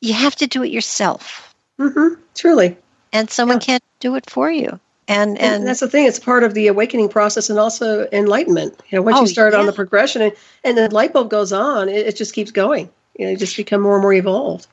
you 0.00 0.14
have 0.14 0.36
to 0.36 0.46
do 0.46 0.62
it 0.62 0.70
yourself. 0.70 1.54
Mm-hmm. 1.78 2.20
Truly. 2.34 2.76
And 3.12 3.30
someone 3.30 3.58
yeah. 3.58 3.66
can't 3.66 3.84
do 4.00 4.16
it 4.16 4.28
for 4.28 4.50
you. 4.50 4.80
And, 5.10 5.38
and, 5.38 5.54
and 5.54 5.66
that's 5.66 5.80
the 5.80 5.88
thing; 5.88 6.06
it's 6.06 6.18
part 6.18 6.44
of 6.44 6.52
the 6.52 6.66
awakening 6.66 7.08
process 7.08 7.48
and 7.48 7.58
also 7.58 8.06
enlightenment. 8.12 8.78
You 8.90 8.98
know, 8.98 9.02
once 9.02 9.16
oh, 9.16 9.20
you 9.22 9.26
start 9.26 9.54
yeah. 9.54 9.60
on 9.60 9.66
the 9.66 9.72
progression 9.72 10.20
and, 10.20 10.32
and 10.64 10.76
the 10.76 10.92
light 10.92 11.14
bulb 11.14 11.30
goes 11.30 11.50
on, 11.50 11.88
it, 11.88 12.06
it 12.06 12.16
just 12.16 12.34
keeps 12.34 12.50
going. 12.50 12.90
You 13.18 13.24
know, 13.24 13.30
you 13.30 13.36
just 13.38 13.56
become 13.56 13.80
more 13.80 13.94
and 13.94 14.02
more 14.02 14.12
evolved. 14.12 14.66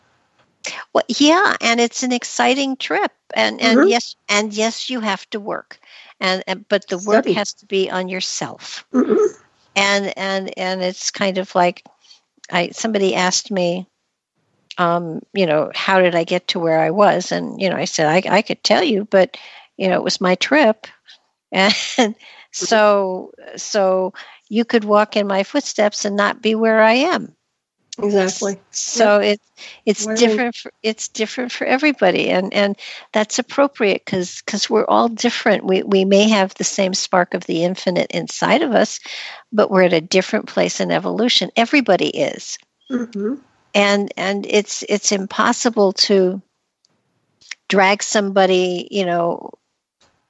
Well, 0.93 1.03
yeah, 1.07 1.55
and 1.61 1.79
it's 1.79 2.03
an 2.03 2.11
exciting 2.11 2.77
trip, 2.77 3.11
and 3.33 3.61
and 3.61 3.83
Mhm. 3.83 3.89
yes, 3.89 4.15
and 4.29 4.53
yes, 4.53 4.89
you 4.89 4.99
have 5.01 5.29
to 5.31 5.39
work, 5.39 5.79
and, 6.19 6.43
and 6.47 6.67
but 6.67 6.87
the 6.87 6.97
work 6.97 7.23
Study. 7.23 7.33
has 7.33 7.53
to 7.53 7.65
be 7.65 7.89
on 7.89 8.07
yourself, 8.09 8.85
Mhm. 8.93 9.17
and 9.75 10.17
and 10.17 10.57
and 10.57 10.81
it's 10.83 11.11
kind 11.11 11.37
of 11.37 11.53
like, 11.55 11.83
I 12.51 12.69
somebody 12.69 13.15
asked 13.15 13.51
me, 13.51 13.87
um, 14.77 15.21
you 15.33 15.45
know, 15.45 15.71
how 15.75 15.99
did 16.01 16.15
I 16.15 16.23
get 16.23 16.47
to 16.49 16.59
where 16.59 16.79
I 16.79 16.91
was, 16.91 17.31
and 17.31 17.61
you 17.61 17.69
know, 17.69 17.77
I 17.77 17.85
said 17.85 18.07
I 18.07 18.37
I 18.37 18.41
could 18.41 18.63
tell 18.63 18.83
you, 18.83 19.05
but 19.05 19.37
you 19.77 19.87
know, 19.89 19.95
it 19.95 20.03
was 20.03 20.21
my 20.21 20.35
trip, 20.35 20.87
and 21.51 22.15
so 22.51 23.31
so 23.55 24.13
you 24.49 24.65
could 24.65 24.83
walk 24.85 25.15
in 25.15 25.27
my 25.27 25.43
footsteps 25.43 26.05
and 26.05 26.15
not 26.15 26.41
be 26.41 26.55
where 26.55 26.81
I 26.81 26.93
am. 26.93 27.35
Exactly. 27.97 28.59
So 28.71 29.19
it 29.19 29.39
it's 29.85 30.05
different. 30.05 30.55
For, 30.55 30.71
it's 30.83 31.07
different 31.07 31.51
for 31.51 31.65
everybody, 31.65 32.29
and 32.29 32.53
and 32.53 32.77
that's 33.13 33.39
appropriate 33.39 34.03
because 34.05 34.41
because 34.45 34.69
we're 34.69 34.85
all 34.85 35.07
different. 35.07 35.65
We 35.65 35.83
we 35.83 36.05
may 36.05 36.29
have 36.29 36.53
the 36.55 36.63
same 36.63 36.93
spark 36.93 37.33
of 37.33 37.45
the 37.45 37.63
infinite 37.63 38.11
inside 38.11 38.61
of 38.63 38.71
us, 38.71 38.99
but 39.51 39.71
we're 39.71 39.83
at 39.83 39.93
a 39.93 40.01
different 40.01 40.47
place 40.47 40.79
in 40.79 40.91
evolution. 40.91 41.51
Everybody 41.55 42.09
is, 42.09 42.57
hmm 42.89 43.35
and 43.73 44.11
and 44.17 44.45
it's 44.49 44.83
it's 44.87 45.11
impossible 45.11 45.93
to 45.93 46.41
drag 47.67 48.01
somebody, 48.03 48.87
you 48.91 49.05
know, 49.05 49.51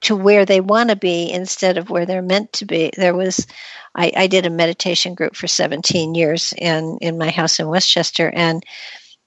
to 0.05 0.15
where 0.15 0.45
they 0.45 0.61
want 0.61 0.91
to 0.91 0.95
be 0.95 1.31
instead 1.31 1.79
of 1.79 1.89
where 1.89 2.05
they're 2.05 2.21
meant 2.21 2.53
to 2.53 2.65
be. 2.65 2.91
There 2.95 3.15
was, 3.15 3.47
I, 3.95 4.11
I 4.15 4.27
did 4.27 4.45
a 4.45 4.51
meditation 4.51 5.15
group 5.15 5.35
for 5.35 5.47
17 5.47 6.13
years 6.13 6.53
in, 6.59 6.99
in 7.01 7.17
my 7.17 7.31
house 7.31 7.59
in 7.59 7.67
Westchester. 7.67 8.31
And 8.35 8.63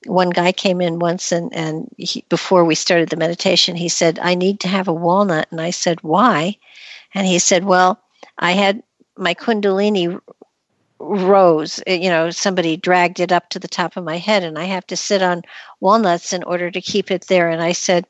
one 0.07 0.31
guy 0.31 0.53
came 0.53 0.81
in 0.81 1.01
once 1.01 1.33
and, 1.33 1.53
and 1.53 1.93
he, 1.97 2.25
before 2.29 2.65
we 2.65 2.77
started 2.77 3.09
the 3.09 3.17
meditation, 3.17 3.75
he 3.75 3.89
said, 3.89 4.21
I 4.21 4.37
need 4.37 4.61
to 4.61 4.69
have 4.69 4.87
a 4.87 4.93
walnut. 4.93 5.49
And 5.51 5.61
I 5.61 5.71
said, 5.71 6.01
why? 6.03 6.57
And 7.13 7.27
he 7.27 7.41
said, 7.41 7.65
well, 7.65 8.01
I 8.39 8.53
had 8.53 8.85
my 9.17 9.35
Kundalini 9.35 10.21
rose, 11.01 11.81
uh, 11.89 11.93
you 11.93 12.09
know, 12.09 12.31
somebody 12.31 12.77
dragged 12.77 13.19
it 13.19 13.33
up 13.33 13.49
to 13.49 13.59
the 13.59 13.67
top 13.67 13.97
of 13.97 14.05
my 14.05 14.19
head 14.19 14.45
and 14.45 14.57
I 14.57 14.65
have 14.65 14.87
to 14.89 14.97
sit 14.97 15.23
on 15.23 15.43
walnuts 15.81 16.33
in 16.33 16.45
order 16.45 16.71
to 16.71 16.81
keep 16.81 17.11
it 17.11 17.27
there. 17.27 17.49
And 17.49 17.61
I 17.61 17.73
said, 17.73 18.07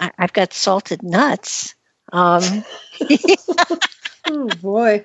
I, 0.00 0.10
I've 0.18 0.32
got 0.32 0.52
salted 0.52 1.02
nuts. 1.02 1.74
Um, 2.12 2.64
Oh 4.26 4.48
boy. 4.48 5.04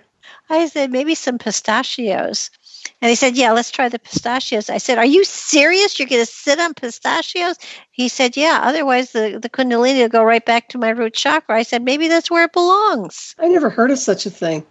I 0.50 0.68
said, 0.68 0.92
maybe 0.92 1.16
some 1.16 1.38
pistachios. 1.38 2.50
And 3.02 3.10
he 3.10 3.16
said, 3.16 3.36
Yeah, 3.36 3.52
let's 3.52 3.72
try 3.72 3.90
the 3.90 4.00
pistachios. 4.00 4.70
I 4.70 4.78
said, 4.78 4.98
Are 4.98 5.06
you 5.06 5.24
serious? 5.26 5.98
You're 6.00 6.08
going 6.08 6.22
to 6.26 6.32
sit 6.32 6.60
on 6.60 6.74
pistachios? 6.74 7.58
He 7.92 8.08
said, 8.10 8.38
Yeah, 8.38 8.60
otherwise 8.64 9.12
the, 9.12 9.40
the 9.42 9.50
Kundalini 9.50 10.00
will 10.02 10.10
go 10.10 10.24
right 10.24 10.46
back 10.46 10.70
to 10.70 10.78
my 10.78 10.90
root 10.90 11.14
chakra. 11.14 11.56
I 11.58 11.64
said, 11.64 11.84
Maybe 11.84 12.08
that's 12.08 12.30
where 12.32 12.46
it 12.46 12.54
belongs. 12.54 13.36
I 13.40 13.48
never 13.48 13.70
heard 13.70 13.92
of 13.92 14.00
such 14.00 14.26
a 14.26 14.30
thing. 14.30 14.66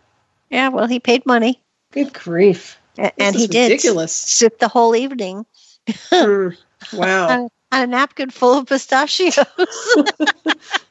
Yeah, 0.50 0.68
well, 0.68 0.86
he 0.86 1.00
paid 1.00 1.26
money. 1.26 1.60
Good 1.92 2.12
grief. 2.12 2.78
A- 2.98 3.12
And 3.20 3.34
he 3.34 3.42
is 3.44 3.48
did 3.48 3.72
ridiculous. 3.72 4.14
sit 4.14 4.58
the 4.58 4.68
whole 4.68 4.94
evening 4.94 5.44
Hmm. 6.10 6.48
Wow. 6.94 7.50
on, 7.72 7.82
a 7.82 7.86
napkin 7.86 8.30
full 8.30 8.58
of 8.58 8.66
pistachios. 8.66 9.36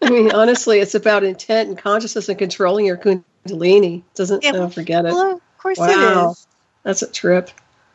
I 0.01 0.09
mean, 0.09 0.31
honestly, 0.31 0.79
it's 0.79 0.95
about 0.95 1.23
intent 1.23 1.69
and 1.69 1.77
consciousness 1.77 2.29
and 2.29 2.37
controlling 2.37 2.85
your 2.85 2.97
kundalini. 2.97 4.03
Doesn't 4.15 4.43
Yeah, 4.43 4.51
oh, 4.55 4.69
forget 4.69 5.05
it. 5.05 5.13
well, 5.13 5.33
of 5.35 5.57
course 5.57 5.77
Wow. 5.79 5.87
it 5.89 6.29
is. 6.31 6.47
That's 6.83 7.01
a 7.01 7.11
trip. 7.11 7.49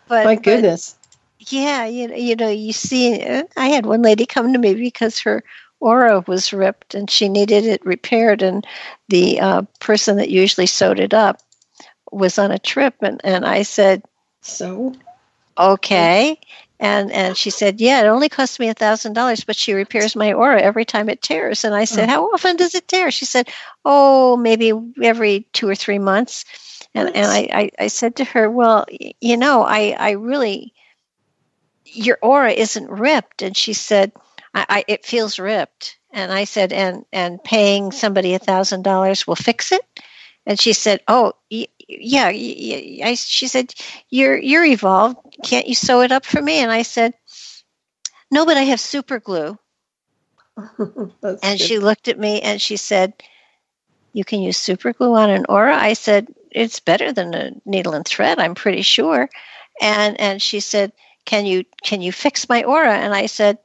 But, 0.09 0.25
My 0.25 0.35
but- 0.35 0.45
goodness. 0.45 0.97
yeah, 1.39 1.87
you 1.87 2.09
know, 2.09 2.17
you 2.17 2.37
know, 2.37 2.49
you 2.51 2.73
see, 2.73 3.23
I 3.57 3.69
had 3.69 3.87
one 3.87 4.03
lady 4.03 4.27
come 4.27 4.53
to 4.53 4.59
me 4.59 4.75
because 4.75 5.21
her 5.21 5.43
aura 5.79 6.23
was 6.27 6.53
ripped 6.53 6.95
and 6.95 7.09
she 7.11 7.29
needed 7.29 7.65
it 7.65 7.85
repaired, 7.87 8.43
and 8.43 8.67
the 9.09 9.41
uh, 9.41 9.63
person 9.79 10.17
that 10.19 10.29
usually 10.29 10.67
sewed 10.67 11.01
it 11.01 11.15
up 11.15 11.41
was 12.13 12.39
on 12.39 12.51
a 12.51 12.59
trip, 12.59 12.95
and 13.01 13.21
and 13.25 13.47
I 13.47 13.63
said, 13.63 14.03
so 14.43 14.95
okay. 15.57 16.39
And 16.81 17.13
and 17.13 17.37
she 17.37 17.51
said, 17.51 17.79
yeah, 17.79 18.01
it 18.01 18.07
only 18.07 18.31
costs 18.31 18.59
me 18.59 18.71
a 18.71 18.75
thousand 18.75 19.13
dollars, 19.13 19.45
but 19.45 19.55
she 19.55 19.75
repairs 19.75 20.17
my 20.17 20.33
aura 20.33 20.63
every 20.63 20.87
time 20.87 21.11
it 21.11 21.21
tears. 21.21 21.63
And 21.63 21.75
I 21.75 21.85
said, 21.85 22.09
mm. 22.09 22.13
how 22.13 22.33
often 22.33 22.57
does 22.57 22.75
it 22.75 22.89
tear? 22.89 23.11
She 23.11 23.27
said, 23.27 23.51
oh, 23.85 24.39
maybe 24.39 24.73
every 25.03 25.47
two 25.53 25.69
or 25.69 25.75
three 25.75 25.99
months. 25.99 26.47
And 26.95 27.15
and 27.15 27.27
I, 27.27 27.49
I, 27.53 27.71
I 27.79 27.87
said 27.89 28.17
to 28.17 28.25
her, 28.25 28.51
well, 28.51 28.87
you 29.21 29.37
know, 29.37 29.63
I 29.63 29.95
I 29.99 30.11
really 30.13 30.73
your 31.85 32.19
aura 32.23 32.53
isn't 32.53 32.91
ripped. 32.91 33.43
And 33.43 33.55
she 33.55 33.75
said, 33.75 34.13
I, 34.55 34.65
I 34.71 34.85
it 34.89 35.05
feels 35.05 35.39
ripped. 35.39 35.99
And 36.13 36.33
I 36.33 36.45
said, 36.45 36.73
and 36.73 37.05
and 37.13 37.45
paying 37.45 37.93
somebody 37.93 38.33
a 38.33 38.39
thousand 38.39 38.85
dollars 38.85 39.27
will 39.27 39.37
fix 39.37 39.71
it. 39.71 39.85
And 40.47 40.59
she 40.59 40.73
said, 40.73 41.03
"Oh, 41.07 41.35
yeah." 41.99 42.27
I, 42.29 43.15
she 43.17 43.49
said, 43.49 43.75
"You're 44.09 44.39
you're 44.39 44.65
evolved. 44.65 45.19
Can't 45.45 45.67
you 45.67 45.75
sew 45.75 46.03
it 46.03 46.13
up 46.13 46.25
for 46.25 46.41
me?" 46.41 46.59
And 46.59 46.71
I 46.71 46.83
said, 46.83 47.15
"No, 48.31 48.47
but 48.47 48.57
I 48.57 48.63
have 48.63 48.81
super 48.81 49.19
glue." 49.21 49.59
And 51.43 51.59
good. 51.59 51.61
she 51.61 51.79
looked 51.79 52.09
at 52.09 52.19
me 52.19 52.41
and 52.41 52.61
she 52.61 52.77
said, 52.77 53.15
"You 54.13 54.25
can 54.25 54.43
use 54.43 54.57
super 54.57 54.93
glue 54.93 55.15
on 55.17 55.31
an 55.31 55.47
aura." 55.49 55.77
I 55.77 55.95
said, 55.95 56.29
"It's 56.51 56.81
better 56.81 57.13
than 57.13 57.35
a 57.35 57.53
needle 57.65 57.95
and 57.95 58.07
thread. 58.07 58.39
I'm 58.39 58.55
pretty 58.55 58.83
sure." 58.83 59.29
And 59.81 60.21
and 60.21 60.43
she 60.43 60.61
said, 60.61 60.93
"Can 61.25 61.47
you 61.47 61.65
can 61.83 62.03
you 62.03 62.13
fix 62.13 62.49
my 62.49 62.65
aura?" 62.65 62.95
And 62.95 63.15
I 63.15 63.27
said, 63.27 63.59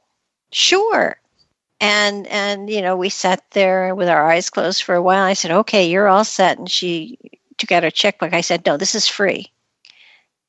"Sure." 0.52 1.20
And 1.80 2.26
and 2.28 2.70
you 2.70 2.80
know 2.80 2.96
we 2.96 3.10
sat 3.10 3.42
there 3.50 3.94
with 3.94 4.08
our 4.08 4.30
eyes 4.30 4.48
closed 4.48 4.82
for 4.82 4.94
a 4.94 5.02
while. 5.02 5.24
I 5.24 5.34
said, 5.34 5.50
"Okay, 5.50 5.90
you're 5.90 6.08
all 6.08 6.24
set." 6.24 6.58
And 6.58 6.70
she 6.70 7.18
took 7.58 7.72
out 7.72 7.82
her 7.82 7.90
checkbook. 7.90 8.34
I 8.34 8.40
said, 8.40 8.64
"No, 8.66 8.76
this 8.76 8.94
is 8.94 9.08
free." 9.08 9.52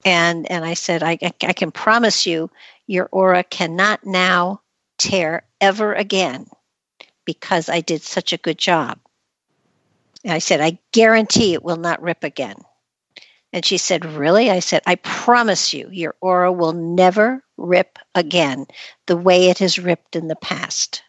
And 0.06 0.50
and 0.52 0.66
I 0.66 0.74
said, 0.74 1.04
"I 1.04 1.18
I, 1.22 1.34
I 1.44 1.54
can 1.54 1.72
promise 1.72 2.26
you, 2.26 2.50
your 2.86 3.10
aura 3.12 3.44
cannot 3.44 4.06
now 4.06 4.62
tear 4.98 5.44
ever 5.62 5.94
again 5.94 6.48
because 7.26 7.70
I 7.70 7.82
did 7.82 8.02
such 8.04 8.34
a 8.34 8.38
good 8.38 8.58
job." 8.58 9.00
And 10.24 10.34
I 10.34 10.40
said, 10.40 10.62
"I 10.62 10.80
guarantee 10.92 11.54
it 11.54 11.64
will 11.64 11.78
not 11.78 12.02
rip 12.02 12.24
again." 12.24 12.58
And 13.54 13.66
she 13.66 13.78
said, 13.78 14.06
Really? 14.06 14.52
I 14.52 14.60
said, 14.60 14.84
I 14.86 14.96
promise 14.96 15.74
you, 15.74 15.90
your 15.92 16.16
aura 16.22 16.52
will 16.52 16.74
never 16.74 17.44
rip 17.56 17.98
again 18.14 18.68
the 19.06 19.18
way 19.18 19.50
it 19.50 19.60
has 19.60 19.80
ripped 19.80 20.16
in 20.16 20.28
the 20.28 20.36
past. 20.36 21.04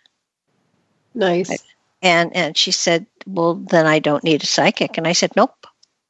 Nice. 1.14 1.64
And 2.00 2.34
and 2.34 2.56
she 2.56 2.70
said, 2.70 3.06
Well, 3.26 3.56
then 3.56 3.86
I 3.86 3.98
don't 3.98 4.24
need 4.24 4.42
a 4.42 4.46
psychic. 4.46 4.96
And 4.96 5.06
I 5.06 5.12
said, 5.12 5.32
Nope, 5.34 5.57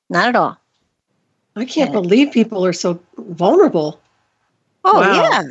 not 0.09 0.29
at 0.29 0.37
all. 0.37 0.59
I 1.57 1.65
can't 1.65 1.93
believe 1.93 2.33
people 2.33 2.65
are 2.65 2.73
so 2.73 3.01
vulnerable. 3.17 4.01
Oh 4.85 5.01
Wow. 5.01 5.43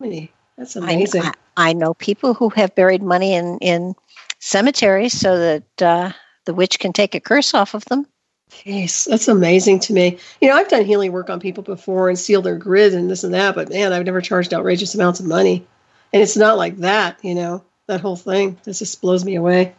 yeah. 0.00 0.26
That's 0.56 0.76
I, 0.76 0.80
amazing. 0.80 1.22
I, 1.22 1.32
I 1.56 1.72
know 1.72 1.94
people 1.94 2.34
who 2.34 2.50
have 2.50 2.74
buried 2.74 3.02
money 3.02 3.34
in, 3.34 3.58
in 3.58 3.94
cemeteries 4.38 5.18
so 5.18 5.38
that 5.38 5.82
uh, 5.82 6.12
the 6.44 6.54
witch 6.54 6.78
can 6.78 6.92
take 6.92 7.14
a 7.14 7.20
curse 7.20 7.54
off 7.54 7.74
of 7.74 7.84
them. 7.86 8.06
Jeez, 8.50 9.08
that's 9.08 9.28
amazing 9.28 9.80
to 9.80 9.92
me. 9.92 10.18
You 10.40 10.48
know, 10.48 10.56
I've 10.56 10.68
done 10.68 10.84
healing 10.84 11.12
work 11.12 11.30
on 11.30 11.40
people 11.40 11.62
before 11.62 12.08
and 12.08 12.18
sealed 12.18 12.44
their 12.44 12.56
grid 12.56 12.94
and 12.94 13.10
this 13.10 13.24
and 13.24 13.34
that, 13.34 13.54
but 13.54 13.70
man, 13.70 13.92
I've 13.92 14.04
never 14.04 14.20
charged 14.20 14.52
outrageous 14.52 14.94
amounts 14.94 15.20
of 15.20 15.26
money. 15.26 15.66
And 16.12 16.22
it's 16.22 16.36
not 16.36 16.56
like 16.56 16.76
that, 16.78 17.18
you 17.22 17.34
know, 17.34 17.64
that 17.86 18.00
whole 18.00 18.16
thing. 18.16 18.58
This 18.64 18.80
just 18.80 19.00
blows 19.00 19.24
me 19.24 19.36
away. 19.36 19.74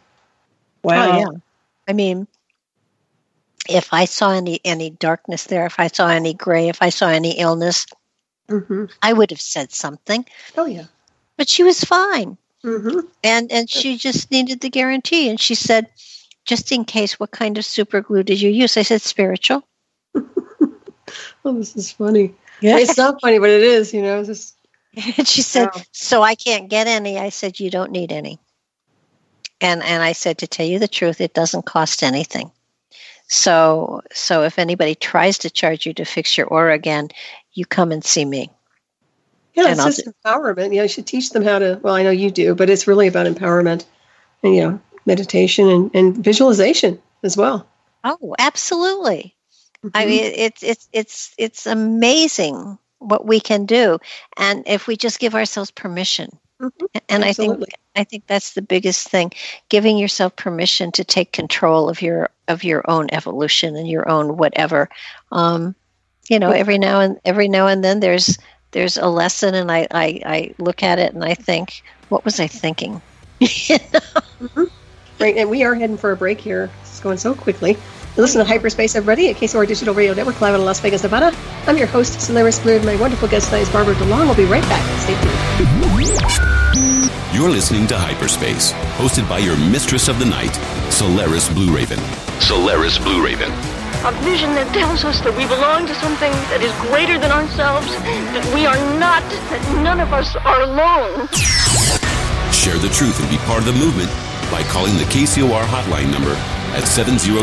Wow. 0.82 1.12
Oh, 1.12 1.18
yeah. 1.18 1.38
I 1.86 1.92
mean, 1.92 2.26
if 3.68 3.92
I 3.92 4.06
saw 4.06 4.32
any 4.32 4.60
any 4.64 4.90
darkness 4.90 5.44
there, 5.44 5.66
if 5.66 5.78
I 5.78 5.88
saw 5.88 6.08
any 6.08 6.34
gray, 6.34 6.68
if 6.68 6.82
I 6.82 6.88
saw 6.90 7.08
any 7.08 7.38
illness, 7.38 7.86
hmm 8.48 8.86
I 9.00 9.12
would 9.12 9.30
have 9.30 9.40
said 9.40 9.72
something. 9.72 10.24
Oh, 10.56 10.66
yeah. 10.66 10.86
But 11.36 11.48
she 11.48 11.62
was 11.62 11.84
fine, 11.84 12.36
hmm 12.62 13.00
and 13.22 13.50
and 13.52 13.70
she 13.70 13.96
just 13.96 14.30
needed 14.30 14.60
the 14.60 14.70
guarantee. 14.70 15.28
And 15.28 15.40
she 15.40 15.54
said, 15.54 15.86
"Just 16.44 16.72
in 16.72 16.84
case, 16.84 17.18
what 17.20 17.30
kind 17.30 17.58
of 17.58 17.64
super 17.64 18.00
glue 18.00 18.22
did 18.22 18.40
you 18.40 18.50
use?" 18.50 18.76
I 18.76 18.82
said, 18.82 19.02
"Spiritual." 19.02 19.62
Oh, 21.44 21.52
this 21.52 21.76
is 21.76 21.90
funny. 21.90 22.34
Yeah. 22.60 22.78
It's 22.78 22.96
not 22.96 23.20
funny, 23.20 23.38
but 23.38 23.50
it 23.50 23.62
is, 23.62 23.92
you 23.92 24.00
know, 24.00 24.24
just, 24.24 24.56
And 25.18 25.26
she 25.26 25.42
said, 25.42 25.68
Wow. 25.74 25.82
"So 25.92 26.22
I 26.22 26.34
can't 26.36 26.70
get 26.70 26.86
any." 26.86 27.18
I 27.18 27.30
said, 27.30 27.58
"You 27.60 27.70
don't 27.70 27.90
need 27.90 28.12
any." 28.12 28.38
And 29.60 29.82
and 29.82 30.02
I 30.02 30.12
said, 30.12 30.38
"To 30.38 30.46
tell 30.46 30.66
you 30.66 30.78
the 30.78 30.88
truth, 30.88 31.20
it 31.20 31.34
doesn't 31.34 31.66
cost 31.66 32.02
anything." 32.02 32.50
So 33.32 34.02
so 34.12 34.42
if 34.42 34.58
anybody 34.58 34.94
tries 34.94 35.38
to 35.38 35.50
charge 35.50 35.86
you 35.86 35.94
to 35.94 36.04
fix 36.04 36.36
your 36.36 36.46
aura 36.48 36.74
again, 36.74 37.08
you 37.54 37.64
come 37.64 37.90
and 37.90 38.04
see 38.04 38.26
me. 38.26 38.50
yeah, 39.54 39.62
And 39.64 39.72
it's 39.72 39.80
I'll 39.80 39.88
just 39.88 40.06
empowerment. 40.24 40.74
Yeah, 40.74 40.82
you 40.82 40.88
should 40.88 41.06
teach 41.06 41.30
them 41.30 41.42
how 41.42 41.58
to, 41.58 41.80
well, 41.82 41.94
I 41.94 42.02
know 42.02 42.10
you 42.10 42.30
do, 42.30 42.54
but 42.54 42.68
it's 42.68 42.86
really 42.86 43.06
about 43.06 43.26
empowerment 43.26 43.86
and, 44.42 44.54
you 44.54 44.60
know, 44.60 44.80
meditation 45.06 45.66
and, 45.66 45.90
and 45.94 46.16
visualization 46.22 47.00
as 47.22 47.34
well. 47.34 47.66
Oh, 48.04 48.34
absolutely. 48.38 49.34
I 49.94 50.04
Mhm. 50.04 50.08
mean, 50.08 50.32
it's 50.36 50.62
it's 50.62 50.88
it's 50.92 51.34
it's 51.38 51.66
amazing 51.66 52.78
what 52.98 53.26
we 53.26 53.40
can 53.40 53.64
do, 53.66 53.98
and 54.36 54.64
if 54.66 54.86
we 54.86 54.96
just 54.96 55.18
give 55.18 55.34
ourselves 55.34 55.70
permission. 55.70 56.38
Mhm. 56.60 56.86
And 57.08 57.24
I 57.24 57.32
think 57.32 57.52
Absolutely. 57.52 57.68
I 57.94 58.04
think 58.04 58.26
that's 58.26 58.54
the 58.54 58.62
biggest 58.62 59.08
thing: 59.08 59.32
giving 59.68 59.98
yourself 59.98 60.36
permission 60.36 60.92
to 60.92 61.04
take 61.04 61.32
control 61.32 61.88
of 61.88 62.02
your 62.02 62.30
of 62.48 62.64
your 62.64 62.88
own 62.90 63.08
evolution 63.12 63.76
and 63.76 63.88
your 63.88 64.08
own 64.08 64.36
whatever. 64.36 64.88
Um, 65.30 65.74
you 66.28 66.38
know, 66.38 66.50
every 66.50 66.78
now 66.78 67.00
and 67.00 67.20
every 67.24 67.48
now 67.48 67.66
and 67.66 67.82
then 67.82 68.00
there's 68.00 68.38
there's 68.70 68.96
a 68.96 69.08
lesson, 69.08 69.54
and 69.54 69.70
I 69.70 69.86
I, 69.90 70.22
I 70.24 70.54
look 70.58 70.82
at 70.82 70.98
it 70.98 71.14
and 71.14 71.24
I 71.24 71.34
think, 71.34 71.82
what 72.08 72.24
was 72.24 72.40
I 72.40 72.46
thinking? 72.46 73.02
Right, 75.22 75.36
and 75.36 75.48
we 75.48 75.62
are 75.62 75.76
heading 75.76 75.96
for 75.96 76.10
a 76.10 76.16
break 76.16 76.40
here. 76.40 76.68
It's 76.80 76.98
going 76.98 77.16
so 77.16 77.32
quickly. 77.32 77.76
Listen 78.16 78.40
to 78.40 78.44
Hyperspace, 78.44 78.96
everybody, 78.96 79.28
at 79.30 79.36
KCOR 79.36 79.68
Digital 79.68 79.94
Radio 79.94 80.14
Network, 80.14 80.40
live 80.40 80.54
of 80.54 80.62
Las 80.62 80.80
Vegas, 80.80 81.04
Nevada. 81.04 81.32
I'm 81.68 81.78
your 81.78 81.86
host, 81.86 82.20
Solaris 82.20 82.58
Blue, 82.58 82.74
and 82.74 82.84
my 82.84 82.96
wonderful 82.96 83.28
guest 83.28 83.46
tonight 83.46 83.60
is 83.60 83.70
Barbara 83.70 83.94
DeLong. 83.94 84.26
We'll 84.26 84.34
be 84.34 84.46
right 84.46 84.64
back. 84.64 85.00
Stay 85.00 85.14
tuned. 85.14 86.41
You're 87.42 87.50
listening 87.50 87.88
to 87.88 87.98
Hyperspace, 87.98 88.70
hosted 89.02 89.28
by 89.28 89.40
your 89.42 89.56
mistress 89.56 90.06
of 90.06 90.20
the 90.20 90.24
night, 90.24 90.54
Solaris 90.94 91.50
Blue 91.50 91.74
Raven. 91.74 91.98
Solaris 92.38 93.02
Blue 93.02 93.18
Raven. 93.18 93.50
A 94.06 94.14
vision 94.22 94.54
that 94.54 94.70
tells 94.70 95.02
us 95.02 95.18
that 95.26 95.34
we 95.34 95.50
belong 95.50 95.90
to 95.90 95.94
something 95.98 96.30
that 96.54 96.62
is 96.62 96.70
greater 96.86 97.18
than 97.18 97.34
ourselves, 97.34 97.90
that 98.30 98.46
we 98.54 98.62
are 98.62 98.78
not, 98.94 99.26
that 99.50 99.58
none 99.82 99.98
of 99.98 100.14
us 100.14 100.38
are 100.38 100.62
alone. 100.62 101.26
Share 102.54 102.78
the 102.78 102.94
truth 102.94 103.18
and 103.18 103.26
be 103.26 103.42
part 103.42 103.58
of 103.58 103.66
the 103.66 103.74
movement 103.74 104.14
by 104.54 104.62
calling 104.70 104.94
the 104.94 105.08
KCOR 105.10 105.66
hotline 105.66 106.14
number 106.14 106.38
at 106.78 106.86
702 106.86 107.42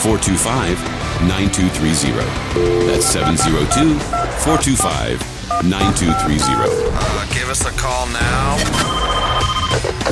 425 0.00 0.80
9230. 1.28 2.88
That's 2.88 3.04
702 3.04 4.00
425 4.48 5.20
9230. 5.68 6.08
Uh, 6.08 7.28
give 7.36 7.52
us 7.52 7.68
a 7.68 7.72
call 7.76 8.08
now. 8.16 8.99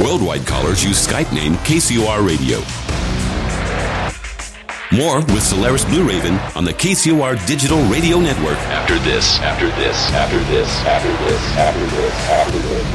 Worldwide 0.01 0.47
callers 0.47 0.85
use 0.85 1.07
Skype 1.07 1.33
name 1.33 1.55
KCOR 1.57 2.27
Radio. 2.27 2.59
More 4.91 5.19
with 5.35 5.43
Solaris 5.43 5.85
Blue 5.85 6.09
Raven 6.09 6.37
on 6.55 6.65
the 6.65 6.73
KCOR 6.73 7.45
Digital 7.47 7.83
Radio 7.85 8.21
Network. 8.21 8.57
After 8.57 8.99
this, 9.01 9.39
after 9.41 9.67
this, 9.67 10.11
after 10.13 10.39
this, 10.45 10.69
after 10.87 11.09
this, 11.25 11.43
after 11.57 11.87
this, 11.97 12.15
after 12.31 12.59
this. 12.59 12.87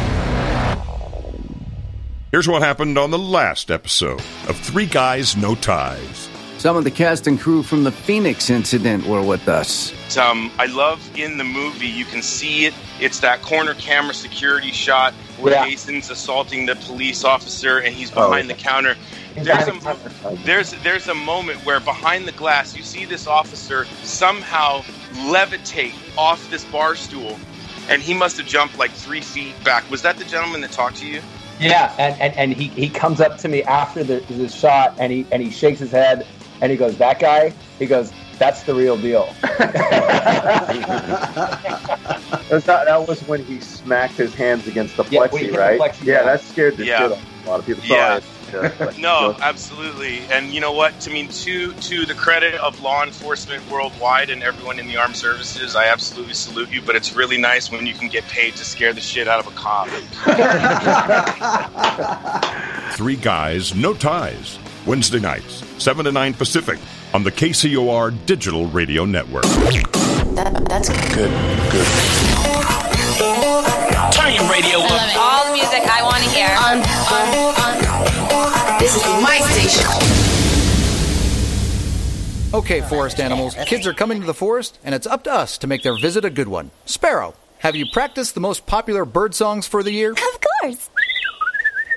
Here's 2.31 2.47
what 2.47 2.63
happened 2.63 2.97
on 2.97 3.11
the 3.11 3.19
last 3.19 3.69
episode 3.69 4.21
of 4.47 4.57
Three 4.57 4.87
Guys, 4.87 5.37
No 5.37 5.53
Ties. 5.53 6.29
Some 6.63 6.77
of 6.77 6.85
the 6.85 6.91
cast 6.91 7.27
and 7.27 7.37
crew 7.37 7.61
from 7.61 7.83
the 7.83 7.91
Phoenix 7.91 8.49
incident 8.49 9.05
were 9.05 9.21
with 9.21 9.49
us. 9.49 9.91
Um, 10.17 10.49
I 10.57 10.67
love 10.67 11.01
in 11.13 11.37
the 11.37 11.43
movie 11.43 11.87
you 11.89 12.05
can 12.05 12.21
see 12.21 12.65
it. 12.65 12.73
It's 13.01 13.19
that 13.19 13.41
corner 13.41 13.73
camera 13.73 14.13
security 14.13 14.71
shot 14.71 15.11
where 15.41 15.55
Yeah. 15.55 15.65
Jason's 15.65 16.09
assaulting 16.09 16.65
the 16.65 16.77
police 16.77 17.25
officer 17.25 17.79
and 17.79 17.93
he's 17.93 18.11
Oh, 18.15 18.29
behind 18.29 18.47
yeah. 18.47 18.55
the 18.55 18.61
counter. 18.61 18.95
There's 19.35 19.67
a 19.67 20.39
there's 20.45 20.71
there's 20.83 21.09
a 21.09 21.13
moment 21.13 21.65
where 21.65 21.81
behind 21.81 22.29
the 22.29 22.31
glass 22.31 22.77
you 22.77 22.83
see 22.83 23.03
this 23.03 23.27
officer 23.27 23.83
somehow 24.03 24.83
levitate 25.33 25.95
off 26.17 26.49
this 26.49 26.63
bar 26.63 26.95
stool, 26.95 27.37
and 27.89 28.01
he 28.01 28.13
must 28.13 28.37
have 28.37 28.47
jumped 28.47 28.77
like 28.77 28.91
three 28.91 29.19
feet 29.19 29.53
back. 29.65 29.83
Was 29.91 30.01
that 30.03 30.15
the 30.15 30.23
gentleman 30.23 30.61
that 30.61 30.71
talked 30.71 30.95
to 30.99 31.05
you? 31.05 31.19
Yeah, 31.59 31.93
and, 31.99 32.19
and, 32.21 32.33
and 32.37 32.53
he, 32.53 32.69
he 32.69 32.89
comes 32.89 33.19
up 33.19 33.37
to 33.39 33.49
me 33.49 33.63
after 33.63 34.01
the, 34.03 34.21
the 34.29 34.47
shot 34.47 34.95
and 34.97 35.11
he 35.11 35.25
and 35.29 35.43
he 35.43 35.51
shakes 35.51 35.79
his 35.81 35.91
head 35.91 36.25
and 36.63 36.71
he 36.71 36.77
goes, 36.77 36.97
That 36.97 37.19
guy? 37.19 37.53
He 37.77 37.85
goes, 37.85 38.11
That's 38.39 38.63
the 38.63 38.73
real 38.73 38.97
deal. 38.97 39.31
That's 42.49 42.67
not, 42.67 42.85
that 42.85 43.05
was 43.07 43.21
when 43.27 43.43
he 43.43 43.59
smacked 43.59 44.13
his 44.15 44.33
hands 44.33 44.67
against 44.67 44.95
the 44.97 45.03
Yeah, 45.05 45.21
plexi, 45.27 45.31
when 45.33 45.43
he 45.45 45.49
the 45.51 45.57
right? 45.57 45.79
plexi, 45.79 46.05
yeah, 46.05 46.13
yeah. 46.19 46.23
that 46.23 46.41
scared 46.41 46.77
the 46.77 46.85
Yeah. 46.85 46.97
shit 46.99 47.11
out 47.11 47.17
of 47.17 47.45
a 47.45 47.49
lot 47.49 47.59
of 47.59 47.65
people. 47.65 47.83
Yeah. 47.85 48.19
Sorry. 48.19 48.71
Yeah, 48.79 48.91
No, 48.99 49.35
absolutely. 49.41 50.19
And 50.31 50.53
you 50.53 50.61
know 50.61 50.71
what? 50.73 50.93
I 51.09 51.11
mean, 51.11 51.27
to 51.29 51.73
to 51.73 52.05
the 52.05 52.13
credit 52.13 52.53
of 52.55 52.79
law 52.81 53.03
enforcement 53.03 53.67
worldwide 53.71 54.29
and 54.29 54.43
everyone 54.43 54.77
in 54.77 54.85
the 54.87 54.95
armed 54.97 55.15
services, 55.17 55.75
I 55.75 55.87
absolutely 55.87 56.35
salute 56.35 56.69
you. 56.69 56.79
But 56.83 56.95
it's 56.95 57.13
really 57.15 57.39
nice 57.39 57.71
when 57.71 57.87
you 57.87 57.95
can 57.95 58.09
get 58.09 58.23
paid 58.25 58.55
to 58.57 58.63
scare 58.63 58.93
the 58.93 59.01
shit 59.01 59.27
out 59.27 59.39
of 59.39 59.47
a 59.47 59.51
cop. 59.55 59.87
Three 62.93 63.15
Guys, 63.15 63.73
No 63.73 63.95
Ties. 63.95 64.59
Wednesday 64.85 65.19
nights, 65.19 65.63
7 65.81 66.05
to 66.05 66.11
9 66.11 66.33
Pacific 66.33 66.79
on 67.13 67.23
the 67.23 67.31
KCOR 67.31 68.13
Digital 68.25 68.67
Radio 68.67 69.05
Network. 69.05 69.43
that's 69.43 70.89
good. 71.15 71.31
Good. 71.71 71.87
Turn 74.11 74.33
your 74.33 74.49
radio 74.51 74.79
up. 74.79 75.15
All 75.15 75.45
the 75.47 75.53
music 75.53 75.83
I 75.87 76.01
want 76.03 76.23
to 76.23 76.29
hear. 76.29 76.49
On, 76.49 76.77
on, 77.13 77.27
on. 77.61 78.79
This 78.79 78.95
is 78.95 79.03
my 79.23 79.37
station. 79.39 79.87
Okay, 82.53 82.81
forest 82.81 83.19
animals, 83.19 83.55
kids 83.65 83.87
are 83.87 83.93
coming 83.93 84.19
to 84.21 84.27
the 84.27 84.33
forest, 84.33 84.77
and 84.83 84.93
it's 84.93 85.07
up 85.07 85.23
to 85.23 85.33
us 85.33 85.57
to 85.59 85.67
make 85.67 85.81
their 85.81 85.97
visit 85.99 86.23
a 86.23 86.29
good 86.29 86.47
one. 86.47 86.69
Sparrow, 86.85 87.33
have 87.59 87.75
you 87.75 87.85
practiced 87.93 88.35
the 88.35 88.41
most 88.41 88.65
popular 88.65 89.05
bird 89.05 89.33
songs 89.33 89.65
for 89.65 89.81
the 89.81 89.91
year? 89.91 90.11
Of 90.11 90.39
course. 90.61 90.89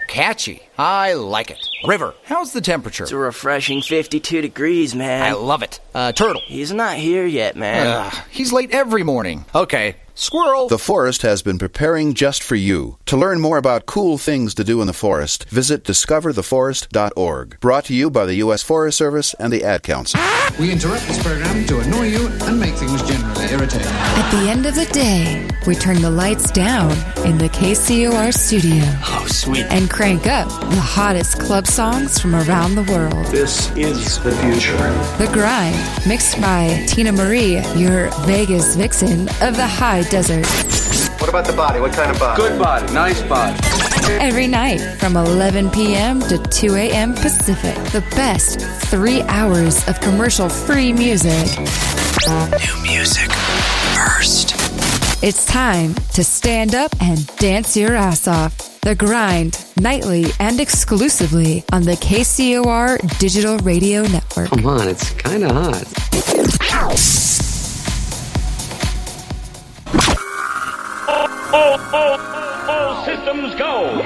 Catchy. 0.08 0.62
I 0.78 1.14
like 1.14 1.50
it. 1.50 1.65
River, 1.84 2.14
how's 2.24 2.52
the 2.52 2.60
temperature? 2.60 3.04
It's 3.04 3.12
a 3.12 3.16
refreshing 3.16 3.82
52 3.82 4.40
degrees, 4.40 4.94
man. 4.94 5.22
I 5.22 5.32
love 5.32 5.62
it. 5.62 5.80
Uh, 5.94 6.12
Turtle. 6.12 6.42
He's 6.46 6.72
not 6.72 6.96
here 6.96 7.26
yet, 7.26 7.56
man. 7.56 7.86
Ugh, 7.86 8.14
he's 8.30 8.52
late 8.52 8.70
every 8.72 9.02
morning. 9.02 9.44
Okay, 9.54 9.96
Squirrel! 10.18 10.68
The 10.68 10.78
forest 10.78 11.20
has 11.22 11.42
been 11.42 11.58
preparing 11.58 12.14
just 12.14 12.42
for 12.42 12.54
you. 12.54 12.96
To 13.04 13.18
learn 13.18 13.38
more 13.38 13.58
about 13.58 13.84
cool 13.84 14.16
things 14.16 14.54
to 14.54 14.64
do 14.64 14.80
in 14.80 14.86
the 14.86 14.94
forest, 14.94 15.46
visit 15.50 15.84
discovertheforest.org. 15.84 17.60
Brought 17.60 17.84
to 17.84 17.94
you 17.94 18.08
by 18.10 18.24
the 18.24 18.36
U.S. 18.36 18.62
Forest 18.62 18.96
Service 18.96 19.34
and 19.34 19.52
the 19.52 19.62
Ad 19.62 19.82
Council. 19.82 20.18
We 20.58 20.72
interrupt 20.72 21.06
this 21.06 21.22
program 21.22 21.66
to 21.66 21.80
annoy 21.80 22.06
you 22.06 22.28
and 22.28 22.58
make 22.58 22.76
things 22.76 23.02
generally 23.02 23.25
irritating. 23.56 23.86
At 23.88 24.30
the 24.30 24.50
end 24.50 24.66
of 24.66 24.74
the 24.74 24.86
day, 24.86 25.48
we 25.66 25.74
turn 25.74 26.02
the 26.02 26.10
lights 26.10 26.50
down 26.50 26.92
in 27.24 27.38
the 27.38 27.48
KCOR 27.48 28.32
studio. 28.32 28.82
Oh, 28.84 29.26
sweet. 29.28 29.64
And 29.66 29.90
crank 29.90 30.26
up 30.26 30.48
the 30.48 30.80
hottest 30.80 31.40
club 31.40 31.66
songs 31.66 32.20
from 32.20 32.34
around 32.34 32.74
the 32.74 32.82
world. 32.84 33.26
This 33.26 33.70
is 33.76 34.22
the 34.22 34.32
future. 34.36 34.76
The 35.18 35.30
Grind, 35.32 35.76
mixed 36.06 36.40
by 36.40 36.84
Tina 36.86 37.12
Marie, 37.12 37.60
your 37.74 38.10
Vegas 38.26 38.76
vixen 38.76 39.28
of 39.40 39.56
the 39.56 39.66
high 39.66 40.02
desert. 40.02 40.46
What 41.26 41.40
about 41.40 41.46
the 41.46 41.56
body? 41.56 41.80
What 41.80 41.92
kind 41.92 42.08
of 42.08 42.20
body? 42.20 42.40
Good 42.40 42.56
body. 42.56 42.94
Nice 42.94 43.20
body. 43.22 43.58
Every 44.22 44.46
night 44.46 44.78
from 45.00 45.16
11 45.16 45.70
p.m. 45.72 46.20
to 46.20 46.38
2 46.38 46.76
a.m. 46.76 47.14
Pacific. 47.14 47.74
The 47.90 48.00
best 48.14 48.60
three 48.88 49.22
hours 49.22 49.88
of 49.88 50.00
commercial 50.00 50.48
free 50.48 50.92
music. 50.92 51.58
New 52.28 52.80
music 52.80 53.32
first. 53.96 54.54
It's 55.20 55.44
time 55.46 55.94
to 56.14 56.22
stand 56.22 56.76
up 56.76 56.94
and 57.00 57.26
dance 57.38 57.76
your 57.76 57.96
ass 57.96 58.28
off. 58.28 58.80
The 58.82 58.94
Grind, 58.94 59.66
nightly 59.76 60.26
and 60.38 60.60
exclusively 60.60 61.64
on 61.72 61.82
the 61.82 61.94
KCOR 61.96 63.18
Digital 63.18 63.58
Radio 63.58 64.02
Network. 64.02 64.50
Come 64.50 64.66
on, 64.66 64.86
it's 64.86 65.10
kind 65.10 65.42
of 65.42 65.50
hot. 65.50 67.45
All, 71.56 71.80
all, 71.94 72.18
all 72.68 72.85
systems 73.06 73.54
go. 73.54 74.02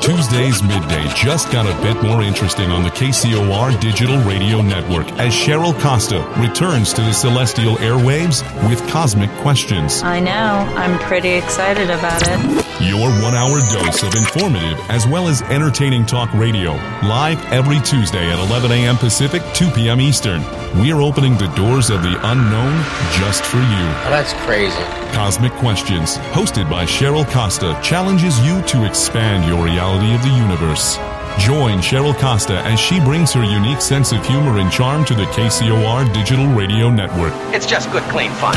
Tuesdays 0.00 0.62
midday 0.62 1.06
just 1.14 1.52
got 1.52 1.66
a 1.66 1.82
bit 1.82 2.02
more 2.02 2.22
interesting 2.22 2.70
on 2.70 2.82
the 2.82 2.88
KCOR 2.88 3.78
Digital 3.78 4.16
Radio 4.22 4.62
Network 4.62 5.06
as 5.18 5.34
Cheryl 5.34 5.78
Costa 5.80 6.26
returns 6.38 6.94
to 6.94 7.02
the 7.02 7.12
celestial 7.12 7.76
airwaves 7.76 8.42
with 8.70 8.80
cosmic 8.88 9.30
questions. 9.42 10.02
I 10.02 10.18
know. 10.18 10.30
I'm 10.30 10.98
pretty 11.00 11.32
excited 11.32 11.90
about 11.90 12.22
it. 12.22 12.64
Your 12.80 13.08
one 13.22 13.34
hour 13.34 13.60
dose 13.60 14.02
of 14.02 14.14
informative 14.14 14.78
as 14.88 15.06
well 15.06 15.28
as 15.28 15.42
entertaining 15.42 16.06
talk 16.06 16.32
radio. 16.32 16.72
Live 17.02 17.44
every 17.52 17.80
Tuesday 17.80 18.32
at 18.32 18.38
11 18.48 18.72
a.m. 18.72 18.96
Pacific, 18.96 19.42
2 19.52 19.70
p.m. 19.70 20.00
Eastern. 20.00 20.42
We're 20.80 21.00
opening 21.00 21.36
the 21.36 21.46
doors 21.54 21.90
of 21.90 22.02
the 22.02 22.18
unknown 22.30 22.82
just 23.12 23.44
for 23.44 23.58
you. 23.58 23.62
Oh, 23.62 24.10
that's 24.10 24.32
crazy. 24.44 25.04
Cosmic 25.14 25.52
Questions, 25.52 26.18
hosted 26.34 26.68
by 26.68 26.84
Cheryl 26.84 27.24
Costa, 27.30 27.73
challenges 27.82 28.38
you 28.40 28.62
to 28.62 28.84
expand 28.86 29.44
your 29.44 29.64
reality 29.64 30.14
of 30.14 30.22
the 30.22 30.28
universe. 30.28 30.96
Join 31.38 31.78
Cheryl 31.78 32.14
Costa 32.18 32.58
as 32.60 32.78
she 32.78 33.00
brings 33.00 33.32
her 33.32 33.42
unique 33.42 33.80
sense 33.80 34.12
of 34.12 34.24
humor 34.24 34.58
and 34.58 34.70
charm 34.70 35.04
to 35.06 35.14
the 35.14 35.24
KCOR 35.26 36.12
Digital 36.12 36.46
Radio 36.48 36.90
Network. 36.90 37.32
It's 37.54 37.66
just 37.66 37.90
good, 37.90 38.02
clean 38.04 38.30
fun. 38.32 38.54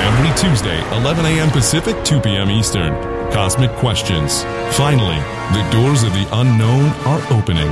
Every 0.00 0.30
Tuesday, 0.36 0.78
11 0.96 1.24
a.m. 1.26 1.50
Pacific, 1.50 1.96
2 2.04 2.20
p.m. 2.20 2.50
Eastern. 2.50 2.92
Cosmic 3.32 3.70
Questions. 3.72 4.44
Finally, 4.76 5.18
the 5.52 5.68
doors 5.70 6.02
of 6.02 6.12
the 6.12 6.28
unknown 6.32 6.90
are 7.06 7.22
opening. 7.32 7.70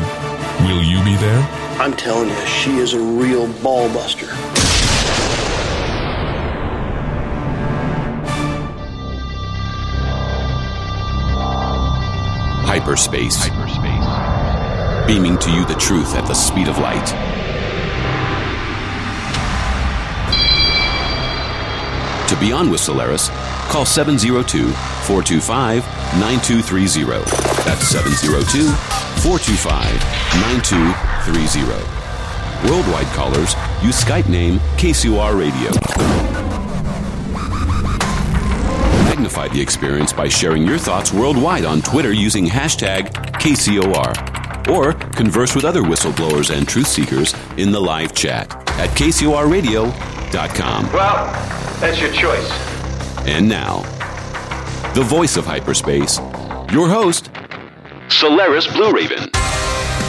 Will 0.66 0.82
you 0.82 1.02
be 1.04 1.16
there? 1.16 1.42
I'm 1.80 1.96
telling 1.96 2.28
you, 2.28 2.46
she 2.46 2.76
is 2.78 2.92
a 2.92 3.00
real 3.00 3.46
ball 3.62 3.88
Hyperspace. 12.78 13.34
Hyperspace. 13.34 15.06
Beaming 15.08 15.36
to 15.38 15.50
you 15.50 15.64
the 15.64 15.74
truth 15.74 16.14
at 16.14 16.28
the 16.28 16.34
speed 16.34 16.68
of 16.68 16.78
light. 16.78 17.08
To 22.28 22.36
be 22.38 22.52
on 22.52 22.70
with 22.70 22.80
Solaris, 22.80 23.30
call 23.68 23.84
702 23.84 24.70
425 24.70 25.84
9230. 26.20 27.24
That's 27.64 27.88
702 27.88 28.70
425 29.26 29.74
9230. 30.38 31.82
Worldwide 32.70 33.12
callers 33.12 33.56
use 33.82 34.00
Skype 34.00 34.28
name 34.28 34.60
KCOR 34.78 35.36
Radio. 35.36 36.27
Magnify 39.28 39.54
the 39.54 39.60
experience 39.60 40.10
by 40.10 40.26
sharing 40.26 40.66
your 40.66 40.78
thoughts 40.78 41.12
worldwide 41.12 41.66
on 41.66 41.82
Twitter 41.82 42.14
using 42.14 42.46
hashtag 42.46 43.12
KCOR. 43.34 44.70
Or 44.70 44.94
converse 44.94 45.54
with 45.54 45.66
other 45.66 45.82
whistleblowers 45.82 46.48
and 46.56 46.66
truth 46.66 46.86
seekers 46.86 47.34
in 47.58 47.70
the 47.70 47.78
live 47.78 48.14
chat 48.14 48.50
at 48.78 48.88
KCORradio.com. 48.96 50.92
Well, 50.94 51.26
that's 51.78 52.00
your 52.00 52.10
choice. 52.10 52.50
And 53.26 53.46
now, 53.46 53.82
the 54.94 55.02
voice 55.02 55.36
of 55.36 55.44
hyperspace, 55.44 56.18
your 56.72 56.88
host, 56.88 57.28
Solaris 58.08 58.66
Blue 58.66 58.92
Raven. 58.92 59.28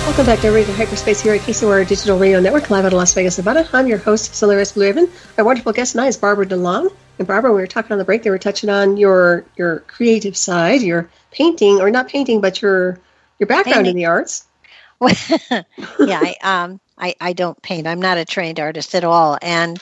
Welcome 0.06 0.28
back 0.28 0.40
to 0.40 0.50
Radio 0.52 0.74
Hyperspace 0.76 1.20
here 1.20 1.34
at 1.34 1.42
KCOR 1.42 1.86
Digital 1.86 2.18
Radio 2.18 2.40
Network, 2.40 2.70
live 2.70 2.86
out 2.86 2.94
of 2.94 2.98
Las 2.98 3.14
Vegas, 3.14 3.38
Nevada. 3.38 3.68
I'm 3.74 3.88
your 3.88 3.98
host, 3.98 4.34
Solaris 4.34 4.72
Blue 4.72 4.86
Raven. 4.86 5.10
My 5.38 5.44
wonderful 5.44 5.74
guest 5.74 5.92
tonight 5.92 6.08
is 6.08 6.16
Barbara 6.16 6.46
DeLong. 6.46 6.90
And 7.20 7.28
Barbara, 7.28 7.52
we 7.52 7.62
were 7.62 7.68
talking 7.68 7.92
on 7.92 8.00
the 8.00 8.06
break, 8.06 8.24
they 8.24 8.30
were 8.30 8.40
touching 8.40 8.70
on 8.70 8.98
your 8.98 9.46
your 9.58 9.82
creative 9.82 10.36
side, 10.36 10.82
your 10.82 11.10
painting, 11.32 11.80
or 11.80 11.92
not 11.92 12.08
painting, 12.08 12.42
but 12.42 12.62
your 12.62 13.00
your 13.40 13.48
background 13.48 13.86
Painting. 13.86 13.92
in 13.92 13.96
the 13.98 14.06
arts. 14.06 14.46
yeah, 15.02 15.64
I, 16.00 16.36
um, 16.44 16.80
I, 16.98 17.16
I 17.22 17.34
don't 17.34 17.62
paint. 17.62 17.88
I'm 17.88 18.02
not 18.02 18.18
a 18.18 18.26
trained 18.26 18.60
artist 18.60 18.94
at 18.96 19.06
all. 19.06 19.38
And 19.42 19.82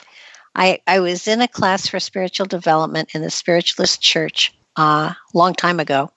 I, 0.54 0.80
I 0.86 1.00
was 1.00 1.26
in 1.26 1.40
a 1.40 1.48
class 1.48 1.88
for 1.88 1.98
spiritual 1.98 2.46
development 2.46 3.10
in 3.14 3.22
the 3.22 3.30
Spiritualist 3.30 4.00
Church 4.00 4.54
a 4.76 4.80
uh, 4.80 5.12
long 5.34 5.54
time 5.54 5.80
ago. 5.80 6.12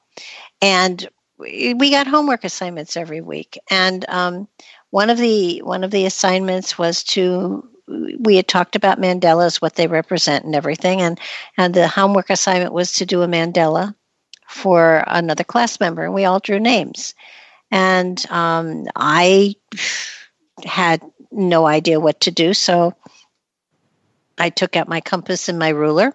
And 0.61 1.07
we 1.37 1.73
we 1.73 1.89
got 1.89 2.05
homework 2.07 2.43
assignments 2.43 2.95
every 2.95 3.21
week. 3.21 3.57
And 3.69 4.05
um, 4.07 4.47
one 4.91 5.09
of 5.09 5.17
the 5.17 5.63
one 5.63 5.83
of 5.83 5.91
the 5.91 6.05
assignments 6.05 6.77
was 6.77 7.03
to 7.05 7.67
we 8.19 8.35
had 8.35 8.47
talked 8.47 8.75
about 8.75 8.99
mandalas, 8.99 9.61
what 9.61 9.75
they 9.75 9.87
represent, 9.87 10.45
and 10.45 10.55
everything. 10.55 11.01
And 11.01 11.19
and 11.57 11.73
the 11.73 11.87
homework 11.87 12.29
assignment 12.29 12.73
was 12.73 12.93
to 12.93 13.05
do 13.05 13.21
a 13.21 13.27
mandala 13.27 13.95
for 14.47 15.03
another 15.07 15.43
class 15.43 15.79
member, 15.79 16.03
and 16.03 16.13
we 16.13 16.25
all 16.25 16.39
drew 16.39 16.59
names. 16.59 17.15
And 17.71 18.23
um, 18.29 18.85
I 18.95 19.55
had 20.65 21.01
no 21.31 21.65
idea 21.65 21.99
what 21.99 22.21
to 22.21 22.31
do, 22.31 22.53
so 22.53 22.93
I 24.37 24.49
took 24.49 24.75
out 24.75 24.89
my 24.89 25.01
compass 25.01 25.49
and 25.49 25.57
my 25.59 25.69
ruler, 25.69 26.13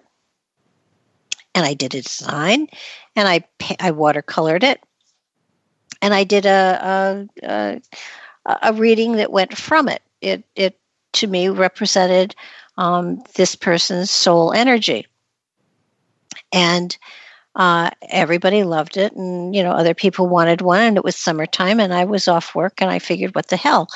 and 1.55 1.65
I 1.65 1.73
did 1.73 1.95
a 1.95 2.01
design, 2.01 2.67
and 3.15 3.27
I 3.27 3.43
I 3.79 3.91
watercolored 3.91 4.63
it, 4.63 4.81
and 6.01 6.13
I 6.13 6.23
did 6.23 6.45
a 6.45 7.27
a, 7.43 7.81
a, 8.45 8.57
a 8.63 8.73
reading 8.73 9.13
that 9.13 9.31
went 9.31 9.57
from 9.57 9.89
it. 9.89 10.01
It 10.21 10.43
it 10.55 10.79
to 11.13 11.27
me 11.27 11.49
represented 11.49 12.35
um, 12.77 13.23
this 13.35 13.55
person's 13.55 14.11
soul 14.11 14.53
energy, 14.53 15.07
and 16.53 16.97
uh, 17.55 17.89
everybody 18.09 18.63
loved 18.63 18.97
it, 18.97 19.13
and 19.13 19.55
you 19.55 19.63
know 19.63 19.71
other 19.71 19.95
people 19.95 20.27
wanted 20.27 20.61
one, 20.61 20.81
and 20.81 20.97
it 20.97 21.03
was 21.03 21.15
summertime, 21.15 21.79
and 21.79 21.93
I 21.93 22.05
was 22.05 22.27
off 22.27 22.53
work, 22.53 22.81
and 22.81 22.91
I 22.91 22.99
figured, 22.99 23.33
what 23.33 23.47
the 23.47 23.57
hell, 23.57 23.87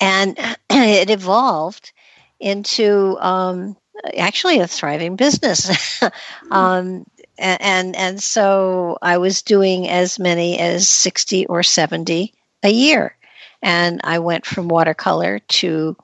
and 0.00 0.36
it 0.70 1.10
evolved 1.10 1.92
into 2.40 3.16
um, 3.20 3.76
actually 4.16 4.58
a 4.58 4.66
thriving 4.66 5.14
business. 5.16 6.02
um, 6.50 7.06
a- 7.38 7.62
and 7.62 7.94
and 7.94 8.22
so 8.22 8.98
I 9.00 9.18
was 9.18 9.42
doing 9.42 9.88
as 9.88 10.18
many 10.18 10.58
as 10.58 10.88
sixty 10.88 11.46
or 11.46 11.62
seventy 11.62 12.34
a 12.64 12.70
year, 12.70 13.16
and 13.62 14.00
I 14.02 14.18
went 14.18 14.44
from 14.44 14.66
watercolor 14.66 15.38
to 15.38 15.96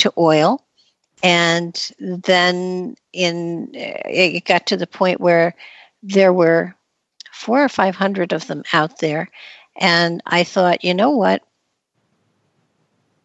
to 0.00 0.12
oil, 0.18 0.64
and 1.22 1.92
then 1.98 2.96
in 3.12 3.70
it 3.72 4.44
got 4.44 4.66
to 4.66 4.76
the 4.76 4.86
point 4.86 5.20
where 5.20 5.54
there 6.02 6.32
were 6.32 6.74
four 7.32 7.62
or 7.62 7.68
five 7.68 7.94
hundred 7.94 8.32
of 8.32 8.46
them 8.46 8.64
out 8.72 8.98
there, 8.98 9.28
and 9.76 10.22
I 10.26 10.44
thought, 10.44 10.84
you 10.84 10.94
know 10.94 11.10
what? 11.10 11.42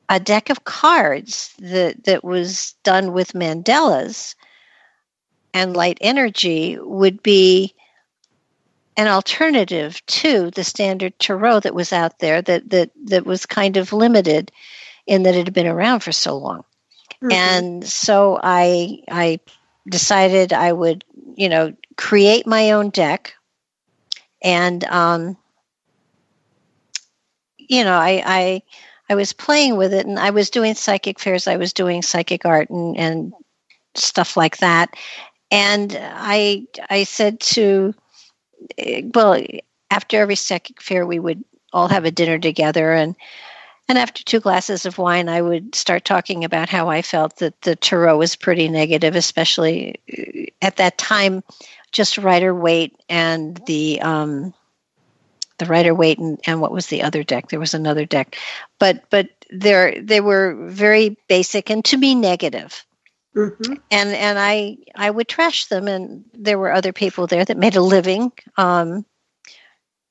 A 0.09 0.19
deck 0.19 0.49
of 0.49 0.63
cards 0.63 1.53
that 1.59 2.03
that 2.05 2.23
was 2.23 2.75
done 2.83 3.13
with 3.13 3.33
mandalas 3.33 4.35
and 5.53 5.75
light 5.75 5.97
energy 6.01 6.77
would 6.79 7.23
be 7.23 7.73
an 8.97 9.07
alternative 9.07 10.05
to 10.05 10.51
the 10.51 10.63
standard 10.63 11.17
tarot 11.19 11.61
that 11.61 11.75
was 11.75 11.91
out 11.91 12.19
there 12.19 12.41
that 12.41 12.69
that 12.69 12.91
that 13.05 13.25
was 13.25 13.45
kind 13.45 13.77
of 13.77 13.93
limited 13.93 14.51
in 15.07 15.23
that 15.23 15.35
it 15.35 15.45
had 15.45 15.53
been 15.53 15.67
around 15.67 16.01
for 16.01 16.11
so 16.11 16.37
long. 16.37 16.63
And 17.31 17.85
so 17.85 18.39
I 18.41 18.99
I 19.09 19.39
decided 19.89 20.53
I 20.53 20.71
would, 20.71 21.03
you 21.35 21.49
know, 21.49 21.73
create 21.97 22.47
my 22.47 22.71
own 22.71 22.89
deck. 22.89 23.35
And, 24.43 24.83
um, 24.85 25.37
you 27.57 27.83
know, 27.83 27.97
I, 27.97 28.21
I, 28.25 28.61
I 29.09 29.15
was 29.15 29.33
playing 29.33 29.77
with 29.77 29.93
it 29.93 30.05
and 30.05 30.19
I 30.19 30.31
was 30.31 30.49
doing 30.49 30.75
psychic 30.75 31.19
fairs. 31.19 31.47
I 31.47 31.57
was 31.57 31.73
doing 31.73 32.01
psychic 32.01 32.45
art 32.45 32.69
and, 32.69 32.97
and 32.97 33.33
stuff 33.95 34.37
like 34.37 34.57
that. 34.57 34.93
And 35.51 35.97
I, 35.99 36.67
I 36.89 37.03
said 37.03 37.39
to, 37.39 37.93
eh, 38.77 39.01
well, 39.13 39.41
after 39.89 40.19
every 40.19 40.35
psychic 40.35 40.81
fair, 40.81 41.05
we 41.05 41.19
would 41.19 41.43
all 41.71 41.87
have 41.87 42.05
a 42.05 42.11
dinner 42.11 42.39
together 42.39 42.93
and 42.93 43.15
and 43.87 43.97
after 43.97 44.23
two 44.23 44.39
glasses 44.39 44.85
of 44.85 44.97
wine, 44.97 45.29
I 45.29 45.41
would 45.41 45.75
start 45.75 46.05
talking 46.05 46.43
about 46.43 46.69
how 46.69 46.89
I 46.89 47.01
felt 47.01 47.37
that 47.37 47.61
the 47.61 47.75
tarot 47.75 48.17
was 48.17 48.35
pretty 48.35 48.67
negative, 48.67 49.15
especially 49.15 49.99
uh, 50.17 50.51
at 50.61 50.77
that 50.77 50.97
time, 50.97 51.43
just 51.91 52.17
Rider 52.17 52.53
Waite 52.53 52.95
and 53.07 53.61
the 53.67 54.01
um, 54.01 54.53
the 55.57 55.65
Rider 55.65 55.93
Waite 55.93 56.19
and, 56.19 56.39
and 56.45 56.61
what 56.61 56.71
was 56.71 56.87
the 56.87 57.03
other 57.03 57.23
deck? 57.23 57.49
There 57.49 57.59
was 57.59 57.73
another 57.73 58.05
deck, 58.05 58.37
but 58.79 59.03
but 59.09 59.29
there 59.51 60.01
they 60.01 60.19
were 60.19 60.55
very 60.67 61.17
basic 61.27 61.69
and 61.69 61.85
to 61.85 61.97
me 61.97 62.15
negative. 62.15 62.85
Mm-hmm. 63.35 63.73
And 63.91 64.09
and 64.09 64.39
I 64.39 64.77
I 64.95 65.11
would 65.11 65.27
trash 65.27 65.65
them, 65.65 65.87
and 65.87 66.25
there 66.33 66.57
were 66.57 66.71
other 66.71 66.93
people 66.93 67.27
there 67.27 67.45
that 67.45 67.57
made 67.57 67.75
a 67.75 67.81
living 67.81 68.31
um, 68.57 69.05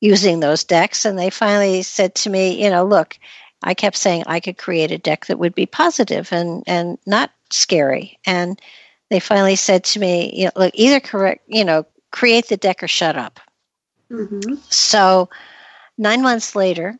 using 0.00 0.40
those 0.40 0.62
decks, 0.62 1.04
and 1.04 1.18
they 1.18 1.30
finally 1.30 1.82
said 1.82 2.14
to 2.16 2.30
me, 2.30 2.62
you 2.62 2.70
know, 2.70 2.84
look, 2.84 3.18
I 3.64 3.74
kept 3.74 3.96
saying 3.96 4.24
I 4.26 4.40
could 4.40 4.58
create 4.58 4.90
a 4.90 4.98
deck 4.98 5.26
that 5.26 5.38
would 5.38 5.54
be 5.54 5.66
positive 5.66 6.32
and 6.32 6.62
and 6.66 6.98
not 7.06 7.30
scary. 7.50 8.18
And 8.26 8.60
they 9.10 9.20
finally 9.20 9.56
said 9.56 9.84
to 9.84 9.98
me, 9.98 10.30
you 10.34 10.46
know, 10.46 10.52
look, 10.56 10.72
either 10.74 11.00
correct, 11.00 11.44
you 11.48 11.64
know, 11.64 11.86
create 12.10 12.48
the 12.48 12.56
deck 12.56 12.82
or 12.82 12.88
shut 12.88 13.16
up. 13.16 13.40
Mm-hmm. 14.10 14.54
So, 14.68 15.30
nine 15.98 16.22
months 16.22 16.54
later, 16.54 16.98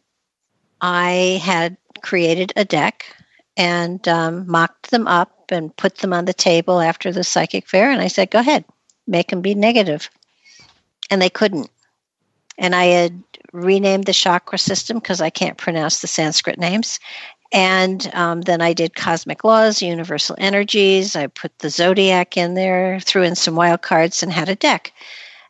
I 0.81 1.41
had 1.43 1.77
created 2.03 2.53
a 2.57 2.65
deck 2.65 3.05
and 3.57 4.07
um, 4.09 4.47
mocked 4.49 4.91
them 4.91 5.07
up 5.07 5.51
and 5.51 5.75
put 5.77 5.99
them 5.99 6.13
on 6.13 6.25
the 6.25 6.35
table 6.35 6.81
after 6.81 7.13
the 7.13 7.25
psychic 7.25 7.69
fair. 7.69 7.91
And 7.91 8.01
I 8.01 8.09
said, 8.09 8.31
go 8.31 8.41
ahead, 8.41 8.65
make 9.07 9.29
them 9.29 9.41
be 9.41 9.55
negative. 9.55 10.11
And 11.11 11.23
they 11.23 11.31
couldn't. 11.31 11.71
And 12.59 12.75
I 12.75 12.85
had 12.85 13.23
renamed 13.53 14.05
the 14.05 14.13
chakra 14.13 14.59
system 14.59 14.99
because 14.99 15.21
I 15.21 15.31
can't 15.31 15.57
pronounce 15.57 16.01
the 16.01 16.07
Sanskrit 16.07 16.59
names. 16.59 16.99
And 17.53 18.11
um, 18.15 18.41
then 18.41 18.61
I 18.61 18.73
did 18.73 18.97
cosmic 18.97 19.45
laws, 19.45 19.81
universal 19.81 20.35
energies. 20.39 21.15
I 21.15 21.29
put 21.29 21.57
the 21.61 21.71
zodiac 21.71 22.37
in 22.37 22.55
there, 22.55 22.99
threw 22.99 23.23
in 23.23 23.37
some 23.37 23.55
wild 23.55 23.83
cards, 23.83 24.25
and 24.25 24.33
had 24.33 24.49
a 24.49 24.57
deck. 24.57 24.93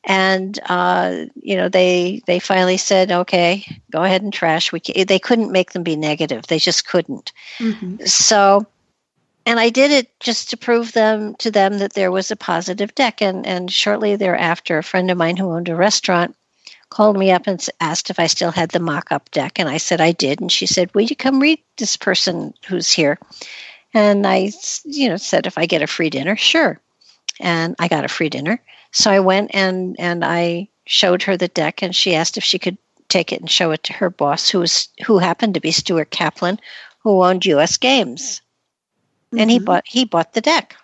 And 0.05 0.61
uh, 0.67 1.25
you 1.35 1.57
know, 1.57 1.71
they 1.71 2.21
they 2.27 2.39
finally 2.39 2.77
said, 2.77 3.11
"Okay, 3.11 3.65
go 3.91 4.03
ahead 4.03 4.21
and 4.21 4.35
trash." 4.35 4.71
We 4.71 4.81
can. 4.81 5.07
they 5.07 5.19
couldn't 5.19 5.51
make 5.51 5.73
them 5.73 5.83
be 5.83 5.97
negative; 5.97 6.47
they 6.47 6.59
just 6.59 6.87
couldn't. 6.87 7.33
Mm-hmm. 7.57 8.05
So, 8.05 8.67
and 9.47 9.59
I 9.59 9.71
did 9.71 9.91
it 9.91 10.21
just 10.21 10.51
to 10.51 10.59
prove 10.59 10.93
them 10.93 11.37
to 11.37 11.51
them 11.51 11.79
that 11.79 11.95
there 11.95 12.13
was 12.13 12.31
a 12.31 12.37
positive 12.37 12.95
deck. 12.95 13.23
And 13.23 13.47
and 13.47 13.73
shortly 13.73 14.15
thereafter, 14.15 14.77
a 14.77 14.83
friend 14.83 15.11
of 15.11 15.17
mine 15.17 15.39
who 15.39 15.51
owned 15.51 15.71
a 15.71 15.75
restaurant 15.75 16.37
called 16.90 17.19
me 17.19 17.31
up 17.31 17.47
and 17.47 17.65
asked 17.81 18.11
if 18.11 18.19
I 18.19 18.27
still 18.27 18.51
had 18.51 18.70
the 18.70 18.81
mock 18.81 19.11
up 19.11 19.31
deck. 19.31 19.59
And 19.59 19.69
I 19.69 19.78
said 19.78 20.01
I 20.01 20.12
did. 20.12 20.40
And 20.40 20.51
she 20.51 20.66
said, 20.66 20.94
Will 20.94 21.02
you 21.02 21.16
come 21.16 21.40
read 21.40 21.61
this 21.77 21.97
person 21.97 22.55
who's 22.66 22.93
here? 22.93 23.19
And 23.93 24.27
I, 24.27 24.52
you 24.85 25.09
know, 25.09 25.16
said, 25.16 25.47
If 25.47 25.59
I 25.59 25.66
get 25.66 25.82
a 25.82 25.86
free 25.86 26.11
dinner, 26.11 26.36
sure. 26.36 26.81
And 27.40 27.74
I 27.78 27.89
got 27.89 28.05
a 28.05 28.09
free 28.09 28.28
dinner. 28.28 28.61
So 28.93 29.11
I 29.11 29.20
went 29.20 29.51
and, 29.55 29.97
and 29.98 30.24
I 30.24 30.69
showed 30.86 31.23
her 31.23 31.36
the 31.36 31.48
deck 31.48 31.82
and 31.82 31.94
she 31.94 32.15
asked 32.15 32.36
if 32.36 32.44
she 32.44 32.59
could 32.59 32.78
take 33.09 33.32
it 33.32 33.40
and 33.40 33.51
show 33.51 33.70
it 33.70 33.82
to 33.85 33.93
her 33.93 34.11
boss, 34.11 34.48
who 34.48 34.61
was 34.61 34.89
who 35.06 35.19
happened 35.19 35.55
to 35.55 35.61
be 35.61 35.70
Stuart 35.70 36.11
Kaplan, 36.11 36.59
who 37.01 37.23
owned 37.23 37.47
US 37.47 37.77
Games. 37.77 38.40
Mm-hmm. 39.27 39.39
And 39.40 39.51
he 39.51 39.59
bought 39.59 39.85
he 39.86 40.05
bought 40.05 40.32
the 40.32 40.40
deck. 40.40 40.77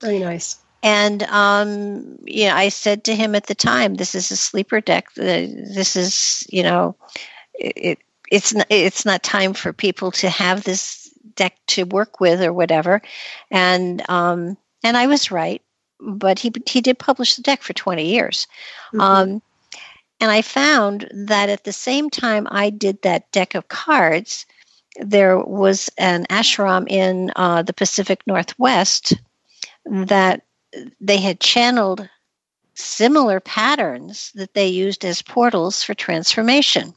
Very 0.00 0.18
nice. 0.18 0.59
And 0.82 1.22
um, 1.24 2.18
you 2.24 2.48
know, 2.48 2.54
I 2.54 2.70
said 2.70 3.04
to 3.04 3.14
him 3.14 3.34
at 3.34 3.46
the 3.46 3.54
time, 3.54 3.94
"This 3.94 4.14
is 4.14 4.30
a 4.30 4.36
sleeper 4.36 4.80
deck. 4.80 5.12
This 5.14 5.96
is, 5.96 6.44
you 6.48 6.62
know, 6.62 6.96
it, 7.54 7.98
it's 8.30 8.54
not, 8.54 8.66
it's 8.70 9.04
not 9.04 9.22
time 9.22 9.52
for 9.52 9.72
people 9.72 10.10
to 10.12 10.30
have 10.30 10.64
this 10.64 11.10
deck 11.36 11.56
to 11.68 11.84
work 11.84 12.20
with 12.20 12.42
or 12.42 12.52
whatever." 12.52 13.02
And 13.50 14.02
um, 14.08 14.56
and 14.82 14.96
I 14.96 15.06
was 15.06 15.30
right, 15.30 15.60
but 16.00 16.38
he 16.38 16.50
he 16.66 16.80
did 16.80 16.98
publish 16.98 17.36
the 17.36 17.42
deck 17.42 17.62
for 17.62 17.74
twenty 17.74 18.08
years. 18.08 18.46
Mm-hmm. 18.94 19.00
Um, 19.00 19.42
and 20.20 20.30
I 20.30 20.42
found 20.42 21.10
that 21.12 21.48
at 21.48 21.64
the 21.64 21.72
same 21.72 22.10
time 22.10 22.46
I 22.50 22.70
did 22.70 23.02
that 23.02 23.30
deck 23.32 23.54
of 23.54 23.68
cards, 23.68 24.46
there 24.96 25.38
was 25.38 25.90
an 25.98 26.26
ashram 26.26 26.86
in 26.88 27.32
uh, 27.36 27.62
the 27.62 27.72
Pacific 27.72 28.22
Northwest 28.26 29.14
that 29.86 30.42
they 31.00 31.18
had 31.18 31.40
channeled 31.40 32.08
similar 32.74 33.40
patterns 33.40 34.32
that 34.34 34.54
they 34.54 34.68
used 34.68 35.04
as 35.04 35.22
portals 35.22 35.82
for 35.82 35.94
transformation. 35.94 36.94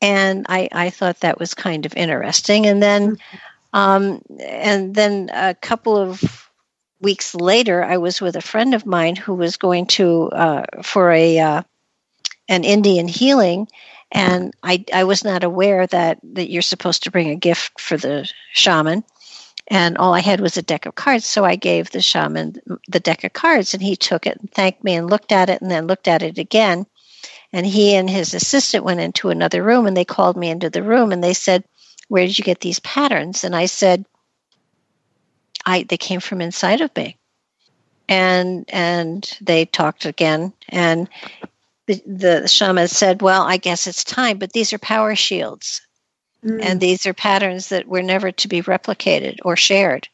And 0.00 0.46
I, 0.48 0.68
I 0.72 0.90
thought 0.90 1.20
that 1.20 1.38
was 1.40 1.54
kind 1.54 1.86
of 1.86 1.96
interesting. 1.96 2.66
And 2.66 2.82
then, 2.82 3.18
um, 3.72 4.22
and 4.40 4.94
then 4.94 5.30
a 5.32 5.54
couple 5.54 5.96
of 5.96 6.50
weeks 7.00 7.34
later, 7.34 7.82
I 7.82 7.96
was 7.96 8.20
with 8.20 8.36
a 8.36 8.42
friend 8.42 8.74
of 8.74 8.86
mine 8.86 9.16
who 9.16 9.34
was 9.34 9.56
going 9.56 9.86
to 9.86 10.28
uh, 10.30 10.64
for 10.82 11.12
a 11.12 11.38
uh, 11.38 11.62
an 12.48 12.64
Indian 12.64 13.08
healing, 13.08 13.68
and 14.12 14.54
I 14.62 14.84
I 14.92 15.04
was 15.04 15.24
not 15.24 15.44
aware 15.44 15.86
that 15.86 16.18
that 16.22 16.50
you're 16.50 16.62
supposed 16.62 17.02
to 17.04 17.10
bring 17.10 17.30
a 17.30 17.36
gift 17.36 17.80
for 17.80 17.96
the 17.96 18.30
shaman 18.52 19.04
and 19.68 19.98
all 19.98 20.14
I 20.14 20.20
had 20.20 20.40
was 20.40 20.56
a 20.56 20.62
deck 20.62 20.86
of 20.86 20.94
cards. 20.94 21.26
So 21.26 21.44
I 21.44 21.56
gave 21.56 21.90
the 21.90 22.00
shaman 22.00 22.56
the 22.88 23.00
deck 23.00 23.24
of 23.24 23.32
cards, 23.32 23.74
and 23.74 23.82
he 23.82 23.96
took 23.96 24.26
it 24.26 24.38
and 24.38 24.50
thanked 24.50 24.84
me 24.84 24.94
and 24.94 25.10
looked 25.10 25.32
at 25.32 25.50
it 25.50 25.60
and 25.60 25.70
then 25.70 25.86
looked 25.86 26.08
at 26.08 26.22
it 26.22 26.38
again. 26.38 26.86
And 27.52 27.66
he 27.66 27.94
and 27.94 28.08
his 28.08 28.34
assistant 28.34 28.84
went 28.84 29.00
into 29.00 29.30
another 29.30 29.62
room 29.62 29.86
and 29.86 29.96
they 29.96 30.04
called 30.04 30.36
me 30.36 30.50
into 30.50 30.70
the 30.70 30.82
room 30.82 31.12
and 31.12 31.22
they 31.22 31.34
said, 31.34 31.64
Where 32.08 32.26
did 32.26 32.38
you 32.38 32.44
get 32.44 32.60
these 32.60 32.80
patterns? 32.80 33.44
And 33.44 33.56
I 33.56 33.66
said, 33.66 34.04
I 35.64 35.84
they 35.84 35.96
came 35.96 36.20
from 36.20 36.40
inside 36.40 36.80
of 36.80 36.94
me. 36.96 37.16
And 38.08 38.64
and 38.68 39.28
they 39.40 39.64
talked 39.64 40.04
again 40.04 40.52
and 40.68 41.08
the, 41.86 42.02
the 42.06 42.48
shaman 42.48 42.88
said, 42.88 43.22
Well, 43.22 43.42
I 43.42 43.56
guess 43.56 43.86
it's 43.86 44.04
time, 44.04 44.38
but 44.38 44.52
these 44.52 44.72
are 44.72 44.78
power 44.78 45.14
shields. 45.14 45.82
Mm. 46.46 46.62
And 46.62 46.80
these 46.80 47.06
are 47.06 47.14
patterns 47.14 47.70
that 47.70 47.88
were 47.88 48.02
never 48.02 48.30
to 48.30 48.48
be 48.48 48.62
replicated 48.62 49.38
or 49.44 49.56
shared. 49.56 50.08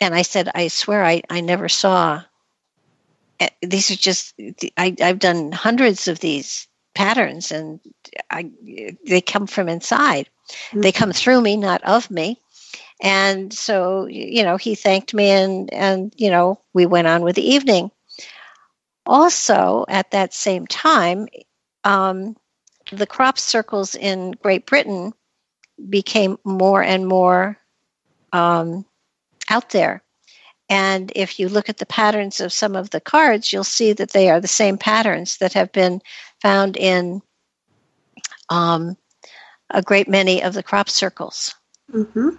And 0.00 0.14
I 0.14 0.22
said, 0.22 0.50
I 0.54 0.68
swear 0.68 1.04
I, 1.04 1.22
I 1.30 1.40
never 1.40 1.68
saw. 1.68 2.22
Eh, 3.38 3.48
these 3.62 3.90
are 3.92 3.96
just, 3.96 4.34
I, 4.76 4.94
I've 5.00 5.20
done 5.20 5.52
hundreds 5.52 6.08
of 6.08 6.18
these 6.18 6.66
patterns 6.94 7.52
and 7.52 7.80
I, 8.28 8.50
they 9.06 9.20
come 9.20 9.46
from 9.46 9.68
inside. 9.68 10.28
Mm. 10.72 10.82
They 10.82 10.92
come 10.92 11.12
through 11.12 11.40
me, 11.40 11.56
not 11.56 11.84
of 11.84 12.10
me. 12.10 12.40
And 13.00 13.52
so, 13.52 14.06
you 14.06 14.42
know, 14.42 14.56
he 14.56 14.74
thanked 14.74 15.14
me 15.14 15.30
and, 15.30 15.72
and, 15.72 16.12
you 16.16 16.30
know, 16.30 16.60
we 16.72 16.86
went 16.86 17.06
on 17.06 17.22
with 17.22 17.36
the 17.36 17.52
evening. 17.54 17.90
Also, 19.06 19.84
at 19.88 20.10
that 20.12 20.32
same 20.32 20.66
time, 20.66 21.28
um, 21.84 22.36
the 22.92 23.06
crop 23.06 23.38
circles 23.38 23.94
in 23.94 24.32
Great 24.32 24.66
Britain 24.66 25.12
became 25.88 26.38
more 26.44 26.82
and 26.82 27.06
more 27.06 27.58
um, 28.32 28.84
out 29.48 29.70
there. 29.70 30.02
And 30.68 31.12
if 31.14 31.38
you 31.38 31.48
look 31.48 31.68
at 31.68 31.76
the 31.76 31.86
patterns 31.86 32.40
of 32.40 32.52
some 32.52 32.74
of 32.74 32.90
the 32.90 33.00
cards, 33.00 33.52
you'll 33.52 33.64
see 33.64 33.92
that 33.92 34.10
they 34.10 34.30
are 34.30 34.40
the 34.40 34.48
same 34.48 34.78
patterns 34.78 35.38
that 35.38 35.52
have 35.52 35.72
been 35.72 36.00
found 36.40 36.76
in 36.76 37.20
um, 38.48 38.96
a 39.70 39.82
great 39.82 40.08
many 40.08 40.42
of 40.42 40.54
the 40.54 40.62
crop 40.62 40.88
circles. 40.88 41.54
Mm-hmm. 41.92 42.30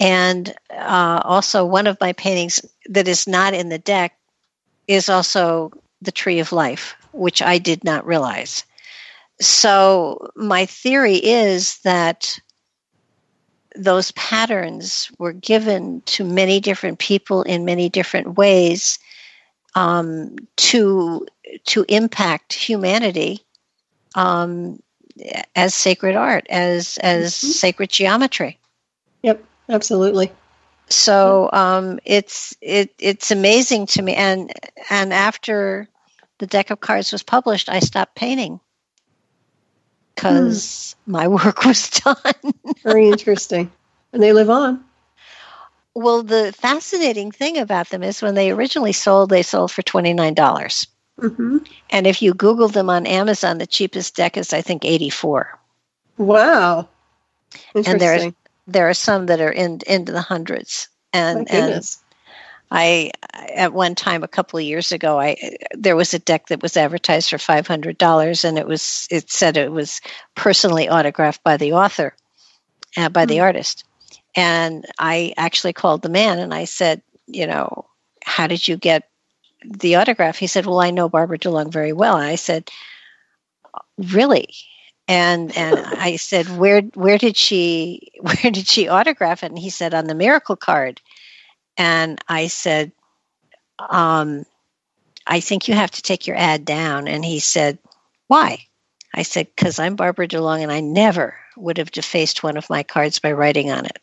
And 0.00 0.54
uh, 0.70 1.20
also, 1.24 1.64
one 1.64 1.86
of 1.86 2.00
my 2.00 2.12
paintings 2.12 2.64
that 2.88 3.08
is 3.08 3.26
not 3.26 3.54
in 3.54 3.68
the 3.68 3.78
deck 3.78 4.16
is 4.86 5.08
also 5.08 5.72
the 6.00 6.12
Tree 6.12 6.38
of 6.38 6.52
Life, 6.52 6.96
which 7.12 7.42
I 7.42 7.58
did 7.58 7.84
not 7.84 8.06
realize 8.06 8.64
so 9.40 10.30
my 10.34 10.66
theory 10.66 11.16
is 11.16 11.78
that 11.80 12.38
those 13.76 14.10
patterns 14.12 15.10
were 15.18 15.32
given 15.32 16.00
to 16.02 16.24
many 16.24 16.60
different 16.60 16.98
people 16.98 17.42
in 17.42 17.64
many 17.64 17.88
different 17.88 18.36
ways 18.36 18.98
um, 19.74 20.36
to 20.56 21.26
to 21.64 21.84
impact 21.88 22.52
humanity 22.52 23.40
um, 24.14 24.82
as 25.54 25.74
sacred 25.74 26.16
art, 26.16 26.46
as 26.50 26.98
as 26.98 27.34
mm-hmm. 27.34 27.46
sacred 27.48 27.90
geometry. 27.90 28.58
Yep, 29.22 29.44
absolutely. 29.68 30.32
So 30.88 31.50
um, 31.52 32.00
it's 32.04 32.56
it 32.60 32.94
it's 32.98 33.30
amazing 33.30 33.86
to 33.88 34.02
me, 34.02 34.14
and 34.14 34.52
and 34.90 35.12
after 35.12 35.88
the 36.38 36.46
deck 36.46 36.70
of 36.70 36.80
cards 36.80 37.12
was 37.12 37.22
published, 37.22 37.68
I 37.68 37.78
stopped 37.78 38.16
painting 38.16 38.60
because 40.18 40.96
my 41.06 41.28
work 41.28 41.64
was 41.64 41.88
done. 41.90 42.52
Very 42.82 43.08
interesting. 43.08 43.70
And 44.12 44.22
they 44.22 44.32
live 44.32 44.50
on. 44.50 44.84
Well, 45.94 46.22
the 46.22 46.52
fascinating 46.52 47.30
thing 47.32 47.58
about 47.58 47.90
them 47.90 48.02
is 48.02 48.22
when 48.22 48.34
they 48.34 48.50
originally 48.50 48.92
sold, 48.92 49.30
they 49.30 49.42
sold 49.42 49.72
for 49.72 49.82
twenty 49.82 50.12
nine 50.12 50.34
dollars. 50.34 50.86
Mm-hmm. 51.20 51.58
And 51.90 52.06
if 52.06 52.22
you 52.22 52.34
Google 52.34 52.68
them 52.68 52.88
on 52.88 53.06
Amazon, 53.06 53.58
the 53.58 53.66
cheapest 53.66 54.14
deck 54.14 54.36
is 54.36 54.52
I 54.52 54.60
think 54.60 54.84
eighty 54.84 55.10
four. 55.10 55.58
Wow. 56.16 56.88
And 57.74 57.84
there 57.84 58.14
Interesting. 58.14 58.34
there 58.66 58.88
are 58.88 58.94
some 58.94 59.26
that 59.26 59.40
are 59.40 59.52
in 59.52 59.80
into 59.86 60.12
the 60.12 60.20
hundreds. 60.20 60.88
And 61.12 61.50
and. 61.50 61.84
I 62.70 63.12
at 63.32 63.72
one 63.72 63.94
time 63.94 64.22
a 64.22 64.28
couple 64.28 64.58
of 64.58 64.64
years 64.64 64.92
ago, 64.92 65.18
I 65.18 65.56
there 65.72 65.96
was 65.96 66.12
a 66.14 66.18
deck 66.18 66.48
that 66.48 66.62
was 66.62 66.76
advertised 66.76 67.30
for 67.30 67.38
five 67.38 67.66
hundred 67.66 67.98
dollars, 67.98 68.44
and 68.44 68.58
it 68.58 68.66
was 68.66 69.06
it 69.10 69.30
said 69.30 69.56
it 69.56 69.72
was 69.72 70.00
personally 70.34 70.88
autographed 70.88 71.42
by 71.42 71.56
the 71.56 71.72
author, 71.72 72.14
uh, 72.96 73.08
by 73.08 73.26
the 73.26 73.40
artist. 73.40 73.84
And 74.36 74.86
I 74.98 75.34
actually 75.36 75.72
called 75.72 76.02
the 76.02 76.08
man 76.08 76.38
and 76.38 76.54
I 76.54 76.64
said, 76.64 77.02
you 77.26 77.46
know, 77.46 77.86
how 78.24 78.46
did 78.46 78.68
you 78.68 78.76
get 78.76 79.08
the 79.64 79.96
autograph? 79.96 80.36
He 80.38 80.46
said, 80.46 80.66
well, 80.66 80.80
I 80.80 80.90
know 80.90 81.08
Barbara 81.08 81.38
DeLong 81.38 81.72
very 81.72 81.92
well. 81.92 82.16
And 82.16 82.26
I 82.26 82.36
said, 82.36 82.70
really? 83.96 84.48
And 85.08 85.56
and 85.56 85.78
I 85.78 86.16
said, 86.16 86.46
where 86.58 86.82
where 86.94 87.18
did 87.18 87.36
she 87.36 88.12
where 88.20 88.52
did 88.52 88.68
she 88.68 88.88
autograph 88.88 89.42
it? 89.42 89.50
And 89.50 89.58
he 89.58 89.70
said, 89.70 89.94
on 89.94 90.06
the 90.06 90.14
miracle 90.14 90.56
card. 90.56 91.00
And 91.78 92.20
I 92.28 92.48
said, 92.48 92.92
um, 93.78 94.44
I 95.26 95.40
think 95.40 95.68
you 95.68 95.74
have 95.74 95.92
to 95.92 96.02
take 96.02 96.26
your 96.26 96.36
ad 96.36 96.64
down. 96.64 97.06
And 97.06 97.24
he 97.24 97.38
said, 97.38 97.78
why? 98.26 98.66
I 99.14 99.22
said, 99.22 99.46
because 99.54 99.78
I'm 99.78 99.96
Barbara 99.96 100.28
DeLong 100.28 100.62
and 100.62 100.72
I 100.72 100.80
never 100.80 101.36
would 101.56 101.78
have 101.78 101.90
defaced 101.90 102.42
one 102.42 102.56
of 102.56 102.68
my 102.68 102.82
cards 102.82 103.20
by 103.20 103.32
writing 103.32 103.70
on 103.70 103.86
it. 103.86 103.98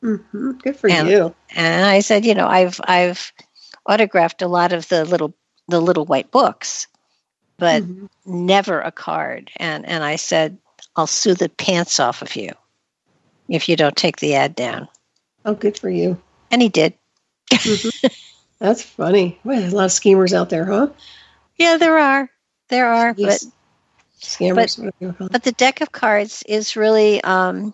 hmm 0.00 0.52
Good 0.52 0.76
for 0.76 0.88
and, 0.88 1.08
you. 1.08 1.34
And 1.54 1.84
I 1.84 2.00
said, 2.00 2.24
you 2.24 2.34
know, 2.34 2.48
I've 2.48 2.80
I've 2.84 3.32
autographed 3.86 4.42
a 4.42 4.48
lot 4.48 4.72
of 4.72 4.88
the 4.88 5.04
little 5.04 5.34
the 5.68 5.80
little 5.80 6.04
white 6.04 6.30
books, 6.30 6.86
but 7.58 7.84
never 8.26 8.80
a 8.80 8.92
card. 8.92 9.50
And 9.56 9.86
and 9.86 10.02
I 10.02 10.16
said, 10.16 10.58
I'll 10.96 11.06
sue 11.06 11.34
the 11.34 11.48
pants 11.48 12.00
off 12.00 12.22
of 12.22 12.34
you 12.36 12.50
if 13.48 13.68
you 13.68 13.76
don't 13.76 13.96
take 13.96 14.18
the 14.18 14.34
ad 14.34 14.54
down. 14.54 14.88
Oh, 15.44 15.54
good 15.54 15.78
for 15.78 15.88
you. 15.88 16.20
And 16.50 16.60
he 16.60 16.68
did. 16.68 16.94
That's 18.58 18.82
funny. 18.82 19.38
Well, 19.44 19.60
there's 19.60 19.72
a 19.72 19.76
lot 19.76 19.84
of 19.84 19.92
schemers 19.92 20.34
out 20.34 20.50
there, 20.50 20.64
huh? 20.64 20.88
Yeah, 21.56 21.76
there 21.76 21.98
are. 21.98 22.28
There 22.68 22.92
are, 22.92 23.14
but 23.14 23.42
Scammers. 24.20 24.76
but, 24.76 24.84
whatever 24.84 24.96
you 25.00 25.12
call 25.12 25.26
them. 25.26 25.28
but 25.32 25.42
the 25.42 25.52
deck 25.52 25.80
of 25.80 25.92
cards 25.92 26.42
is 26.46 26.76
really 26.76 27.22
um 27.22 27.72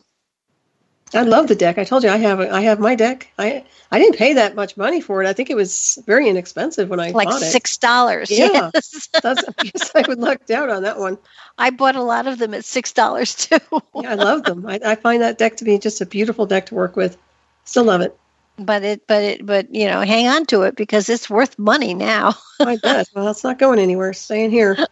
I 1.13 1.23
love 1.23 1.47
the 1.47 1.55
deck. 1.55 1.79
I 1.79 1.85
told 1.85 2.03
you 2.03 2.11
I 2.11 2.17
have 2.17 2.41
I 2.41 2.63
have 2.63 2.81
my 2.81 2.97
deck. 2.97 3.33
I 3.39 3.65
I 3.91 3.99
didn't 3.99 4.17
pay 4.17 4.35
that 4.35 4.57
much 4.57 4.77
money 4.77 5.01
for 5.01 5.23
it. 5.23 5.29
I 5.29 5.33
think 5.33 5.49
it 5.49 5.55
was 5.55 6.03
very 6.07 6.29
inexpensive 6.29 6.89
when 6.89 6.99
I 6.99 7.11
like 7.11 7.29
bought 7.29 7.43
it. 7.43 7.47
six 7.47 7.79
dollars. 7.79 8.31
Yeah, 8.31 8.71
Yes. 8.75 9.09
that's, 9.23 9.45
I 9.49 9.63
guess 9.65 9.91
I 9.95 10.03
would 10.09 10.19
lucked 10.19 10.51
out 10.51 10.71
on 10.71 10.83
that 10.83 10.99
one. 10.99 11.19
I 11.57 11.71
bought 11.71 11.95
a 11.97 12.03
lot 12.03 12.27
of 12.27 12.39
them 12.39 12.53
at 12.53 12.65
six 12.65 12.93
dollars 12.93 13.35
too. 13.35 13.59
Yeah, 13.95 14.11
I 14.11 14.15
love 14.15 14.45
them. 14.45 14.67
I, 14.67 14.81
I 14.85 14.95
find 14.97 15.23
that 15.23 15.39
deck 15.39 15.59
to 15.59 15.65
be 15.65 15.79
just 15.79 16.01
a 16.01 16.07
beautiful 16.07 16.47
deck 16.47 16.67
to 16.67 16.75
work 16.75 16.97
with. 16.97 17.17
Still 17.65 17.85
love 17.85 18.01
it. 18.01 18.19
But 18.59 18.83
it 18.85 19.07
but 19.07 19.23
it 19.23 19.47
but 19.47 19.75
you 19.75 19.87
know, 19.89 20.01
hang 20.01 20.29
on 20.29 20.47
to 20.47 20.63
it 20.63 20.77
because 20.77 21.09
it's 21.09 21.31
worth 21.31 21.59
money 21.59 21.95
now. 21.95 22.35
I 22.63 22.77
bet. 22.77 23.09
Well, 23.15 23.29
it's 23.29 23.45
not 23.45 23.59
going 23.59 23.79
anywhere. 23.79 24.11
It's 24.11 24.21
staying 24.21 24.51
here. 24.51 24.85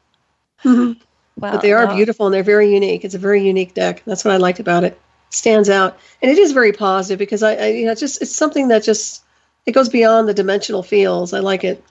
Mhm. 0.65 1.01
Well, 1.37 1.53
but 1.53 1.61
they 1.61 1.73
are 1.73 1.87
no. 1.87 1.95
beautiful 1.95 2.27
and 2.27 2.35
they're 2.35 2.43
very 2.43 2.73
unique. 2.73 3.05
It's 3.05 3.15
a 3.15 3.19
very 3.19 3.43
unique 3.45 3.75
deck. 3.75 4.03
That's 4.07 4.25
what 4.25 4.35
I 4.35 4.37
liked 4.39 4.61
about 4.61 4.85
it. 4.85 4.99
stands 5.31 5.69
out, 5.71 5.99
and 6.23 6.31
it 6.31 6.39
is 6.39 6.53
very 6.53 6.73
positive 6.73 7.19
because 7.19 7.43
I, 7.43 7.55
I 7.55 7.67
you 7.69 7.87
know, 7.87 7.93
it's 7.93 8.01
just 8.01 8.23
it's 8.23 8.35
something 8.35 8.69
that 8.69 8.83
just 8.85 9.25
it 9.67 9.73
goes 9.73 9.89
beyond 9.89 10.29
the 10.29 10.35
dimensional 10.35 10.83
feels. 10.83 11.33
I 11.33 11.41
like 11.41 11.65
it. 11.65 11.83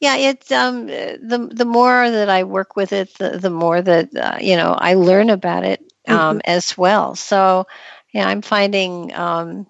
Yeah, 0.00 0.16
it's 0.16 0.50
um 0.50 0.86
the 0.86 1.50
the 1.52 1.64
more 1.64 2.10
that 2.10 2.28
I 2.28 2.44
work 2.44 2.76
with 2.76 2.92
it, 2.92 3.16
the 3.18 3.38
the 3.38 3.50
more 3.50 3.80
that 3.80 4.14
uh, 4.16 4.38
you 4.40 4.56
know 4.56 4.72
I 4.76 4.94
learn 4.94 5.30
about 5.30 5.64
it 5.64 5.80
um, 6.08 6.38
Mhm. 6.38 6.40
as 6.44 6.76
well. 6.76 7.14
So 7.16 7.66
yeah, 8.12 8.26
I'm 8.28 8.42
finding 8.42 9.14
um, 9.14 9.66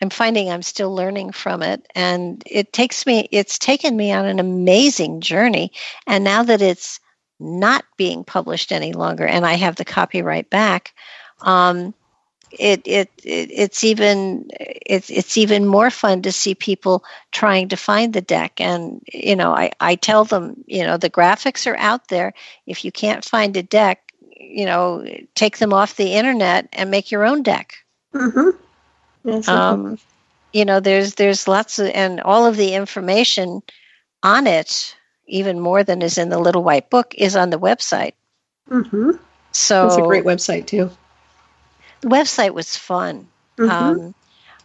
I'm 0.00 0.10
finding 0.10 0.50
I'm 0.50 0.62
still 0.62 0.94
learning 0.94 1.32
from 1.32 1.62
it, 1.62 1.86
and 1.94 2.42
it 2.46 2.72
takes 2.72 3.06
me 3.06 3.28
it's 3.32 3.58
taken 3.58 3.96
me 3.96 4.12
on 4.12 4.26
an 4.26 4.38
amazing 4.38 5.20
journey. 5.20 5.72
And 6.06 6.24
now 6.24 6.42
that 6.44 6.62
it's 6.62 7.00
not 7.40 7.84
being 7.96 8.24
published 8.24 8.72
any 8.72 8.92
longer, 8.92 9.26
and 9.26 9.44
I 9.46 9.54
have 9.54 9.76
the 9.76 9.84
copyright 9.84 10.50
back. 10.50 10.94
Um, 11.40 11.94
it, 12.50 12.80
it 12.86 13.10
it 13.24 13.50
it's 13.52 13.84
even 13.84 14.48
it's 14.50 15.10
it's 15.10 15.36
even 15.36 15.66
more 15.66 15.90
fun 15.90 16.22
to 16.22 16.32
see 16.32 16.54
people 16.54 17.04
trying 17.30 17.68
to 17.68 17.76
find 17.76 18.12
the 18.12 18.22
deck 18.22 18.58
and 18.58 19.02
you 19.12 19.36
know 19.36 19.54
I, 19.54 19.70
I 19.80 19.96
tell 19.96 20.24
them 20.24 20.64
you 20.66 20.82
know 20.82 20.96
the 20.96 21.10
graphics 21.10 21.70
are 21.70 21.76
out 21.76 22.08
there 22.08 22.32
if 22.66 22.86
you 22.86 22.90
can't 22.90 23.22
find 23.22 23.54
a 23.54 23.62
deck 23.62 24.14
you 24.34 24.64
know 24.64 25.06
take 25.34 25.58
them 25.58 25.74
off 25.74 25.96
the 25.96 26.14
internet 26.14 26.68
and 26.72 26.90
make 26.90 27.10
your 27.10 27.26
own 27.26 27.42
deck 27.42 27.74
Mm-hmm. 28.14 28.50
Um, 29.48 29.98
you 30.52 30.64
know 30.64 30.80
there's 30.80 31.14
there's 31.14 31.46
lots 31.48 31.78
of 31.78 31.86
and 31.94 32.20
all 32.20 32.46
of 32.46 32.56
the 32.56 32.74
information 32.74 33.62
on 34.22 34.46
it 34.46 34.96
even 35.26 35.60
more 35.60 35.84
than 35.84 36.02
is 36.02 36.18
in 36.18 36.28
the 36.30 36.38
little 36.38 36.62
white 36.64 36.88
book 36.90 37.14
is 37.16 37.36
on 37.36 37.50
the 37.50 37.58
website 37.58 38.14
mm-hmm. 38.70 39.10
so 39.52 39.86
It's 39.86 39.96
a 39.96 40.02
great 40.02 40.24
website 40.24 40.66
too. 40.66 40.90
the 42.00 42.08
website 42.08 42.54
was 42.54 42.76
fun. 42.76 43.28
Mhm. 43.58 43.70
Um, 43.70 44.14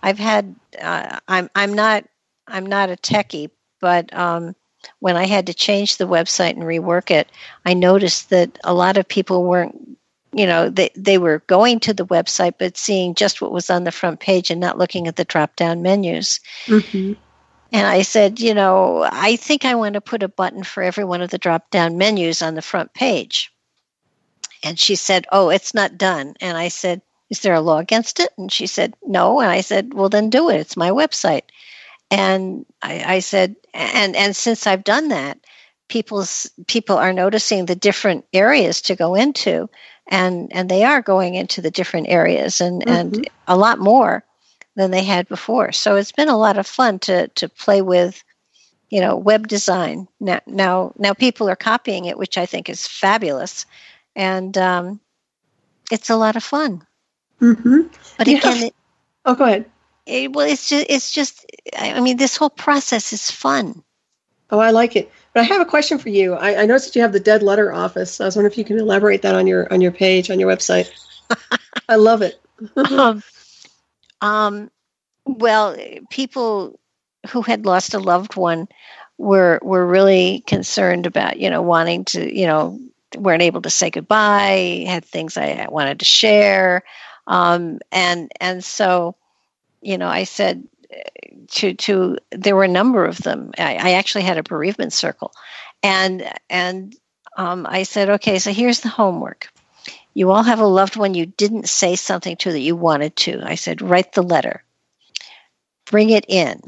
I've 0.04 0.20
had 0.20 0.56
uh, 0.82 1.20
I'm 1.28 1.50
I'm 1.56 1.74
not 1.74 2.06
I'm 2.48 2.66
not 2.66 2.90
a 2.90 2.96
techie, 2.96 3.50
but 3.82 4.14
um, 4.14 4.56
when 5.00 5.16
I 5.16 5.26
had 5.26 5.48
to 5.48 5.54
change 5.54 5.98
the 5.98 6.08
website 6.08 6.52
and 6.52 6.64
rework 6.64 7.10
it, 7.10 7.28
I 7.66 7.74
noticed 7.74 8.30
that 8.30 8.60
a 8.64 8.74
lot 8.74 8.98
of 8.98 9.08
people 9.08 9.44
weren't 9.46 9.98
you 10.34 10.46
know 10.46 10.70
they 10.70 10.90
they 10.96 11.18
were 11.18 11.44
going 11.48 11.80
to 11.82 11.94
the 11.94 12.06
website 12.06 12.56
but 12.58 12.78
seeing 12.78 13.16
just 13.16 13.42
what 13.42 13.52
was 13.52 13.70
on 13.70 13.84
the 13.84 13.92
front 13.92 14.20
page 14.20 14.50
and 14.50 14.60
not 14.60 14.78
looking 14.78 15.08
at 15.08 15.16
the 15.16 15.26
drop 15.26 15.56
down 15.56 15.82
menus. 15.82 16.40
Mm-hmm. 16.66 17.14
And 17.72 17.88
I 17.88 18.04
said, 18.04 18.40
you 18.40 18.54
know, 18.54 19.08
I 19.12 19.36
think 19.36 19.66
I 19.66 19.74
want 19.74 19.96
to 19.96 20.02
put 20.02 20.22
a 20.22 20.28
button 20.28 20.64
for 20.64 20.84
every 20.84 21.04
one 21.04 21.22
of 21.22 21.32
the 21.32 21.40
drop 21.40 21.72
down 21.72 21.98
menus 21.98 22.44
on 22.44 22.54
the 22.54 22.62
front 22.62 22.94
page. 22.94 23.52
And 24.62 24.80
she 24.80 24.96
said, 24.96 25.26
Oh, 25.32 25.50
it's 25.50 25.74
not 25.74 25.98
done. 25.98 26.36
And 26.40 26.58
I 26.58 26.68
said, 26.68 27.02
Is 27.30 27.42
there 27.42 27.56
a 27.56 27.62
law 27.62 27.80
against 27.80 28.20
it? 28.20 28.32
And 28.38 28.52
she 28.52 28.68
said, 28.68 28.94
No. 29.04 29.40
And 29.40 29.50
I 29.50 29.62
said, 29.62 29.94
Well, 29.94 30.10
then 30.10 30.30
do 30.30 30.50
it. 30.50 30.60
It's 30.60 30.78
my 30.78 30.92
website. 30.92 31.44
And 32.12 32.66
I, 32.82 33.16
I 33.16 33.20
said, 33.20 33.56
and 33.74 34.16
and 34.16 34.36
since 34.36 34.68
I've 34.68 34.84
done 34.84 35.08
that, 35.08 35.40
people's 35.88 36.50
people 36.68 36.98
are 36.98 37.12
noticing 37.12 37.66
the 37.66 37.76
different 37.76 38.26
areas 38.34 38.82
to 38.84 38.96
go 38.96 39.16
into, 39.16 39.68
and 40.08 40.52
and 40.54 40.70
they 40.70 40.84
are 40.84 41.02
going 41.02 41.36
into 41.36 41.62
the 41.62 41.72
different 41.72 42.08
areas 42.10 42.62
and 42.62 42.88
and 42.88 43.30
a 43.48 43.58
lot 43.58 43.80
more 43.80 44.24
than 44.76 44.92
they 44.92 45.04
had 45.04 45.28
before. 45.28 45.72
So 45.72 45.96
it's 45.96 46.12
been 46.12 46.30
a 46.30 46.38
lot 46.38 46.58
of 46.58 46.68
fun 46.68 47.00
to 47.00 47.28
to 47.30 47.48
play 47.50 47.82
with, 47.82 48.24
you 48.90 49.02
know, 49.02 49.16
web 49.16 49.48
design. 49.48 50.08
Now 50.20 50.42
now 50.46 50.94
now 50.98 51.14
people 51.14 51.50
are 51.50 51.56
copying 51.56 52.06
it, 52.06 52.18
which 52.18 52.38
I 52.38 52.46
think 52.46 52.70
is 52.70 52.88
fabulous, 52.88 53.66
and 54.16 54.58
um, 54.58 55.00
it's 55.92 56.10
a 56.10 56.16
lot 56.16 56.36
of 56.36 56.44
fun. 56.44 56.86
Mm-hmm. 57.42 57.82
But 58.18 58.28
again, 58.28 58.64
it, 58.64 58.76
Oh, 59.26 59.36
go 59.36 59.46
ahead. 59.46 59.66
it, 60.06 60.34
well, 60.34 60.48
it's 60.48 60.68
just 60.70 60.86
it's 60.90 61.12
just. 61.12 61.46
I 61.78 62.02
mean, 62.02 62.18
this 62.18 62.36
whole 62.36 62.50
process 62.50 63.14
is 63.14 63.32
fun. 63.32 63.84
Oh, 64.50 64.60
I 64.60 64.72
like 64.72 64.96
it. 64.96 65.12
But 65.34 65.42
I 65.42 65.44
have 65.44 65.62
a 65.62 65.66
question 65.66 65.98
for 65.98 66.10
you. 66.10 66.34
I, 66.34 66.62
I 66.62 66.66
noticed 66.66 66.88
that 66.88 66.96
you 66.96 67.02
have 67.02 67.14
the 67.14 67.20
dead 67.20 67.42
letter 67.42 67.74
office. 67.74 68.22
I 68.22 68.26
was 68.26 68.36
wondering 68.36 68.52
if 68.52 68.58
you 68.58 68.66
can 68.66 68.78
elaborate 68.78 69.24
that 69.24 69.36
on 69.36 69.48
your 69.48 69.72
on 69.74 69.82
your 69.82 69.92
page 69.92 70.30
on 70.30 70.40
your 70.40 70.50
website. 70.50 70.92
I 71.90 71.96
love 71.96 72.22
it. 72.22 72.40
um, 72.76 73.24
um, 74.22 74.72
well, 75.26 75.76
people 76.10 76.80
who 77.30 77.42
had 77.42 77.66
lost 77.66 77.94
a 77.94 78.00
loved 78.00 78.36
one 78.36 78.68
were 79.18 79.60
were 79.62 79.86
really 79.86 80.44
concerned 80.46 81.06
about 81.06 81.40
you 81.40 81.50
know 81.50 81.62
wanting 81.62 82.06
to 82.06 82.40
you 82.40 82.46
know 82.46 82.80
weren't 83.18 83.42
able 83.42 83.62
to 83.62 83.70
say 83.70 83.90
goodbye, 83.90 84.86
had 84.88 85.06
things 85.06 85.38
I 85.38 85.68
wanted 85.70 86.00
to 86.00 86.06
share, 86.06 86.84
um, 87.26 87.80
and 87.92 88.32
and 88.40 88.64
so 88.64 89.16
you 89.82 89.98
know 89.98 90.08
I 90.08 90.26
said 90.26 90.68
to 91.52 91.74
to 91.76 92.18
there 92.32 92.56
were 92.56 92.64
a 92.66 92.70
number 92.70 93.06
of 93.06 93.20
them. 93.20 93.52
I, 93.58 93.76
I 93.76 93.92
actually 93.94 94.24
had 94.24 94.38
a 94.38 94.44
bereavement 94.44 94.94
circle, 94.94 95.34
and 95.84 96.24
and 96.50 96.96
um, 97.38 97.66
I 97.70 97.84
said, 97.84 98.10
okay, 98.12 98.40
so 98.40 98.54
here's 98.54 98.82
the 98.82 98.90
homework. 98.90 99.50
You 100.14 100.32
all 100.32 100.44
have 100.44 100.60
a 100.60 100.66
loved 100.68 100.96
one 100.98 101.16
you 101.16 101.26
didn't 101.26 101.70
say 101.70 101.96
something 101.96 102.38
to 102.38 102.52
that 102.52 102.60
you 102.60 102.76
wanted 102.76 103.16
to. 103.18 103.42
I 103.44 103.56
said, 103.56 103.82
write 103.82 104.14
the 104.14 104.24
letter. 104.24 104.64
bring 105.86 106.10
it 106.12 106.26
in, 106.28 106.62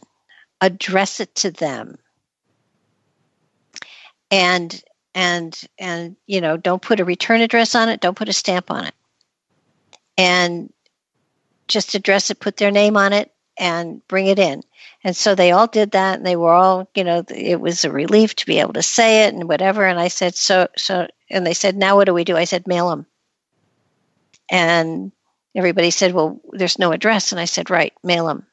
address 0.62 1.20
it 1.20 1.36
to 1.36 1.52
them, 1.52 1.98
and 4.32 4.84
and 5.16 5.60
and 5.80 6.16
you 6.28 6.42
know 6.42 6.58
don't 6.58 6.82
put 6.82 7.00
a 7.00 7.06
return 7.06 7.42
address 7.42 7.76
on 7.76 7.90
it, 7.90 8.02
don't 8.02 8.18
put 8.18 8.30
a 8.30 8.34
stamp 8.34 8.72
on 8.72 8.86
it, 8.86 8.96
and 10.18 10.72
just 11.68 11.96
address 11.96 12.32
it, 12.32 12.40
put 12.40 12.58
their 12.58 12.72
name 12.72 12.98
on 12.98 13.14
it, 13.14 13.32
and 13.58 14.06
bring 14.08 14.28
it 14.28 14.40
in. 14.40 14.62
And 15.04 15.16
so 15.16 15.36
they 15.36 15.52
all 15.52 15.68
did 15.68 15.92
that, 15.92 16.18
and 16.18 16.26
they 16.26 16.36
were 16.36 16.54
all, 16.54 16.90
you 16.96 17.04
know, 17.04 17.24
it 17.30 17.60
was 17.60 17.86
a 17.86 17.92
relief 17.92 18.36
to 18.36 18.46
be 18.46 18.60
able 18.60 18.74
to 18.74 18.84
say 18.84 19.26
it 19.26 19.34
and 19.34 19.48
whatever. 19.48 19.86
And 19.86 20.00
I 20.00 20.08
said, 20.08 20.36
so, 20.36 20.68
so, 20.78 21.08
and 21.30 21.46
they 21.46 21.54
said, 21.54 21.76
now 21.76 21.96
what 21.96 22.06
do 22.06 22.14
we 22.14 22.24
do? 22.24 22.36
I 22.36 22.46
said, 22.46 22.68
mail 22.68 22.90
them. 22.90 23.06
And 24.50 25.12
everybody 25.56 25.92
said, 25.92 26.14
well, 26.14 26.40
there's 26.52 26.80
no 26.80 26.92
address. 26.92 27.32
And 27.32 27.40
I 27.40 27.46
said, 27.46 27.70
right, 27.70 27.94
mail 28.04 28.28
them. 28.28 28.46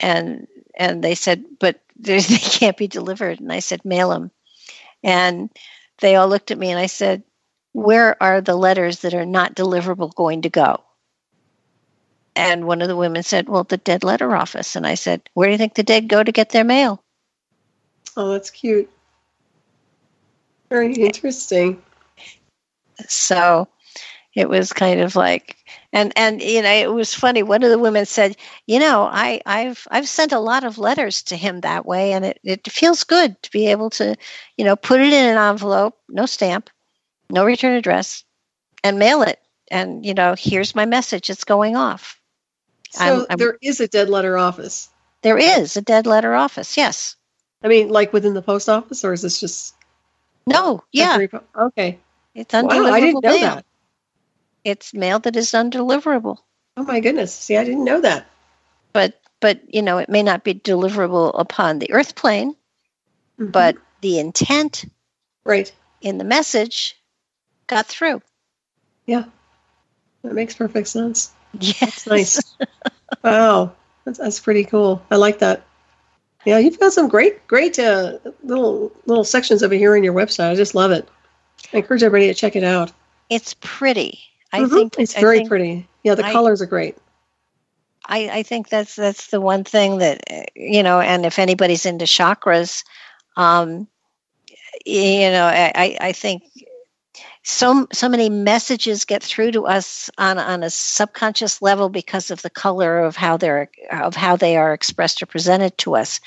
And 0.00 0.46
and 0.78 1.02
they 1.02 1.14
said, 1.14 1.44
but 1.58 1.80
they 1.98 2.20
can't 2.20 2.76
be 2.76 2.86
delivered. 2.86 3.40
And 3.40 3.52
I 3.52 3.60
said, 3.60 3.84
mail 3.84 4.10
them. 4.10 4.30
And 5.02 5.50
they 6.00 6.16
all 6.16 6.28
looked 6.28 6.50
at 6.50 6.58
me, 6.58 6.70
and 6.70 6.78
I 6.78 6.86
said, 6.86 7.22
where 7.72 8.20
are 8.22 8.40
the 8.40 8.56
letters 8.56 9.00
that 9.00 9.14
are 9.14 9.26
not 9.26 9.54
deliverable 9.54 10.14
going 10.14 10.42
to 10.42 10.50
go? 10.50 10.82
And 12.36 12.66
one 12.66 12.82
of 12.82 12.88
the 12.88 12.96
women 12.96 13.22
said, 13.22 13.48
Well, 13.48 13.64
the 13.64 13.78
dead 13.78 14.04
letter 14.04 14.36
office. 14.36 14.76
And 14.76 14.86
I 14.86 14.94
said, 14.94 15.22
Where 15.34 15.48
do 15.48 15.52
you 15.52 15.58
think 15.58 15.74
the 15.74 15.82
dead 15.82 16.08
go 16.08 16.22
to 16.22 16.32
get 16.32 16.50
their 16.50 16.64
mail? 16.64 17.02
Oh, 18.16 18.32
that's 18.32 18.50
cute. 18.50 18.90
Very 20.68 20.94
interesting. 20.94 21.82
So 23.08 23.68
it 24.36 24.48
was 24.50 24.72
kind 24.72 25.00
of 25.00 25.16
like 25.16 25.56
and 25.92 26.12
and 26.14 26.42
you 26.42 26.62
know 26.62 26.70
it 26.70 26.92
was 26.92 27.14
funny 27.14 27.42
one 27.42 27.62
of 27.62 27.70
the 27.70 27.78
women 27.78 28.04
said 28.04 28.36
you 28.66 28.78
know 28.78 29.08
i 29.10 29.40
i've 29.46 29.88
i've 29.90 30.08
sent 30.08 30.30
a 30.30 30.38
lot 30.38 30.62
of 30.62 30.78
letters 30.78 31.22
to 31.22 31.36
him 31.36 31.60
that 31.60 31.86
way 31.86 32.12
and 32.12 32.24
it, 32.24 32.38
it 32.44 32.70
feels 32.70 33.02
good 33.02 33.40
to 33.42 33.50
be 33.50 33.68
able 33.68 33.90
to 33.90 34.14
you 34.56 34.64
know 34.64 34.76
put 34.76 35.00
it 35.00 35.12
in 35.12 35.24
an 35.24 35.38
envelope 35.38 35.98
no 36.08 36.26
stamp 36.26 36.70
no 37.30 37.44
return 37.44 37.72
address 37.72 38.24
and 38.84 38.98
mail 38.98 39.22
it 39.22 39.40
and 39.70 40.04
you 40.04 40.14
know 40.14 40.34
here's 40.38 40.74
my 40.74 40.84
message 40.84 41.30
it's 41.30 41.44
going 41.44 41.74
off 41.74 42.20
So 42.96 43.04
I'm- 43.04 43.26
I'm- 43.30 43.38
there 43.38 43.58
is 43.60 43.80
a 43.80 43.88
dead 43.88 44.08
letter 44.08 44.38
office. 44.38 44.88
there 45.22 45.38
is 45.38 45.76
a 45.76 45.82
dead 45.82 46.06
letter 46.06 46.34
office 46.34 46.76
yes 46.76 47.16
I 47.62 47.68
mean, 47.68 47.88
like 47.88 48.12
within 48.12 48.34
the 48.34 48.42
post 48.42 48.68
office, 48.68 49.04
or 49.04 49.12
is 49.12 49.22
this 49.22 49.40
just 49.40 49.74
no 50.46 50.84
yeah 50.92 51.18
po- 51.26 51.42
okay? 51.56 51.98
it's 52.34 52.52
Wow, 52.54 52.62
undeliverable 52.62 52.92
I 52.92 53.00
didn't 53.00 53.22
know 53.24 53.32
mail. 53.34 53.54
that. 53.56 53.64
it's 54.64 54.94
mail 54.94 55.18
that 55.20 55.36
is 55.36 55.50
undeliverable 55.52 56.38
Oh 56.78 56.84
my 56.84 57.00
goodness! 57.00 57.34
See, 57.34 57.56
I 57.56 57.64
didn't 57.64 57.84
know 57.84 58.00
that. 58.02 58.26
but 58.92 59.18
but 59.40 59.60
you 59.74 59.82
know 59.82 59.98
it 59.98 60.08
may 60.08 60.22
not 60.22 60.44
be 60.44 60.54
deliverable 60.54 61.32
upon 61.38 61.78
the 61.78 61.92
earth 61.92 62.14
plane 62.14 62.54
mm-hmm. 63.38 63.50
but 63.50 63.76
the 64.02 64.18
intent 64.18 64.84
right 65.44 65.72
in 66.02 66.18
the 66.18 66.24
message 66.24 66.94
got 67.66 67.86
through 67.86 68.20
Yeah, 69.06 69.24
that 70.22 70.34
makes 70.34 70.54
perfect 70.54 70.88
sense. 70.88 71.32
yes 71.60 71.78
That's 71.80 72.06
nice. 72.06 72.45
Wow, 73.24 73.72
that's, 74.04 74.18
that's 74.18 74.40
pretty 74.40 74.64
cool. 74.64 75.02
I 75.10 75.16
like 75.16 75.38
that. 75.40 75.62
Yeah, 76.44 76.58
you've 76.58 76.78
got 76.78 76.92
some 76.92 77.08
great, 77.08 77.44
great 77.48 77.78
uh, 77.78 78.18
little 78.44 78.92
little 79.06 79.24
sections 79.24 79.62
over 79.62 79.74
here 79.74 79.96
on 79.96 80.04
your 80.04 80.14
website. 80.14 80.50
I 80.50 80.54
just 80.54 80.74
love 80.74 80.92
it. 80.92 81.08
I 81.72 81.78
encourage 81.78 82.02
everybody 82.04 82.28
to 82.32 82.34
check 82.34 82.54
it 82.56 82.64
out. 82.64 82.92
it's 83.28 83.54
pretty 83.60 84.20
i 84.52 84.60
Mhm. 84.60 84.70
think 84.70 84.94
it's 84.98 85.16
I 85.16 85.20
very 85.20 85.38
think- 85.38 85.48
pretty. 85.48 85.88
Yeah, 86.04 86.14
the 86.14 86.24
I- 86.24 86.32
colors 86.32 86.62
are 86.62 86.66
great. 86.66 86.96
I, 88.08 88.28
I 88.38 88.42
think 88.44 88.68
that's 88.68 88.94
that's 88.94 89.26
the 89.28 89.40
one 89.40 89.64
thing 89.64 89.98
that 89.98 90.20
uh, 90.30 90.42
you 90.54 90.84
know, 90.84 91.00
and 91.00 91.26
if 91.26 91.40
anybody's 91.40 91.84
into 91.86 92.04
chakras, 92.04 92.84
um, 93.36 93.88
you 94.84 95.30
know, 95.32 95.44
I- 95.46 95.96
I 96.00 96.12
think 96.12 96.44
so 97.48 97.86
so 97.92 98.08
many 98.08 98.28
messages 98.28 99.04
get 99.04 99.22
through 99.22 99.52
to 99.52 99.66
us 99.66 100.10
on 100.18 100.36
on 100.36 100.64
a 100.64 100.70
subconscious 100.70 101.62
level 101.62 101.88
because 101.88 102.32
of 102.32 102.42
the 102.42 102.50
color 102.50 102.98
of 102.98 103.14
how 103.14 103.36
they're 103.36 103.70
of 103.92 104.16
how 104.16 104.34
they 104.34 104.56
are 104.56 104.74
expressed 104.74 105.22
or 105.22 105.26
presented 105.26 105.78
to 105.78 105.94
us, 105.94 106.18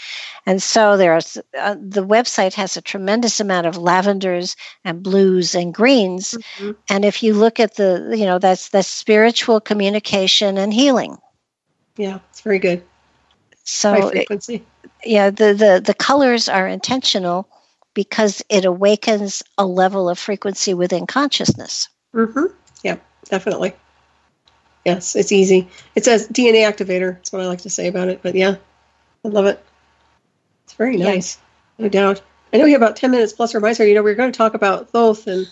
and 0.45 0.63
so 0.63 0.95
there's 0.95 1.37
uh, 1.59 1.75
the 1.77 2.05
website 2.05 2.53
has 2.53 2.77
a 2.77 2.81
tremendous 2.81 3.41
amount 3.41 3.67
of 3.67 3.75
lavenders 3.75 4.55
and 4.85 5.03
blues 5.03 5.55
and 5.55 5.73
greens, 5.73 6.37
and 6.87 7.03
if 7.03 7.21
you 7.21 7.33
look 7.33 7.59
at 7.59 7.75
the 7.75 8.15
you 8.17 8.25
know 8.25 8.39
that's 8.39 8.69
that's 8.69 8.87
spiritual 8.87 9.59
communication 9.59 10.57
and 10.57 10.73
healing. 10.73 11.17
Yeah, 11.97 12.19
it's 12.29 12.39
very 12.39 12.59
good. 12.59 12.81
So 13.65 13.91
High 13.91 14.25
it- 14.29 14.65
yeah, 15.03 15.31
the, 15.31 15.53
the 15.53 15.81
the 15.85 15.93
colors 15.93 16.47
are 16.47 16.65
intentional 16.65 17.49
because 17.93 18.43
it 18.49 18.65
awakens 18.65 19.43
a 19.57 19.65
level 19.65 20.09
of 20.09 20.17
frequency 20.19 20.73
within 20.73 21.07
consciousness. 21.07 21.89
Mm-hmm. 22.15 22.45
Yeah, 22.83 22.97
definitely. 23.25 23.73
Yes, 24.85 25.15
it's 25.15 25.31
easy. 25.31 25.67
It's 25.95 26.07
a 26.07 26.17
DNA 26.17 26.63
activator. 26.69 27.15
That's 27.15 27.31
what 27.31 27.41
I 27.41 27.47
like 27.47 27.61
to 27.61 27.69
say 27.69 27.87
about 27.87 28.07
it. 28.09 28.21
But 28.23 28.35
yeah, 28.35 28.55
I 29.25 29.27
love 29.27 29.45
it. 29.45 29.63
It's 30.63 30.73
very 30.73 30.97
Yeah. 30.97 31.05
nice, 31.05 31.37
no 31.77 31.89
doubt. 31.89 32.21
I 32.53 32.57
know 32.57 32.63
we 32.63 32.71
have 32.71 32.81
about 32.81 32.95
ten 32.95 33.11
minutes 33.11 33.33
plus 33.33 33.53
or 33.53 33.59
minus. 33.59 33.79
You 33.79 33.93
know, 33.93 34.03
we 34.03 34.11
are 34.11 34.15
going 34.15 34.31
to 34.31 34.37
talk 34.37 34.53
about 34.53 34.89
Thoth, 34.89 35.27
and 35.27 35.47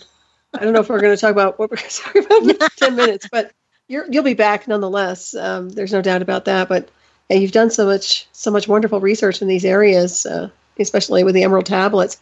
I 0.54 0.64
don't 0.64 0.72
know 0.72 0.80
if 0.80 0.88
we're 0.88 1.00
going 1.00 1.14
to 1.14 1.20
talk 1.20 1.30
about 1.32 1.58
what 1.58 1.70
we're 1.70 1.76
going 1.76 1.88
to 1.90 2.00
talk 2.02 2.14
about 2.16 2.42
in 2.42 2.68
ten 2.76 2.96
minutes, 2.96 3.28
but 3.30 3.52
you're, 3.86 4.06
you'll 4.10 4.24
be 4.24 4.34
back 4.34 4.66
nonetheless. 4.66 5.34
Um, 5.34 5.68
there's 5.70 5.92
no 5.92 6.02
doubt 6.02 6.22
about 6.22 6.46
that. 6.46 6.68
But 6.68 6.88
yeah, 7.28 7.36
you've 7.36 7.52
done 7.52 7.70
so 7.70 7.86
much, 7.86 8.26
so 8.32 8.50
much 8.50 8.66
wonderful 8.66 9.00
research 9.00 9.42
in 9.42 9.48
these 9.48 9.64
areas, 9.64 10.26
uh, 10.26 10.50
especially 10.78 11.22
with 11.24 11.34
the 11.34 11.42
Emerald 11.44 11.66
tablets. 11.66 12.16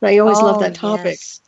And 0.00 0.10
I 0.10 0.18
always 0.18 0.38
love 0.40 0.56
Oh, 0.56 0.60
that 0.60 0.74
topic. 0.74 1.04
yes. 1.18 1.40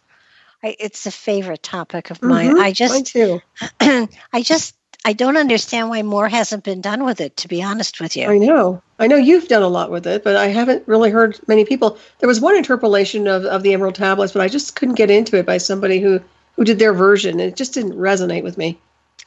I, 0.62 0.76
it's 0.78 1.06
a 1.06 1.10
favorite 1.10 1.62
topic 1.62 2.10
of 2.10 2.22
mine. 2.22 2.54
Mhm, 2.54 2.60
I 2.60 2.72
just, 2.72 2.92
mine 2.92 3.04
too. 3.04 3.40
I 4.32 4.42
just, 4.42 4.74
I 5.04 5.14
don't 5.14 5.38
understand 5.38 5.88
why 5.88 6.02
more 6.02 6.28
hasn't 6.28 6.64
been 6.64 6.82
done 6.82 7.04
with 7.04 7.20
it. 7.22 7.38
To 7.38 7.48
be 7.48 7.62
honest 7.62 8.00
with 8.00 8.16
you, 8.16 8.28
I 8.28 8.36
know. 8.38 8.82
I 8.98 9.06
know 9.06 9.16
you've 9.16 9.48
done 9.48 9.62
a 9.62 9.68
lot 9.68 9.90
with 9.90 10.06
it, 10.06 10.22
but 10.22 10.36
I 10.36 10.48
haven't 10.48 10.86
really 10.86 11.10
heard 11.10 11.38
many 11.48 11.64
people. 11.64 11.96
There 12.18 12.28
was 12.28 12.40
one 12.40 12.56
interpolation 12.56 13.26
of, 13.26 13.44
of 13.46 13.62
the 13.62 13.72
Emerald 13.72 13.94
Tablets, 13.94 14.32
but 14.34 14.42
I 14.42 14.48
just 14.48 14.76
couldn't 14.76 14.96
get 14.96 15.10
into 15.10 15.38
it 15.38 15.46
by 15.46 15.56
somebody 15.56 16.00
who, 16.00 16.20
who 16.56 16.64
did 16.64 16.78
their 16.78 16.92
version. 16.92 17.40
and 17.40 17.48
It 17.50 17.56
just 17.56 17.72
didn't 17.72 17.92
resonate 17.94 18.42
with 18.42 18.58
me. 18.58 18.78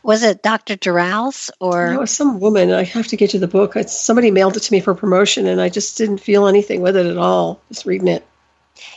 was 0.04 0.22
it 0.22 0.44
Dr. 0.44 0.76
Doreal's 0.76 1.50
or 1.60 1.94
It 1.94 2.00
was 2.00 2.12
some 2.12 2.40
woman. 2.40 2.72
I 2.72 2.84
have 2.84 3.08
to 3.08 3.18
get 3.18 3.34
you 3.34 3.40
the 3.40 3.48
book. 3.48 3.76
It's, 3.76 3.98
somebody 4.00 4.30
mailed 4.30 4.56
it 4.58 4.60
to 4.64 4.72
me 4.72 4.80
for 4.82 4.94
promotion, 4.94 5.48
and 5.48 5.60
I 5.60 5.70
just 5.70 5.98
didn't 5.98 6.20
feel 6.20 6.45
anything 6.45 6.82
with 6.82 6.95
it 6.95 7.08
at 7.08 7.18
all, 7.18 7.60
just 7.70 7.88
reading 7.88 8.10
it. 8.10 8.24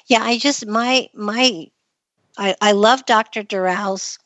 Yeah, 0.06 0.22
I 0.22 0.38
just 0.38 0.66
my 0.66 1.08
my 1.14 1.66
I, 2.38 2.54
I 2.60 2.72
love 2.72 3.06
Dr. 3.06 3.42
Doreal's 3.42 4.18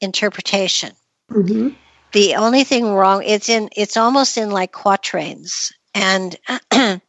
interpretation. 0.00 0.92
Mm-hmm. 1.30 1.68
The 2.12 2.36
only 2.36 2.64
thing 2.64 2.92
wrong 2.92 3.22
it's 3.24 3.48
in 3.48 3.68
it's 3.76 3.96
almost 3.96 4.38
in 4.38 4.50
like 4.50 4.72
quatrains 4.72 5.72
and 5.94 6.36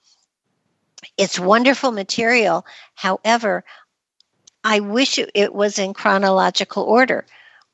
it's 1.18 1.40
wonderful 1.40 1.92
material. 1.92 2.66
However, 2.96 3.64
I 4.64 4.82
wish 4.82 5.18
it, 5.18 5.32
it 5.34 5.54
was 5.54 5.80
in 5.80 5.94
chronological 5.94 6.84
order. 6.84 7.26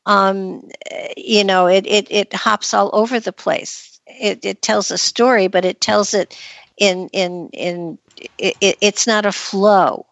Um, 0.06 0.70
you 1.18 1.44
know, 1.44 1.68
it, 1.68 1.88
it 1.88 2.12
it 2.12 2.34
hops 2.34 2.74
all 2.74 2.92
over 2.94 3.20
the 3.20 3.34
place. 3.34 4.00
It 4.06 4.46
it 4.46 4.62
tells 4.62 4.92
a 4.92 4.98
story, 5.00 5.48
but 5.48 5.66
it 5.66 5.82
tells 5.82 6.14
it 6.14 6.40
in 6.78 7.10
in 7.10 7.50
in 7.54 7.98
it, 8.38 8.78
it's 8.82 9.08
not 9.08 9.26
a 9.26 9.32
flow 9.32 10.06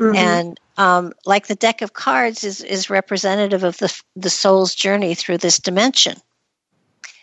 Mhm. 0.00 0.16
and 0.16 0.60
um, 0.78 1.12
like 1.26 1.46
the 1.46 1.54
deck 1.54 1.82
of 1.82 1.92
cards 1.92 2.42
is 2.44 2.62
is 2.62 2.90
representative 2.90 3.64
of 3.64 3.76
the 3.78 4.02
the 4.16 4.30
soul's 4.30 4.74
journey 4.74 5.14
through 5.14 5.38
this 5.38 5.58
dimension 5.58 6.16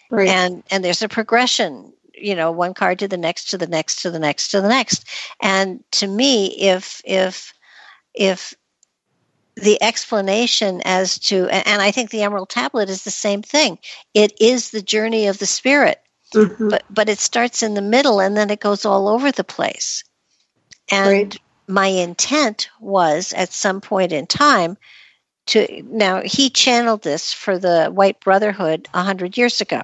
Right. 0.10 0.30
and 0.30 0.64
and 0.72 0.84
there's 0.86 1.02
a 1.02 1.10
progression 1.10 1.94
you 2.14 2.36
know 2.36 2.52
one 2.52 2.74
card 2.74 2.99
to 2.99 3.08
the 3.08 3.18
next 3.18 3.45
to 3.52 3.58
the 3.58 3.68
next 3.68 4.04
to 4.04 4.12
the 4.12 4.20
next 4.20 4.49
to 4.52 4.62
the 4.62 4.70
next 4.70 5.06
and 5.41 5.84
to 5.94 6.08
me 6.08 6.48
if 6.48 7.02
if 7.06 7.54
if 8.14 8.54
the 9.56 9.82
explanation 9.82 10.82
as 10.86 11.18
to 11.20 11.48
and 11.49 11.82
i 11.82 11.91
think 11.91 12.10
the 12.12 12.22
emerald 12.22 12.49
tablet 12.49 12.90
is 12.90 13.04
the 13.04 13.12
same 13.12 13.41
thing 13.41 13.80
it 14.14 14.34
is 14.40 14.70
the 14.72 14.82
journey 14.84 15.28
of 15.28 15.40
the 15.40 15.45
spirit 15.48 15.99
Mhm. 16.34 16.70
but 16.70 16.84
but 16.90 17.10
it 17.10 17.20
starts 17.20 17.64
in 17.64 17.74
the 17.74 17.82
middle 17.82 18.20
and 18.20 18.38
then 18.38 18.49
it 18.52 18.60
goes 18.60 18.86
all 18.86 19.08
over 19.08 19.32
the 19.32 19.44
place 19.44 20.04
and 20.91 21.38
my 21.68 21.88
intent 21.88 22.69
was 22.80 23.34
at 23.34 23.52
some 23.52 23.81
point 23.81 24.11
in 24.11 24.26
time 24.26 24.77
to 25.48 25.81
now 25.84 26.22
he 26.23 26.49
channeled 26.49 27.02
this 27.02 27.34
for 27.34 27.57
the 27.57 27.88
white 27.88 28.19
brotherhood 28.19 28.88
a 28.94 29.03
hundred 29.03 29.38
years 29.38 29.61
ago 29.61 29.84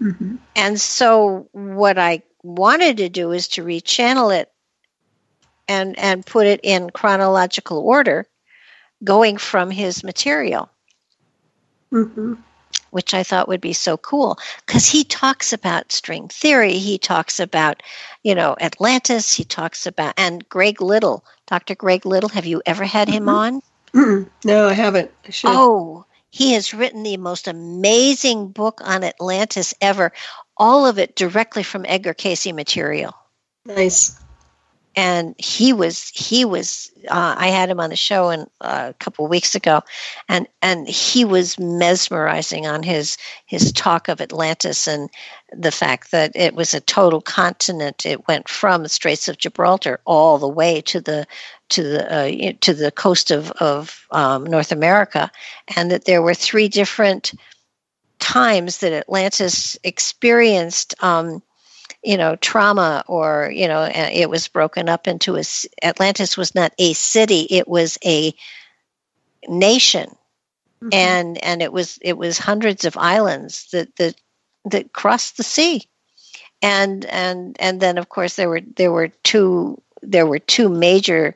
Mhm. 0.00 0.38
and 0.54 0.80
so 0.80 1.48
what 1.52 1.98
i 1.98 2.22
wanted 2.42 2.98
to 2.98 3.08
do 3.08 3.32
is 3.32 3.48
to 3.48 3.64
rechannel 3.64 4.34
it 4.38 4.50
and 5.68 5.98
and 5.98 6.24
put 6.24 6.46
it 6.46 6.60
in 6.62 6.90
chronological 6.90 7.78
order 7.78 8.26
going 9.02 9.36
from 9.36 9.70
his 9.70 10.04
material 10.04 10.70
Mhm. 11.92 12.38
Which 12.96 13.12
I 13.12 13.24
thought 13.24 13.48
would 13.48 13.60
be 13.60 13.74
so 13.74 13.98
cool 13.98 14.38
because 14.64 14.86
he 14.86 15.04
talks 15.04 15.52
about 15.52 15.92
string 15.92 16.28
theory. 16.28 16.78
He 16.78 16.96
talks 16.96 17.38
about, 17.38 17.82
you 18.22 18.34
know, 18.34 18.56
Atlantis. 18.58 19.34
He 19.34 19.44
talks 19.44 19.86
about, 19.86 20.14
and 20.16 20.48
Greg 20.48 20.80
Little, 20.80 21.22
Dr. 21.46 21.74
Greg 21.74 22.06
Little. 22.06 22.30
Have 22.30 22.46
you 22.46 22.62
ever 22.64 22.84
had 22.84 23.08
him 23.08 23.26
mm-hmm. 23.26 23.28
on? 23.28 23.62
Mm-mm. 23.92 24.30
No, 24.46 24.66
I 24.66 24.72
haven't. 24.72 25.10
I. 25.26 25.32
Oh, 25.44 26.06
he 26.30 26.52
has 26.52 26.72
written 26.72 27.02
the 27.02 27.18
most 27.18 27.48
amazing 27.48 28.48
book 28.48 28.80
on 28.82 29.04
Atlantis 29.04 29.74
ever. 29.82 30.10
All 30.56 30.86
of 30.86 30.98
it 30.98 31.16
directly 31.16 31.64
from 31.64 31.84
Edgar 31.86 32.14
Cayce 32.14 32.50
material. 32.50 33.14
Nice. 33.66 34.18
And 34.98 35.34
he 35.38 35.74
was 35.74 36.08
he 36.14 36.46
was 36.46 36.90
uh, 37.08 37.34
I 37.36 37.48
had 37.48 37.68
him 37.68 37.80
on 37.80 37.90
the 37.90 37.96
show 37.96 38.30
in, 38.30 38.46
uh, 38.62 38.86
a 38.90 38.94
couple 38.94 39.26
of 39.26 39.30
weeks 39.30 39.54
ago, 39.54 39.82
and 40.28 40.48
and 40.62 40.88
he 40.88 41.24
was 41.24 41.58
mesmerizing 41.58 42.66
on 42.66 42.82
his 42.82 43.18
his 43.44 43.72
talk 43.72 44.08
of 44.08 44.22
Atlantis 44.22 44.86
and 44.86 45.10
the 45.52 45.70
fact 45.70 46.10
that 46.12 46.32
it 46.34 46.54
was 46.54 46.72
a 46.72 46.80
total 46.80 47.20
continent. 47.20 48.06
It 48.06 48.26
went 48.26 48.48
from 48.48 48.82
the 48.82 48.88
Straits 48.88 49.28
of 49.28 49.38
Gibraltar 49.38 50.00
all 50.06 50.38
the 50.38 50.48
way 50.48 50.80
to 50.82 51.00
the 51.00 51.26
to 51.68 51.82
the 51.82 52.12
uh, 52.12 52.52
to 52.62 52.72
the 52.72 52.90
coast 52.90 53.30
of 53.30 53.50
of 53.52 54.06
um, 54.10 54.44
North 54.44 54.72
America, 54.72 55.30
and 55.76 55.90
that 55.90 56.06
there 56.06 56.22
were 56.22 56.34
three 56.34 56.68
different 56.68 57.32
times 58.18 58.78
that 58.78 58.92
Atlantis 58.92 59.78
experienced. 59.84 60.94
Um, 61.02 61.42
you 62.06 62.16
know 62.16 62.36
trauma 62.36 63.04
or 63.08 63.50
you 63.52 63.68
know 63.68 63.82
it 63.82 64.30
was 64.30 64.48
broken 64.48 64.88
up 64.88 65.08
into 65.08 65.36
a 65.36 65.42
atlantis 65.82 66.36
was 66.36 66.54
not 66.54 66.72
a 66.78 66.92
city 66.92 67.46
it 67.50 67.66
was 67.68 67.98
a 68.04 68.32
nation. 69.48 70.10
Mm-hmm. 70.82 70.88
and 70.92 71.42
and 71.42 71.62
it 71.62 71.72
was 71.72 71.98
it 72.02 72.18
was 72.18 72.36
hundreds 72.36 72.84
of 72.84 72.98
islands 72.98 73.68
that 73.72 73.96
that 73.96 74.14
that 74.66 74.92
crossed 74.92 75.38
the 75.38 75.42
sea. 75.42 75.88
And 76.60 77.06
and 77.06 77.56
and 77.58 77.80
then 77.80 77.96
of 77.96 78.10
course 78.10 78.36
there 78.36 78.50
were 78.50 78.60
there 78.60 78.92
were 78.92 79.08
two 79.22 79.80
there 80.02 80.26
were 80.26 80.38
two 80.38 80.68
major 80.68 81.34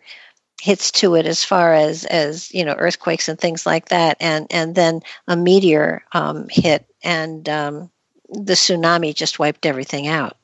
hits 0.61 0.91
to 0.91 1.15
it 1.15 1.25
as 1.25 1.43
far 1.43 1.73
as 1.73 2.05
as 2.05 2.53
you 2.53 2.67
know 2.67 2.75
earthquakes 2.77 3.31
and 3.31 3.39
things 3.39 3.65
like 3.65 3.89
that. 3.89 4.19
And 4.21 4.47
and 4.51 4.75
then 4.75 5.01
a 5.27 5.37
meteor 5.37 6.05
um, 6.13 6.47
hit 6.51 6.85
and 7.03 7.49
um, 7.49 7.91
the 8.29 8.53
tsunami 8.53 9.15
just 9.15 9.39
wiped 9.39 9.65
everything 9.65 10.07
out 10.07 10.37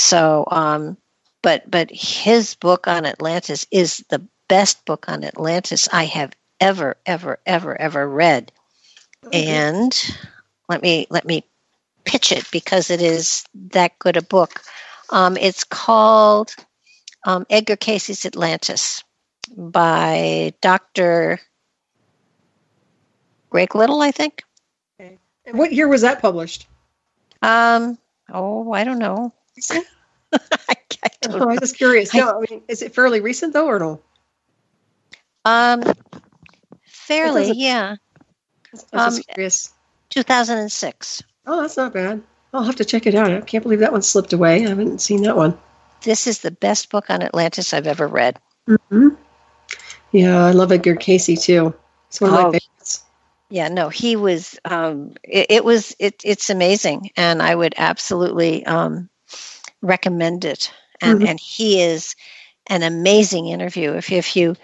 so 0.00 0.44
um, 0.50 0.96
but 1.42 1.70
but 1.70 1.90
his 1.90 2.54
book 2.56 2.88
on 2.88 3.06
atlantis 3.06 3.66
is 3.70 4.04
the 4.08 4.22
best 4.48 4.84
book 4.84 5.08
on 5.08 5.24
atlantis 5.24 5.88
i 5.92 6.04
have 6.04 6.32
ever 6.60 6.96
ever 7.06 7.38
ever 7.46 7.80
ever 7.80 8.08
read 8.08 8.52
and 9.32 10.16
let 10.68 10.82
me 10.82 11.06
let 11.10 11.24
me 11.24 11.44
pitch 12.04 12.32
it 12.32 12.50
because 12.50 12.90
it 12.90 13.00
is 13.00 13.44
that 13.54 13.98
good 13.98 14.16
a 14.16 14.22
book 14.22 14.62
um, 15.10 15.36
it's 15.36 15.64
called 15.64 16.54
um, 17.24 17.46
Edgar 17.50 17.76
Cayce's 17.76 18.24
Atlantis 18.24 19.02
by 19.56 20.54
Dr. 20.60 21.40
Greg 23.50 23.74
Little, 23.74 24.00
I 24.00 24.12
think. 24.12 24.42
Okay. 25.00 25.18
And 25.44 25.58
what 25.58 25.72
year 25.72 25.88
was 25.88 26.02
that 26.02 26.22
published? 26.22 26.66
Um, 27.42 27.98
oh, 28.32 28.72
I 28.72 28.84
don't 28.84 28.98
know. 28.98 29.32
I, 30.32 30.38
I 31.02 31.08
don't 31.22 31.42
oh, 31.42 31.50
I'm 31.50 31.58
just 31.58 31.76
curious. 31.76 32.14
No, 32.14 32.38
I 32.38 32.50
mean, 32.50 32.62
is 32.68 32.82
it 32.82 32.94
fairly 32.94 33.20
recent 33.20 33.52
though, 33.52 33.66
or 33.66 33.78
no? 33.78 34.00
Um, 35.44 35.82
fairly, 36.86 37.52
yeah. 37.52 37.96
I 38.92 39.06
was 39.06 39.18
um, 39.18 39.22
curious. 39.34 39.72
2006. 40.10 41.22
Oh, 41.46 41.62
that's 41.62 41.76
not 41.76 41.92
bad. 41.92 42.22
I'll 42.52 42.64
have 42.64 42.76
to 42.76 42.84
check 42.84 43.06
it 43.06 43.14
out. 43.14 43.30
I 43.32 43.40
can't 43.40 43.62
believe 43.62 43.80
that 43.80 43.92
one 43.92 44.02
slipped 44.02 44.32
away. 44.32 44.64
I 44.64 44.68
haven't 44.68 45.00
seen 45.00 45.22
that 45.22 45.36
one. 45.36 45.58
This 46.02 46.26
is 46.26 46.40
the 46.40 46.50
best 46.50 46.90
book 46.90 47.10
on 47.10 47.22
Atlantis 47.22 47.72
I've 47.72 47.86
ever 47.86 48.06
read. 48.06 48.38
Mm-hmm. 48.68 49.08
Yeah, 50.12 50.44
I 50.44 50.50
love 50.52 50.72
Edgar 50.72 50.96
Cayce 50.96 51.44
too. 51.44 51.74
It's 52.08 52.20
one 52.20 52.30
of 52.30 52.36
oh, 52.36 52.42
my 52.42 52.58
favorites. 52.58 53.04
Yeah, 53.48 53.68
no, 53.68 53.88
he 53.88 54.16
was. 54.16 54.58
Um, 54.64 55.14
it, 55.22 55.46
it, 55.50 55.64
was. 55.64 55.94
It, 55.98 56.22
it's 56.24 56.50
amazing, 56.50 57.10
and 57.16 57.42
I 57.42 57.54
would 57.54 57.74
absolutely 57.76 58.64
um, 58.66 59.08
recommend 59.82 60.44
it. 60.44 60.72
And 61.00 61.20
mm-hmm. 61.20 61.28
and 61.28 61.40
he 61.40 61.82
is 61.82 62.14
an 62.66 62.82
amazing 62.82 63.46
interview. 63.48 63.92
If 63.92 64.12
if 64.12 64.36
you 64.36 64.56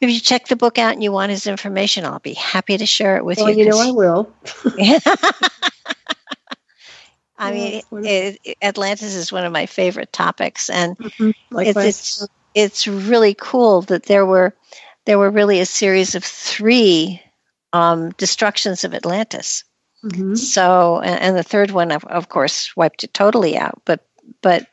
if 0.00 0.10
you 0.10 0.20
check 0.20 0.48
the 0.48 0.56
book 0.56 0.78
out 0.78 0.94
and 0.94 1.02
you 1.02 1.12
want 1.12 1.30
his 1.30 1.46
information, 1.46 2.04
I'll 2.04 2.18
be 2.18 2.34
happy 2.34 2.78
to 2.78 2.86
share 2.86 3.16
it 3.16 3.24
with 3.24 3.38
well, 3.38 3.50
you. 3.50 3.64
you 3.64 3.70
know, 3.70 3.78
I 3.78 3.90
will. 3.90 4.32
I 7.38 7.52
mean, 7.52 7.82
it, 8.04 8.38
it, 8.44 8.58
Atlantis 8.60 9.14
is 9.14 9.32
one 9.32 9.46
of 9.46 9.52
my 9.52 9.64
favorite 9.64 10.12
topics, 10.12 10.68
and 10.68 10.96
mm-hmm. 10.98 11.30
it's, 11.58 11.78
it's 11.78 12.28
it's 12.54 12.86
really 12.86 13.34
cool 13.34 13.80
that 13.82 14.04
there 14.04 14.26
were 14.26 14.54
there 15.06 15.18
were 15.18 15.30
really 15.30 15.60
a 15.60 15.66
series 15.66 16.14
of 16.14 16.22
three 16.22 17.22
um, 17.72 18.10
destructions 18.12 18.84
of 18.84 18.94
Atlantis. 18.94 19.64
Mm-hmm. 20.04 20.34
So, 20.34 21.00
and, 21.00 21.20
and, 21.20 21.36
the 21.36 21.42
third 21.42 21.72
one, 21.72 21.92
of, 21.92 22.04
of 22.06 22.30
course, 22.30 22.74
wiped 22.74 23.04
it 23.04 23.12
totally 23.12 23.58
out. 23.58 23.82
But 23.84 24.06
but 24.42 24.66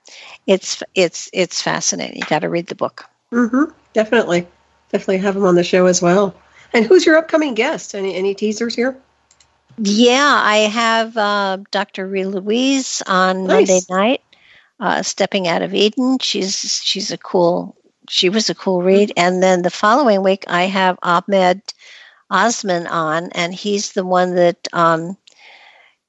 it's 0.45 0.81
it's 0.95 1.29
it's 1.33 1.61
fascinating. 1.61 2.17
You 2.17 2.27
got 2.27 2.39
to 2.39 2.49
read 2.49 2.67
the 2.67 2.75
book. 2.75 3.05
Mm-hmm. 3.31 3.71
Definitely, 3.93 4.47
definitely 4.91 5.17
have 5.19 5.35
him 5.35 5.45
on 5.45 5.55
the 5.55 5.63
show 5.63 5.85
as 5.85 6.01
well. 6.01 6.35
And 6.73 6.85
who's 6.85 7.05
your 7.05 7.17
upcoming 7.17 7.53
guest? 7.53 7.95
Any 7.95 8.15
any 8.15 8.33
teasers 8.33 8.75
here? 8.75 8.97
Yeah, 9.77 10.41
I 10.43 10.57
have 10.57 11.15
uh, 11.17 11.57
Dr. 11.71 12.07
Ree 12.07 12.25
Louise 12.25 13.03
on 13.05 13.45
nice. 13.45 13.67
Monday 13.67 13.81
night, 13.89 14.21
uh, 14.79 15.03
stepping 15.03 15.47
out 15.47 15.61
of 15.61 15.73
Eden. 15.73 16.19
She's 16.19 16.81
she's 16.83 17.11
a 17.11 17.17
cool. 17.17 17.75
She 18.09 18.29
was 18.29 18.49
a 18.49 18.55
cool 18.55 18.81
read. 18.81 19.11
And 19.17 19.43
then 19.43 19.63
the 19.63 19.69
following 19.69 20.23
week, 20.23 20.45
I 20.47 20.63
have 20.63 20.97
Ahmed 21.03 21.61
Osman 22.31 22.87
on, 22.87 23.31
and 23.33 23.53
he's 23.53 23.93
the 23.93 24.05
one 24.05 24.35
that 24.35 24.67
um, 24.71 25.17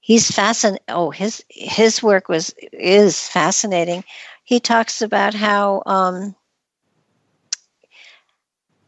he's 0.09 0.31
fascinating. 0.31 0.83
Oh, 0.89 1.11
his 1.11 1.45
his 1.51 2.03
work 2.03 2.29
was 2.29 2.55
is 2.73 3.29
fascinating. 3.29 4.05
He 4.43 4.59
talks 4.59 5.03
about 5.03 5.35
how 5.35 5.83
um, 5.85 6.35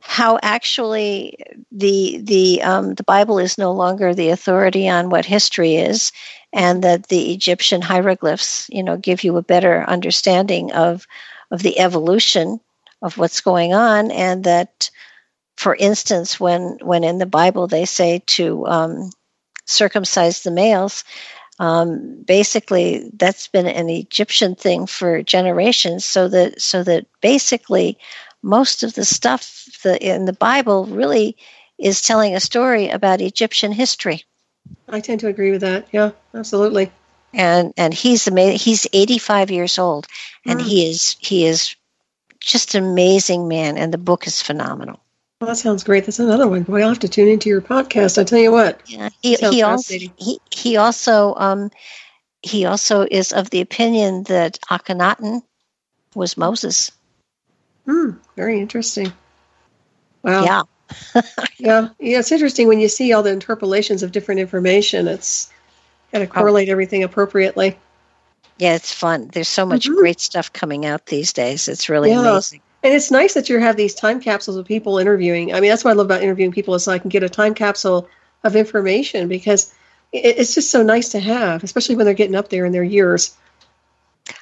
how 0.01 0.39
actually 0.43 1.37
the 1.71 2.21
the 2.23 2.63
um, 2.63 2.95
the 2.95 3.05
Bible 3.05 3.39
is 3.39 3.59
no 3.59 3.73
longer 3.73 4.15
the 4.15 4.31
authority 4.31 4.89
on 4.89 5.11
what 5.11 5.27
history 5.27 5.77
is, 5.77 6.11
and 6.55 6.83
that 6.85 7.09
the 7.09 7.33
Egyptian 7.35 7.83
hieroglyphs, 7.83 8.67
you 8.71 8.83
know, 8.83 8.97
give 8.97 9.23
you 9.23 9.37
a 9.37 9.43
better 9.43 9.85
understanding 9.87 10.73
of 10.73 11.07
of 11.51 11.63
the 11.63 11.79
evolution 11.79 12.61
of 13.03 13.19
what's 13.19 13.43
going 13.43 13.75
on, 13.75 14.11
and 14.11 14.45
that, 14.45 14.91
for 15.59 15.75
instance, 15.77 16.41
when 16.41 16.79
when 16.81 17.05
in 17.05 17.19
the 17.19 17.27
Bible 17.27 17.67
they 17.67 17.85
say 17.85 18.23
to 18.27 18.67
um, 18.67 19.11
circumcise 19.71 20.43
the 20.43 20.51
males, 20.51 21.05
um, 21.59 22.23
basically 22.25 23.11
that's 23.15 23.49
been 23.49 23.67
an 23.67 23.91
Egyptian 23.91 24.55
thing 24.55 24.87
for 24.87 25.23
generations. 25.23 26.05
So 26.05 26.29
that 26.29 26.61
so 26.61 26.83
that 26.85 27.07
basically 27.21 27.99
most 28.43 28.83
of 28.83 28.95
the 28.95 29.05
stuff 29.05 29.69
in 30.01 30.25
the 30.25 30.33
Bible 30.33 30.87
really 30.87 31.37
is 31.79 32.03
telling 32.03 32.35
a 32.35 32.41
story 32.41 32.89
about 32.89 33.21
Egyptian 33.21 33.73
history. 33.73 34.25
I 34.89 35.01
tend 35.01 35.21
to 35.21 35.29
agree 35.29 35.51
with 35.51 35.61
that. 35.61 35.89
Yeah, 35.93 36.13
absolutely. 36.35 36.91
And 37.33 37.73
and 37.77 37.93
he's 37.95 38.27
amazing. 38.27 38.59
He's 38.59 38.87
85 38.93 39.51
years 39.51 39.79
old, 39.79 40.07
and 40.47 40.61
mm. 40.61 40.65
he 40.65 40.89
is 40.89 41.17
he 41.21 41.45
is 41.45 41.77
just 42.41 42.75
an 42.75 42.85
amazing 42.85 43.49
man. 43.49 43.77
And 43.77 43.93
the 43.93 43.99
book 43.99 44.27
is 44.27 44.43
phenomenal. 44.43 45.01
Well, 45.41 45.49
that 45.49 45.57
sounds 45.57 45.85
great. 45.85 46.05
That's 46.05 46.19
another 46.19 46.47
one. 46.47 46.65
Boy, 46.65 46.83
I'll 46.83 46.91
have 46.91 46.99
to 46.99 47.09
tune 47.09 47.29
into 47.29 47.49
your 47.49 47.62
podcast. 47.62 48.19
I 48.19 48.25
tell 48.25 48.39
you 48.39 48.53
what. 48.53 48.83
Yeah, 48.85 49.09
he, 49.23 49.37
he 49.37 49.62
also 49.62 49.95
he, 49.95 50.39
he 50.51 50.77
also 50.77 51.35
um 51.35 51.71
he 52.43 52.67
also 52.67 53.07
is 53.11 53.33
of 53.33 53.49
the 53.49 53.62
opinion 53.62 54.25
that 54.25 54.61
Akhenaten 54.71 55.43
was 56.15 56.37
Moses. 56.37 56.93
Hmm, 57.87 58.11
very 58.37 58.61
interesting. 58.61 59.15
Wow. 60.23 60.45
Yeah. 60.45 60.62
yeah. 61.59 61.89
Yeah. 61.99 62.19
It's 62.19 62.33
interesting 62.33 62.69
when 62.69 62.81
you 62.81 62.89
see 62.89 63.15
all 63.15 63.23
the 63.23 63.33
interpolations 63.33 64.03
of 64.03 64.12
different 64.12 64.43
information. 64.43 65.09
It's 65.09 65.51
got 66.12 66.19
to 66.19 66.27
correlate 66.27 66.69
oh. 66.69 66.73
everything 66.73 67.03
appropriately. 67.03 67.79
Yeah, 68.59 68.75
it's 68.75 68.93
fun. 68.93 69.31
There's 69.33 69.49
so 69.49 69.65
much 69.65 69.87
mm-hmm. 69.87 69.95
great 69.95 70.21
stuff 70.21 70.53
coming 70.53 70.85
out 70.85 71.07
these 71.07 71.33
days. 71.33 71.67
It's 71.67 71.89
really 71.89 72.11
yeah. 72.11 72.21
amazing. 72.21 72.61
And 72.82 72.94
it's 72.94 73.11
nice 73.11 73.35
that 73.35 73.48
you 73.48 73.59
have 73.59 73.77
these 73.77 73.94
time 73.94 74.20
capsules 74.20 74.57
of 74.57 74.66
people 74.66 74.98
interviewing. 74.98 75.52
I 75.55 75.61
mean, 75.61 75.70
that's 75.70 75.85
what 75.85 75.90
I 75.90 75.94
love 75.94 76.07
about 76.07 76.23
interviewing 76.23 76.52
people 76.52 76.74
is 76.74 76.85
so 76.85 76.93
I 76.93 76.98
can 76.98 77.11
get 77.11 77.23
a 77.23 77.28
time 77.28 77.55
capsule 77.55 78.09
of 78.43 78.57
information 78.57 79.28
because 79.28 79.74
it's 80.12 80.55
just 80.55 80.70
so 80.70 80.82
nice 80.82 81.11
to 81.11 81.20
have, 81.20 81.62
especially 81.62 81.97
when 81.97 82.05
they're 82.07 82.15
getting 82.15 82.36
up 82.36 82.48
there 82.48 82.65
in 82.65 82.73
their 82.73 82.82
years. 82.82 83.36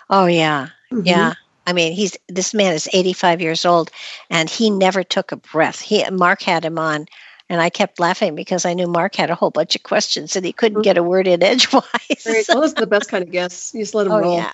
Oh 0.08 0.26
yeah, 0.26 0.68
mm-hmm. 0.90 1.06
yeah. 1.06 1.34
I 1.66 1.72
mean, 1.74 1.92
he's 1.92 2.16
this 2.28 2.54
man 2.54 2.72
is 2.72 2.88
85 2.90 3.42
years 3.42 3.66
old, 3.66 3.90
and 4.30 4.48
he 4.48 4.70
never 4.70 5.02
took 5.02 5.32
a 5.32 5.36
breath. 5.36 5.80
He 5.80 6.08
Mark 6.10 6.40
had 6.42 6.64
him 6.64 6.78
on, 6.78 7.06
And 7.50 7.60
I 7.60 7.70
kept 7.70 8.00
laughing 8.00 8.34
because 8.34 8.64
I 8.64 8.74
knew 8.74 8.86
Mark 8.86 9.16
had 9.16 9.30
a 9.30 9.34
whole 9.34 9.50
bunch 9.50 9.76
of 9.76 9.82
questions 9.82 10.36
and 10.36 10.44
he 10.44 10.52
couldn't 10.52 10.82
get 10.82 10.96
a 10.96 11.02
word 11.02 11.26
in 11.26 11.42
edgewise. 11.42 11.82
Right. 12.26 12.44
Well, 12.48 12.60
those 12.60 12.72
are 12.72 12.74
the 12.80 12.86
best 12.86 13.10
kind 13.10 13.24
of 13.24 13.30
guests. 13.30 13.74
You 13.74 13.82
just 13.82 13.94
let 13.94 14.04
them 14.04 14.12
oh, 14.12 14.20
roll. 14.20 14.36
yeah. 14.36 14.52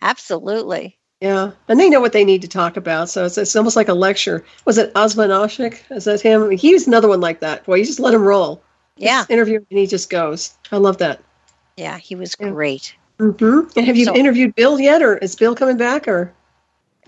Absolutely. 0.00 0.98
Yeah, 1.20 1.52
and 1.68 1.80
they 1.80 1.88
know 1.88 2.00
what 2.02 2.12
they 2.12 2.24
need 2.26 2.42
to 2.42 2.48
talk 2.48 2.76
about, 2.76 3.08
so 3.08 3.24
it's, 3.24 3.38
it's 3.38 3.56
almost 3.56 3.74
like 3.74 3.88
a 3.88 3.94
lecture. 3.94 4.44
Was 4.66 4.76
it 4.76 4.92
Osman 4.94 5.30
Ashik? 5.30 5.80
Is 5.90 6.04
that 6.04 6.20
him? 6.20 6.42
I 6.42 6.46
mean, 6.48 6.58
he 6.58 6.74
was 6.74 6.86
another 6.86 7.08
one 7.08 7.20
like 7.22 7.40
that. 7.40 7.64
Boy, 7.64 7.76
you 7.76 7.86
just 7.86 8.00
let 8.00 8.12
him 8.12 8.22
roll. 8.22 8.62
Yeah. 8.98 9.20
Just 9.20 9.30
interview 9.30 9.56
him 9.58 9.66
and 9.70 9.78
he 9.78 9.86
just 9.86 10.10
goes. 10.10 10.54
I 10.70 10.76
love 10.76 10.98
that. 10.98 11.22
Yeah, 11.78 11.96
he 11.96 12.16
was 12.16 12.34
great. 12.34 12.94
hmm 13.18 13.60
And 13.76 13.86
have 13.86 13.96
you 13.96 14.04
So- 14.06 14.14
interviewed 14.14 14.54
Bill 14.54 14.78
yet, 14.78 15.02
or 15.02 15.16
is 15.16 15.36
Bill 15.36 15.54
coming 15.54 15.78
back, 15.78 16.06
or 16.06 16.34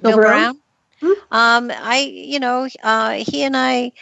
Bill 0.01 0.17
Brown. 0.17 0.59
Um, 1.31 1.71
I, 1.71 2.11
you 2.13 2.41
know, 2.41 2.67
uh, 2.83 3.13
he 3.13 3.43
and 3.43 3.57
I, 3.57 3.93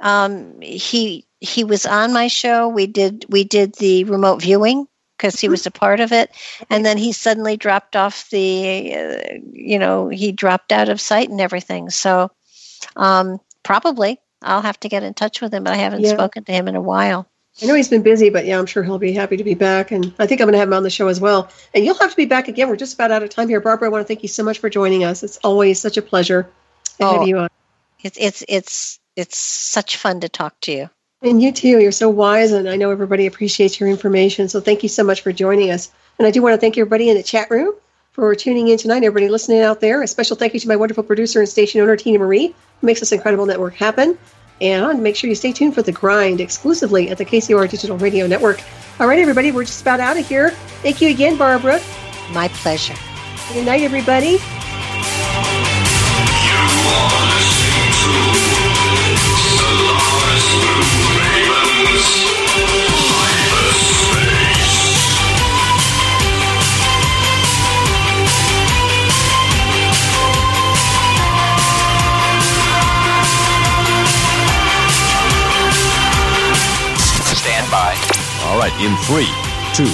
um, 0.00 0.60
he 0.60 1.26
he 1.40 1.64
was 1.64 1.86
on 1.86 2.12
my 2.12 2.28
show. 2.28 2.68
We 2.68 2.86
did 2.86 3.26
we 3.28 3.44
did 3.44 3.74
the 3.74 4.04
remote 4.04 4.40
viewing 4.42 4.86
because 5.16 5.40
he 5.40 5.48
was 5.48 5.66
a 5.66 5.70
part 5.70 6.00
of 6.00 6.12
it, 6.12 6.30
and 6.70 6.84
then 6.84 6.98
he 6.98 7.12
suddenly 7.12 7.56
dropped 7.56 7.96
off 7.96 8.28
the, 8.30 8.94
uh, 8.94 9.38
you 9.52 9.78
know, 9.78 10.08
he 10.08 10.32
dropped 10.32 10.72
out 10.72 10.88
of 10.88 11.00
sight 11.00 11.30
and 11.30 11.40
everything. 11.40 11.90
So, 11.90 12.30
um, 12.96 13.40
probably 13.62 14.18
I'll 14.42 14.62
have 14.62 14.78
to 14.80 14.88
get 14.88 15.02
in 15.02 15.14
touch 15.14 15.40
with 15.40 15.52
him, 15.52 15.64
but 15.64 15.72
I 15.72 15.76
haven't 15.76 16.02
Yeah. 16.04 16.12
spoken 16.12 16.44
to 16.44 16.52
him 16.52 16.68
in 16.68 16.76
a 16.76 16.80
while. 16.80 17.26
I 17.62 17.66
know 17.66 17.74
he's 17.74 17.88
been 17.88 18.02
busy, 18.02 18.28
but 18.28 18.44
yeah, 18.44 18.58
I'm 18.58 18.66
sure 18.66 18.82
he'll 18.82 18.98
be 18.98 19.14
happy 19.14 19.38
to 19.38 19.44
be 19.44 19.54
back. 19.54 19.90
And 19.90 20.12
I 20.18 20.26
think 20.26 20.42
I'm 20.42 20.46
going 20.46 20.52
to 20.52 20.58
have 20.58 20.68
him 20.68 20.74
on 20.74 20.82
the 20.82 20.90
show 20.90 21.08
as 21.08 21.20
well. 21.20 21.48
And 21.72 21.86
you'll 21.86 21.94
have 21.94 22.10
to 22.10 22.16
be 22.16 22.26
back 22.26 22.48
again. 22.48 22.68
We're 22.68 22.76
just 22.76 22.92
about 22.94 23.10
out 23.10 23.22
of 23.22 23.30
time 23.30 23.48
here. 23.48 23.60
Barbara, 23.60 23.88
I 23.88 23.90
want 23.90 24.02
to 24.02 24.06
thank 24.06 24.22
you 24.22 24.28
so 24.28 24.42
much 24.42 24.58
for 24.58 24.68
joining 24.68 25.04
us. 25.04 25.22
It's 25.22 25.38
always 25.38 25.80
such 25.80 25.96
a 25.96 26.02
pleasure 26.02 26.50
to 26.98 27.04
Oh. 27.04 27.12
have 27.14 27.26
you 27.26 27.38
on. 27.38 27.48
It's 28.02 28.18
it's 28.20 28.44
it's 28.46 28.98
it's 29.16 29.38
such 29.38 29.96
fun 29.96 30.20
to 30.20 30.28
talk 30.28 30.60
to 30.62 30.72
you. 30.72 30.90
And 31.22 31.42
you 31.42 31.50
too. 31.50 31.80
You're 31.80 31.92
so 31.92 32.10
wise, 32.10 32.52
and 32.52 32.68
I 32.68 32.76
know 32.76 32.90
everybody 32.90 33.26
appreciates 33.26 33.80
your 33.80 33.88
information. 33.88 34.48
So 34.48 34.60
thank 34.60 34.82
you 34.82 34.88
so 34.88 35.02
much 35.02 35.22
for 35.22 35.32
joining 35.32 35.70
us. 35.70 35.90
And 36.18 36.26
I 36.26 36.30
do 36.30 36.42
want 36.42 36.54
to 36.54 36.58
thank 36.58 36.76
everybody 36.76 37.08
in 37.08 37.16
the 37.16 37.22
chat 37.22 37.50
room 37.50 37.74
for 38.12 38.34
tuning 38.34 38.68
in 38.68 38.78
tonight. 38.78 38.98
Everybody 38.98 39.28
listening 39.28 39.62
out 39.62 39.80
there. 39.80 40.02
A 40.02 40.06
special 40.06 40.36
thank 40.36 40.52
you 40.54 40.60
to 40.60 40.68
my 40.68 40.76
wonderful 40.76 41.02
producer 41.02 41.40
and 41.40 41.48
station 41.48 41.80
owner, 41.80 41.96
Tina 41.96 42.18
Marie, 42.18 42.48
who 42.80 42.86
makes 42.86 43.00
this 43.00 43.12
incredible 43.12 43.46
network 43.46 43.74
happen. 43.74 44.18
And 44.60 45.02
make 45.02 45.16
sure 45.16 45.28
you 45.28 45.34
stay 45.34 45.52
tuned 45.52 45.74
for 45.74 45.82
the 45.82 45.92
grind 45.92 46.40
exclusively 46.40 47.10
at 47.10 47.18
the 47.18 47.24
KCOR 47.24 47.68
Digital 47.68 47.98
Radio 47.98 48.26
Network. 48.26 48.62
All 49.00 49.06
right, 49.06 49.18
everybody, 49.18 49.52
we're 49.52 49.64
just 49.64 49.82
about 49.82 50.00
out 50.00 50.18
of 50.18 50.26
here. 50.26 50.50
Thank 50.82 51.02
you 51.02 51.10
again, 51.10 51.36
Barbara. 51.36 51.80
My 52.32 52.48
pleasure. 52.48 52.94
Good 53.52 53.66
night, 53.66 53.82
everybody. 53.82 54.38
In 78.80 78.96
three, 79.08 79.28
two, 79.72 79.88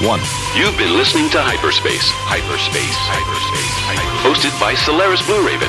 one. 0.00 0.20
You've 0.56 0.76
been 0.80 0.96
listening 0.96 1.28
to 1.36 1.40
Hyperspace. 1.40 2.08
Hyperspace. 2.24 2.96
Hyperspace. 3.12 3.76
Hosted 4.24 4.56
by 4.56 4.72
Solaris 4.74 5.20
Blue 5.28 5.44
Raven. 5.44 5.68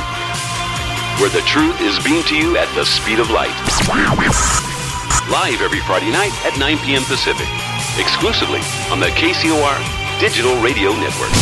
Where 1.20 1.30
the 1.30 1.44
truth 1.44 1.76
is 1.84 2.00
beamed 2.02 2.26
to 2.32 2.40
you 2.40 2.56
at 2.58 2.72
the 2.74 2.88
speed 2.88 3.20
of 3.20 3.30
light. 3.30 3.52
Live 5.28 5.60
every 5.60 5.84
Friday 5.84 6.10
night 6.12 6.32
at 6.48 6.56
9 6.58 6.78
p.m. 6.88 7.04
Pacific. 7.04 7.48
Exclusively 8.00 8.64
on 8.90 9.04
the 9.04 9.12
KCOR 9.20 9.76
Digital 10.24 10.56
Radio 10.64 10.96
Network. 10.96 11.36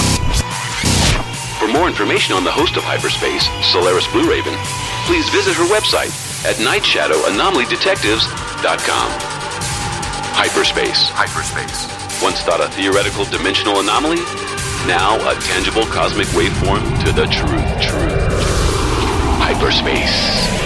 For 1.62 1.70
more 1.70 1.86
information 1.86 2.34
on 2.34 2.42
the 2.44 2.52
host 2.52 2.78
of 2.78 2.84
Hyperspace, 2.84 3.46
Solaris 3.70 4.10
Blue 4.10 4.26
Raven, 4.26 4.58
please 5.06 5.30
visit 5.30 5.54
her 5.54 5.70
website 5.70 6.10
at 6.50 6.58
nightshadowanomalydetectives.com. 6.58 9.41
Hyperspace. 10.34 11.10
Hyperspace. 11.10 11.88
Once 12.22 12.42
thought 12.42 12.62
a 12.62 12.70
theoretical 12.70 13.26
dimensional 13.26 13.80
anomaly, 13.80 14.24
now 14.88 15.18
a 15.30 15.36
tangible 15.42 15.86
cosmic 15.86 16.28
waveform 16.34 16.82
to 17.06 17.12
the 17.12 17.28
truth. 17.28 17.68
Truth. 17.82 18.32
Hyperspace. 19.44 20.62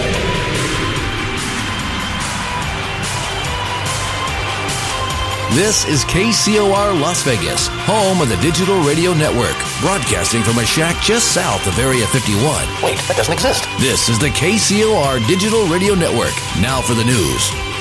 This 5.54 5.86
is 5.86 6.04
KCOR 6.04 7.00
Las 7.00 7.22
Vegas, 7.22 7.68
home 7.68 8.20
of 8.20 8.28
the 8.28 8.36
Digital 8.38 8.80
Radio 8.82 9.14
Network, 9.14 9.56
broadcasting 9.80 10.42
from 10.42 10.58
a 10.58 10.66
shack 10.66 11.02
just 11.02 11.32
south 11.32 11.66
of 11.66 11.78
Area 11.78 12.06
51. 12.08 12.42
Wait, 12.82 12.98
that 13.08 13.16
doesn't 13.16 13.32
exist. 13.32 13.64
This 13.80 14.08
is 14.08 14.18
the 14.18 14.28
KCOR 14.28 15.26
Digital 15.26 15.66
Radio 15.66 15.94
Network. 15.94 16.34
Now 16.60 16.82
for 16.82 16.94
the 16.94 17.04
news. 17.04 17.75